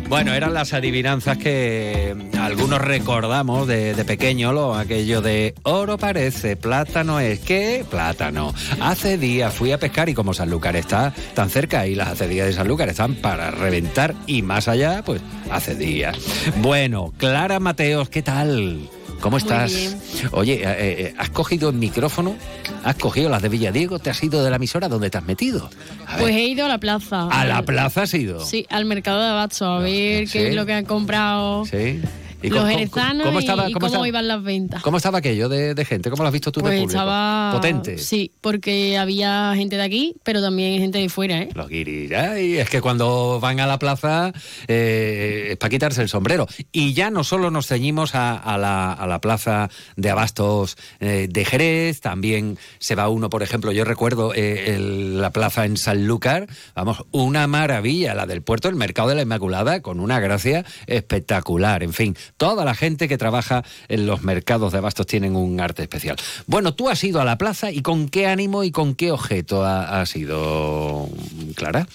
Bueno, 0.09 0.35
eran 0.35 0.53
las 0.53 0.75
adivinanzas 0.75 1.39
que 1.39 2.15
algunos 2.39 2.81
recordamos 2.81 3.67
de, 3.67 3.95
de 3.95 4.05
pequeño, 4.05 4.53
lo, 4.53 4.75
aquello 4.75 5.23
de 5.23 5.55
oro 5.63 5.97
parece, 5.97 6.57
plátano 6.57 7.21
es. 7.21 7.41
¿Qué? 7.41 7.85
Plátano. 7.91 8.55
Hace 8.81 9.17
días 9.17 9.53
fui 9.55 9.73
a 9.73 9.79
pescar 9.79 10.09
y 10.11 10.15
como 10.15 10.35
Sanlúcar 10.35 10.77
está 10.77 11.15
tan 11.35 11.49
cerca 11.49 11.87
y 11.87 11.95
las 11.95 12.09
hace 12.09 12.29
días 12.29 12.47
de 12.47 12.53
Sanlúcar 12.53 12.91
están 12.91 13.15
para 13.17 13.51
reventar 13.51 14.15
y 14.27 14.43
más 14.43 14.69
allá, 14.69 15.03
pues 15.05 15.23
hace 15.51 15.75
días. 15.75 16.19
Bueno, 16.61 17.13
Clara 17.17 17.59
Mateos, 17.59 18.11
¿qué 18.11 18.23
tal? 18.23 18.89
¿Cómo 19.25 19.39
Muy 19.39 19.43
estás? 19.43 19.75
bien. 19.75 19.99
Oye, 20.33 20.55
eh, 20.63 20.67
eh, 20.69 21.15
¿has 21.17 21.31
cogido 21.31 21.71
el 21.71 21.77
micrófono? 21.77 22.37
¿Has 22.85 22.97
cogido 22.97 23.31
las 23.31 23.41
de 23.41 23.49
Villadiego? 23.49 23.99
¿Te 23.99 24.11
has 24.11 24.23
ido 24.23 24.45
de 24.45 24.51
la 24.51 24.57
emisora? 24.57 24.87
¿Dónde 24.87 25.09
te 25.09 25.17
has 25.17 25.25
metido? 25.25 25.71
A 26.07 26.17
ver. 26.17 26.21
Pues 26.21 26.37
he 26.37 26.43
ido 26.43 26.67
a 26.67 26.69
la 26.69 26.77
plaza. 26.77 27.29
¿A 27.31 27.47
la 27.47 27.63
plaza 27.63 28.03
has 28.03 28.13
ido? 28.13 28.45
Sí, 28.45 28.67
al 28.69 28.85
mercado 28.85 29.23
de 29.23 29.29
abasto 29.31 29.65
a 29.65 29.79
ver 29.79 30.29
qué 30.29 30.51
es 30.51 30.55
lo 30.55 30.67
que 30.67 30.75
han 30.75 30.85
comprado 30.85 31.65
Sí. 31.65 32.03
¿Y 32.45 32.51
los 32.51 32.59
cómo- 32.61 32.71
jerezanos 32.71 33.27
cómo 33.27 33.41
y 33.41 33.43
estaba- 33.43 33.63
cómo, 33.65 33.75
cómo 33.75 33.87
estaba? 33.87 34.09
iban 34.09 34.29
las 34.29 34.43
ventas. 34.43 34.83
¿Cómo 34.83 34.97
estaba 34.99 35.19
aquello 35.19 35.49
de, 35.49 35.75
de 35.75 35.85
gente? 35.85 36.11
¿Cómo 36.11 36.23
lo 36.23 36.29
has 36.29 36.33
visto 36.33 36.53
tú 36.53 36.61
de 36.61 36.65
Pues 36.65 36.81
público? 36.81 36.91
estaba 37.01 37.53
Potente. 37.53 37.99
Sí, 37.99 38.33
porque 38.41 38.99
había 38.99 39.53
gente 39.57 39.77
de 39.77 39.83
aquí, 39.83 40.15
pero 40.23 40.41
también 40.43 40.79
gente 40.81 40.99
de 40.99 41.09
fuera, 41.09 41.39
¿eh? 41.43 41.49
Los 41.55 41.69
guiris. 41.69 42.13
Ay, 42.13 42.57
es 42.59 42.69
que 42.71 42.81
cuando 42.81 43.41
van 43.41 43.61
a 43.61 43.67
la 43.67 43.79
plaza 43.79 44.33
eh, 44.69 45.49
es 45.53 45.57
para 45.57 45.71
quitarse 45.71 46.03
el 46.03 46.09
sombrero. 46.09 46.47
Y 46.73 46.93
ya 46.95 47.11
no 47.11 47.25
solo 47.25 47.51
nos 47.51 47.67
ceñimos 47.67 48.15
a, 48.15 48.37
a 48.37 48.59
la, 48.59 48.93
a 48.93 49.07
la 49.07 49.21
plaza 49.21 49.71
de 49.97 50.11
abastos 50.11 50.77
eh, 51.01 51.27
de 51.31 51.45
Jerez, 51.45 52.01
también 52.01 52.59
se 52.79 52.95
va 52.95 53.09
uno, 53.09 53.31
por 53.31 53.43
ejemplo, 53.43 53.73
yo 53.73 53.85
recuerdo 53.85 54.35
eh, 54.35 54.75
el- 54.75 55.21
la 55.21 55.31
plaza 55.31 55.65
en 55.65 55.77
Sanlúcar, 55.77 56.47
vamos, 56.75 57.05
una 57.13 57.47
maravilla, 57.47 58.15
la 58.15 58.27
del 58.27 58.43
puerto, 58.43 58.69
el 58.69 58.75
mercado 58.75 59.09
de 59.09 59.15
la 59.15 59.23
Inmaculada, 59.23 59.81
con 59.81 60.01
una 60.01 60.21
gracia 60.21 60.65
espectacular. 60.87 61.83
En 61.83 61.93
fin, 61.93 62.17
toda 62.37 62.65
la 62.65 62.75
gente 62.75 63.09
que 63.09 63.19
trabaja 63.19 63.65
en 63.89 64.07
los 64.07 64.23
mercados 64.23 64.73
de 64.73 64.79
abastos 64.79 65.07
tienen 65.07 65.37
un 65.37 65.61
arte 65.61 65.83
especial. 65.83 66.17
Bueno, 66.47 66.75
tú 66.75 66.89
has 66.89 67.03
ido 67.05 67.21
a 67.21 67.25
la 67.25 67.39
plaza 67.39 67.71
y 67.71 67.81
con 67.83 68.09
qué 68.09 68.27
ánimo 68.27 68.65
y 68.65 68.71
con 68.71 68.95
qué 68.95 69.11
objeto 69.13 69.65
ha- 69.65 70.01
has 70.01 70.15
ido, 70.17 71.09
Clara. 71.55 71.87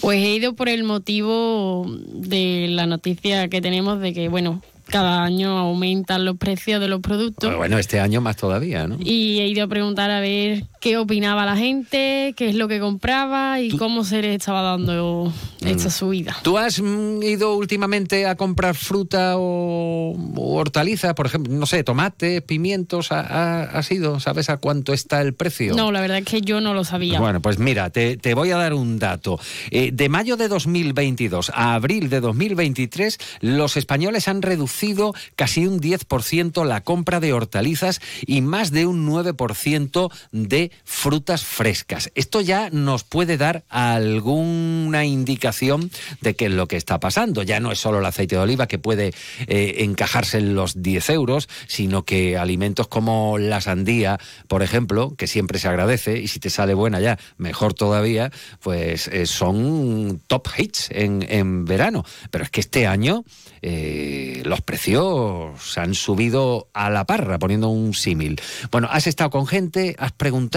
Pues 0.00 0.22
he 0.22 0.34
ido 0.34 0.54
por 0.54 0.68
el 0.68 0.84
motivo 0.84 1.86
de 2.12 2.66
la 2.70 2.86
noticia 2.86 3.48
que 3.48 3.60
tenemos 3.62 3.98
de 4.00 4.12
que, 4.12 4.28
bueno, 4.28 4.60
cada 4.88 5.24
año 5.24 5.58
aumentan 5.58 6.24
los 6.24 6.36
precios 6.36 6.80
de 6.80 6.88
los 6.88 7.00
productos. 7.00 7.48
Pero 7.48 7.56
bueno, 7.58 7.78
este 7.78 7.98
año 7.98 8.20
más 8.20 8.36
todavía, 8.36 8.86
¿no? 8.86 8.98
Y 9.00 9.40
he 9.40 9.48
ido 9.48 9.64
a 9.64 9.66
preguntar 9.68 10.10
a 10.10 10.20
ver 10.20 10.64
qué 10.86 10.98
opinaba 10.98 11.44
la 11.44 11.56
gente, 11.56 12.32
qué 12.36 12.48
es 12.48 12.54
lo 12.54 12.68
que 12.68 12.78
compraba 12.78 13.58
y 13.60 13.70
cómo 13.76 14.04
se 14.04 14.22
les 14.22 14.36
estaba 14.36 14.62
dando 14.62 15.32
esta 15.60 15.90
subida. 15.90 16.36
¿Tú 16.44 16.58
has 16.58 16.80
mm, 16.80 17.24
ido 17.24 17.56
últimamente 17.56 18.24
a 18.24 18.36
comprar 18.36 18.76
fruta 18.76 19.32
o, 19.36 20.12
o 20.36 20.54
hortalizas? 20.56 21.14
Por 21.14 21.26
ejemplo, 21.26 21.52
no 21.52 21.66
sé, 21.66 21.82
tomates, 21.82 22.40
pimientos, 22.42 23.10
¿ha- 23.10 23.18
ha- 23.20 23.62
¿has 23.64 23.90
ido? 23.90 24.20
¿Sabes 24.20 24.48
a 24.48 24.58
cuánto 24.58 24.92
está 24.92 25.20
el 25.22 25.34
precio? 25.34 25.74
No, 25.74 25.90
la 25.90 26.00
verdad 26.00 26.18
es 26.18 26.24
que 26.24 26.40
yo 26.40 26.60
no 26.60 26.72
lo 26.72 26.84
sabía. 26.84 27.18
Bueno, 27.18 27.42
pues 27.42 27.58
mira, 27.58 27.90
te, 27.90 28.16
te 28.16 28.34
voy 28.34 28.52
a 28.52 28.56
dar 28.56 28.72
un 28.72 29.00
dato. 29.00 29.40
Eh, 29.72 29.90
de 29.92 30.08
mayo 30.08 30.36
de 30.36 30.46
2022 30.46 31.50
a 31.52 31.74
abril 31.74 32.08
de 32.10 32.20
2023, 32.20 33.18
los 33.40 33.76
españoles 33.76 34.28
han 34.28 34.40
reducido 34.40 35.14
casi 35.34 35.66
un 35.66 35.80
10% 35.80 36.64
la 36.64 36.82
compra 36.84 37.18
de 37.18 37.32
hortalizas 37.32 38.00
y 38.24 38.40
más 38.40 38.70
de 38.70 38.86
un 38.86 39.04
9% 39.10 40.12
de 40.30 40.70
frutas 40.84 41.44
frescas. 41.44 42.10
Esto 42.14 42.40
ya 42.40 42.70
nos 42.70 43.04
puede 43.04 43.36
dar 43.36 43.64
alguna 43.68 45.04
indicación 45.04 45.90
de 46.20 46.34
qué 46.34 46.46
es 46.46 46.52
lo 46.52 46.68
que 46.68 46.76
está 46.76 47.00
pasando. 47.00 47.42
Ya 47.42 47.60
no 47.60 47.72
es 47.72 47.78
solo 47.78 47.98
el 47.98 48.06
aceite 48.06 48.36
de 48.36 48.42
oliva 48.42 48.66
que 48.66 48.78
puede 48.78 49.12
eh, 49.46 49.76
encajarse 49.78 50.38
en 50.38 50.54
los 50.54 50.82
10 50.82 51.10
euros, 51.10 51.48
sino 51.66 52.04
que 52.04 52.36
alimentos 52.36 52.88
como 52.88 53.38
la 53.38 53.60
sandía, 53.60 54.18
por 54.48 54.62
ejemplo, 54.62 55.14
que 55.16 55.26
siempre 55.26 55.58
se 55.58 55.68
agradece, 55.68 56.18
y 56.18 56.28
si 56.28 56.40
te 56.40 56.50
sale 56.50 56.74
buena 56.74 57.00
ya, 57.00 57.18
mejor 57.36 57.74
todavía, 57.74 58.30
pues 58.60 59.08
eh, 59.08 59.26
son 59.26 60.20
top 60.26 60.48
hits 60.56 60.88
en, 60.90 61.26
en 61.28 61.64
verano. 61.64 62.04
Pero 62.30 62.44
es 62.44 62.50
que 62.50 62.60
este 62.60 62.86
año 62.86 63.24
eh, 63.62 64.42
los 64.44 64.60
precios 64.60 65.76
han 65.76 65.94
subido 65.94 66.68
a 66.72 66.90
la 66.90 67.04
parra, 67.04 67.38
poniendo 67.38 67.68
un 67.68 67.94
símil. 67.94 68.40
Bueno, 68.70 68.88
has 68.90 69.06
estado 69.06 69.30
con 69.30 69.46
gente, 69.46 69.96
has 69.98 70.12
preguntado, 70.12 70.55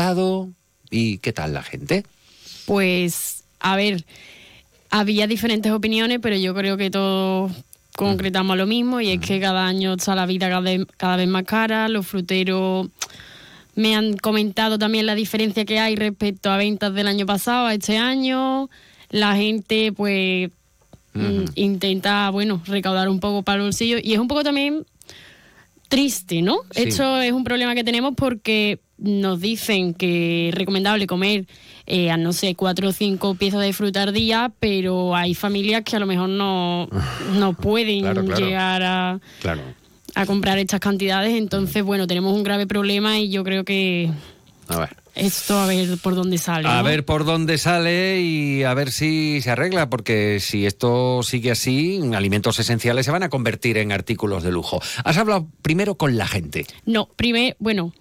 ¿y 0.90 1.18
qué 1.18 1.34
tal 1.34 1.54
la 1.54 1.64
gente? 1.64 2.06
Pues, 2.66 3.44
a 3.60 3.76
ver, 3.76 4.06
había 4.90 5.28
diferentes 5.28 5.72
opiniones, 5.72 6.20
pero 6.22 6.36
yo 6.38 6.54
creo 6.54 6.78
que 6.78 6.90
todos 6.90 7.52
concretamos 7.96 8.58
lo 8.58 8.66
mismo 8.66 9.02
y 9.02 9.10
es 9.10 9.20
que 9.20 9.42
cada 9.42 9.68
año 9.68 9.94
está 9.94 10.16
la 10.16 10.26
vida 10.26 10.48
cada 10.48 10.62
vez, 10.62 10.86
cada 10.96 11.18
vez 11.18 11.28
más 11.28 11.44
cara, 11.44 11.90
los 11.90 12.08
fruteros 12.08 12.88
me 13.76 13.96
han 13.96 14.16
comentado 14.18 14.80
también 14.80 15.06
la 15.06 15.16
diferencia 15.16 15.66
que 15.66 15.80
hay 15.80 15.96
respecto 15.96 16.50
a 16.50 16.58
ventas 16.58 16.94
del 16.94 17.08
año 17.08 17.26
pasado 17.26 17.68
a 17.68 17.74
este 17.74 17.98
año, 17.98 18.70
la 19.10 19.36
gente 19.36 19.92
pues 19.92 20.50
mm, 21.14 21.44
intenta, 21.56 22.30
bueno, 22.30 22.62
recaudar 22.66 23.10
un 23.10 23.20
poco 23.20 23.44
para 23.44 23.58
el 23.58 23.64
bolsillo 23.64 23.98
y 24.02 24.14
es 24.14 24.20
un 24.20 24.30
poco 24.30 24.44
también 24.44 24.86
triste, 25.90 26.42
¿no? 26.42 26.60
Sí. 26.72 26.84
Esto 26.84 27.20
es 27.22 27.34
un 27.34 27.44
problema 27.44 27.76
que 27.76 27.84
tenemos 27.84 28.14
porque 28.16 28.80
nos 29.02 29.40
dicen 29.40 29.94
que 29.94 30.50
es 30.50 30.56
recomendable 30.56 31.08
comer 31.08 31.46
eh, 31.86 32.12
a 32.12 32.18
no 32.18 32.34
sé, 32.34 32.54
cuatro 32.56 32.90
o 32.90 32.92
cinco 32.92 33.34
piezas 33.36 33.62
de 33.62 33.74
fruta 33.74 34.04
al 34.04 34.14
día, 34.14 34.52
pero 34.60 35.16
hay 35.16 35.34
familias 35.36 35.84
que 35.84 35.96
a 35.96 36.00
lo 36.00 36.06
mejor 36.06 36.30
no, 36.30 36.88
no 37.40 37.54
pueden 37.54 38.02
Claro, 38.02 38.26
claro. 38.26 38.46
llegar 38.46 38.84
a, 38.84 39.20
Claro. 39.42 39.62
a 40.16 40.26
comprar 40.26 40.58
estas 40.60 40.80
cantidades. 40.80 41.34
Entonces, 41.34 41.84
bueno, 41.84 42.06
tenemos 42.08 42.34
un 42.34 42.44
grave 42.44 42.68
problema 42.68 43.18
y 43.20 43.30
yo 43.30 43.44
creo 43.44 43.64
que 43.64 44.12
A 44.68 44.80
ver. 44.82 44.90
esto 45.16 45.58
a 45.58 45.66
ver 45.66 45.98
por 45.98 46.14
dónde 46.16 46.38
sale. 46.38 46.68
A 46.68 46.78
¿no? 46.78 46.84
ver 46.84 47.06
por 47.06 47.26
dónde 47.26 47.58
sale 47.58 48.22
y 48.22 48.64
a 48.64 48.74
ver 48.76 48.92
si 48.92 49.42
se 49.42 49.50
arregla, 49.50 49.90
porque 49.90 50.40
si 50.40 50.66
esto 50.68 51.24
sigue 51.24 51.50
así, 51.52 52.00
alimentos 52.14 52.60
esenciales 52.60 53.06
se 53.06 53.12
van 53.12 53.24
a 53.24 53.30
convertir 53.30 53.78
en 53.80 53.92
artículos 53.92 54.44
de 54.44 54.52
lujo. 54.52 54.80
Has 55.04 55.18
hablado 55.18 55.48
primero 55.64 55.96
con 55.96 56.18
la 56.18 56.28
gente. 56.28 56.68
No, 56.86 57.08
primero, 57.16 57.56
bueno. 57.60 57.94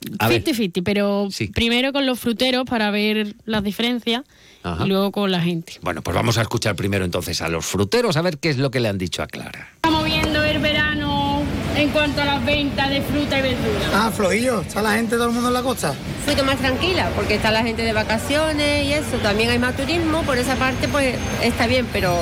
50-50, 0.00 0.82
pero 0.84 1.28
Sí. 1.30 1.48
primero 1.48 1.92
con 1.92 2.06
los 2.06 2.18
fruteros 2.20 2.64
para 2.64 2.90
ver 2.90 3.34
las 3.44 3.62
diferencias 3.62 4.22
Ajá. 4.62 4.84
y 4.84 4.88
luego 4.88 5.10
con 5.12 5.30
la 5.30 5.40
gente. 5.40 5.74
Bueno, 5.82 6.02
pues 6.02 6.14
vamos 6.14 6.38
a 6.38 6.42
escuchar 6.42 6.76
primero 6.76 7.04
entonces 7.04 7.40
a 7.42 7.48
los 7.48 7.64
fruteros 7.66 8.16
a 8.16 8.22
ver 8.22 8.38
qué 8.38 8.50
es 8.50 8.58
lo 8.58 8.70
que 8.70 8.80
le 8.80 8.88
han 8.88 8.98
dicho 8.98 9.22
a 9.22 9.26
Clara. 9.26 9.68
Estamos 9.76 10.04
viendo 10.04 10.42
el 10.42 10.58
verano 10.58 11.42
en 11.76 11.88
cuanto 11.90 12.22
a 12.22 12.24
las 12.24 12.44
ventas 12.44 12.90
de 12.90 13.00
fruta 13.02 13.38
y 13.38 13.42
verdura. 13.42 13.80
Ah, 13.94 14.10
flojillo. 14.14 14.60
¿Está 14.62 14.82
la 14.82 14.92
gente, 14.94 15.16
todo 15.16 15.26
el 15.28 15.32
mundo 15.32 15.48
en 15.48 15.54
la 15.54 15.62
costa? 15.62 15.90
Un 15.90 16.24
poquito 16.24 16.44
más 16.44 16.58
tranquila, 16.58 17.10
porque 17.14 17.34
está 17.34 17.50
la 17.50 17.62
gente 17.62 17.82
de 17.82 17.92
vacaciones 17.92 18.84
y 18.86 18.92
eso. 18.92 19.16
También 19.22 19.50
hay 19.50 19.58
más 19.58 19.76
turismo, 19.76 20.22
por 20.22 20.38
esa 20.38 20.56
parte 20.56 20.88
pues 20.88 21.16
está 21.42 21.66
bien, 21.66 21.86
pero 21.92 22.16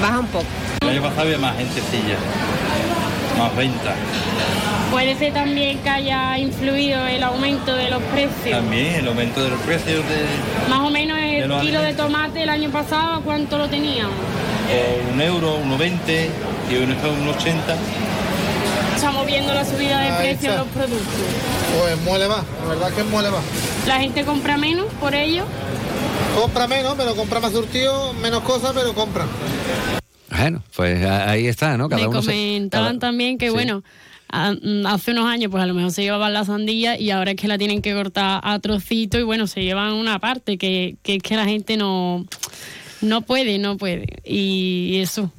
baja 0.00 0.18
un 0.20 0.26
poco. 0.28 0.46
El 0.80 0.88
año 0.88 1.02
pasado 1.02 1.22
había 1.22 1.38
más 1.38 1.56
gentecilla, 1.56 2.16
más 3.38 3.54
venta. 3.56 3.94
Puede 4.90 5.16
ser 5.16 5.32
también 5.32 5.78
que 5.78 5.90
haya 5.90 6.38
influido 6.38 7.04
el 7.06 7.22
aumento 7.22 7.74
de 7.74 7.90
los 7.90 8.02
precios. 8.04 8.50
También 8.50 8.94
el 8.94 9.08
aumento 9.08 9.42
de 9.42 9.50
los 9.50 9.60
precios 9.60 10.04
de 10.08 10.26
Más 10.68 10.80
o 10.80 10.90
menos 10.90 11.18
el 11.18 11.50
kilo 11.60 11.80
de 11.82 11.94
tomate 11.94 12.42
el 12.42 12.48
año 12.48 12.70
pasado, 12.70 13.20
¿cuánto 13.22 13.58
lo 13.58 13.68
teníamos? 13.68 14.14
eh, 14.70 15.02
un 15.12 15.20
euro, 15.20 15.56
uno 15.56 15.76
veinte 15.76 16.30
y 16.70 16.76
uno 16.76 16.92
está 16.92 17.08
un 17.08 17.28
ochenta. 17.28 17.76
Estamos 18.94 19.26
viendo 19.26 19.52
la 19.52 19.64
subida 19.64 20.00
de 20.00 20.12
precios 20.12 20.52
de 20.52 20.58
los 20.58 20.68
productos. 20.68 21.14
Pues 21.78 22.00
muele 22.02 22.26
va, 22.26 22.42
la 22.62 22.68
verdad 22.68 22.92
que 22.92 23.02
muele 23.04 23.30
va. 23.30 23.40
La 23.86 23.98
gente 23.98 24.24
compra 24.24 24.56
menos 24.56 24.86
por 25.00 25.14
ello. 25.14 25.44
Compra 26.40 26.66
menos, 26.66 26.94
pero 26.96 27.14
compra 27.14 27.40
más 27.40 27.52
surtido, 27.52 28.12
menos 28.14 28.42
cosas, 28.42 28.72
pero 28.74 28.94
compra. 28.94 29.24
Bueno, 30.36 30.62
pues 30.76 31.04
ahí 31.04 31.46
está, 31.46 31.76
¿no? 31.76 31.88
Cada 31.88 32.02
Me 32.02 32.08
uno 32.08 32.20
se- 32.22 32.26
comentaban 32.32 32.86
cada- 32.88 32.98
también 32.98 33.38
que, 33.38 33.46
sí. 33.48 33.52
bueno, 33.52 33.82
mm, 34.32 34.86
hace 34.86 35.12
unos 35.12 35.26
años 35.26 35.50
pues 35.50 35.62
a 35.62 35.66
lo 35.66 35.74
mejor 35.74 35.92
se 35.92 36.02
llevaban 36.02 36.32
la 36.32 36.44
sandía 36.44 36.98
y 36.98 37.10
ahora 37.10 37.32
es 37.32 37.36
que 37.36 37.46
la 37.48 37.56
tienen 37.58 37.82
que 37.82 37.94
cortar 37.94 38.40
a 38.42 38.58
trocitos 38.58 39.20
y 39.20 39.24
bueno, 39.24 39.46
se 39.46 39.62
llevan 39.62 39.92
una 39.92 40.18
parte 40.18 40.58
que, 40.58 40.96
que 41.02 41.16
es 41.16 41.22
que 41.22 41.36
la 41.36 41.44
gente 41.44 41.76
no, 41.76 42.26
no 43.00 43.22
puede, 43.22 43.58
no 43.58 43.76
puede. 43.76 44.06
Y 44.24 44.96
eso, 44.98 45.30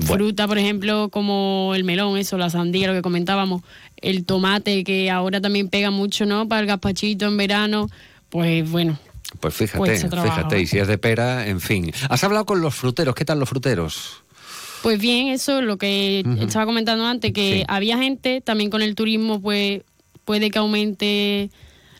fruta, 0.00 0.46
por 0.46 0.58
ejemplo, 0.58 1.08
como 1.10 1.72
el 1.74 1.84
melón, 1.84 2.18
eso, 2.18 2.36
la 2.38 2.50
sandía, 2.50 2.86
lo 2.88 2.94
que 2.94 3.02
comentábamos, 3.02 3.62
el 3.96 4.24
tomate 4.24 4.84
que 4.84 5.10
ahora 5.10 5.40
también 5.40 5.68
pega 5.68 5.90
mucho, 5.90 6.26
¿no? 6.26 6.46
Para 6.48 6.60
el 6.60 6.66
gazpachito 6.66 7.26
en 7.26 7.36
verano, 7.36 7.88
pues 8.28 8.70
bueno. 8.70 8.98
Pues 9.40 9.54
fíjate, 9.54 9.78
Pues 9.78 10.00
fíjate, 10.02 10.60
y 10.60 10.66
si 10.66 10.78
es 10.78 10.88
de 10.88 10.98
pera, 10.98 11.46
en 11.48 11.60
fin. 11.60 11.92
¿Has 12.08 12.24
hablado 12.24 12.46
con 12.46 12.60
los 12.60 12.74
fruteros? 12.74 13.14
¿Qué 13.14 13.24
tal 13.24 13.38
los 13.38 13.48
fruteros? 13.48 14.22
Pues 14.82 14.98
bien, 15.00 15.28
eso 15.28 15.60
lo 15.60 15.76
que 15.76 16.24
estaba 16.40 16.64
comentando 16.64 17.04
antes, 17.04 17.32
que 17.32 17.58
Sí. 17.58 17.64
había 17.68 17.98
gente, 17.98 18.40
también 18.40 18.70
con 18.70 18.80
el 18.80 18.94
turismo, 18.94 19.40
pues 19.40 19.82
puede 20.24 20.50
que 20.50 20.58
aumente 20.58 21.50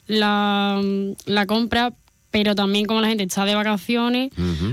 la, 0.07 0.81
la 1.27 1.47
compra, 1.47 1.93
pero 2.31 2.55
también 2.55 2.87
como 2.87 3.01
la 3.01 3.09
gente 3.09 3.25
está 3.25 3.45
de 3.45 3.55
vacaciones, 3.55 4.31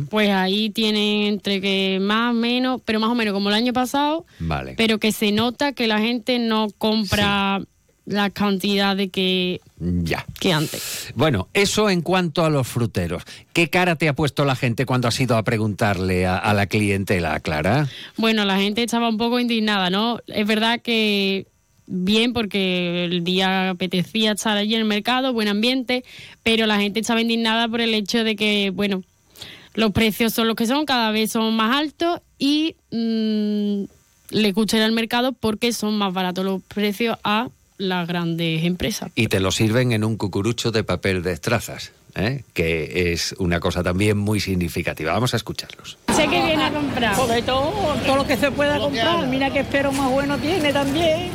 pues 0.10 0.30
ahí 0.30 0.70
tienen 0.70 1.24
entre 1.34 1.62
que 1.62 2.00
más, 2.02 2.34
menos, 2.34 2.82
pero 2.86 3.00
más 3.00 3.10
o 3.10 3.16
menos 3.16 3.34
como 3.34 3.50
el 3.50 3.56
año 3.56 3.74
pasado, 3.74 4.26
Vale. 4.40 4.76
pero 4.78 5.00
que 5.00 5.12
se 5.12 5.32
nota 5.32 5.74
que 5.74 5.88
la 5.88 6.00
gente 6.00 6.38
no 6.40 6.68
compra 6.78 7.62
la 8.06 8.30
cantidad 8.30 8.96
de 8.96 9.10
que, 9.10 9.62
Ya. 9.80 10.26
que 10.40 10.54
antes. 10.54 11.12
Bueno, 11.16 11.48
eso 11.54 11.90
en 11.90 12.02
cuanto 12.02 12.46
a 12.46 12.50
los 12.50 12.68
fruteros. 12.68 13.24
¿Qué 13.54 13.70
cara 13.70 13.96
te 13.96 14.08
ha 14.08 14.14
puesto 14.14 14.46
la 14.46 14.56
gente 14.56 14.86
cuando 14.86 15.08
has 15.08 15.20
ido 15.20 15.36
a 15.38 15.44
preguntarle 15.44 16.26
a, 16.28 16.38
a 16.38 16.54
la 16.54 16.68
clientela, 16.68 17.40
Clara? 17.40 17.88
Bueno, 18.18 18.46
la 18.46 18.58
gente 18.58 18.84
estaba 18.84 19.10
un 19.10 19.18
poco 19.18 19.40
indignada, 19.40 19.90
¿no? 19.90 20.20
Es 20.28 20.46
verdad 20.46 20.82
que 20.82 21.48
bien 21.88 22.34
porque 22.34 23.06
el 23.06 23.24
día 23.24 23.72
apetecía 23.72 24.32
estar 24.34 24.58
allí 24.58 24.74
en 24.76 24.82
el 24.82 24.88
mercado, 24.88 25.34
buen 25.34 25.48
ambiente, 25.48 26.04
pero 26.44 26.66
la 26.68 26.80
gente 26.80 27.00
estaba 27.00 27.22
indignada 27.22 27.68
por 27.68 27.82
el 27.82 27.94
hecho 27.94 28.24
de 28.24 28.36
que, 28.36 28.72
bueno, 28.72 29.04
los 29.74 29.92
precios 29.92 30.34
son 30.34 30.48
los 30.48 30.56
que 30.56 30.66
son, 30.68 30.86
cada 30.86 31.12
vez 31.12 31.32
son 31.32 31.56
más 31.56 31.76
altos 31.76 32.22
y 32.40 32.76
mm, 32.92 33.84
le 34.32 34.48
escuchan 34.48 34.82
al 34.82 34.94
mercado 34.94 35.34
porque 35.34 35.74
son 35.74 35.98
más 35.98 36.14
baratos 36.14 36.46
los 36.46 36.62
precios 36.64 37.18
a 37.24 37.50
las 37.78 38.08
grandes 38.08 38.64
empresas. 38.64 39.12
Y 39.16 39.28
te 39.28 39.40
lo 39.40 39.52
sirven 39.52 39.92
en 39.92 40.04
un 40.04 40.18
cucurucho 40.18 40.72
de 40.72 40.84
papel 40.84 41.24
de 41.24 41.34
estrazas, 41.34 41.92
¿eh? 42.16 42.44
que 42.54 43.12
es 43.14 43.36
una 43.38 43.60
cosa 43.60 43.84
también 43.84 44.18
muy 44.18 44.40
significativa. 44.40 45.14
Vamos 45.14 45.34
a 45.34 45.38
escucharlos. 45.38 45.98
Sé 46.16 46.24
que 46.28 46.42
viene 46.46 46.64
a 46.64 46.72
comprar. 46.72 47.16
Sobre 47.16 47.42
todo, 47.42 47.72
todo 48.06 48.16
lo 48.18 48.28
que 48.28 48.38
se 48.38 48.52
pueda 48.52 48.78
comprar. 48.80 49.28
Mira 49.28 49.52
qué 49.52 49.60
espero 49.60 49.92
más 49.92 50.10
bueno 50.10 50.38
tiene 50.38 50.72
también. 50.72 51.30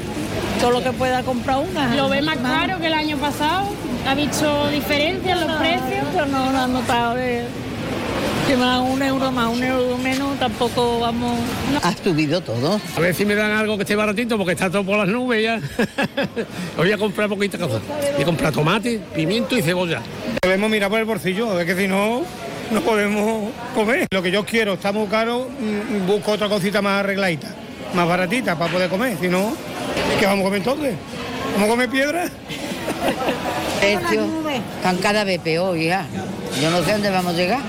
Todo 0.61 0.71
lo 0.73 0.83
que 0.83 0.93
pueda 0.93 1.23
comprar 1.23 1.59
una. 1.59 1.95
¿Lo 1.97 2.09
ve 2.09 2.23
más 2.23 2.37
caro 2.39 2.79
que 2.79 2.87
el 2.87 2.95
año 2.95 3.17
pasado? 3.19 3.69
¿Ha 4.07 4.15
visto 4.15 4.69
diferencia 4.71 5.33
en 5.33 5.41
los 5.47 5.57
precios? 5.59 6.07
Yo 6.15 6.27
no 6.27 6.51
lo 6.53 6.65
he 6.65 6.69
notado. 6.69 7.19
eh. 7.19 7.45
Si 8.51 8.57
dan 8.57 8.83
un 8.83 9.01
euro 9.01 9.31
más, 9.31 9.47
un 9.49 9.63
euro 9.63 9.97
menos, 9.97 10.37
tampoco 10.41 10.99
vamos. 10.99 11.39
Ha 11.85 11.93
subido 11.93 12.41
todo. 12.41 12.81
A 12.97 13.01
ver 13.01 13.15
si 13.15 13.25
me 13.25 13.37
dan 13.37 13.53
algo 13.53 13.77
que 13.77 13.85
esté 13.85 13.95
baratito 13.95 14.37
porque 14.37 14.55
está 14.55 14.69
todo 14.69 14.83
por 14.83 14.99
las 14.99 15.07
nubes 15.07 15.41
ya. 15.41 15.61
Voy 16.77 16.91
a 16.91 16.99
comprar 16.99 17.29
poquita 17.29 17.59
cosa. 17.59 17.81
Voy 18.15 18.23
a 18.23 18.25
comprar 18.25 18.53
tomate, 18.53 19.01
pimiento 19.15 19.57
y 19.57 19.63
cebolla. 19.63 20.03
Debemos 20.43 20.69
mirar 20.69 20.91
por 20.91 20.99
el 20.99 21.05
bolsillo, 21.05 21.61
es 21.61 21.65
que 21.65 21.77
si 21.77 21.87
no, 21.87 22.23
no 22.73 22.81
podemos 22.81 23.53
comer. 23.73 24.09
Lo 24.11 24.21
que 24.21 24.33
yo 24.33 24.45
quiero 24.45 24.73
está 24.73 24.91
muy 24.91 25.07
caro, 25.07 25.47
mm, 25.49 26.09
busco 26.09 26.33
otra 26.33 26.49
cosita 26.49 26.83
más 26.83 27.05
arregladita, 27.05 27.55
más 27.95 28.09
baratita 28.09 28.59
para 28.59 28.73
poder 28.73 28.91
comer. 28.91 29.17
Si 29.21 29.29
no, 29.29 29.53
¿qué 30.19 30.27
vamos 30.27 30.41
a 30.41 30.45
comer 30.47 30.59
entonces? 30.59 30.95
¿Vamos 31.53 31.69
a 31.69 31.71
comer 31.71 31.89
piedra? 31.89 32.25
Precios 33.81 34.27
están 34.77 34.97
cada 34.99 35.25
vez 35.25 35.41
peor, 35.41 35.77
hija. 35.77 36.05
Yo 36.61 36.71
no 36.71 36.83
sé 36.83 36.93
dónde 36.93 37.11
vamos 37.11 37.35
a 37.35 37.37
llegar. 37.37 37.61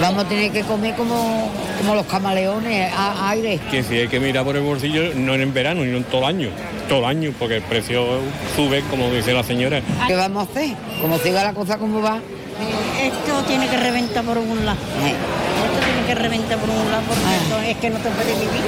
Vamos 0.00 0.24
a 0.24 0.28
tener 0.28 0.52
que 0.52 0.62
comer 0.62 0.94
como, 0.94 1.50
como 1.78 1.94
los 1.94 2.06
camaleones, 2.06 2.92
a, 2.94 3.30
aire. 3.30 3.60
Que 3.70 3.82
si 3.82 3.96
hay 3.96 4.08
que 4.08 4.20
mirar 4.20 4.44
por 4.44 4.56
el 4.56 4.62
bolsillo, 4.62 5.14
no 5.14 5.34
en 5.34 5.52
verano, 5.52 5.84
ni 5.84 5.96
en 5.96 6.04
todo 6.04 6.22
el 6.22 6.26
año. 6.36 6.50
Todo 6.88 7.00
el 7.00 7.04
año, 7.06 7.34
porque 7.38 7.56
el 7.56 7.62
precio 7.62 8.20
sube, 8.56 8.82
como 8.90 9.10
dice 9.10 9.32
la 9.32 9.42
señora. 9.42 9.82
¿Qué 10.06 10.14
vamos 10.14 10.48
a 10.48 10.50
hacer? 10.50 10.76
Como 11.02 11.18
siga 11.18 11.42
la 11.42 11.52
cosa 11.52 11.78
como 11.78 12.00
va. 12.00 12.20
Esto 13.02 13.42
tiene 13.46 13.68
que 13.68 13.76
reventar 13.76 14.24
por 14.24 14.38
un 14.38 14.64
lado. 14.64 14.78
Esto 14.78 15.84
tiene 15.84 16.06
que 16.06 16.14
reventar 16.14 16.58
por 16.58 16.70
un 16.70 16.90
lado 16.90 17.02
porque 17.08 17.36
esto 17.36 17.60
es 17.60 17.76
que 17.76 17.90
no 17.90 17.98
te 17.98 18.10
puede 18.10 18.32
vivir. 18.34 18.62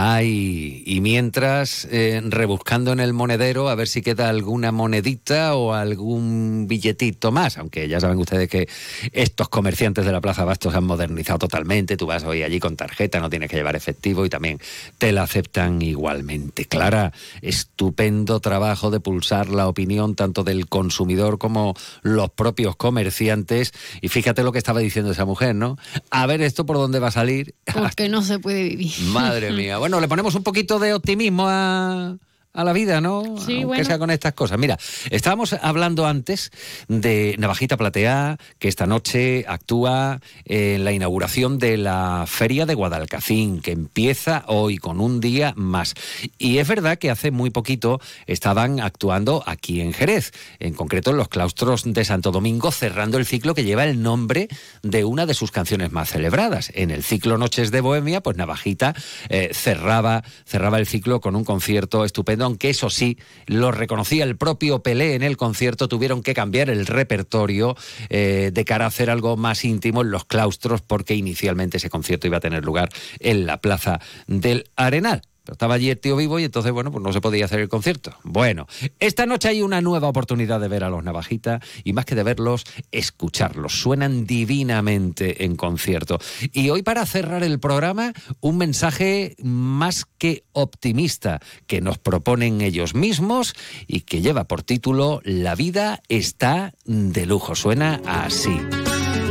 Ay, 0.00 0.84
y 0.86 1.00
mientras 1.00 1.84
eh, 1.90 2.22
rebuscando 2.24 2.92
en 2.92 3.00
el 3.00 3.12
monedero 3.12 3.68
a 3.68 3.74
ver 3.74 3.88
si 3.88 4.00
queda 4.00 4.28
alguna 4.28 4.70
monedita 4.70 5.56
o 5.56 5.74
algún 5.74 6.66
billetito 6.68 7.32
más, 7.32 7.58
aunque 7.58 7.88
ya 7.88 7.98
saben 7.98 8.16
ustedes 8.18 8.48
que 8.48 8.68
estos 9.10 9.48
comerciantes 9.48 10.06
de 10.06 10.12
la 10.12 10.20
Plaza 10.20 10.44
Bastos 10.44 10.76
han 10.76 10.84
modernizado 10.84 11.40
totalmente, 11.40 11.96
tú 11.96 12.06
vas 12.06 12.22
hoy 12.22 12.44
allí 12.44 12.60
con 12.60 12.76
tarjeta, 12.76 13.18
no 13.18 13.28
tienes 13.28 13.50
que 13.50 13.56
llevar 13.56 13.74
efectivo 13.74 14.24
y 14.24 14.30
también 14.30 14.60
te 14.98 15.10
la 15.10 15.24
aceptan 15.24 15.82
igualmente. 15.82 16.66
Clara, 16.66 17.12
estupendo 17.42 18.38
trabajo 18.38 18.92
de 18.92 19.00
pulsar 19.00 19.48
la 19.48 19.66
opinión 19.66 20.14
tanto 20.14 20.44
del 20.44 20.68
consumidor 20.68 21.38
como 21.38 21.74
los 22.02 22.30
propios 22.30 22.76
comerciantes 22.76 23.72
y 24.00 24.06
fíjate 24.06 24.44
lo 24.44 24.52
que 24.52 24.58
estaba 24.58 24.78
diciendo 24.78 25.10
esa 25.10 25.24
mujer, 25.24 25.56
¿no? 25.56 25.76
A 26.12 26.24
ver 26.26 26.40
esto 26.40 26.64
por 26.66 26.76
dónde 26.76 27.00
va 27.00 27.08
a 27.08 27.10
salir. 27.10 27.56
Porque 27.74 28.08
no 28.08 28.22
se 28.22 28.38
puede 28.38 28.62
vivir. 28.62 28.92
Madre 29.06 29.50
mía. 29.50 29.78
Bueno, 29.78 29.87
le 29.88 30.08
ponemos 30.08 30.34
un 30.34 30.42
poquito 30.42 30.78
de 30.78 30.92
optimismo 30.92 31.46
a, 31.48 32.16
a 32.52 32.64
la 32.64 32.72
vida, 32.72 33.00
¿no? 33.00 33.22
Sí, 33.38 33.52
Aunque 33.52 33.64
bueno. 33.66 33.84
sea 33.84 33.98
con 33.98 34.10
estas 34.10 34.32
cosas. 34.32 34.58
Mira, 34.58 34.78
estábamos 35.10 35.52
hablando 35.52 36.06
antes 36.06 36.50
de 36.88 37.36
Navajita 37.38 37.76
Platea, 37.76 38.36
que 38.58 38.68
esta 38.68 38.86
noche 38.86 39.44
actúa 39.46 40.20
en 40.44 40.84
la 40.84 40.92
inauguración 40.92 41.58
de 41.58 41.76
la 41.76 42.24
Feria 42.26 42.66
de 42.66 42.74
Guadalcacín, 42.74 43.60
que 43.60 43.72
empieza 43.72 44.44
hoy 44.48 44.78
con 44.78 45.00
un 45.00 45.20
día 45.20 45.52
más. 45.56 45.94
Y 46.38 46.58
es 46.58 46.66
verdad 46.66 46.98
que 46.98 47.10
hace 47.10 47.30
muy 47.30 47.50
poquito 47.50 48.00
estaban 48.26 48.80
actuando 48.80 49.42
aquí 49.46 49.80
en 49.80 49.92
Jerez, 49.92 50.32
en 50.58 50.74
concreto 50.74 51.10
en 51.10 51.16
los 51.16 51.28
claustros 51.28 51.84
de 51.84 52.04
Santo 52.04 52.32
Domingo, 52.32 52.72
cerrando 52.72 53.18
el 53.18 53.26
ciclo 53.26 53.54
que 53.54 53.64
lleva 53.64 53.84
el 53.84 54.02
nombre 54.02 54.48
de 54.82 55.04
una 55.04 55.26
de 55.26 55.34
sus 55.34 55.50
canciones 55.52 55.92
más 55.92 56.10
celebradas. 56.10 56.72
En 56.74 56.90
el 56.90 57.04
ciclo 57.04 57.38
Noches 57.38 57.70
de 57.70 57.80
Bohemia, 57.80 58.20
pues 58.20 58.36
Navajita 58.36 58.94
eh, 59.28 59.50
cerraba, 59.52 60.24
cerraba 60.44 60.78
el 60.78 60.86
ciclo 60.86 61.20
con 61.20 61.36
un 61.36 61.44
concierto 61.44 62.04
estupendo, 62.04 62.37
aunque 62.44 62.70
eso 62.70 62.90
sí, 62.90 63.18
lo 63.46 63.72
reconocía 63.72 64.24
el 64.24 64.36
propio 64.36 64.82
Pelé 64.82 65.14
en 65.14 65.22
el 65.22 65.36
concierto, 65.36 65.88
tuvieron 65.88 66.22
que 66.22 66.34
cambiar 66.34 66.70
el 66.70 66.86
repertorio 66.86 67.76
eh, 68.08 68.50
de 68.52 68.64
cara 68.64 68.84
a 68.84 68.88
hacer 68.88 69.10
algo 69.10 69.36
más 69.36 69.64
íntimo 69.64 70.02
en 70.02 70.10
los 70.10 70.24
claustros, 70.24 70.82
porque 70.82 71.14
inicialmente 71.14 71.78
ese 71.78 71.90
concierto 71.90 72.26
iba 72.26 72.38
a 72.38 72.40
tener 72.40 72.64
lugar 72.64 72.88
en 73.20 73.46
la 73.46 73.60
Plaza 73.60 74.00
del 74.26 74.70
Arenal. 74.76 75.22
Estaba 75.52 75.74
allí 75.74 75.90
el 75.90 75.98
tío 75.98 76.16
vivo 76.16 76.38
y 76.38 76.44
entonces, 76.44 76.72
bueno, 76.72 76.90
pues 76.90 77.02
no 77.02 77.12
se 77.12 77.20
podía 77.20 77.44
hacer 77.44 77.60
el 77.60 77.68
concierto. 77.68 78.14
Bueno, 78.22 78.66
esta 78.98 79.26
noche 79.26 79.48
hay 79.48 79.62
una 79.62 79.80
nueva 79.80 80.08
oportunidad 80.08 80.60
de 80.60 80.68
ver 80.68 80.84
a 80.84 80.90
los 80.90 81.02
Navajita 81.02 81.60
y 81.84 81.92
más 81.92 82.04
que 82.04 82.14
de 82.14 82.22
verlos, 82.22 82.64
escucharlos. 82.92 83.80
Suenan 83.80 84.26
divinamente 84.26 85.44
en 85.44 85.56
concierto. 85.56 86.18
Y 86.52 86.70
hoy 86.70 86.82
para 86.82 87.06
cerrar 87.06 87.42
el 87.42 87.60
programa, 87.60 88.12
un 88.40 88.58
mensaje 88.58 89.36
más 89.42 90.06
que 90.18 90.44
optimista 90.52 91.40
que 91.66 91.80
nos 91.80 91.98
proponen 91.98 92.60
ellos 92.60 92.94
mismos 92.94 93.54
y 93.86 94.00
que 94.00 94.20
lleva 94.20 94.44
por 94.44 94.62
título 94.62 95.20
La 95.24 95.54
vida 95.54 96.02
está 96.08 96.74
de 96.84 97.26
lujo. 97.26 97.54
Suena 97.54 98.00
así. 98.04 98.58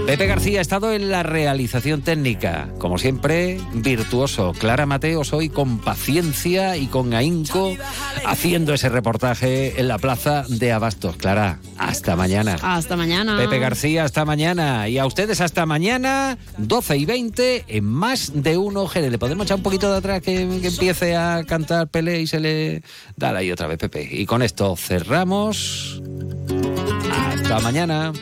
Pepe 0.08 0.26
García 0.26 0.60
ha 0.60 0.62
estado 0.62 0.94
en 0.94 1.12
la 1.12 1.22
realización 1.22 2.02
técnica, 2.02 2.70
como 2.80 2.98
siempre, 2.98 3.60
virtuoso. 3.74 4.54
Clara 4.58 4.86
Mateos 4.86 5.34
hoy 5.34 5.50
con 5.50 5.80
paciencia 5.80 6.78
y 6.78 6.88
con 6.88 7.14
ahínco 7.14 7.76
haciendo 8.26 8.74
ese 8.74 8.88
reportaje 8.88 9.82
en 9.82 9.90
la 9.90 9.98
plaza 9.98 10.46
de 10.48 10.72
Abastos. 10.72 11.18
Clara, 11.18 11.60
hasta 11.78 12.16
mañana. 12.16 12.58
Hasta 12.62 12.96
mañana. 12.96 13.38
Pepe 13.38 13.60
García, 13.60 14.06
hasta 14.06 14.24
mañana. 14.24 14.88
Y 14.88 14.98
a 14.98 15.06
ustedes 15.06 15.42
hasta 15.42 15.66
mañana, 15.66 16.38
12 16.58 16.98
y 16.98 17.06
20, 17.06 17.66
en 17.68 17.84
más 17.84 18.32
de 18.34 18.56
uno 18.56 18.88
Jerez. 18.88 19.12
¿Le 19.12 19.20
podemos 19.20 19.46
echar 19.46 19.58
un 19.58 19.64
poquito 19.64 19.92
de 19.92 19.98
atrás 19.98 20.22
que, 20.22 20.48
que 20.62 20.68
empiece 20.70 21.18
a 21.18 21.44
cantar 21.46 21.90
Pelé 21.90 22.22
y 22.22 22.28
se 22.28 22.40
le... 22.40 22.82
Dale 23.18 23.40
ahí 23.40 23.52
otra 23.52 23.68
vez, 23.68 23.78
Pepe. 23.78 24.08
Y 24.10 24.26
con 24.26 24.42
esto 24.42 24.78
cerramos. 24.78 26.02
Hasta 27.12 27.60
mañana. 27.60 28.14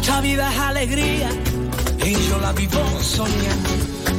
Esta 0.00 0.20
vida 0.20 0.52
es 0.52 0.58
alegría 0.58 1.30
y 2.04 2.12
yo 2.28 2.38
la 2.38 2.52
vivo 2.52 2.80
soñando. 3.00 3.70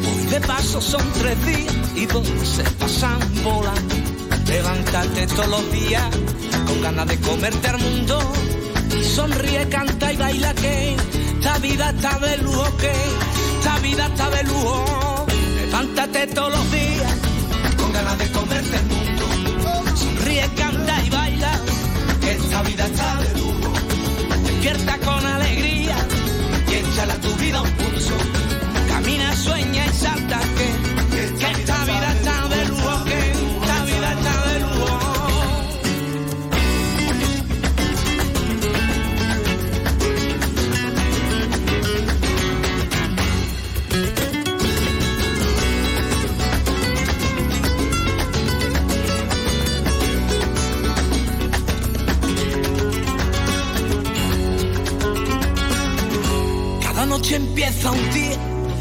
Hoy 0.09 0.25
de 0.27 0.41
paso 0.41 0.81
son 0.81 1.03
tres 1.19 1.45
días 1.45 1.73
y 1.95 2.05
dos 2.07 2.27
se 2.27 2.63
pasan 2.79 3.19
volando. 3.43 3.95
Levántate 4.47 5.27
todos 5.27 5.47
los 5.47 5.71
días 5.71 6.03
con 6.65 6.81
ganas 6.81 7.07
de 7.07 7.19
comerte 7.19 7.67
al 7.67 7.79
mundo. 7.79 8.19
Sonríe, 9.15 9.69
canta 9.69 10.11
y 10.11 10.17
baila 10.17 10.53
que 10.55 10.95
esta 11.39 11.57
vida 11.59 11.89
está 11.89 12.17
de 12.19 12.37
lujo 12.37 12.77
que 12.77 12.91
esta 13.59 13.79
vida 13.79 14.07
está 14.07 14.29
de 14.29 14.43
lujo. 14.43 15.25
Levántate 15.55 16.27
todos 16.27 16.51
los 16.51 16.71
días 16.71 17.13
con 17.77 17.93
ganas 17.93 18.17
de 18.17 18.31
comerte 18.31 18.75
el 18.77 18.85
mundo. 18.85 19.02
Canta 20.49 21.03
y 21.05 21.09
baila 21.09 21.51
esta 22.29 22.61
vida 22.63 22.85
está 22.85 23.15
de 23.17 23.39
lujo. 23.39 23.73
Despierta 24.43 24.97
con 24.99 25.25
alegría 25.25 25.95
y 26.69 26.73
échala 26.73 27.15
tu 27.15 27.33
vida 27.35 27.61
un 27.61 27.82
Empieza 57.33 57.89
un 57.89 58.11
día 58.11 58.37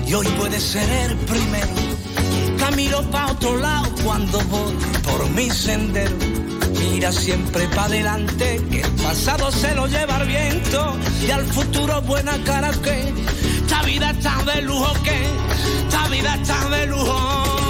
y 0.06 0.12
hoy 0.12 0.26
puede 0.38 0.60
ser 0.60 0.86
el 1.10 1.16
primero. 1.16 1.68
Camino 2.58 3.00
pa' 3.10 3.32
otro 3.32 3.56
lado 3.56 3.88
cuando 4.04 4.38
voy 4.40 4.74
por 5.02 5.30
mi 5.30 5.48
sendero. 5.48 6.14
Mira 6.78 7.12
siempre 7.12 7.66
pa' 7.68 7.86
adelante, 7.86 8.60
que 8.70 8.82
el 8.82 8.90
pasado 8.92 9.50
se 9.50 9.74
lo 9.74 9.86
lleva 9.86 10.18
el 10.18 10.28
viento. 10.28 10.96
Y 11.26 11.30
al 11.30 11.46
futuro 11.46 12.02
buena 12.02 12.36
cara 12.44 12.70
que 12.72 13.14
esta 13.62 13.82
vida 13.84 14.10
está 14.10 14.42
de 14.44 14.60
lujo, 14.60 14.92
que 15.02 15.16
esta 15.86 16.08
vida 16.08 16.34
está 16.34 16.68
de 16.68 16.86
lujo. 16.88 17.61